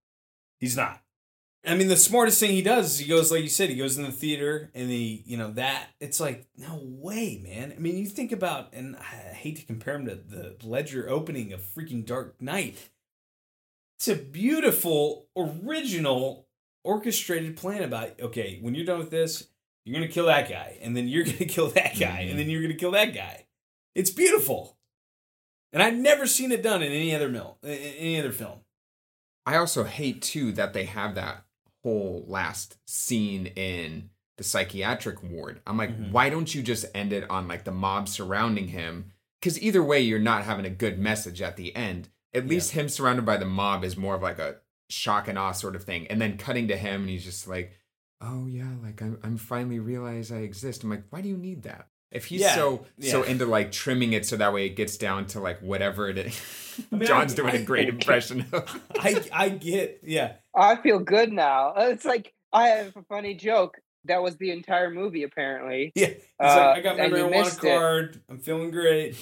He's 0.60 0.76
not. 0.76 1.04
I 1.64 1.76
mean, 1.76 1.88
the 1.88 1.98
smartest 1.98 2.40
thing 2.40 2.50
he 2.50 2.64
does 2.64 2.94
is 2.94 2.98
he 2.98 3.08
goes, 3.08 3.32
like 3.32 3.44
you 3.44 3.50
said, 3.50 3.70
he 3.70 3.76
goes 3.76 3.96
in 3.96 4.04
the 4.06 4.12
theater 4.12 4.72
and 4.74 4.90
he, 4.90 5.22
you 5.28 5.38
know, 5.38 5.52
that 5.52 5.90
it's 6.00 6.20
like, 6.20 6.48
no 6.58 6.80
way, 6.82 7.40
man. 7.44 7.72
I 7.76 7.80
mean, 7.80 7.96
you 7.98 8.08
think 8.08 8.32
about, 8.32 8.74
and 8.74 8.96
I 8.96 9.34
hate 9.34 9.58
to 9.58 9.66
compare 9.66 9.94
him 9.94 10.08
to 10.08 10.16
the 10.16 10.56
Ledger 10.64 11.08
opening 11.08 11.54
of 11.54 11.62
freaking 11.62 12.04
Dark 12.04 12.42
Knight. 12.42 12.90
It's 14.00 14.08
a 14.08 14.16
beautiful, 14.16 15.28
original, 15.38 16.48
orchestrated 16.84 17.56
plan 17.56 17.84
about, 17.84 18.20
okay, 18.20 18.58
when 18.62 18.74
you're 18.74 18.86
done 18.86 18.98
with 18.98 19.12
this, 19.12 19.51
you're 19.86 19.96
going 19.98 20.08
to 20.08 20.14
kill 20.14 20.26
that 20.28 20.50
guy, 20.50 20.78
and 20.82 20.96
then 20.96 21.08
you're 21.08 21.24
going 21.26 21.38
to 21.38 21.46
kill 21.46 21.70
that 21.70 21.98
guy, 22.00 22.22
and 22.30 22.38
then 22.40 22.50
you're 22.50 22.62
going 22.62 22.74
to 22.74 22.78
kill 22.78 22.92
that 22.92 23.14
guy. 23.14 23.46
It's 23.96 24.10
beautiful. 24.12 24.78
And 25.74 25.82
I've 25.82 25.96
never 25.96 26.26
seen 26.28 26.52
it 26.52 26.62
done 26.64 26.82
in 26.84 26.92
any 26.92 27.16
other 27.16 27.30
mill, 27.30 27.58
in 27.64 27.70
any 27.70 28.20
other 28.20 28.32
film. 28.32 28.60
I 29.46 29.56
also 29.58 29.84
hate 29.86 30.22
too 30.22 30.52
that 30.54 30.74
they 30.74 30.86
have 30.86 31.16
that 31.16 31.46
whole 31.84 32.24
last 32.28 32.78
scene 32.86 33.48
in 33.48 34.10
the 34.38 34.44
psychiatric 34.44 35.24
ward. 35.24 35.62
I'm 35.66 35.78
like, 35.78 35.98
Mhm. 35.98 36.12
why 36.12 36.30
don't 36.30 36.54
you 36.54 36.62
just 36.62 36.86
end 36.94 37.12
it 37.14 37.30
on 37.30 37.48
like 37.48 37.64
the 37.64 37.72
mob 37.72 38.08
surrounding 38.10 38.68
him? 38.70 39.12
Because 39.40 39.60
either 39.62 39.82
way, 39.84 40.00
you're 40.02 40.20
not 40.20 40.44
having 40.44 40.66
a 40.66 40.70
good 40.70 41.00
message 41.00 41.42
at 41.42 41.58
the 41.58 41.76
end. 41.76 42.10
At 42.34 42.48
least 42.48 42.72
him 42.72 42.88
surrounded 42.88 43.26
by 43.26 43.38
the 43.38 43.46
mob 43.46 43.84
is 43.84 43.98
more 43.98 44.16
of 44.16 44.22
like 44.22 44.40
a 44.40 44.58
shock 44.90 45.28
and 45.28 45.38
awe 45.40 45.52
sort 45.54 45.76
of 45.76 45.84
thing. 45.84 46.06
And 46.08 46.22
then 46.22 46.38
cutting 46.38 46.68
to 46.68 46.78
him, 46.78 47.02
and 47.02 47.10
he's 47.10 47.26
just 47.26 47.48
like, 47.48 47.72
oh 48.22 48.46
yeah, 48.48 48.70
like 48.84 49.02
I'm, 49.02 49.20
I'm 49.24 49.38
finally 49.38 49.80
realize 49.80 50.32
I 50.32 50.38
exist. 50.38 50.84
I'm 50.84 50.90
like, 50.90 51.04
why 51.10 51.22
do 51.22 51.30
you 51.30 51.38
need 51.38 51.64
that? 51.64 51.88
If 52.12 52.26
he's 52.26 52.42
Yeah, 52.42 52.56
so 52.56 52.86
so 53.00 53.24
into 53.24 53.46
like 53.46 53.72
trimming 53.72 54.12
it 54.14 54.26
so 54.26 54.36
that 54.38 54.52
way 54.54 54.66
it 54.66 54.76
gets 54.76 54.98
down 54.98 55.28
to 55.28 55.40
like 55.40 55.62
whatever 55.62 56.10
it 56.10 56.18
is. 56.18 56.42
I 56.92 56.96
mean, 56.98 57.08
John's 57.08 57.34
I- 57.34 57.36
doing 57.36 57.56
a 57.56 57.60
I- 57.60 57.64
great 57.64 57.90
impression. 57.90 58.46
I 59.00 59.24
I 59.34 59.50
get, 59.50 60.02
yeah. 60.04 60.34
I 60.56 60.76
feel 60.76 61.00
good 61.00 61.32
now. 61.32 61.74
It's 61.78 62.04
like 62.06 62.34
I 62.52 62.68
have 62.68 62.96
a 62.98 63.04
funny 63.04 63.34
joke. 63.34 63.78
That 64.06 64.24
was 64.24 64.36
the 64.38 64.50
entire 64.52 64.90
movie, 64.90 65.24
apparently. 65.24 65.92
Yeah, 65.96 66.08
he's 66.08 66.18
Uh, 66.40 66.44
like, 66.74 66.78
I 66.78 66.82
got 66.82 66.98
my 66.98 67.04
and 67.06 67.16
you 67.18 67.24
marijuana 67.26 67.32
missed 67.32 67.64
it. 67.64 67.78
card. 67.78 68.22
I'm 68.30 68.40
feeling 68.40 68.72
great. 68.72 69.16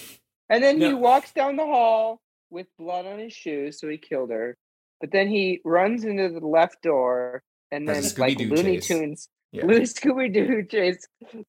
And 0.49 0.63
then 0.63 0.79
he 0.81 0.93
walks 0.93 1.31
down 1.33 1.57
the 1.57 1.65
hall 1.65 2.21
with 2.49 2.65
blood 2.79 3.05
on 3.05 3.19
his 3.19 3.33
shoes, 3.33 3.79
so 3.79 3.87
he 3.89 3.97
killed 3.97 4.31
her. 4.31 4.57
But 5.01 5.11
then 5.11 5.27
he 5.27 5.59
runs 5.65 6.05
into 6.05 6.29
the 6.29 6.45
left 6.47 6.81
door, 6.81 7.43
and 7.71 7.87
then 7.87 8.03
like 8.17 8.39
Looney 8.39 8.77
chase. 8.77 8.87
Tunes, 8.87 9.29
Yeah. 9.51 9.65
Looney 9.65 9.85
Scooby 9.85 10.33
Doo 10.33 10.63
chase 10.69 11.07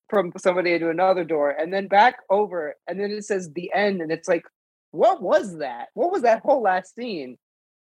from 0.09 0.33
somebody 0.37 0.75
into 0.75 0.91
another 0.91 1.25
door, 1.25 1.51
and 1.51 1.73
then 1.73 1.89
back 1.89 2.17
over, 2.31 2.77
and 2.87 3.01
then 3.01 3.11
it 3.11 3.25
says 3.25 3.51
the 3.53 3.71
end, 3.75 4.01
and 4.01 4.11
it's 4.13 4.29
like, 4.29 4.45
what 4.93 5.23
was 5.23 5.59
that? 5.59 5.89
What 5.95 6.13
was 6.13 6.23
that 6.23 6.43
whole 6.43 6.63
last 6.63 6.95
scene? 6.95 7.39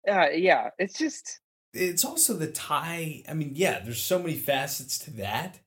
Uh, 0.08 0.28
yeah, 0.32 0.70
it's 0.78 0.98
just 0.98 1.40
It's 1.72 2.04
also 2.04 2.34
the 2.34 2.46
tie. 2.50 3.22
I 3.28 3.34
mean, 3.34 3.52
yeah, 3.54 3.80
there's 3.80 4.00
so 4.00 4.18
many 4.18 4.34
facets 4.34 4.98
to 5.00 5.10
that. 5.12 5.60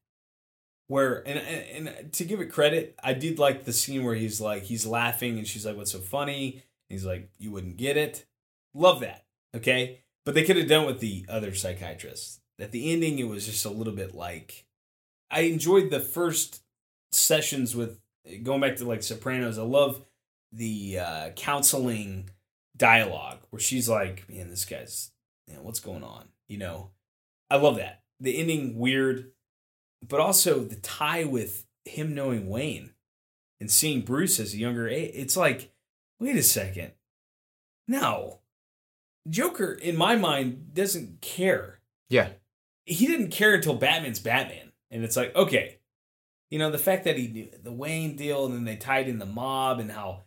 Where 0.87 1.25
and, 1.25 1.39
and 1.39 1.87
and 1.87 2.13
to 2.13 2.25
give 2.25 2.41
it 2.41 2.51
credit, 2.51 2.95
I 3.01 3.13
did 3.13 3.39
like 3.39 3.63
the 3.63 3.71
scene 3.71 4.03
where 4.03 4.15
he's 4.15 4.41
like 4.41 4.63
he's 4.63 4.85
laughing 4.85 5.37
and 5.37 5.47
she's 5.47 5.65
like, 5.65 5.77
"What's 5.77 5.93
so 5.93 5.99
funny?" 5.99 6.63
he's 6.89 7.05
like, 7.05 7.29
"You 7.37 7.51
wouldn't 7.51 7.77
get 7.77 7.95
it." 7.95 8.25
Love 8.73 8.99
that. 8.99 9.23
Okay, 9.55 10.01
but 10.25 10.35
they 10.35 10.43
could 10.43 10.57
have 10.57 10.67
done 10.67 10.85
with 10.85 10.99
the 10.99 11.25
other 11.29 11.53
psychiatrist. 11.53 12.40
At 12.61 12.71
the 12.71 12.91
ending, 12.93 13.19
it 13.19 13.27
was 13.27 13.45
just 13.45 13.65
a 13.65 13.69
little 13.69 13.93
bit 13.93 14.13
like 14.13 14.65
I 15.31 15.41
enjoyed 15.41 15.89
the 15.89 15.99
first 15.99 16.61
sessions 17.11 17.75
with 17.75 17.99
going 18.43 18.61
back 18.61 18.75
to 18.77 18.85
like 18.85 19.03
Sopranos. 19.03 19.57
I 19.57 19.63
love 19.63 20.05
the 20.51 20.99
uh, 20.99 21.29
counseling 21.31 22.29
dialogue 22.77 23.39
where 23.49 23.59
she's 23.59 23.89
like, 23.89 24.29
"Man, 24.29 24.49
this 24.49 24.65
guy's, 24.65 25.11
know, 25.55 25.61
what's 25.61 25.79
going 25.79 26.03
on?" 26.03 26.27
You 26.47 26.57
know, 26.57 26.91
I 27.49 27.55
love 27.55 27.77
that. 27.77 28.01
The 28.19 28.37
ending 28.37 28.77
weird, 28.77 29.31
but 30.07 30.19
also 30.19 30.59
the 30.59 30.75
tie 30.75 31.23
with 31.23 31.65
him 31.85 32.13
knowing 32.13 32.47
Wayne 32.47 32.91
and 33.59 33.71
seeing 33.71 34.01
Bruce 34.01 34.39
as 34.39 34.53
a 34.53 34.57
younger 34.57 34.87
age. 34.87 35.11
It's 35.13 35.37
like, 35.37 35.71
wait 36.19 36.35
a 36.35 36.43
second, 36.43 36.91
no, 37.87 38.41
Joker 39.29 39.73
in 39.73 39.95
my 39.97 40.15
mind 40.15 40.73
doesn't 40.73 41.21
care 41.21 41.79
Yeah. 42.09 42.29
He 42.85 43.07
didn't 43.07 43.31
care 43.31 43.53
until 43.53 43.75
Batman's 43.75 44.19
Batman. 44.19 44.71
And 44.89 45.03
it's 45.03 45.15
like, 45.15 45.35
okay, 45.35 45.79
you 46.49 46.59
know, 46.59 46.69
the 46.71 46.77
fact 46.77 47.05
that 47.05 47.17
he 47.17 47.27
knew 47.27 47.47
the 47.63 47.71
Wayne 47.71 48.15
deal 48.15 48.45
and 48.45 48.53
then 48.53 48.65
they 48.65 48.75
tied 48.75 49.07
in 49.07 49.19
the 49.19 49.25
mob 49.25 49.79
and 49.79 49.91
how 49.91 50.21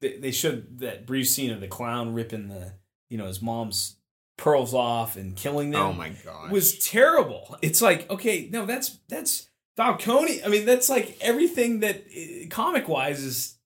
they, 0.00 0.16
they 0.18 0.30
showed 0.30 0.78
that 0.78 1.06
brief 1.06 1.28
scene 1.28 1.50
of 1.50 1.60
the 1.60 1.66
clown 1.68 2.14
ripping 2.14 2.48
the, 2.48 2.74
you 3.10 3.18
know, 3.18 3.26
his 3.26 3.42
mom's 3.42 3.96
pearls 4.36 4.74
off 4.74 5.16
and 5.16 5.36
killing 5.36 5.70
them 5.70 5.80
Oh 5.80 5.92
my 5.92 6.10
god. 6.24 6.50
was 6.52 6.78
terrible. 6.78 7.56
It's 7.62 7.80
like, 7.82 8.08
okay, 8.10 8.48
no, 8.52 8.66
that's, 8.66 8.98
that's 9.08 9.48
Falcone. 9.76 10.42
I 10.44 10.48
mean, 10.48 10.64
that's 10.66 10.88
like 10.88 11.16
everything 11.20 11.80
that 11.80 12.04
uh, 12.06 12.46
comic 12.50 12.88
wise 12.88 13.22
is, 13.22 13.58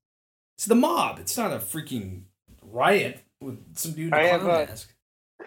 it's 0.56 0.64
the 0.66 0.74
mob. 0.74 1.18
It's 1.18 1.36
not 1.36 1.52
a 1.52 1.56
freaking 1.58 2.22
riot 2.62 3.22
with 3.40 3.76
some 3.76 3.92
dude 3.92 4.08
in 4.08 4.14
a 4.14 4.16
I 4.16 4.22
have 4.24 4.40
clown 4.40 4.62
a- 4.62 4.66
mask. 4.66 4.94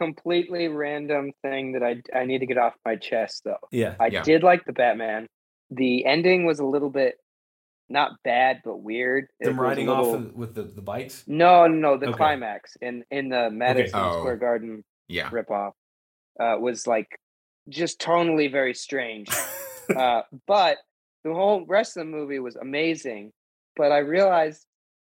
Completely 0.05 0.67
random 0.67 1.31
thing 1.43 1.73
that 1.73 1.83
I 1.83 2.01
I 2.17 2.25
need 2.25 2.39
to 2.39 2.45
get 2.47 2.57
off 2.57 2.73
my 2.85 2.95
chest 2.95 3.43
though. 3.45 3.57
Yeah. 3.71 3.95
I 3.99 4.07
Yeah. 4.07 4.23
did 4.23 4.41
like 4.43 4.65
the 4.65 4.73
Batman. 4.73 5.27
The 5.69 6.05
ending 6.05 6.45
was 6.45 6.59
a 6.59 6.65
little 6.65 6.89
bit 6.89 7.15
not 7.87 8.11
bad 8.23 8.61
but 8.63 8.77
weird. 8.77 9.27
Them 9.39 9.57
was 9.57 9.59
a 9.59 9.67
riding 9.69 9.89
off 9.89 10.05
little- 10.05 10.15
of, 10.27 10.33
with 10.35 10.55
the, 10.55 10.63
the 10.63 10.81
bikes. 10.81 11.23
No, 11.27 11.67
no, 11.67 11.75
no. 11.75 11.97
The 11.97 12.07
Okay. 12.07 12.17
climax 12.17 12.75
in 12.81 13.03
in 13.11 13.29
the 13.29 13.49
Madison 13.51 13.99
Oh. 13.99 14.19
Square 14.19 14.37
Garden 14.37 14.83
yeah. 15.07 15.29
ripoff 15.29 15.73
uh, 16.39 16.55
was 16.59 16.87
like 16.87 17.09
just 17.69 17.99
tonally 18.01 18.51
very 18.51 18.73
strange. 18.73 19.29
uh, 19.95 20.23
but 20.47 20.77
the 21.23 21.33
whole 21.33 21.63
rest 21.67 21.95
of 21.97 22.01
the 22.05 22.11
movie 22.11 22.39
was 22.39 22.55
amazing. 22.55 23.31
But 23.75 23.91
I 23.91 23.99
realized 23.99 24.65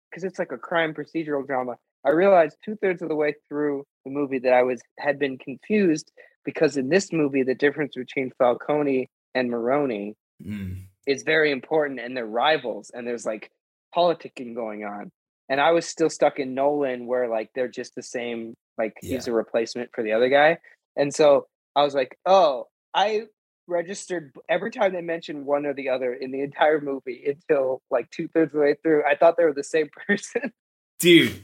because 0.09 0.23
it's 0.23 0.39
like 0.39 0.53
a 0.53 0.57
crime 0.57 0.93
procedural 0.93 1.45
drama, 1.45 1.75
I 2.05 2.11
realized 2.11 2.55
two 2.63 2.75
thirds 2.77 3.01
of 3.01 3.09
the 3.09 3.15
way 3.15 3.35
through 3.49 3.83
the 4.05 4.11
movie 4.11 4.39
that 4.39 4.53
I 4.53 4.63
was 4.63 4.81
had 4.99 5.19
been 5.19 5.37
confused 5.37 6.11
because 6.45 6.77
in 6.77 6.89
this 6.89 7.11
movie 7.11 7.43
the 7.43 7.55
difference 7.55 7.95
between 7.95 8.31
Falcone 8.37 9.09
and 9.33 9.49
Maroni 9.49 10.15
Mm. 10.43 10.87
is 11.07 11.23
very 11.23 11.49
important 11.49 12.01
and 12.01 12.15
they're 12.15 12.25
rivals 12.25 12.91
and 12.93 13.07
there's 13.07 13.25
like 13.25 13.49
politicking 13.95 14.53
going 14.53 14.83
on. 14.83 15.09
And 15.47 15.61
I 15.61 15.71
was 15.71 15.85
still 15.87 16.09
stuck 16.09 16.39
in 16.39 16.53
Nolan 16.53 17.07
where 17.07 17.29
like 17.29 17.51
they're 17.55 17.69
just 17.69 17.95
the 17.95 18.01
same, 18.03 18.53
like 18.77 18.95
he's 19.01 19.27
a 19.29 19.31
replacement 19.31 19.91
for 19.93 20.03
the 20.03 20.11
other 20.11 20.27
guy. 20.27 20.57
And 20.97 21.15
so 21.15 21.47
I 21.73 21.83
was 21.83 21.95
like, 21.95 22.17
oh, 22.25 22.67
I 22.93 23.27
registered 23.67 24.35
every 24.49 24.71
time 24.71 24.91
they 24.91 25.01
mentioned 25.01 25.45
one 25.45 25.65
or 25.65 25.73
the 25.73 25.87
other 25.87 26.13
in 26.13 26.31
the 26.31 26.41
entire 26.49 26.81
movie 26.81 27.23
until 27.25 27.81
like 27.89 28.09
two 28.11 28.27
thirds 28.27 28.49
of 28.53 28.59
the 28.59 28.65
way 28.65 28.75
through. 28.83 29.03
I 29.09 29.15
thought 29.15 29.37
they 29.37 29.45
were 29.45 29.53
the 29.53 29.63
same 29.63 29.87
person. 30.07 30.51
dude 30.99 31.43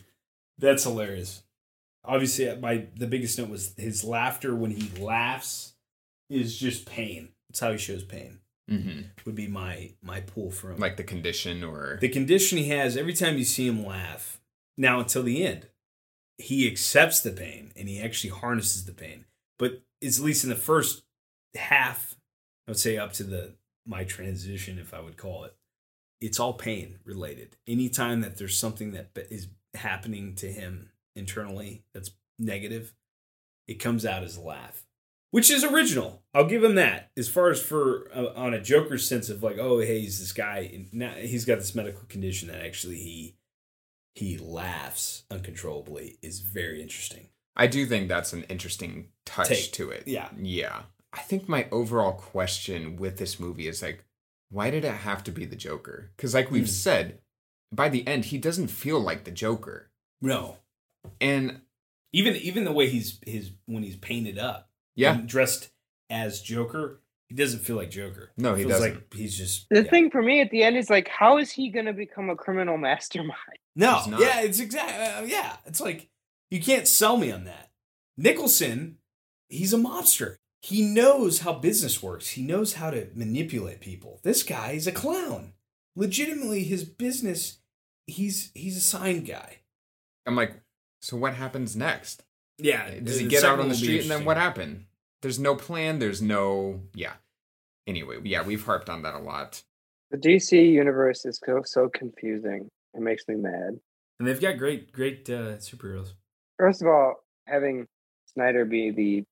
that's 0.58 0.84
hilarious 0.84 1.44
obviously 2.04 2.50
uh, 2.50 2.56
my 2.58 2.88
the 2.96 3.08
biggest 3.08 3.38
note 3.38 3.50
was 3.50 3.74
his 3.78 4.04
laughter 4.04 4.56
when 4.56 4.72
he 4.72 4.90
laughs 5.02 5.74
is 6.30 6.58
just 6.58 6.86
pain. 6.86 7.30
That's 7.50 7.60
how 7.60 7.72
he 7.72 7.78
shows 7.78 8.04
pain. 8.04 8.40
Hmm 8.70 9.02
would 9.26 9.36
be 9.36 9.48
my 9.48 9.92
my 10.02 10.22
pull 10.22 10.52
for 10.52 10.72
him 10.72 10.80
Like 10.80 10.98
the 10.98 11.04
condition 11.04 11.64
or? 11.64 11.98
The 12.02 12.10
condition 12.10 12.58
he 12.58 12.70
has 12.70 12.98
every 12.98 13.14
time 13.14 13.38
you 13.38 13.44
see 13.44 13.68
him 13.68 13.86
laugh 13.86 14.40
now 14.78 15.00
until 15.00 15.24
the 15.24 15.46
end 15.46 15.68
he 16.38 16.68
accepts 16.68 17.20
the 17.20 17.32
pain 17.32 17.72
and 17.76 17.88
he 17.88 18.02
actually 18.02 18.32
harnesses 18.32 18.86
the 18.86 18.94
pain. 18.94 19.26
But 19.60 19.82
it's 20.00 20.18
at 20.18 20.26
least 20.26 20.44
in 20.44 20.50
the 20.50 20.56
first 20.56 21.04
half 21.56 22.16
i 22.66 22.72
would 22.72 22.80
say 22.80 22.98
up 22.98 23.12
to 23.12 23.24
the 23.26 23.56
my 23.86 24.06
transition 24.06 24.80
if 24.80 24.94
i 24.94 25.02
would 25.02 25.18
call 25.18 25.44
it 25.44 25.54
it's 26.22 26.40
all 26.40 26.54
pain 26.54 27.00
related. 27.04 27.58
Anytime 27.68 28.22
that 28.22 28.38
there's 28.38 28.58
something 28.58 28.92
that 28.92 29.10
is 29.30 29.48
happening 29.74 30.36
to 30.36 30.52
him 30.52 30.91
internally 31.16 31.84
that's 31.94 32.12
negative 32.40 32.94
it 33.68 33.76
comes 33.76 34.06
out 34.06 34.24
as 34.24 34.36
a 34.38 34.42
laugh 34.42 34.84
which 35.32 35.50
is 35.52 35.64
original 35.64 36.24
i'll 36.34 36.46
give 36.48 36.64
him 36.64 36.76
that 36.76 37.12
as 37.18 37.30
far 37.30 37.50
as 37.50 37.62
for 37.62 38.10
uh, 38.16 38.28
on 38.36 38.54
a 38.54 38.62
joker 38.62 38.98
sense 38.98 39.30
of 39.30 39.44
like 39.44 39.58
oh 39.60 39.80
hey 39.80 40.00
he's 40.02 40.20
this 40.20 40.32
guy 40.34 40.86
now 40.92 41.12
he's 41.12 41.46
got 41.46 41.58
this 41.60 41.76
medical 41.76 42.04
condition 42.08 42.48
that 42.48 42.64
actually 42.66 42.96
he 42.98 43.36
he 44.16 44.38
laughs 44.38 45.24
uncontrollably 45.32 46.18
is 46.22 46.42
very 46.42 46.82
interesting. 46.82 47.28
I 47.56 47.68
do 47.68 47.86
think 47.86 48.10
that's 48.10 48.34
an 48.34 48.44
interesting 48.50 49.08
touch 49.26 49.48
Take. 49.48 49.72
to 49.74 49.90
it. 49.90 50.04
Yeah. 50.06 50.28
Yeah. 50.38 50.82
I 51.14 51.22
think 51.22 51.48
my 51.48 51.68
overall 51.72 52.12
question 52.12 52.98
with 52.98 53.18
this 53.18 53.40
movie 53.40 53.70
is 53.70 53.82
like, 53.82 54.04
why 54.50 54.70
did 54.70 54.84
it 54.84 54.92
have 54.92 55.24
to 55.24 55.32
be 55.32 55.46
the 55.46 55.56
Joker? 55.56 56.12
Because, 56.18 56.34
like 56.34 56.52
we've 56.52 56.64
Hmm. 56.64 56.68
said, 56.68 57.20
by 57.72 57.88
the 57.88 58.06
end, 58.06 58.26
he 58.26 58.38
doesn't 58.38 58.68
feel 58.68 59.00
like 59.00 59.24
the 59.24 59.32
Joker. 59.32 59.92
No, 60.22 60.58
And 61.20 61.62
even 62.14 62.36
even 62.36 62.64
the 62.64 62.72
way 62.72 62.90
he's 62.90 63.20
his 63.26 63.52
when 63.66 63.84
he's 63.84 63.96
painted 63.96 64.38
up, 64.38 64.70
yeah, 64.96 65.14
and 65.14 65.28
dressed 65.28 65.70
as 66.10 66.42
Joker, 66.42 67.02
he 67.28 67.36
doesn't 67.36 67.60
feel 67.60 67.76
like 67.76 67.90
Joker. 67.90 68.32
No, 68.38 68.56
he 68.56 68.64
Feels 68.64 68.74
doesn't. 68.80 68.94
Like 68.96 69.14
he's 69.14 69.38
just 69.38 69.68
The 69.70 69.84
yeah. 69.84 69.90
thing 69.90 70.12
for 70.12 70.22
me 70.22 70.42
at 70.42 70.52
the 70.52 70.64
end 70.64 70.78
is 70.78 70.90
like, 70.90 71.08
how 71.08 71.38
is 71.38 71.52
he 71.52 71.70
going 71.70 71.86
to 71.86 71.94
become 71.94 72.30
a 72.30 72.36
criminal 72.36 72.78
mastermind? 72.78 73.36
No, 73.76 74.00
He's 74.00 74.20
yeah, 74.20 74.42
it's 74.42 74.60
exactly 74.60 75.06
uh, 75.06 75.22
yeah. 75.24 75.56
It's 75.66 75.80
like 75.80 76.10
you 76.50 76.60
can't 76.62 76.88
sell 76.88 77.18
me 77.18 77.32
on 77.32 77.46
that. 77.46 77.72
Nicholson, 78.18 78.98
he's 79.48 79.74
a 79.74 79.78
mobster. 79.78 80.36
He 80.62 80.82
knows 80.84 81.40
how 81.40 81.54
business 81.54 82.04
works. 82.04 82.30
He 82.30 82.44
knows 82.44 82.74
how 82.74 82.92
to 82.92 83.08
manipulate 83.16 83.80
people. 83.80 84.20
This 84.24 84.44
guy 84.44 84.72
is 84.72 84.86
a 84.86 84.92
clown. 84.92 85.54
Legitimately, 85.96 86.66
his 86.66 86.84
business, 86.84 87.60
he's 88.06 88.52
he's 88.54 88.78
a 88.78 88.82
sign 88.82 89.24
guy. 89.24 89.60
I'm 90.26 90.36
like, 90.36 90.62
so 91.02 91.18
what 91.18 91.34
happens 91.34 91.76
next? 91.76 92.24
Yeah. 92.58 92.90
Does 93.00 93.20
he 93.20 93.28
get 93.28 93.44
out 93.44 93.60
on 93.60 93.70
the 93.70 93.76
street 93.76 94.02
and 94.02 94.12
then 94.12 94.26
what 94.26 94.38
happened? 94.38 94.86
There's 95.22 95.40
no 95.40 95.56
plan. 95.56 96.00
There's 96.00 96.22
no, 96.22 96.82
yeah. 96.94 97.14
Anyway, 97.88 98.20
yeah, 98.24 98.44
we've 98.44 98.64
harped 98.64 98.90
on 98.90 99.02
that 99.02 99.16
a 99.16 99.20
lot. 99.20 99.64
The 100.12 100.18
DC 100.18 100.72
universe 100.72 101.26
is 101.26 101.40
so 101.44 101.62
so 101.64 101.90
confusing. 101.90 102.70
It 102.94 103.02
makes 103.02 103.28
me 103.28 103.36
mad. 103.36 103.80
And 104.20 104.28
they've 104.28 104.42
got 104.42 104.58
great, 104.58 104.92
great 104.92 105.30
uh, 105.30 105.58
superheroes. 105.58 106.14
First 106.60 106.82
of 106.82 106.88
all, 106.88 107.24
having 107.48 107.88
Snyder 108.34 108.66
be 108.66 108.92
the 108.92 109.24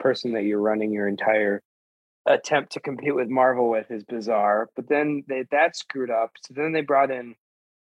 person 0.00 0.32
that 0.32 0.44
you're 0.44 0.60
running 0.60 0.92
your 0.92 1.06
entire 1.06 1.60
attempt 2.26 2.72
to 2.72 2.80
compete 2.80 3.14
with 3.14 3.28
Marvel 3.28 3.70
with 3.70 3.90
is 3.90 4.04
bizarre. 4.04 4.68
But 4.74 4.88
then 4.88 5.22
they, 5.28 5.44
that 5.50 5.76
screwed 5.76 6.10
up. 6.10 6.32
So 6.44 6.54
then 6.56 6.72
they 6.72 6.80
brought 6.80 7.10
in 7.10 7.34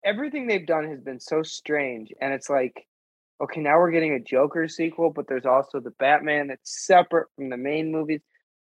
everything 0.04 0.46
they've 0.46 0.66
done 0.66 0.88
has 0.88 1.00
been 1.00 1.20
so 1.20 1.42
strange. 1.42 2.12
And 2.20 2.32
it's 2.32 2.50
like, 2.50 2.86
okay, 3.42 3.60
now 3.60 3.78
we're 3.78 3.90
getting 3.90 4.14
a 4.14 4.20
Joker 4.20 4.68
sequel, 4.68 5.10
but 5.10 5.26
there's 5.28 5.46
also 5.46 5.80
the 5.80 5.90
Batman 5.98 6.48
that's 6.48 6.86
separate 6.86 7.28
from 7.36 7.48
the 7.48 7.56
main 7.56 7.90
movies. 7.90 8.20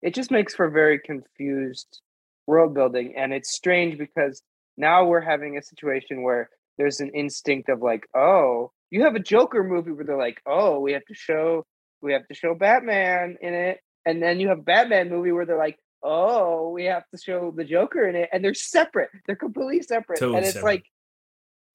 It 0.01 0.13
just 0.13 0.31
makes 0.31 0.55
for 0.55 0.69
very 0.69 0.99
confused 0.99 2.01
world 2.47 2.73
building. 2.73 3.13
And 3.15 3.33
it's 3.33 3.53
strange 3.53 3.97
because 3.97 4.41
now 4.77 5.05
we're 5.05 5.21
having 5.21 5.57
a 5.57 5.63
situation 5.63 6.23
where 6.23 6.49
there's 6.77 6.99
an 6.99 7.11
instinct 7.13 7.69
of 7.69 7.81
like, 7.81 8.07
oh, 8.15 8.71
you 8.89 9.03
have 9.03 9.15
a 9.15 9.19
Joker 9.19 9.63
movie 9.63 9.91
where 9.91 10.05
they're 10.05 10.17
like, 10.17 10.41
oh, 10.45 10.79
we 10.79 10.93
have 10.93 11.05
to 11.05 11.13
show 11.13 11.65
we 12.01 12.11
have 12.11 12.27
to 12.27 12.33
show 12.33 12.53
Batman 12.53 13.37
in 13.41 13.53
it, 13.53 13.79
and 14.05 14.21
then 14.21 14.41
you 14.41 14.49
have 14.49 14.59
a 14.59 14.63
Batman 14.63 15.09
movie 15.09 15.31
where 15.31 15.45
they're 15.45 15.57
like, 15.57 15.79
oh, 16.03 16.69
we 16.69 16.83
have 16.83 17.07
to 17.11 17.17
show 17.17 17.53
the 17.55 17.63
Joker 17.63 18.05
in 18.07 18.15
it, 18.17 18.29
and 18.33 18.43
they're 18.43 18.53
separate. 18.53 19.09
They're 19.25 19.37
completely 19.37 19.81
separate, 19.81 20.19
Totally 20.19 20.39
and 20.39 20.45
it's 20.45 20.55
separate. 20.55 20.69
like, 20.69 20.83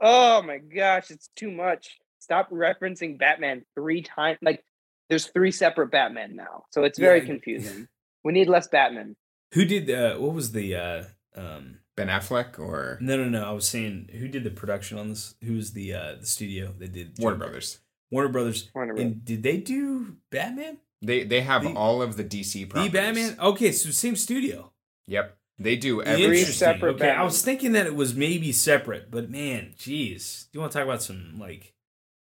oh 0.03 0.43
my 0.43 0.59
gosh, 0.59 1.11
it's 1.11 1.31
too 1.35 1.51
much. 1.51 1.97
Stop 2.29 2.51
referencing 2.51 3.19
Batman 3.19 3.65
three 3.75 4.03
times. 4.03 4.39
Like, 4.43 4.63
there's 5.09 5.27
three 5.27 5.51
separate 5.51 5.91
Batman 5.91 6.37
now, 6.37 6.65
so 6.71 6.85
it's 6.85 6.99
very 6.99 7.21
Yeah. 7.21 7.25
confusing. 7.27 7.89
We 8.23 8.33
need 8.33 8.49
less 8.49 8.69
Batman. 8.69 9.17
Who 9.55 9.65
did 9.65 9.89
uh, 9.91 10.17
what 10.19 10.35
was 10.35 10.53
the 10.53 10.75
uh, 10.77 11.05
um, 11.35 11.79
Ben 11.97 12.09
Affleck 12.09 12.59
or 12.59 12.99
no 13.01 13.17
no 13.17 13.29
no? 13.31 13.49
I 13.49 13.53
was 13.53 13.67
saying 13.67 14.11
who 14.19 14.29
did 14.29 14.45
the 14.45 14.51
production 14.51 14.99
on 14.99 15.09
this? 15.09 15.35
Who 15.43 15.55
was 15.55 15.73
the 15.73 15.95
uh, 15.95 16.17
the 16.21 16.27
studio 16.27 16.75
that 16.79 16.93
did 16.93 17.13
Warner 17.19 17.37
Joker? 17.39 17.47
Brothers. 17.47 17.79
Warner 18.11 18.29
Brothers. 18.29 18.71
Warner 18.75 18.93
Bros. 18.95 19.05
And 19.07 19.25
did 19.25 19.43
they 19.43 19.57
do 19.57 20.17
Batman? 20.31 20.79
They 21.01 21.25
they 21.25 21.41
have 21.41 21.63
The- 21.63 21.73
all 21.73 22.03
of 22.03 22.17
the 22.19 22.25
DC 22.25 22.69
properties. 22.69 22.93
The. 22.93 22.99
Batman? 22.99 23.37
Okay, 23.41 23.73
so 23.73 23.89
same 23.91 24.17
studio. 24.17 24.73
Yep, 25.07 25.35
they 25.59 25.77
do 25.77 26.03
Three 26.03 26.13
every. 26.13 26.25
Interesting. 26.41 26.53
separate 26.55 26.97
Okay, 26.97 27.09
I 27.11 27.23
was 27.23 27.41
thinking 27.41 27.73
that 27.73 27.87
it 27.87 27.95
was 27.95 28.15
maybe 28.15 28.53
separate, 28.53 29.11
but 29.11 29.31
man, 29.31 29.73
jeez. 29.79 30.43
Do 30.51 30.59
you 30.59 30.61
want 30.61 30.73
to 30.73 30.79
talk 30.79 30.85
about 30.87 31.03
some 31.03 31.39
like 31.39 31.73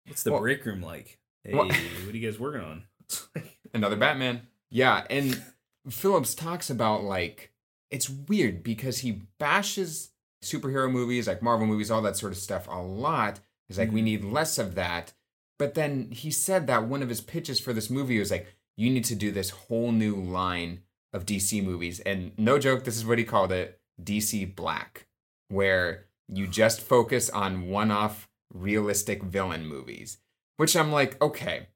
what's 0.06 0.22
the 0.22 0.32
Well- 0.32 0.40
break 0.40 0.64
room 0.64 0.82
like? 0.82 1.18
Hey, 1.42 1.54
Well- 1.54 1.66
what 1.68 1.76
are 2.14 2.16
you 2.16 2.26
guys 2.30 2.38
working 2.38 2.60
on? 2.62 2.84
Another 3.74 3.96
Batman. 3.96 4.46
Yeah, 4.70 5.06
and 5.10 5.42
Phillips 5.90 6.34
talks 6.34 6.70
about 6.70 7.04
like 7.04 7.52
it's 7.90 8.08
weird 8.10 8.62
because 8.62 8.98
he 9.00 9.22
bashes 9.38 10.10
superhero 10.42 10.90
movies 10.90 11.28
like 11.28 11.42
Marvel 11.42 11.66
movies, 11.66 11.90
all 11.90 12.02
that 12.02 12.16
sort 12.16 12.32
of 12.32 12.38
stuff 12.38 12.66
a 12.68 12.80
lot. 12.82 13.40
He's 13.68 13.78
like, 13.78 13.92
we 13.92 14.00
Mhm. 14.00 14.04
need 14.04 14.24
less 14.24 14.58
of 14.58 14.74
that. 14.74 15.12
But 15.58 15.74
then 15.74 16.10
he 16.10 16.30
said 16.30 16.66
that 16.66 16.86
one 16.88 17.02
of 17.02 17.08
his 17.08 17.20
pitches 17.20 17.60
for 17.60 17.72
this 17.72 17.88
movie 17.88 18.18
was 18.18 18.30
like, 18.30 18.46
you 18.76 18.90
need 18.90 19.04
to 19.04 19.14
do 19.14 19.30
this 19.30 19.50
whole 19.50 19.92
new 19.92 20.16
line 20.16 20.82
of 21.12 21.24
DC 21.24 21.62
movies. 21.62 22.00
And 22.00 22.32
no 22.36 22.58
joke, 22.58 22.82
this 22.84 22.96
is 22.96 23.06
what 23.06 23.18
he 23.18 23.24
called 23.24 23.52
it 23.52 23.80
DC 24.02 24.44
Black, 24.44 25.06
where 25.48 26.06
you 26.28 26.46
just 26.48 26.80
focus 26.80 27.30
on 27.30 27.68
one 27.68 27.90
off 27.92 28.28
realistic 28.52 29.22
villain 29.22 29.66
movies. 29.66 30.18
Which 30.56 30.76
I'm 30.76 30.92
like, 30.92 31.20
okay, 31.20 31.68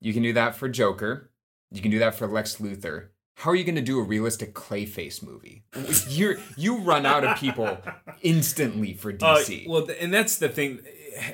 you 0.00 0.12
can 0.14 0.22
do 0.22 0.32
that 0.32 0.54
for 0.56 0.68
Joker. 0.68 1.30
You 1.70 1.82
can 1.82 1.90
do 1.90 1.98
that 1.98 2.14
for 2.14 2.26
Lex 2.26 2.56
Luthor. 2.56 3.08
How 3.36 3.50
are 3.50 3.54
you 3.54 3.64
going 3.64 3.74
to 3.74 3.82
do 3.82 3.98
a 3.98 4.02
realistic 4.02 4.54
Clayface 4.54 5.22
movie? 5.22 5.64
You 6.08 6.38
you 6.56 6.78
run 6.78 7.04
out 7.04 7.24
of 7.24 7.36
people 7.38 7.78
instantly 8.22 8.94
for 8.94 9.10
Uh, 9.10 9.14
DC. 9.38 9.68
well, 9.68 9.86
and 10.00 10.12
that's 10.14 10.38
the 10.38 10.48
thing. 10.48 10.80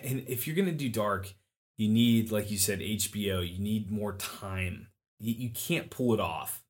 And 0.03 0.25
if 0.27 0.47
you're 0.47 0.57
gonna 0.57 0.73
do 0.73 0.89
dark, 0.89 1.35
you 1.77 1.89
need, 1.89 2.33
like 2.33 2.51
you 2.51 2.59
said, 2.59 2.81
HBO. 2.81 3.49
You 3.49 3.59
need 3.61 3.91
more 3.91 4.15
time. 4.15 4.89
You, 5.21 5.35
you 5.35 5.51
can't 5.51 5.91
pull 5.91 6.15
it 6.15 6.21
off 6.21 6.65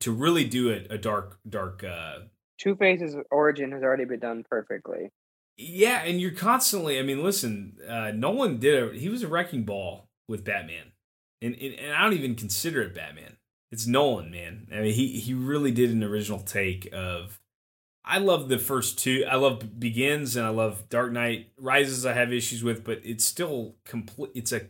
to 0.00 0.10
really 0.10 0.44
do 0.44 0.68
it 0.70 0.86
a 0.90 0.98
dark, 0.98 1.38
dark. 1.48 1.84
uh 1.84 2.20
Two 2.58 2.74
Face's 2.76 3.14
origin 3.30 3.70
has 3.72 3.82
already 3.82 4.04
been 4.04 4.20
done 4.20 4.44
perfectly. 4.48 5.10
Yeah, 5.56 6.02
and 6.02 6.20
you're 6.20 6.30
constantly. 6.32 6.98
I 6.98 7.02
mean, 7.02 7.22
listen, 7.22 7.76
uh 7.88 8.10
Nolan 8.12 8.58
did. 8.58 8.82
A, 8.82 8.98
he 8.98 9.08
was 9.08 9.22
a 9.22 9.28
wrecking 9.28 9.64
ball 9.64 10.08
with 10.28 10.44
Batman, 10.44 10.92
and, 11.40 11.54
and 11.54 11.74
and 11.74 11.92
I 11.94 12.02
don't 12.02 12.14
even 12.14 12.34
consider 12.34 12.82
it 12.82 12.94
Batman. 12.94 13.36
It's 13.70 13.86
Nolan, 13.86 14.30
man. 14.30 14.68
I 14.72 14.80
mean, 14.80 14.94
he 14.94 15.18
he 15.18 15.34
really 15.34 15.70
did 15.70 15.90
an 15.90 16.02
original 16.02 16.40
take 16.40 16.88
of. 16.92 17.38
I 18.04 18.18
love 18.18 18.48
the 18.48 18.58
first 18.58 18.98
two. 18.98 19.24
I 19.30 19.36
love 19.36 19.78
Begins 19.78 20.34
and 20.34 20.44
I 20.44 20.48
love 20.48 20.88
Dark 20.88 21.12
Knight 21.12 21.52
Rises. 21.56 22.04
I 22.04 22.14
have 22.14 22.32
issues 22.32 22.64
with, 22.64 22.82
but 22.82 23.00
it's 23.04 23.24
still 23.24 23.76
complete. 23.84 24.32
It's 24.34 24.50
a, 24.50 24.62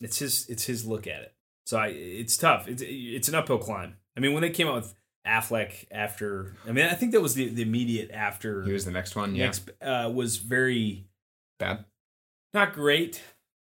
it's 0.00 0.18
his, 0.18 0.48
it's 0.48 0.64
his 0.64 0.84
look 0.84 1.06
at 1.06 1.22
it. 1.22 1.32
So 1.64 1.78
I, 1.78 1.86
it's 1.88 2.36
tough. 2.36 2.66
It's 2.66 2.82
it's 2.84 3.28
an 3.28 3.36
uphill 3.36 3.58
climb. 3.58 3.98
I 4.16 4.20
mean, 4.20 4.32
when 4.32 4.42
they 4.42 4.50
came 4.50 4.66
out 4.66 4.74
with 4.74 4.94
Affleck 5.26 5.86
after, 5.90 6.54
I 6.66 6.72
mean, 6.72 6.86
I 6.86 6.94
think 6.94 7.12
that 7.12 7.20
was 7.20 7.34
the, 7.34 7.48
the 7.48 7.62
immediate 7.62 8.10
after. 8.10 8.62
he 8.64 8.72
was 8.72 8.84
the 8.84 8.90
next 8.90 9.14
one. 9.14 9.34
Yeah, 9.34 9.44
next 9.46 9.70
uh, 9.80 10.10
was 10.12 10.36
very 10.38 11.04
bad. 11.58 11.84
not 12.52 12.72
great. 12.72 13.22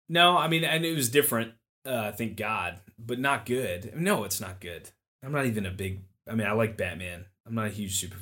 No, 0.09 0.37
I 0.37 0.49
mean, 0.49 0.65
and 0.65 0.85
it 0.85 0.95
was 0.95 1.09
different. 1.09 1.55
Uh, 1.85 2.13
thank 2.13 2.37
God, 2.37 2.79
but 2.99 3.19
not 3.19 3.47
good. 3.47 3.93
No, 3.97 4.25
it's 4.25 4.41
not 4.41 4.61
good. 4.61 4.91
I'm 5.25 5.33
not 5.33 5.47
even 5.47 5.67
a 5.67 5.71
big. 5.71 6.01
I 6.31 6.35
mean, 6.35 6.47
I 6.47 6.53
like 6.53 6.77
Batman. 6.77 7.27
I'm 7.47 7.55
not 7.55 7.67
a 7.67 7.71
huge 7.71 7.97
super 7.99 8.19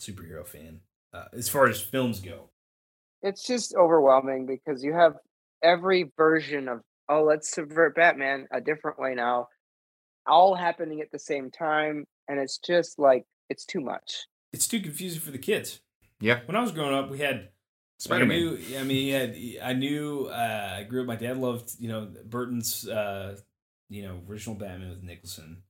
superhero 0.00 0.46
fan 0.46 0.80
uh, 1.12 1.24
as 1.32 1.48
far 1.48 1.66
as 1.68 1.80
films 1.80 2.20
go. 2.20 2.50
it's 3.22 3.44
just 3.44 3.74
overwhelming 3.74 4.46
because 4.46 4.84
you 4.84 4.92
have 4.94 5.14
every 5.62 6.12
version 6.16 6.68
of 6.68 6.80
oh 7.08 7.24
let's 7.24 7.50
subvert 7.50 7.96
batman 7.96 8.46
a 8.52 8.60
different 8.60 8.96
way 8.96 9.12
now 9.14 9.48
all 10.24 10.54
happening 10.54 11.00
at 11.00 11.10
the 11.10 11.18
same 11.18 11.50
time 11.50 12.04
and 12.28 12.38
it's 12.38 12.58
just 12.58 12.98
like 12.98 13.26
it's 13.48 13.64
too 13.64 13.80
much 13.80 14.26
It's 14.52 14.68
too 14.68 14.80
confusing 14.80 15.20
for 15.20 15.30
the 15.30 15.38
kids. 15.38 15.80
Yeah, 16.20 16.40
When 16.46 16.56
I 16.56 16.60
was 16.60 16.72
growing 16.72 16.94
up, 16.94 17.10
we 17.10 17.18
had 17.18 17.50
Spider 17.98 18.26
Man. 18.26 18.36
I 18.36 18.40
knew. 18.40 18.58
I 18.78 18.82
mean, 18.82 18.96
he 18.96 19.10
had. 19.10 19.36
I 19.62 19.72
knew. 19.72 20.26
Uh, 20.26 20.76
I 20.78 20.82
grew 20.84 21.00
up. 21.02 21.06
My 21.06 21.16
dad 21.16 21.36
loved. 21.36 21.72
You 21.78 21.88
know, 21.88 22.08
Burton's. 22.24 22.88
Uh, 22.88 23.36
you 23.88 24.02
know, 24.02 24.20
original 24.28 24.54
Batman 24.56 24.90
with 24.90 25.02
Nicholson. 25.02 25.62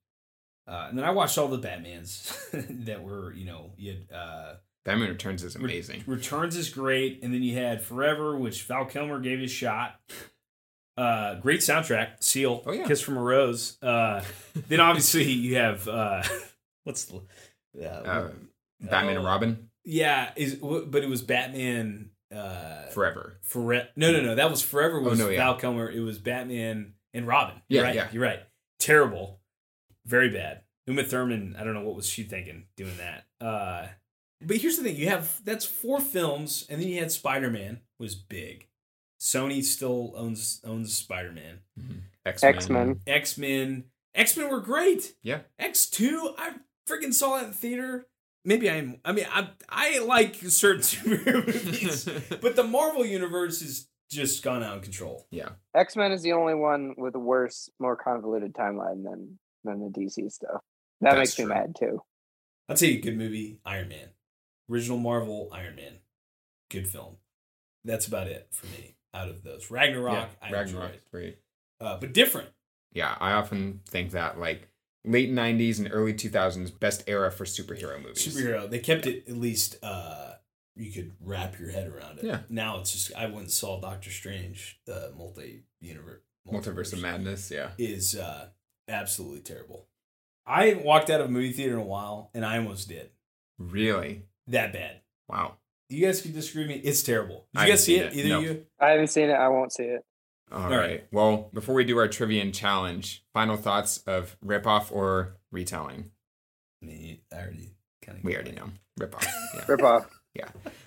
Uh, 0.66 0.86
and 0.88 0.98
then 0.98 1.04
I 1.04 1.10
watched 1.10 1.38
all 1.38 1.48
the 1.48 1.58
Batmans 1.58 2.84
that 2.86 3.02
were. 3.02 3.32
You 3.34 3.44
know, 3.46 3.72
you 3.76 3.92
had. 3.92 4.16
Uh, 4.16 4.54
Batman 4.84 5.08
Returns 5.10 5.42
is 5.44 5.56
Re- 5.56 5.64
amazing. 5.64 6.02
Returns 6.06 6.56
is 6.56 6.70
great, 6.70 7.20
and 7.22 7.32
then 7.32 7.42
you 7.42 7.54
had 7.54 7.82
Forever, 7.82 8.36
which 8.38 8.62
Val 8.64 8.86
Kilmer 8.86 9.20
gave 9.20 9.38
his 9.38 9.50
shot. 9.50 10.00
Uh, 10.98 11.34
great 11.36 11.60
soundtrack, 11.60 12.22
Seal, 12.22 12.62
Oh, 12.66 12.72
yeah. 12.72 12.86
Kiss 12.86 13.00
from 13.00 13.16
a 13.16 13.22
Rose. 13.22 13.76
Uh, 13.82 14.22
then 14.68 14.80
obviously 14.80 15.22
you 15.30 15.56
have 15.56 15.86
uh, 15.86 16.22
what's 16.84 17.04
the 17.04 17.20
uh, 17.80 17.84
Uh, 17.86 18.30
Batman 18.80 19.16
and 19.16 19.18
oh, 19.20 19.24
Robin 19.24 19.68
Yeah, 19.84 20.30
is 20.36 20.54
but 20.56 21.02
it 21.04 21.08
was 21.08 21.22
Batman. 21.22 22.10
Uh, 22.34 22.82
forever. 22.92 23.38
Forever. 23.42 23.88
No, 23.96 24.12
no, 24.12 24.20
no. 24.20 24.34
That 24.34 24.50
was 24.50 24.60
Forever. 24.60 25.00
Was 25.00 25.18
Oh, 25.20 25.24
no, 25.24 25.30
yeah. 25.30 25.38
Val 25.38 25.56
Kilmer? 25.56 25.90
It 25.90 26.00
was 26.00 26.18
Batman 26.18 26.92
and 27.14 27.26
Robin. 27.26 27.54
You're 27.68 27.82
Yeah, 27.82 27.86
right. 27.86 27.94
yeah. 27.94 28.08
You're 28.12 28.22
right. 28.22 28.40
Terrible. 28.78 29.40
Very 30.04 30.28
bad. 30.28 30.60
Uma 30.86 31.04
Thurman. 31.04 31.56
I 31.58 31.64
don't 31.64 31.74
know 31.74 31.82
what 31.82 31.96
was 31.96 32.06
she 32.08 32.24
thinking 32.24 32.64
doing 32.76 32.92
that. 32.98 33.24
Uh, 33.44 33.86
but 34.42 34.56
here's 34.58 34.76
the 34.76 34.82
thing: 34.84 34.96
you 34.96 35.08
have 35.08 35.42
that's 35.44 35.64
four 35.64 36.00
films, 36.00 36.66
and 36.68 36.80
then 36.80 36.88
you 36.88 36.98
had 37.00 37.10
Spider 37.10 37.50
Man 37.50 37.80
was 37.98 38.14
big. 38.14 38.67
Sony 39.20 39.62
still 39.62 40.12
owns 40.16 40.60
owns 40.64 40.94
Spider 40.94 41.32
Man. 41.32 41.60
Mhm. 41.78 42.00
X-Men. 42.24 43.00
X 43.06 43.38
Men. 43.38 43.84
X 44.14 44.36
Men 44.36 44.50
were 44.50 44.60
great. 44.60 45.14
Yeah. 45.22 45.40
X 45.58 45.88
two. 45.88 46.34
I 46.38 46.54
freaking 46.88 47.14
saw 47.14 47.36
that 47.36 47.44
in 47.44 47.50
the 47.50 47.56
theater. 47.56 48.06
Maybe 48.44 48.70
I'm. 48.70 49.00
I 49.04 49.12
mean, 49.12 49.26
I 49.30 49.50
I 49.68 49.98
like 49.98 50.36
certain 50.36 50.82
superhero 50.82 51.46
movies, 51.46 52.04
but 52.40 52.56
the 52.56 52.64
Marvel 52.64 53.04
universe 53.04 53.60
has 53.60 53.88
just 54.10 54.42
gone 54.42 54.62
out 54.62 54.76
of 54.76 54.82
control. 54.82 55.26
Yeah, 55.30 55.50
X 55.74 55.96
Men 55.96 56.12
is 56.12 56.22
the 56.22 56.32
only 56.32 56.54
one 56.54 56.94
with 56.96 57.14
a 57.14 57.18
worse, 57.18 57.68
more 57.78 57.96
convoluted 57.96 58.54
timeline 58.54 59.02
than 59.04 59.38
than 59.64 59.80
the 59.80 59.88
DC 59.90 60.30
stuff. 60.30 60.62
That 61.00 61.10
That's 61.10 61.18
makes 61.18 61.34
true. 61.34 61.46
me 61.46 61.54
mad 61.54 61.74
too. 61.78 62.02
I'll 62.68 62.76
tell 62.76 62.88
you 62.88 62.98
a 62.98 63.02
good 63.02 63.16
movie, 63.16 63.60
Iron 63.64 63.88
Man. 63.88 64.10
Original 64.70 64.98
Marvel 64.98 65.48
Iron 65.52 65.76
Man. 65.76 65.94
Good 66.70 66.86
film. 66.88 67.16
That's 67.84 68.06
about 68.06 68.26
it 68.28 68.48
for 68.50 68.66
me 68.66 68.94
out 69.14 69.28
of 69.28 69.42
those. 69.42 69.70
Ragnarok, 69.70 70.12
yeah, 70.14 70.26
I 70.40 70.50
Ragnarok. 70.52 70.84
enjoyed. 70.86 71.00
Great. 71.10 71.38
Uh, 71.80 71.98
but 71.98 72.12
different. 72.12 72.48
Yeah, 72.92 73.16
I 73.20 73.32
often 73.32 73.80
think 73.86 74.12
that 74.12 74.38
like 74.38 74.68
late 75.04 75.30
'90s 75.30 75.78
and 75.78 75.88
early 75.92 76.12
2000s 76.14 76.78
best 76.78 77.04
era 77.06 77.30
for 77.30 77.44
superhero 77.44 78.02
movies. 78.02 78.26
Superhero. 78.26 78.68
They 78.68 78.78
kept 78.78 79.06
it 79.06 79.24
at 79.28 79.36
least 79.36 79.76
uh 79.82 80.32
you 80.74 80.92
could 80.92 81.12
wrap 81.20 81.58
your 81.58 81.70
head 81.70 81.88
around 81.92 82.18
it. 82.18 82.24
Yeah. 82.24 82.40
Now 82.48 82.78
it's 82.78 82.92
just 82.92 83.14
I 83.16 83.26
went 83.26 83.38
and 83.38 83.50
saw 83.50 83.80
Doctor 83.80 84.10
Strange, 84.10 84.80
the 84.86 85.12
multi 85.16 85.64
universe 85.80 86.20
Multiverse 86.50 86.92
of 86.94 87.00
Madness. 87.00 87.50
Yeah. 87.50 87.70
is 87.78 88.16
uh 88.16 88.48
absolutely 88.88 89.40
terrible. 89.40 89.86
I 90.46 90.66
haven't 90.68 90.84
walked 90.84 91.10
out 91.10 91.20
of 91.20 91.26
a 91.26 91.30
movie 91.30 91.52
theater 91.52 91.74
in 91.74 91.80
a 91.80 91.84
while 91.84 92.30
and 92.32 92.44
I 92.44 92.56
almost 92.56 92.88
did. 92.88 93.10
Really? 93.58 94.24
That 94.46 94.72
bad. 94.72 95.00
Wow. 95.28 95.56
You 95.88 96.04
guys 96.06 96.20
can 96.20 96.32
disagree 96.32 96.62
with 96.66 96.70
me. 96.76 96.82
It's 96.84 97.02
terrible. 97.02 97.46
Did 97.54 97.60
I 97.60 97.66
you 97.66 97.72
guys 97.72 97.84
see 97.84 97.96
it? 97.96 98.06
it. 98.12 98.14
Either 98.16 98.28
No. 98.28 98.38
of 98.38 98.44
you? 98.44 98.66
I 98.80 98.90
haven't 98.90 99.06
seen 99.08 99.30
it. 99.30 99.34
I 99.34 99.48
won't 99.48 99.72
see 99.72 99.84
it. 99.84 100.04
All 100.52 100.62
All 100.64 100.70
right. 100.70 100.76
right. 100.78 101.04
Well, 101.12 101.50
before 101.52 101.74
we 101.74 101.84
do 101.84 101.98
our 101.98 102.08
trivia 102.08 102.42
and 102.42 102.54
challenge, 102.54 103.24
final 103.34 103.56
thoughts 103.56 103.98
of 104.06 104.36
ripoff 104.44 104.90
or 104.92 105.36
retelling? 105.50 106.10
Me, 106.82 107.22
I 107.32 107.36
already 107.36 107.74
kind 108.02 108.18
of. 108.18 108.24
We 108.24 108.34
already 108.34 108.52
know. 108.52 108.70
Ripoff. 109.00 109.26
Yeah. 109.54 109.64
Rip 109.68 109.82
off. 109.82 110.06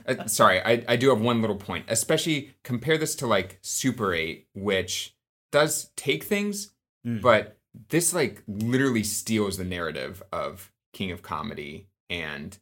Uh, 0.07 0.25
sorry, 0.27 0.61
I, 0.61 0.83
I 0.87 0.95
do 0.95 1.09
have 1.09 1.19
one 1.21 1.41
little 1.41 1.57
point. 1.57 1.85
Especially 1.89 2.55
compare 2.63 2.97
this 2.97 3.15
to 3.15 3.27
like 3.27 3.59
Super 3.61 4.13
8, 4.13 4.47
which 4.53 5.15
does 5.51 5.91
take 5.95 6.23
things, 6.23 6.71
Mm. 7.05 7.19
but 7.21 7.57
this 7.89 8.13
like 8.13 8.43
literally 8.47 9.01
steals 9.03 9.57
the 9.57 9.63
narrative 9.63 10.21
of 10.31 10.71
King 10.93 11.09
of 11.11 11.21
Comedy 11.23 11.87
and 12.11 12.57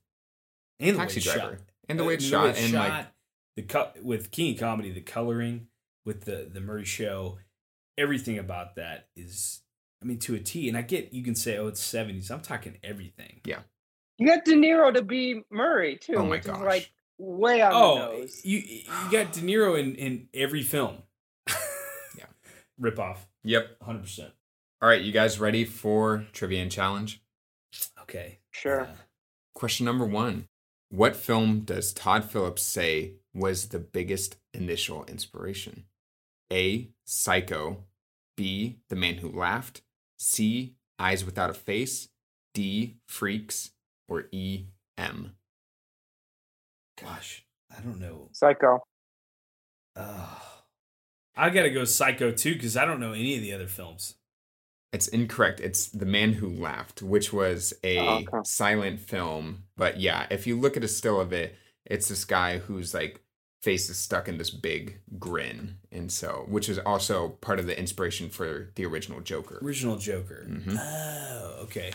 and 0.79 0.95
the 0.95 0.99
way 0.99 1.05
Taxi 1.05 1.17
it's 1.17 1.25
Driver. 1.25 1.57
shot. 1.57 1.68
And 1.89 1.99
the 1.99 2.03
way 2.03 2.13
Uh, 2.13 2.15
it's 2.15 2.25
shot 2.25 2.55
and 2.57 2.73
like 2.73 3.07
the 3.55 3.63
cut 3.63 3.97
with 4.03 4.31
King 4.31 4.53
of 4.53 4.59
Comedy, 4.59 4.91
the 4.91 5.01
coloring 5.01 5.67
with 6.05 6.21
the 6.25 6.49
the 6.51 6.61
Murray 6.61 6.85
show, 6.85 7.39
everything 7.97 8.37
about 8.37 8.75
that 8.75 9.07
is, 9.15 9.61
I 10.01 10.05
mean, 10.05 10.19
to 10.19 10.35
a 10.35 10.39
T. 10.39 10.69
And 10.69 10.77
I 10.77 10.81
get 10.83 11.11
you 11.13 11.23
can 11.23 11.35
say, 11.35 11.57
oh, 11.57 11.67
it's 11.67 11.81
seventies. 11.81 12.29
I'm 12.31 12.41
talking 12.41 12.77
everything. 12.83 13.41
Yeah, 13.45 13.59
you 14.17 14.27
got 14.27 14.45
De 14.45 14.53
Niro 14.53 14.93
to 14.93 15.01
be 15.01 15.41
Murray 15.49 15.97
too, 15.97 16.15
Oh 16.15 16.23
my 16.23 16.29
which 16.31 16.43
gosh. 16.43 16.57
is 16.57 16.63
like 16.63 16.91
way 17.17 17.61
on 17.61 17.71
the 17.71 17.77
Oh, 17.77 17.95
nose. 18.19 18.41
you 18.45 18.59
you 18.59 18.83
got 19.11 19.33
De 19.33 19.41
Niro 19.41 19.77
in 19.79 19.95
in 19.95 20.29
every 20.33 20.61
film. 20.63 21.03
Yeah. 22.17 22.25
rip 22.77 22.99
off, 22.99 23.27
Yep. 23.43 23.81
hundred 23.81 24.03
percent. 24.03 24.31
All 24.81 24.87
right, 24.87 25.01
you 25.01 25.11
guys 25.11 25.39
ready 25.39 25.65
for 25.65 26.25
trivia 26.31 26.61
and 26.61 26.71
challenge? 26.71 27.21
Okay, 28.01 28.39
Sure. 28.51 28.81
Uh, 28.83 28.95
Question 29.53 29.85
number 29.85 30.05
one 30.05 30.47
What 30.89 31.15
film 31.15 31.61
does 31.61 31.93
Todd 31.93 32.23
Phillips 32.25 32.63
say 32.63 33.13
was 33.33 33.67
the 33.67 33.79
biggest 33.79 34.37
initial 34.53 35.05
inspiration? 35.05 35.85
A. 36.51 36.89
Psycho. 37.05 37.85
B. 38.35 38.79
The 38.89 38.95
Man 38.95 39.15
Who 39.17 39.29
Laughed. 39.29 39.81
C. 40.17 40.75
Eyes 40.97 41.23
Without 41.23 41.51
a 41.51 41.53
Face. 41.53 42.09
D. 42.55 42.97
Freaks. 43.07 43.71
Or 44.07 44.25
E. 44.31 44.65
M. 44.97 45.35
gosh, 46.99 47.45
I 47.71 47.81
don't 47.81 47.99
know. 47.99 48.29
Psycho. 48.33 48.79
Uh, 49.95 50.35
I 51.35 51.51
gotta 51.51 51.69
go 51.69 51.85
Psycho 51.85 52.31
too 52.31 52.53
because 52.55 52.75
I 52.75 52.85
don't 52.85 52.99
know 52.99 53.13
any 53.13 53.35
of 53.35 53.41
the 53.41 53.53
other 53.53 53.67
films. 53.67 54.15
It's 54.91 55.07
incorrect. 55.07 55.59
It's 55.59 55.87
The 55.87 56.05
Man 56.05 56.33
Who 56.33 56.49
Laughed, 56.49 57.01
which 57.01 57.31
was 57.31 57.73
a 57.83 57.99
Oh, 57.99 58.15
okay. 58.27 58.37
silent 58.43 58.99
film. 58.99 59.63
But 59.77 59.99
yeah, 59.99 60.25
if 60.31 60.47
you 60.47 60.59
look 60.59 60.75
at 60.77 60.83
a 60.83 60.87
still 60.87 61.19
of 61.21 61.31
it, 61.31 61.55
it's 61.85 62.07
this 62.07 62.25
guy 62.25 62.57
whose 62.57 62.93
like 62.93 63.21
face 63.61 63.89
is 63.89 63.97
stuck 63.99 64.27
in 64.27 64.37
this 64.37 64.49
big 64.49 64.99
grin. 65.19 65.77
And 65.91 66.11
so, 66.11 66.45
which 66.47 66.69
is 66.69 66.79
also 66.79 67.29
part 67.41 67.59
of 67.59 67.67
the 67.67 67.77
inspiration 67.77 68.29
for 68.29 68.71
the 68.75 68.85
original 68.85 69.19
Joker. 69.21 69.59
Original 69.61 69.97
Joker. 69.97 70.45
Mhm. 70.49 70.77
Oh, 70.79 71.59
okay. 71.63 71.91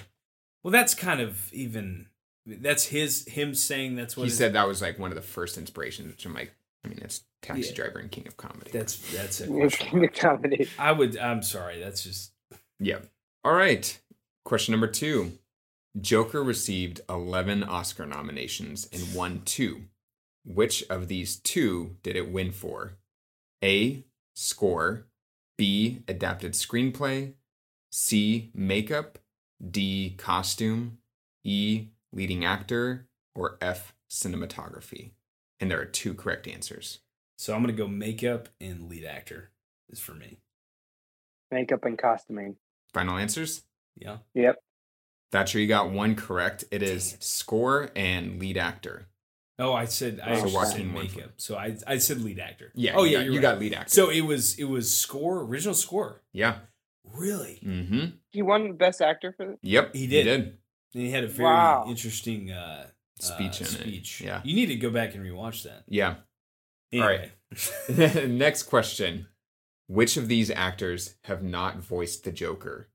Well, 0.63 0.71
that's 0.73 0.95
kind 0.95 1.21
of 1.21 1.53
even. 1.53 2.07
That's 2.47 2.85
his 2.87 3.27
him 3.27 3.55
saying 3.55 3.97
that's 3.97 4.17
what 4.17 4.25
He 4.25 4.29
his- 4.29 4.39
said 4.39 4.53
that 4.53 4.69
was 4.69 4.83
like 4.83 4.99
one 4.99 5.11
of 5.11 5.17
the 5.17 5.23
first 5.23 5.57
inspirations, 5.59 6.13
which 6.13 6.27
I'm 6.27 6.35
like, 6.35 6.53
I 6.85 6.89
mean, 6.89 6.99
it's 7.03 7.23
Taxi 7.43 7.63
Yeah. 7.71 7.75
Driver 7.75 7.99
and 7.99 8.11
King 8.11 8.27
of 8.29 8.37
Comedy. 8.37 8.71
That's 8.71 8.97
that's 9.13 9.41
it. 9.41 9.49
The 9.49 10.09
comedy. 10.15 10.69
I 10.79 10.93
would. 10.93 11.17
I'm 11.19 11.43
sorry. 11.43 11.81
That's 11.81 12.05
just. 12.05 12.31
Yeah. 12.79 13.01
All 13.45 13.53
right. 13.53 13.99
Question 14.45 14.73
number 14.73 14.87
two. 14.87 15.33
Joker 16.01 16.43
received 16.43 17.01
11 17.09 17.63
Oscar 17.63 18.05
nominations 18.05 18.89
and 18.93 19.15
won 19.15 19.43
two. 19.45 19.85
Which 20.45 20.83
of 20.91 21.09
these 21.09 21.37
two 21.37 21.97
did 22.03 22.17
it 22.17 22.31
win 22.31 22.53
for? 22.53 22.95
A. 23.63 24.05
Score. 24.35 25.07
B. 25.57 26.03
Adapted 26.09 26.53
screenplay. 26.53 27.35
C. 27.93 28.51
Makeup. 28.55 29.19
D. 29.71 30.15
Costume. 30.19 30.99
E. 31.45 31.87
Leading 32.13 32.45
actor. 32.45 33.07
Or 33.35 33.57
F. 33.61 33.95
Cinematography. 34.11 35.13
And 35.61 35.71
there 35.71 35.81
are 35.81 35.87
two 35.87 36.13
correct 36.15 36.47
answers. 36.49 37.01
So 37.39 37.55
I'm 37.55 37.63
gonna 37.63 37.73
go 37.73 37.89
makeup 37.89 38.49
and 38.61 38.89
lead 38.89 39.05
actor 39.05 39.51
is 39.89 40.01
for 40.01 40.15
me. 40.15 40.39
Makeup 41.51 41.85
and 41.85 41.99
costuming. 41.99 42.57
Final 42.95 43.19
answers? 43.19 43.63
Yeah. 43.97 44.19
Yep. 44.35 44.57
Thatcher, 45.33 45.59
you 45.59 45.67
got 45.67 45.91
one 45.91 46.15
correct. 46.15 46.65
It 46.71 46.83
is 46.83 47.13
Dang 47.13 47.21
score 47.21 47.91
and 47.97 48.39
lead 48.41 48.57
actor. 48.57 49.07
Oh, 49.59 49.73
I 49.73 49.85
said 49.85 50.21
I 50.21 50.27
So 50.27 50.33
actually 50.33 50.53
Joaquin 50.55 50.71
said 50.73 50.87
for- 50.87 51.03
makeup. 51.17 51.31
So 51.37 51.57
I 51.57 51.77
I 51.87 51.99
said 51.99 52.21
lead 52.23 52.39
actor. 52.41 52.71
Yeah. 52.75 52.93
Oh 52.97 53.05
yeah. 53.05 53.19
you're 53.21 53.33
you 53.35 53.39
right. 53.39 53.43
got 53.43 53.59
lead 53.61 53.75
actor. 53.75 53.91
So 53.91 54.11
it 54.11 54.23
was 54.23 54.59
it 54.59 54.65
was 54.65 54.93
score 54.97 55.41
original 55.43 55.75
score. 55.75 56.23
yeah. 56.33 56.57
Really. 57.13 57.61
Mm-hmm. 57.65 58.05
He 58.31 58.41
won 58.41 58.73
Best 58.77 59.03
Actor 59.03 59.35
for 59.37 59.47
this. 59.47 59.59
Yep. 59.63 59.95
He 59.95 60.07
did. 60.07 60.25
He 60.27 60.31
did. 60.33 60.41
And 60.95 61.03
he 61.03 61.11
had 61.11 61.23
a 61.23 61.29
very 61.29 61.45
Wow. 61.51 61.85
interesting 61.87 62.51
uh, 62.51 62.87
Speech 63.21 63.61
uh, 63.61 63.65
in 63.65 63.71
speech. 63.71 64.21
it. 64.23 64.25
Yeah. 64.25 64.41
You 64.43 64.55
need 64.57 64.67
to 64.67 64.77
go 64.77 64.89
back 64.91 65.15
and 65.15 65.23
rewatch 65.25 65.65
that. 65.65 65.85
Yeah. 65.87 66.15
All 66.95 67.01
right. 67.01 67.31
Next 68.29 68.65
question. 68.65 69.27
Which 69.87 70.17
of 70.17 70.29
these 70.29 70.51
actors 70.51 71.17
have 71.25 71.43
not 71.43 71.79
voiced 71.79 72.25
the 72.25 72.33
Joker? 72.33 72.89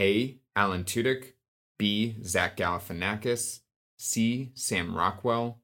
A. 0.00 0.38
Alan 0.54 0.84
Tudyk. 0.84 1.32
B. 1.78 2.16
Zach 2.22 2.56
Galifianakis. 2.56 3.60
C. 3.98 4.52
Sam 4.54 4.96
Rockwell. 4.96 5.60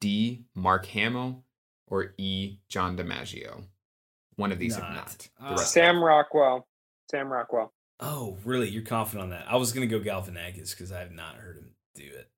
D. 0.00 0.44
Mark 0.54 0.86
Hamill. 0.86 1.44
Or 1.86 2.14
E. 2.18 2.58
John 2.68 2.96
DiMaggio. 2.96 3.64
One 4.36 4.52
of 4.52 4.58
these 4.58 4.74
have 4.74 4.84
Not. 4.84 4.94
not. 4.94 5.28
The 5.38 5.46
Uh, 5.46 5.50
rest 5.56 5.72
Sam 5.72 6.02
Rockwell. 6.02 6.66
Sam 7.10 7.32
Rockwell. 7.32 7.72
Oh, 8.00 8.36
really? 8.44 8.68
You're 8.68 8.82
confident 8.82 9.22
on 9.24 9.30
that? 9.30 9.46
I 9.48 9.56
was 9.56 9.72
gonna 9.72 9.86
go 9.86 10.00
Galifianakis 10.00 10.70
because 10.70 10.90
I 10.90 10.98
have 11.00 11.12
not 11.12 11.36
heard 11.36 11.56
him 11.58 11.74
do 11.94 12.02
it. 12.04 12.30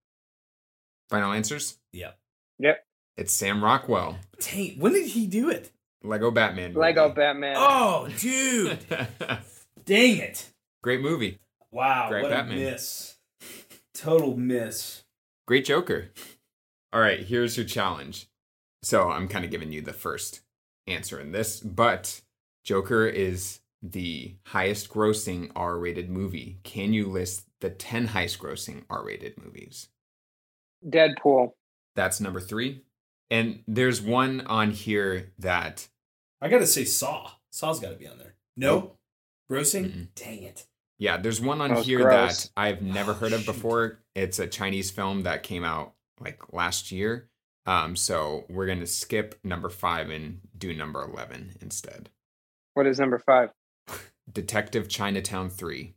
Final 1.08 1.32
answers? 1.32 1.78
Yep. 1.92 2.18
Yep. 2.58 2.86
It's 3.16 3.32
Sam 3.32 3.64
Rockwell. 3.64 4.18
Dang, 4.40 4.78
when 4.78 4.92
did 4.92 5.06
he 5.06 5.26
do 5.26 5.48
it? 5.48 5.72
Lego 6.02 6.30
Batman. 6.30 6.74
Lego. 6.74 7.08
Batman. 7.10 7.54
Oh, 7.58 8.08
dude! 8.18 8.78
Dang 9.84 10.16
it! 10.18 10.50
Great 10.82 11.00
movie. 11.00 11.38
Wow, 11.70 12.08
Great 12.08 12.22
what 12.22 12.30
Batman. 12.30 12.58
a 12.58 12.70
miss! 12.72 13.16
Total 13.94 14.36
miss. 14.36 15.04
Great 15.46 15.64
Joker. 15.64 16.10
All 16.92 17.00
right, 17.00 17.20
here's 17.20 17.56
your 17.56 17.66
challenge. 17.66 18.28
So 18.82 19.10
I'm 19.10 19.28
kind 19.28 19.44
of 19.44 19.50
giving 19.50 19.72
you 19.72 19.80
the 19.82 19.92
first 19.92 20.40
answer 20.86 21.18
in 21.20 21.32
this, 21.32 21.60
but 21.60 22.20
Joker 22.64 23.06
is 23.06 23.60
the 23.82 24.36
highest 24.46 24.88
grossing 24.90 25.50
R 25.56 25.78
rated 25.78 26.08
movie. 26.10 26.58
Can 26.62 26.92
you 26.92 27.06
list 27.08 27.46
the 27.60 27.70
10 27.70 28.08
highest 28.08 28.38
grossing 28.38 28.84
R 28.90 29.04
rated 29.04 29.42
movies? 29.42 29.88
Deadpool. 30.86 31.52
That's 31.94 32.20
number 32.20 32.40
three. 32.40 32.82
And 33.30 33.62
there's 33.66 34.00
one 34.00 34.42
on 34.42 34.70
here 34.70 35.32
that, 35.38 35.88
I 36.40 36.48
gotta 36.48 36.66
say, 36.66 36.84
Saw. 36.84 37.30
Saw's 37.50 37.80
got 37.80 37.90
to 37.90 37.96
be 37.96 38.06
on 38.06 38.18
there. 38.18 38.34
No, 38.56 38.92
grossing. 39.50 39.84
Mm-mm. 39.86 40.08
Dang 40.14 40.42
it! 40.42 40.66
yeah, 40.98 41.16
there's 41.16 41.40
one 41.40 41.60
on 41.60 41.74
That 41.74 41.84
here 41.84 42.00
gross. 42.02 42.44
that 42.44 42.50
I've 42.56 42.82
never 42.82 43.12
Oh, 43.12 43.14
heard 43.14 43.32
of 43.32 43.40
shoot. 43.40 43.46
before. 43.46 43.98
It's 44.14 44.38
a 44.38 44.46
Chinese 44.46 44.90
film 44.90 45.22
that 45.24 45.42
came 45.42 45.64
out 45.64 45.94
like 46.20 46.52
last 46.52 46.90
year. 46.92 47.28
Um, 47.66 47.96
so 47.96 48.44
we're 48.48 48.66
gonna 48.66 48.86
skip 48.86 49.38
number 49.42 49.68
five 49.68 50.08
and 50.10 50.40
do 50.56 50.72
number 50.74 51.02
eleven 51.02 51.56
instead. 51.60 52.10
What 52.74 52.86
is 52.86 52.98
number 53.00 53.18
five? 53.18 53.50
Detective 54.32 54.88
Chinatown 54.88 55.50
Three. 55.50 55.94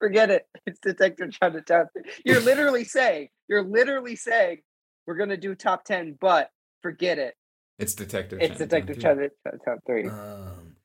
Forget 0.00 0.30
it. 0.30 0.46
It's 0.66 0.80
Detective 0.80 1.30
Chinatown. 1.32 1.86
You're 2.24 2.40
literally 2.40 2.84
saying, 2.84 3.28
you're 3.48 3.62
literally 3.64 4.16
saying, 4.16 4.58
we're 5.06 5.16
gonna 5.16 5.36
do 5.36 5.54
top 5.54 5.84
ten, 5.84 6.16
but 6.20 6.50
forget 6.82 7.18
it. 7.18 7.34
It's 7.78 7.94
Detective. 7.94 8.38
It's 8.40 8.56
Chinatown 8.58 8.86
Detective 8.86 9.30
3. 9.42 9.50
Chinatown 9.50 9.78
three. 9.86 10.08
Um, 10.08 10.76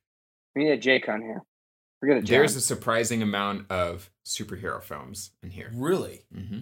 We 0.55 0.63
need 0.63 0.71
a 0.71 0.77
Jake 0.77 1.07
on 1.07 1.21
here. 1.21 1.43
Forget 1.99 2.17
a 2.17 2.21
John. 2.21 2.37
There's 2.39 2.55
a 2.55 2.61
surprising 2.61 3.21
amount 3.21 3.69
of 3.71 4.09
superhero 4.25 4.81
films 4.81 5.31
in 5.43 5.51
here. 5.51 5.69
really? 5.73 6.25
hmm 6.33 6.61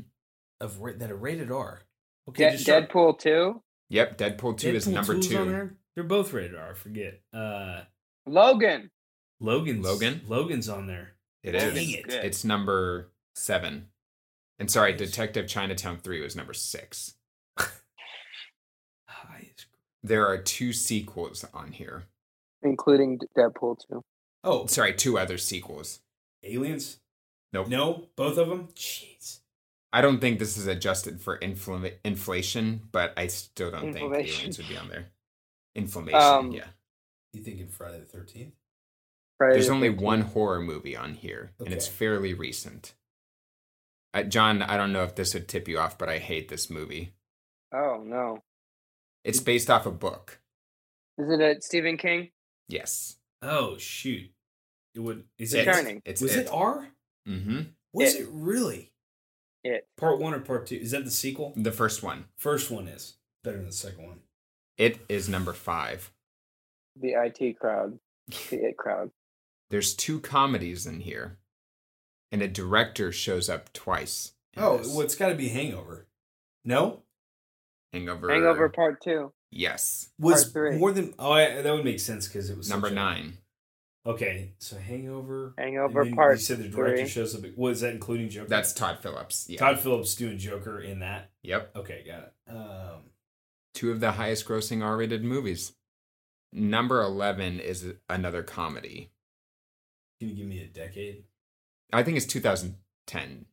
Of 0.60 0.80
ra- 0.82 0.94
that 0.98 1.12
are 1.12 1.16
rated 1.16 1.52
R. 1.52 1.82
Okay, 2.30 2.58
De- 2.58 2.58
Deadpool 2.58 3.20
two, 3.20 3.62
Yep, 3.90 4.18
Deadpool 4.18 4.58
Two 4.58 4.70
is 4.72 4.86
number 4.88 5.18
two. 5.20 5.72
They're 5.96 6.04
both 6.04 6.34
rated 6.34 6.56
R. 6.58 6.72
I 6.72 6.74
forget. 6.74 7.22
Uh, 7.34 7.84
Logan. 8.26 8.92
Logan's 9.40 9.86
Logan? 9.86 10.22
Logan's 10.28 10.68
on 10.68 10.88
there. 10.88 11.14
It 11.44 11.54
Dang 11.54 11.78
is. 11.78 11.94
it. 11.94 12.06
It's 12.10 12.44
number 12.44 13.12
seven. 13.36 13.88
And 14.60 14.70
sorry, 14.70 14.94
Detective 14.94 15.48
Chinatown 15.48 16.00
Three 16.00 16.20
was 16.22 16.36
number 16.36 16.54
six. 16.54 17.14
Highest- 20.04 20.08
There 20.10 20.28
are 20.28 20.38
two 20.38 20.74
sequels 20.74 21.46
on 21.54 21.72
here. 21.74 22.04
including 22.64 23.20
Deadpool 23.38 23.78
two. 23.88 24.04
Oh, 24.44 24.66
Sorry, 24.66 24.94
two 24.94 25.18
other 25.18 25.38
sequels. 25.38 26.02
aliens? 26.44 27.00
Nope. 27.54 27.68
No, 27.68 28.10
both 28.16 28.38
of 28.38 28.50
them. 28.50 28.68
Jeez. 28.70 29.40
I 29.94 30.02
don't 30.02 30.20
think 30.20 30.38
this 30.40 30.58
is 30.58 30.68
adjusted 30.68 31.22
for 31.22 31.38
infl- 31.40 31.94
inflation, 32.04 32.90
but 32.92 33.14
I 33.18 33.28
still 33.28 33.72
don't 33.72 33.94
think 33.94 34.14
aliens 34.14 34.58
would 34.58 34.68
be 34.68 34.78
on 34.78 34.90
there. 34.90 35.08
Inflammation, 35.76 36.20
Um, 36.22 36.52
yeah. 36.52 36.68
You 37.34 37.42
thinking 37.44 37.70
Friday 37.70 38.00
the 38.00 38.06
Thirteenth? 38.06 38.54
Friday 39.38 39.54
There's 39.54 39.68
the 39.68 39.74
only 39.74 39.90
13th. 39.90 40.02
one 40.02 40.22
horror 40.22 40.60
movie 40.62 40.96
on 40.98 41.14
here, 41.14 41.54
and 41.60 41.72
it's 41.72 41.88
fairly 41.88 42.34
recent. 42.34 42.96
Uh, 44.14 44.24
John, 44.24 44.62
I 44.64 44.78
don't 44.78 44.92
know 44.92 45.04
if 45.04 45.16
this 45.16 45.34
would 45.36 45.48
tip 45.48 45.68
you 45.68 45.78
off, 45.80 45.98
but 45.98 46.10
I 46.10 46.18
hate 46.18 46.50
this 46.50 46.70
movie. 46.70 47.14
Oh 47.72 48.02
no! 48.04 48.44
It's 49.28 49.40
based 49.40 49.70
off 49.70 49.86
a 49.86 49.92
book. 49.92 50.40
Is 51.18 51.30
it 51.30 51.42
a 51.42 51.62
Stephen 51.62 51.98
King? 51.98 52.30
Yes. 52.68 53.18
Oh 53.42 53.78
shoot! 53.78 54.32
It 54.96 55.00
would. 55.02 55.24
Is 55.38 55.54
it? 55.54 55.66
Shining. 55.66 56.02
It's 56.06 56.22
was 56.22 56.36
it, 56.36 56.48
R? 56.52 56.88
Mm-hmm. 57.28 57.62
Was 57.94 58.16
It. 58.16 58.22
it 58.22 58.28
really? 58.32 58.92
It. 59.64 59.88
Part 59.98 60.20
one 60.20 60.34
or 60.34 60.40
part 60.40 60.68
two? 60.68 60.76
Is 60.78 60.92
that 60.92 61.04
the 61.06 61.12
sequel? 61.12 61.54
The 61.56 61.72
first 61.72 62.02
one. 62.04 62.26
First 62.38 62.72
one 62.72 62.88
is 62.88 63.16
better 63.44 63.58
than 63.58 63.66
the 63.68 63.72
second 63.74 64.06
one. 64.06 64.20
It 64.78 65.00
is 65.10 65.28
number 65.28 65.54
five. 65.54 66.12
The 67.00 67.14
IT 67.14 67.60
crowd. 67.60 68.00
The 68.50 68.68
It 68.70 68.78
crowd. 68.78 69.12
There's 69.70 69.94
two 69.96 70.20
comedies 70.22 70.86
in 70.86 71.02
here, 71.02 71.38
and 72.32 72.42
a 72.42 72.48
director 72.48 73.12
shows 73.12 73.50
up 73.50 73.74
twice. 73.74 74.34
Oh, 74.56 74.78
this. 74.78 74.88
well, 74.88 75.02
it's 75.02 75.16
got 75.16 75.30
to 75.30 75.36
be 75.36 75.50
Hangover. 75.50 76.08
No, 76.64 77.04
Hangover. 78.00 78.30
Hangover 78.32 78.70
Part 78.70 79.02
Two. 79.04 79.34
Yes. 79.52 80.10
was 80.20 80.44
Part 80.44 80.54
three. 80.54 80.78
more 80.78 80.92
than. 80.92 81.14
Oh, 81.20 81.32
I, 81.32 81.62
that 81.62 81.74
would 81.74 81.86
make 81.86 82.00
sense 82.00 82.28
because 82.28 82.50
it 82.50 82.58
was 82.58 82.70
Number 82.70 82.88
such 82.88 82.94
a- 82.94 82.96
nine. 82.96 83.38
Okay, 84.06 84.54
so 84.60 84.78
Hangover. 84.78 85.54
Hangover 85.58 86.06
Part 86.16 86.38
You 86.38 86.42
said 86.42 86.60
the 86.60 86.70
director 86.70 86.98
three. 87.02 87.08
shows 87.10 87.36
up. 87.36 87.42
Was 87.58 87.82
that 87.82 87.92
including 87.94 88.30
Joker? 88.30 88.48
That's 88.48 88.72
Todd 88.74 89.00
Phillips. 89.02 89.48
Yeah. 89.50 89.60
Todd 89.60 89.80
Phillips 89.80 90.16
doing 90.16 90.38
Joker 90.38 90.80
in 90.80 91.00
that. 91.00 91.30
Yep. 91.44 91.76
Okay, 91.76 92.04
got 92.08 92.20
it. 92.24 92.34
Um, 92.50 93.02
Two 93.74 93.92
of 93.92 94.00
the 94.00 94.14
highest 94.14 94.46
grossing 94.48 94.82
R 94.84 94.96
rated 94.96 95.24
movies. 95.26 95.74
Number 96.54 97.02
11 97.02 97.60
is 97.60 97.86
another 98.10 98.44
comedy. 98.44 99.12
can 100.20 100.30
you 100.30 100.36
give 100.36 100.48
me 100.48 100.62
a 100.62 100.68
decade? 100.68 101.26
I 101.92 102.04
think 102.04 102.16
it's 102.16 102.26
2010. 102.26 103.46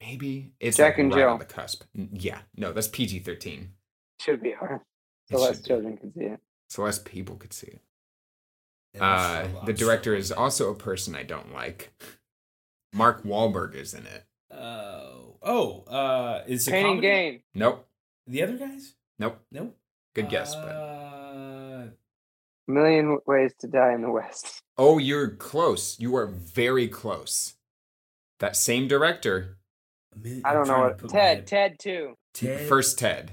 Maybe. 0.00 0.52
It's 0.60 0.78
Jack 0.78 0.94
like 0.94 0.98
and 1.00 1.12
right 1.12 1.20
Jill. 1.20 1.28
on 1.28 1.38
the 1.38 1.44
cusp. 1.44 1.84
Yeah. 1.94 2.38
No, 2.56 2.72
that's 2.72 2.88
PG 2.88 3.18
13. 3.20 3.72
Should 4.20 4.42
be 4.42 4.52
hard. 4.52 4.80
It 5.30 5.36
So 5.36 5.38
less 5.42 5.54
should 5.56 5.62
be. 5.64 5.68
children 5.68 5.96
can 5.96 6.12
see 6.14 6.24
it. 6.24 6.40
So 6.68 6.82
less 6.82 6.98
people 6.98 7.36
could 7.36 7.52
see 7.52 7.68
it. 7.68 7.80
And 8.94 9.02
Uh, 9.02 9.64
the 9.64 9.72
director 9.72 10.14
is 10.14 10.30
also 10.32 10.70
a 10.70 10.74
person 10.74 11.14
I 11.14 11.22
don't 11.22 11.52
like. 11.52 11.92
Mark 12.92 13.22
Wahlberg 13.24 13.74
is 13.74 13.94
in 13.94 14.06
it. 14.06 14.24
Oh, 14.52 15.36
oh, 15.42 15.82
uh, 15.84 16.42
is 16.46 16.66
it 16.66 16.72
Pain 16.72 16.78
and 16.84 16.90
comedy? 16.96 17.06
Gain. 17.06 17.42
Nope. 17.54 17.88
The 18.26 18.42
other 18.42 18.56
guys? 18.58 18.94
Nope. 19.18 19.40
Nope. 19.52 19.76
Good 20.14 20.28
guess, 20.28 20.54
but. 20.56 20.62
Uh, 20.68 21.86
Million 22.66 23.18
Ways 23.26 23.52
to 23.60 23.68
Die 23.68 23.92
in 23.94 24.02
the 24.02 24.10
West. 24.10 24.62
Oh, 24.82 24.96
you're 24.96 25.28
close. 25.28 26.00
You 26.00 26.16
are 26.16 26.26
very 26.26 26.88
close. 26.88 27.54
That 28.38 28.56
same 28.56 28.88
director, 28.88 29.58
I 30.42 30.54
don't 30.54 30.66
know 30.68 30.78
what. 30.80 30.96
put 30.96 31.10
Ted. 31.10 31.46
Ted 31.46 31.78
too. 31.78 32.16
Ted. 32.32 32.66
first 32.66 32.98
Ted. 32.98 33.32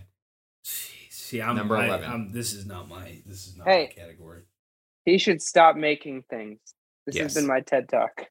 Jeez. 1.28 1.30
See, 1.30 1.42
I'm 1.42 1.56
Number 1.56 1.76
I- 1.78 1.86
11. 1.88 2.10
I'm, 2.12 2.32
this 2.32 2.54
is 2.54 2.66
not 2.66 2.88
my. 2.88 3.22
This 3.26 3.48
is 3.48 3.58
not 3.58 3.68
Hey. 3.68 3.88
my 3.98 4.02
category. 4.04 4.44
He 5.06 5.18
should 5.18 5.42
stop 5.42 5.76
making 5.76 6.24
things. 6.30 6.60
This 7.06 7.16
Yes. 7.16 7.24
has 7.24 7.36
been 7.36 7.48
my 7.48 7.62
TED 7.62 7.88
talk. 7.90 8.26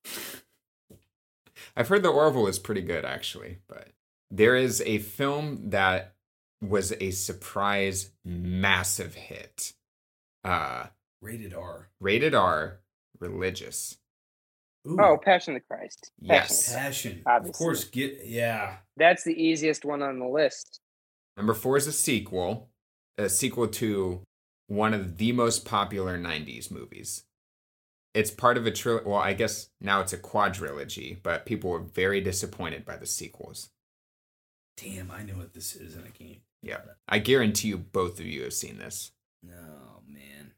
I've 1.76 1.88
heard 1.88 2.02
the 2.02 2.10
Orville 2.10 2.46
is 2.46 2.58
pretty 2.58 2.82
good, 2.82 3.04
actually, 3.04 3.58
but 3.66 3.88
there 4.30 4.56
is 4.56 4.82
a 4.82 4.98
film 4.98 5.70
that 5.70 6.14
was 6.60 6.92
a 7.00 7.10
surprise 7.10 8.10
massive 8.24 9.14
hit. 9.14 9.72
Uh, 10.44 10.86
Rated 11.22 11.54
R. 11.54 11.88
rated 11.98 12.34
R, 12.34 12.80
religious. 13.18 13.96
Ooh, 14.86 14.98
Oh, 15.00 15.16
Passion 15.18 15.56
of 15.56 15.62
the 15.62 15.66
Christ. 15.66 16.12
Passion 16.20 16.22
of 16.22 16.28
the 16.28 16.34
Yes. 16.34 16.46
Christ. 16.48 16.74
passion. 16.76 17.22
Obviously. 17.26 17.50
Of 17.50 17.56
course, 17.56 17.84
get 17.84 18.26
yeah. 18.26 18.78
That's 18.96 19.24
the 19.24 19.32
easiest 19.34 19.84
one 19.84 20.02
on 20.02 20.18
the 20.18 20.26
list. 20.28 20.80
Number 21.36 21.54
four 21.54 21.76
is 21.78 21.86
a 21.86 21.92
sequel, 21.92 22.70
a 23.18 23.28
sequel 23.28 23.68
to 23.68 24.20
one 24.68 24.94
of 24.94 25.16
the 25.18 25.32
most 25.32 25.64
popular 25.64 26.18
90s 26.18 26.70
movies. 26.70 27.24
It's 28.14 28.30
part 28.30 28.56
of 28.56 28.66
a 28.66 28.70
trilogy. 28.70 29.06
Well, 29.08 29.18
I 29.18 29.34
guess 29.34 29.68
now 29.80 30.00
it's 30.00 30.12
a 30.12 30.18
quadrilogy, 30.18 31.18
but 31.22 31.44
people 31.46 31.70
were 31.70 31.80
very 31.80 32.20
disappointed 32.20 32.84
by 32.84 32.96
the 32.96 33.06
sequels. 33.06 33.68
Damn, 34.76 35.10
I 35.10 35.22
know 35.22 35.34
what 35.34 35.54
this 35.54 35.74
is, 35.76 35.94
and 35.96 36.04
I 36.04 36.10
can't. 36.10 36.38
Yeah. 36.62 36.78
I 37.08 37.18
guarantee 37.18 37.68
you 37.68 37.78
both 37.78 38.18
of 38.18 38.26
you 38.26 38.42
have 38.44 38.54
seen 38.54 38.78
this. 38.78 39.12
No, 39.42 40.02
man. 40.08 40.52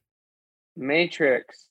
Matrix. 0.76 1.66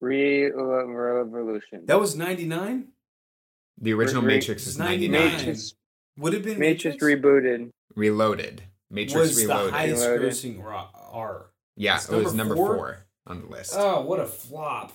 Re- 0.00 0.50
Revolution. 0.50 1.84
That 1.86 2.00
was 2.00 2.16
ninety 2.16 2.46
nine. 2.46 2.88
The 3.80 3.92
original 3.92 4.22
Re- 4.22 4.34
Matrix 4.34 4.66
is 4.66 4.78
99. 4.78 5.10
99. 5.12 5.38
Matrix, 5.38 5.74
Would 6.18 6.32
have 6.32 6.42
been 6.42 6.58
Matrix 6.58 7.00
Matrix. 7.00 7.04
rebooted. 7.24 7.70
Reloaded. 7.94 8.62
Matrix 8.90 9.28
was 9.28 9.36
Reloaded. 9.44 9.72
the 9.72 9.76
highest 9.76 10.02
Reloaded. 10.06 10.32
grossing 10.32 10.62
ro- 10.64 10.86
R. 11.12 11.50
yeah, 11.76 11.96
It's 11.96 12.08
it 12.08 12.14
was 12.16 12.34
number 12.34 12.54
number 12.54 12.56
four? 12.56 12.76
four? 12.76 13.06
on 13.26 13.42
the 13.42 13.46
list. 13.48 13.74
Oh, 13.76 14.00
what 14.02 14.20
a 14.20 14.26
flop! 14.26 14.92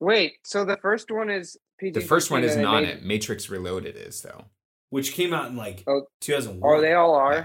Wait, 0.00 0.34
so 0.44 0.64
the 0.64 0.76
first 0.78 1.10
one 1.10 1.28
is 1.30 1.56
PG. 1.78 1.92
the 1.92 2.00
first 2.06 2.30
one 2.30 2.42
is 2.44 2.56
not 2.56 2.82
made- 2.82 2.88
it. 2.90 3.04
Matrix 3.04 3.48
Reloaded 3.50 3.96
is 3.96 4.20
though. 4.22 4.46
Which 4.90 5.12
came 5.12 5.32
out 5.34 5.48
in 5.50 5.56
like 5.56 5.82
Oh. 5.86 6.06
two 6.20 6.32
thousand 6.32 6.60
one. 6.60 6.78
Oh, 6.78 6.80
they 6.80 6.94
all 6.94 7.14
are. 7.14 7.34
Yeah. 7.34 7.44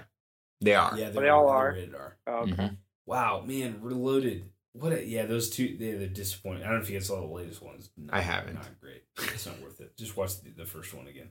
They 0.61 0.75
are. 0.75 0.97
Yeah, 0.97 1.09
they 1.09 1.29
all 1.29 1.47
they're. 1.47 1.71
Rated 1.73 1.95
R. 1.95 2.17
Oh, 2.27 2.33
okay. 2.41 2.51
Mhm. 2.53 2.77
Wow, 3.05 3.41
man, 3.45 3.79
Reloaded. 3.81 4.49
What? 4.73 4.93
A, 4.93 5.03
yeah, 5.05 5.25
those 5.25 5.49
two. 5.49 5.75
They, 5.77 5.91
they're 5.93 6.07
disappointing. 6.07 6.63
I 6.63 6.67
don't 6.67 6.75
know 6.77 6.81
if 6.83 6.89
you 6.89 6.97
guys 6.99 7.07
saw 7.07 7.19
the 7.19 7.27
latest 7.33 7.61
ones. 7.61 7.89
Not- 7.97 8.13
I 8.13 8.21
haven't. 8.21 8.53
Not 8.55 8.79
great. 8.79 9.03
It's 9.17 9.45
not 9.45 9.59
worth 9.61 9.81
it. 9.81 9.97
Just 9.97 10.15
watch 10.15 10.39
the, 10.41 10.51
the 10.51 10.65
first 10.65 10.93
one 10.93 11.07
again. 11.07 11.29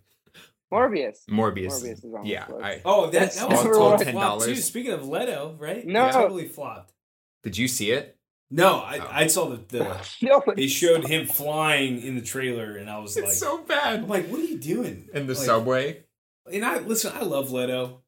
Morbius. 0.73 1.19
Morbius. 1.31 1.67
Morbius 1.83 1.93
is 2.05 2.05
on 2.17 2.27
yeah. 2.27 2.47
I 2.63 2.83
Oh, 2.85 3.07
that, 3.11 3.13
That's 3.21 3.41
that 3.41 3.49
was 3.49 3.59
all- 3.61 3.67
a 3.67 3.79
all 3.79 3.97
total 3.99 4.13
flop 4.13 4.43
too. 4.43 4.53
$10. 4.53 4.57
Speaking 4.63 4.93
of 4.93 5.09
Leto, 5.09 5.57
right? 5.59 5.87
No. 5.87 6.09
It 6.09 6.13
totally 6.13 6.49
flopped. 6.49 6.93
did 7.43 7.57
you 7.57 7.69
see 7.69 7.91
it? 7.91 8.17
No, 8.51 8.79
I, 8.79 8.99
Oh. 9.03 9.09
I 9.11 9.27
saw 9.27 9.49
the, 9.51 9.57
the 9.69 10.09
no, 10.23 10.43
they 10.57 10.67
showed 10.69 11.05
him 11.07 11.27
flying 11.27 12.01
in 12.03 12.15
the 12.17 12.23
trailer, 12.23 12.77
and 12.77 12.89
I 12.89 12.99
was 12.99 13.15
like, 13.17 13.27
It's 13.27 13.39
so 13.39 13.59
I'm 13.59 13.65
bad. 13.67 14.09
like, 14.09 14.27
what 14.29 14.41
are 14.41 14.45
you 14.45 14.59
doing 14.59 15.09
In 15.13 15.27
the 15.27 15.35
Like, 15.35 15.43
subway. 15.45 16.05
And 16.51 16.65
I 16.65 16.79
listen. 16.79 17.13
I 17.15 17.23
love 17.25 17.51
Leto. 17.53 18.03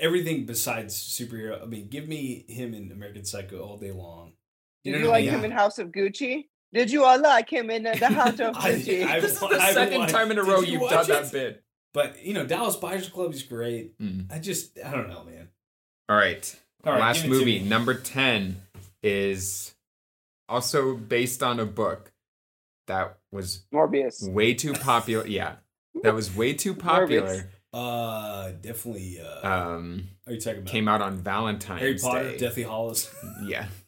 Everything 0.00 0.44
besides 0.46 0.94
superhero. 0.96 1.62
I 1.62 1.66
mean, 1.66 1.88
give 1.88 2.08
me 2.08 2.44
him 2.48 2.74
in 2.74 2.90
American 2.90 3.24
Psycho 3.24 3.60
all 3.62 3.76
day 3.78 3.92
long. 3.92 4.32
Did 4.82 4.92
know 4.92 4.98
you 4.98 5.04
what 5.04 5.10
I 5.10 5.16
like 5.18 5.24
mean? 5.26 5.34
him 5.34 5.44
in 5.44 5.50
House 5.50 5.78
of 5.78 5.88
Gucci? 5.88 6.46
Did 6.74 6.90
you 6.90 7.04
all 7.04 7.20
like 7.20 7.48
him 7.48 7.70
in 7.70 7.86
uh, 7.86 7.94
the 7.94 8.08
House 8.08 8.38
of 8.40 8.56
I- 8.58 8.72
Gucci? 8.72 9.06
I- 9.06 9.20
This 9.20 9.32
is 9.32 9.40
the 9.40 9.46
I 9.46 9.72
second 9.72 9.98
watched- 10.00 10.12
time 10.12 10.30
in 10.30 10.38
a 10.38 10.42
row 10.42 10.60
you 10.60 10.72
you've 10.72 10.80
watch 10.82 10.90
done 10.90 11.08
that 11.08 11.24
it? 11.26 11.32
bit. 11.32 11.64
But 11.94 12.22
you 12.24 12.34
know, 12.34 12.44
Dallas 12.44 12.76
Buyers 12.76 13.08
Club 13.08 13.32
is 13.32 13.42
great. 13.44 13.96
Mm. 14.00 14.30
I 14.32 14.38
just, 14.40 14.78
I 14.84 14.90
don't 14.90 15.08
know, 15.08 15.22
man. 15.24 15.48
All 16.08 16.16
right. 16.16 16.54
All 16.84 16.92
right, 16.92 17.00
Last 17.00 17.22
give 17.22 17.30
it 17.30 17.34
to 17.34 17.38
movie, 17.40 17.60
number 17.60 17.94
10, 17.94 18.60
is 19.02 19.74
also 20.48 20.94
based 20.96 21.42
on 21.42 21.58
a 21.60 21.64
book 21.64 22.12
that 22.88 23.16
was 23.32 23.64
Morbius. 23.72 24.28
way 24.28 24.52
too 24.54 24.72
popular. 24.74 25.26
Yeah. 25.26 25.54
That 26.02 26.12
was 26.14 26.34
way 26.34 26.52
too 26.52 26.74
popular. 26.90 27.48
Uh, 27.72 28.50
definitely. 28.60 29.18
Uh, 29.20 29.48
Um, 29.48 30.08
are 30.26 30.32
you 30.34 30.40
talking 30.40 30.58
about 30.60 30.70
came 30.70 30.88
out 30.88 31.00
on 31.00 31.16
Valentine's 31.18 31.80
Harry 31.80 31.96
Potter, 31.98 32.30
Day. 32.32 32.38
Deathly 32.38 32.62
Hallows? 32.64 33.12
yeah, 33.46 33.66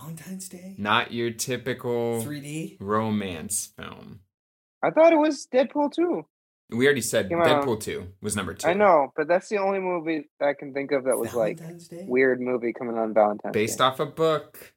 Valentine's 0.00 0.48
Day. 0.48 0.74
not 0.78 1.12
your 1.12 1.30
typical 1.30 2.22
3D. 2.22 2.76
romance 2.80 3.72
film. 3.78 4.20
I 4.82 4.90
thought 4.90 5.12
it 5.12 5.18
was 5.18 5.46
Deadpool 5.52 5.92
too. 5.92 6.26
We 6.70 6.84
already 6.86 7.00
said 7.00 7.28
Came 7.28 7.40
out- 7.40 7.64
Deadpool 7.64 7.80
2 7.80 8.08
was 8.20 8.34
number 8.34 8.52
2. 8.54 8.66
I 8.68 8.74
know, 8.74 9.12
but 9.16 9.28
that's 9.28 9.48
the 9.48 9.58
only 9.58 9.78
movie 9.78 10.28
I 10.40 10.52
can 10.54 10.72
think 10.74 10.90
of 10.92 11.04
that 11.04 11.16
was 11.16 11.32
like 11.34 11.58
Day. 11.88 12.04
weird 12.08 12.40
movie 12.40 12.72
coming 12.72 12.98
on 12.98 13.14
Valentine's 13.14 13.52
Based 13.52 13.52
Day. 13.52 13.60
Based 13.60 13.80
off 13.80 14.00
a 14.00 14.06
book 14.06 14.74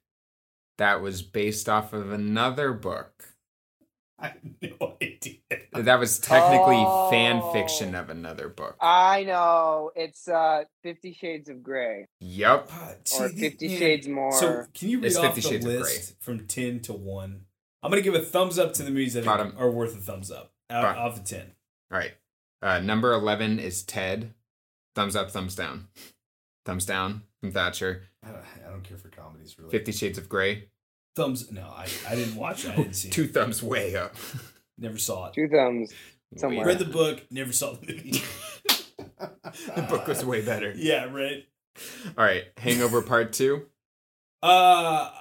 that 0.78 1.02
was 1.02 1.22
based 1.24 1.68
off 1.68 1.92
of 1.94 2.12
another 2.12 2.74
book. 2.74 3.29
I 4.22 4.28
have 4.28 4.38
no 4.80 4.96
idea. 5.02 5.36
That 5.74 6.00
was 6.00 6.20
technically 6.20 6.76
Oh. 6.78 7.10
fan 7.10 7.42
fiction 7.54 7.96
of 7.96 8.10
another 8.10 8.50
book. 8.50 8.76
I 8.82 9.24
know 9.24 9.92
it's 9.96 10.28
uh 10.28 10.64
Fifty 10.84 11.14
Shades 11.14 11.50
of 11.50 11.64
Grey 11.64 12.08
Yep. 12.20 12.70
Uh, 12.72 12.94
or 13.20 13.30
Fifty 13.30 13.68
man, 13.70 13.78
Shades 13.78 14.08
More. 14.08 14.32
So 14.34 14.66
can 14.74 14.90
you 14.90 14.98
read 15.00 15.08
It's 15.08 15.16
off 15.18 15.36
50 15.36 15.42
the 15.42 15.48
Shades 15.48 15.66
of 15.66 15.72
list 15.72 16.16
from 16.22 16.48
ten 16.48 16.80
to 16.82 16.94
one? 16.94 17.46
I'm 17.82 17.90
gonna 17.92 18.02
give 18.02 18.16
a 18.16 18.22
thumbs 18.22 18.60
up 18.60 18.74
to 18.74 18.84
the 18.84 18.90
movies 18.90 19.14
that 19.14 19.24
Bottom. 19.26 19.54
are 19.58 19.72
worth 19.72 19.96
a 19.96 20.00
thumbs 20.02 20.30
up 20.32 20.52
out, 20.70 20.82
Bottom. 20.84 21.02
off 21.02 21.18
of 21.20 21.24
ten. 21.24 21.54
All 21.92 21.98
right. 21.98 22.12
Uh, 22.62 22.80
number 22.80 23.14
11 23.14 23.58
is 23.58 23.84
Ted. 23.84 24.34
Thumbs 24.96 25.16
up, 25.16 25.32
thumbs 25.32 25.56
down. 25.56 25.88
Thumbs 26.66 26.86
down 26.86 27.24
from 27.40 27.54
Thatcher. 27.54 28.04
I 28.22 28.32
don't, 28.32 28.44
I 28.68 28.70
don't 28.70 28.84
care 28.84 28.98
for 28.98 29.08
comedies 29.08 29.58
really. 29.58 29.72
Fifty 29.72 29.94
Shades 29.94 30.18
of 30.18 30.28
Grey. 30.28 30.66
Thumbs. 31.20 31.52
No, 31.52 31.64
I, 31.64 31.88
I 32.08 32.16
didn't 32.16 32.36
watch 32.36 32.66
it. 32.66 32.72
I 32.72 32.76
didn't 32.78 32.94
see 32.94 33.10
Two 33.10 33.24
it. 33.24 33.34
thumbs 33.34 33.62
way 33.62 33.96
up. 33.96 34.16
Never 34.78 34.98
saw 34.98 35.28
it. 35.28 35.34
Two 35.34 35.48
thumbs. 35.50 35.92
Way 36.32 36.40
Somewhere. 36.40 36.66
Read 36.66 36.80
the 36.80 36.86
book. 36.86 37.26
Never 37.30 37.52
saw 37.52 37.74
the 37.74 37.88
movie. 37.88 38.12
the 39.76 39.82
book 39.90 40.08
was 40.08 40.24
way 40.24 40.42
better. 40.44 40.74
Yeah, 40.78 41.06
right. 41.06 41.46
All 42.18 42.24
right. 42.24 42.46
Hangover 42.58 43.02
Part 43.02 43.34
2. 43.34 43.66
Uh, 44.42 44.46
I 44.48 45.12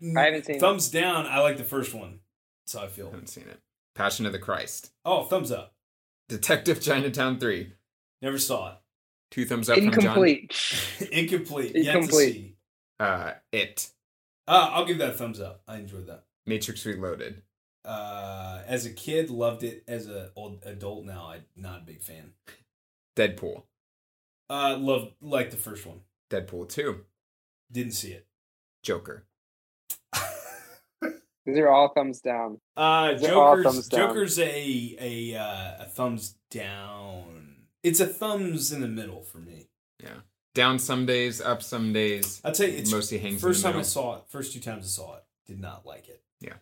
haven't 0.00 0.46
seen 0.46 0.56
it. 0.56 0.60
Thumbs 0.60 0.88
down. 0.88 1.26
I 1.26 1.40
like 1.40 1.58
the 1.58 1.64
first 1.64 1.94
one. 1.94 2.20
That's 2.64 2.78
how 2.78 2.86
I 2.86 2.88
feel. 2.88 3.08
I 3.08 3.10
haven't 3.10 3.28
seen 3.28 3.44
it. 3.48 3.60
Passion 3.94 4.24
of 4.26 4.32
the 4.32 4.38
Christ. 4.38 4.92
Oh, 5.04 5.24
thumbs 5.24 5.52
up. 5.52 5.74
Detective 6.28 6.80
Chinatown 6.80 7.38
3. 7.38 7.72
Never 8.22 8.38
saw 8.38 8.72
it. 8.72 8.76
Two 9.30 9.44
thumbs 9.44 9.68
up 9.68 9.76
from 9.76 9.90
John. 9.90 9.94
Incomplete. 9.94 10.82
Incomplete. 11.12 11.72
Yet 11.74 12.02
to 12.02 12.12
see. 12.12 12.56
Uh, 12.98 13.32
it. 13.52 13.90
Uh, 14.48 14.70
I'll 14.72 14.84
give 14.84 14.98
that 14.98 15.10
a 15.10 15.16
thumbs 15.16 15.40
up. 15.40 15.62
I 15.66 15.76
enjoyed 15.76 16.06
that. 16.06 16.24
Matrix 16.46 16.86
Reloaded. 16.86 17.42
Uh, 17.84 18.62
as 18.66 18.86
a 18.86 18.90
kid, 18.90 19.30
loved 19.30 19.62
it. 19.62 19.84
As 19.86 20.08
a 20.08 20.30
old 20.36 20.62
adult 20.64 21.04
now, 21.04 21.30
I'm 21.30 21.44
not 21.56 21.82
a 21.82 21.84
big 21.84 22.02
fan. 22.02 22.32
Deadpool. 23.16 23.62
Uh, 24.48 24.76
loved 24.78 25.12
like 25.20 25.50
the 25.50 25.56
first 25.56 25.86
one. 25.86 26.00
Deadpool 26.30 26.68
2. 26.68 27.00
Didn't 27.70 27.92
see 27.92 28.12
it. 28.12 28.26
Joker. 28.82 29.26
These 31.46 31.58
are 31.58 31.68
all 31.68 31.92
thumbs 31.94 32.20
down. 32.20 32.60
Uh, 32.76 33.14
They're 33.14 33.30
Joker's 33.30 33.64
thumbs 33.64 33.88
down. 33.88 34.08
Joker's 34.08 34.38
a 34.38 34.96
a 35.00 35.36
uh, 35.36 35.84
a 35.84 35.86
thumbs 35.86 36.36
down. 36.50 37.56
It's 37.82 38.00
a 38.00 38.06
thumbs 38.06 38.72
in 38.72 38.80
the 38.80 38.88
middle 38.88 39.22
for 39.22 39.38
me. 39.38 39.68
Down 40.56 40.78
some 40.78 41.04
days, 41.06 41.40
up 41.40 41.62
some 41.62 41.92
days. 41.92 42.40
I'll 42.42 42.50
tell 42.52 42.66
you, 42.66 42.78
it's 42.78 42.90
Mostly 42.90 43.18
hangs 43.18 43.40
first 43.42 43.58
in 43.62 43.68
the 43.68 43.72
time 43.72 43.80
I 43.80 43.82
saw 43.82 44.16
it. 44.16 44.22
First 44.28 44.52
two 44.54 44.60
times 44.60 44.84
I 44.84 44.88
saw 44.88 45.16
it, 45.16 45.24
did 45.46 45.60
not 45.60 45.84
like 45.84 46.08
it. 46.08 46.22
Yeah. 46.40 46.54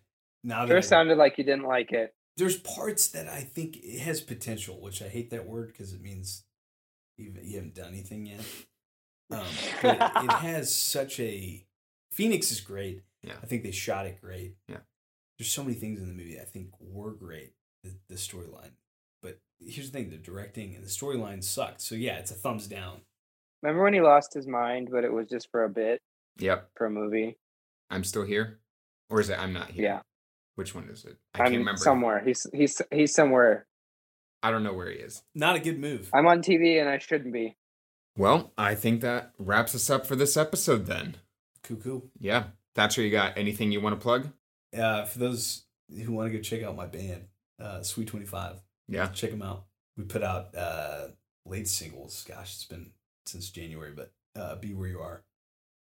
Now 0.43 0.66
that 0.66 0.73
Sure 0.73 0.83
sounded 0.83 1.16
like 1.16 1.39
you 1.39 1.45
didn't 1.45 1.65
like 1.65 1.93
it. 1.93 2.12
there's 2.37 2.59
parts 2.59 3.09
that 3.09 3.29
I 3.29 3.41
think 3.43 3.77
it 3.83 4.01
has 4.01 4.21
potential, 4.21 4.81
which 4.81 5.01
I 5.01 5.09
hate 5.09 5.31
that 5.31 5.47
word 5.47 5.69
because 5.69 5.93
it 5.93 6.03
means 6.03 6.43
you, 7.16 7.33
you 7.41 7.55
haven't 7.55 7.77
done 7.77 7.89
anything 7.89 8.27
yet. 8.27 8.41
Um, 9.31 9.45
but 9.81 9.95
it, 9.95 10.25
it 10.25 10.33
has 10.51 10.75
such 10.75 11.21
a 11.21 11.65
Phoenix 12.11 12.51
is 12.51 12.61
great. 12.61 13.03
Yeah. 13.23 13.35
I 13.43 13.47
think 13.47 13.62
they 13.62 13.71
shot 13.71 14.07
it 14.07 14.21
great. 14.21 14.57
Yeah. 14.69 14.79
There's 15.39 15.51
so 15.51 15.62
many 15.62 15.75
things 15.77 16.01
in 16.01 16.09
the 16.09 16.15
movie 16.15 16.39
I 16.41 16.45
think 16.45 16.69
were 16.81 17.12
great. 17.12 17.53
The, 17.85 17.91
the 18.09 18.15
storyline, 18.16 18.73
but 19.23 19.39
here's 19.61 19.91
the 19.91 19.99
thing: 19.99 20.11
the 20.11 20.16
directing 20.16 20.75
and 20.75 20.83
the 20.83 20.89
storyline 20.89 21.45
sucked. 21.45 21.81
So 21.81 21.95
yeah, 21.95 22.16
it's 22.16 22.31
a 22.31 22.35
thumbs 22.35 22.66
down. 22.66 23.03
Remember 23.65 23.82
when 23.85 23.95
he 23.95 24.03
lost 24.03 24.35
his 24.35 24.47
mind, 24.47 24.91
but 24.93 25.05
it 25.05 25.12
was 25.12 25.27
just 25.27 25.51
for 25.51 25.65
a 25.65 25.70
bit 25.70 26.03
Yep. 26.39 26.69
for 26.77 26.85
a 26.86 26.91
movie? 26.91 27.39
I'm 27.89 28.05
still 28.05 28.24
here. 28.24 28.59
Or 29.09 29.20
is 29.20 29.31
it 29.31 29.39
I'm 29.39 29.55
not 29.55 29.70
here? 29.70 29.85
Yeah, 29.85 30.01
Which 30.57 30.74
one 30.74 30.89
is 30.91 31.05
it? 31.07 31.16
I 31.35 31.39
I'm 31.41 31.45
can't 31.47 31.59
remember. 31.59 31.78
somewhere. 31.81 32.23
He's 32.24 32.47
he's 32.53 32.82
he's 32.91 33.15
somewhere. 33.15 33.66
I 34.43 34.51
don't 34.51 34.62
know 34.65 34.74
where 34.74 34.91
he 34.91 34.99
is. 34.99 35.23
Not 35.35 35.57
a 35.57 35.61
good 35.61 35.78
move. 35.78 36.11
I'm 36.12 36.27
on 36.27 36.43
TV 36.43 36.78
and 36.78 36.89
I 36.91 36.99
shouldn't 36.99 37.32
be. 37.32 37.57
Well, 38.19 38.53
I 38.59 38.74
think 38.74 39.01
that 39.01 39.32
wraps 39.39 39.74
us 39.74 39.89
up 39.89 40.07
for 40.07 40.15
this 40.15 40.36
episode 40.36 40.85
then. 40.86 41.16
Cuckoo. 41.62 42.03
Yeah. 42.20 42.45
Thatcher, 42.74 43.01
you 43.03 43.11
got 43.11 43.39
anything 43.39 43.73
you 43.73 43.81
want 43.81 43.99
to 43.99 44.03
plug? 44.03 44.28
Uh, 44.77 45.05
for 45.07 45.19
those 45.19 45.65
who 45.91 46.12
want 46.12 46.31
to 46.31 46.36
go 46.36 46.43
check 46.43 46.62
out 46.62 46.77
my 46.77 46.86
band, 46.86 47.28
uh, 47.59 47.82
Sweet 47.82 48.09
Twenty 48.09 48.27
Five. 48.27 48.61
Yeah. 48.89 49.07
check 49.09 49.31
them 49.31 49.41
out. 49.43 49.65
We 49.97 50.05
put 50.05 50.23
out 50.23 50.55
uh 50.55 51.09
late 51.47 51.69
singles. 51.69 52.24
Gosh, 52.28 52.53
it's 52.55 52.65
been 52.65 52.91
since 53.27 53.51
January, 53.51 53.93
but 53.95 54.13
uh 54.37 54.57
be 54.57 54.75
where 54.75 54.89
you 54.89 55.01
are. 55.01 55.25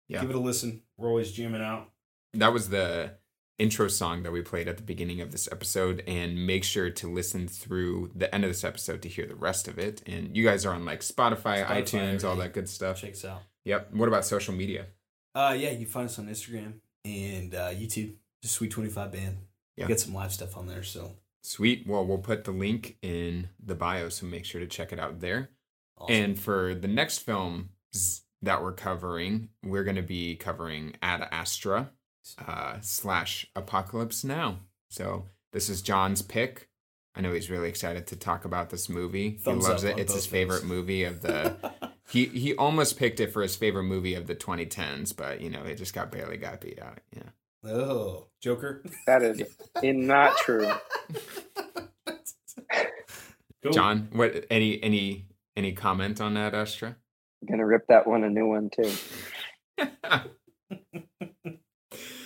Yeah. 0.09 0.21
Give 0.21 0.31
it 0.31 0.37
a 0.37 0.41
listen. 0.41 0.83
We're 0.97 1.09
always 1.09 1.33
jamming 1.33 1.63
out. 1.63 1.91
That 2.35 2.53
was 2.53 2.71
the 2.71 3.13
intro 3.59 3.89
song 3.89 4.23
that 4.23 4.33
we 4.33 4.41
played 4.43 4.67
at 4.67 4.77
the 4.77 4.83
beginning 4.83 5.21
of 5.21 5.31
this 5.33 5.49
episode. 5.53 6.03
And 6.07 6.47
make 6.47 6.65
sure 6.65 6.91
to 6.91 7.13
listen 7.13 7.47
through 7.47 8.11
the 8.15 8.33
end 8.35 8.45
of 8.45 8.51
this 8.51 8.65
episode 8.65 9.03
to 9.03 9.09
hear 9.09 9.27
the 9.27 9.35
rest 9.35 9.69
of 9.69 9.79
it. 9.79 10.03
And 10.07 10.37
you 10.37 10.45
guys 10.45 10.67
are 10.67 10.75
on 10.75 10.85
like 10.85 11.01
Spotify, 11.01 11.65
Spotify, 11.65 11.83
iTunes, 11.83 12.25
all 12.25 12.37
that 12.37 12.53
good 12.55 12.69
stuff. 12.69 13.01
Check 13.01 13.13
us 13.13 13.25
out. 13.25 13.43
Yep. 13.65 13.95
What 13.95 14.09
about 14.09 14.25
social 14.25 14.55
media? 14.55 14.87
Uh 15.35 15.57
yeah, 15.57 15.71
you 15.71 15.87
find 15.87 16.07
us 16.07 16.19
on 16.19 16.27
Instagram 16.27 16.75
and 17.05 17.55
uh 17.55 17.71
YouTube. 17.71 18.15
Just 18.43 18.55
Sweet 18.55 18.71
Twenty 18.71 18.89
Five 18.89 19.13
Band. 19.13 19.37
Yeah. 19.77 19.87
Get 19.87 20.01
some 20.01 20.15
live 20.15 20.33
stuff 20.33 20.57
on 20.57 20.67
there. 20.67 20.83
So 20.83 21.13
Sweet. 21.43 21.87
Well, 21.87 22.05
we'll 22.05 22.19
put 22.19 22.45
the 22.45 22.51
link 22.51 22.99
in 23.03 23.49
the 23.65 23.75
bio, 23.75 24.09
so 24.09 24.27
make 24.27 24.45
sure 24.45 24.61
to 24.61 24.67
check 24.67 24.93
it 24.93 25.01
out 25.01 25.21
there. 25.21 25.51
Awesome. 26.01 26.15
And 26.15 26.39
for 26.39 26.75
the 26.75 26.89
next 26.89 27.19
film 27.19 27.71
that 28.43 28.63
we're 28.63 28.73
covering, 28.73 29.49
we're 29.63 29.85
going 29.85 29.97
to 29.97 30.03
be 30.03 30.37
covering 30.37 30.95
Ad 31.03 31.27
Astra 31.31 31.91
uh, 32.47 32.77
slash 32.81 33.47
Apocalypse 33.55 34.25
Now. 34.25 34.61
So 34.89 35.27
this 35.53 35.69
is 35.69 35.83
John's 35.83 36.23
pick. 36.23 36.69
I 37.15 37.21
know 37.21 37.33
he's 37.33 37.51
really 37.51 37.69
excited 37.69 38.07
to 38.09 38.17
talk 38.17 38.45
about 38.45 38.71
this 38.71 38.89
movie. 38.89 39.33
Thumbs 39.33 39.67
he 39.67 39.71
loves 39.71 39.85
it. 39.85 39.99
It's 39.99 40.15
his 40.15 40.27
both 40.27 40.33
favorite 40.33 40.61
those. 40.61 40.69
movie 40.71 41.05
of 41.05 41.23
the. 41.23 41.73
he 42.09 42.27
he 42.27 42.55
almost 42.55 42.99
picked 42.99 43.21
it 43.21 43.33
for 43.33 43.43
his 43.43 43.57
favorite 43.57 43.85
movie 43.85 44.15
of 44.15 44.27
the 44.27 44.35
2010s, 44.35 45.17
but 45.17 45.41
you 45.41 45.51
know 45.51 45.63
it 45.63 45.77
just 45.77 45.93
got 45.93 46.13
barely 46.13 46.37
got 46.37 46.61
beat 46.61 46.81
out. 46.81 47.01
Yeah. 47.15 47.71
oh, 47.71 48.29
Joker. 48.41 48.83
That 49.07 49.23
is 49.23 49.43
in 49.83 50.07
not 50.07 50.37
true. 50.39 50.71
Cool. 53.63 53.73
John, 53.73 54.09
what 54.13 54.47
any 54.49 54.81
any 54.83 55.27
any 55.61 55.73
comment 55.73 56.21
on 56.23 56.33
that, 56.35 56.55
Astra? 56.55 56.97
I'm 57.43 57.49
gonna 57.49 57.67
rip 57.67 57.87
that 57.89 58.07
one 58.07 58.25
a 58.25 58.31
new 58.31 58.47
one 58.47 58.71
too. 58.71 58.91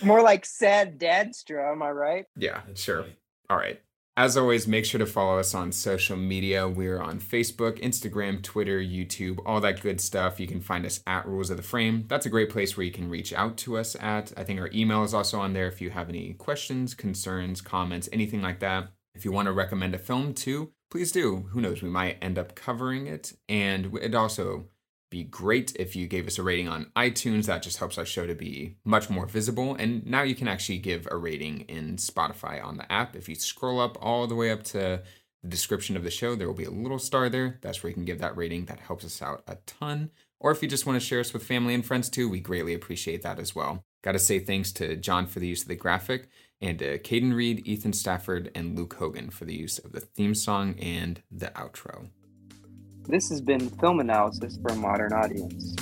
More 0.03 0.21
like 0.21 0.45
sad 0.45 0.99
Dadstra, 0.99 1.71
am 1.71 1.81
I 1.83 1.91
right? 1.91 2.25
yeah, 2.37 2.61
That's 2.67 2.81
sure. 2.81 3.01
funny. 3.01 3.15
All 3.49 3.57
right. 3.57 3.81
As 4.17 4.37
always, 4.37 4.65
make 4.65 4.85
sure 4.85 4.99
to 4.99 5.05
follow 5.05 5.39
us 5.39 5.53
on 5.53 5.73
social 5.73 6.15
media. 6.15 6.69
We're 6.69 7.01
on 7.01 7.19
Facebook, 7.19 7.81
Instagram, 7.83 8.41
Twitter, 8.41 8.79
YouTube, 8.79 9.39
all 9.45 9.59
that 9.59 9.81
good 9.81 9.99
stuff. 9.99 10.39
You 10.39 10.47
can 10.47 10.61
find 10.61 10.85
us 10.85 11.01
at 11.05 11.27
Rules 11.27 11.49
of 11.49 11.57
the 11.57 11.63
Frame. 11.63 12.05
That's 12.07 12.25
a 12.25 12.29
great 12.29 12.49
place 12.49 12.77
where 12.77 12.85
you 12.85 12.93
can 12.93 13.09
reach 13.09 13.33
out 13.33 13.57
to 13.57 13.77
us 13.77 13.93
at. 13.99 14.31
I 14.37 14.45
think 14.45 14.61
our 14.61 14.69
email 14.73 15.03
is 15.03 15.13
also 15.13 15.41
on 15.41 15.51
there 15.51 15.67
if 15.67 15.81
you 15.81 15.89
have 15.89 16.07
any 16.07 16.31
questions, 16.33 16.93
concerns, 16.93 17.59
comments, 17.59 18.07
anything 18.13 18.41
like 18.41 18.59
that. 18.59 18.87
If 19.15 19.25
you 19.25 19.33
want 19.33 19.47
to 19.47 19.51
recommend 19.51 19.93
a 19.93 19.97
film 19.99 20.33
too, 20.33 20.71
please 20.89 21.11
do. 21.11 21.47
Who 21.51 21.61
knows, 21.61 21.81
we 21.81 21.89
might 21.89 22.17
end 22.21 22.37
up 22.37 22.55
covering 22.55 23.07
it. 23.07 23.33
And 23.47 23.95
it'd 23.97 24.15
also 24.15 24.65
be 25.11 25.23
great 25.23 25.75
if 25.77 25.95
you 25.95 26.07
gave 26.07 26.27
us 26.27 26.37
a 26.37 26.43
rating 26.43 26.67
on 26.67 26.91
iTunes. 26.95 27.45
That 27.45 27.63
just 27.63 27.77
helps 27.77 27.97
our 27.97 28.05
show 28.05 28.25
to 28.25 28.35
be 28.35 28.77
much 28.83 29.09
more 29.09 29.25
visible. 29.25 29.75
And 29.75 30.05
now 30.05 30.23
you 30.23 30.35
can 30.35 30.47
actually 30.47 30.79
give 30.79 31.07
a 31.09 31.17
rating 31.17 31.61
in 31.61 31.97
Spotify 31.97 32.63
on 32.63 32.77
the 32.77 32.91
app. 32.91 33.15
If 33.15 33.29
you 33.29 33.35
scroll 33.35 33.79
up 33.79 33.97
all 34.01 34.27
the 34.27 34.35
way 34.35 34.51
up 34.51 34.63
to 34.63 35.01
the 35.43 35.47
description 35.47 35.95
of 35.95 36.03
the 36.03 36.11
show, 36.11 36.35
there 36.35 36.47
will 36.47 36.55
be 36.55 36.65
a 36.65 36.71
little 36.71 36.99
star 36.99 37.29
there. 37.29 37.59
That's 37.61 37.83
where 37.83 37.89
you 37.89 37.93
can 37.93 38.05
give 38.05 38.19
that 38.19 38.35
rating. 38.35 38.65
That 38.65 38.79
helps 38.79 39.05
us 39.05 39.21
out 39.21 39.43
a 39.47 39.57
ton. 39.67 40.11
Or 40.39 40.51
if 40.51 40.61
you 40.61 40.67
just 40.67 40.85
want 40.85 40.99
to 40.99 41.05
share 41.05 41.19
us 41.19 41.33
with 41.33 41.45
family 41.45 41.73
and 41.73 41.85
friends 41.85 42.09
too, 42.09 42.27
we 42.27 42.39
greatly 42.39 42.73
appreciate 42.73 43.21
that 43.21 43.39
as 43.39 43.55
well. 43.55 43.83
Got 44.03 44.13
to 44.13 44.19
say 44.19 44.39
thanks 44.39 44.71
to 44.73 44.95
John 44.95 45.25
for 45.25 45.39
the 45.39 45.47
use 45.47 45.61
of 45.61 45.67
the 45.67 45.75
graphic, 45.75 46.27
and 46.61 46.79
to 46.79 46.99
Caden 46.99 47.35
Reed, 47.35 47.65
Ethan 47.65 47.93
Stafford, 47.93 48.51
and 48.55 48.77
Luke 48.77 48.95
Hogan 48.95 49.29
for 49.29 49.45
the 49.45 49.55
use 49.55 49.77
of 49.79 49.91
the 49.91 50.01
theme 50.01 50.35
song 50.35 50.75
and 50.79 51.21
the 51.31 51.47
outro. 51.47 52.09
This 53.07 53.29
has 53.29 53.41
been 53.41 53.69
Film 53.69 53.99
Analysis 53.99 54.57
for 54.61 54.71
a 54.71 54.75
Modern 54.75 55.13
Audience. 55.13 55.75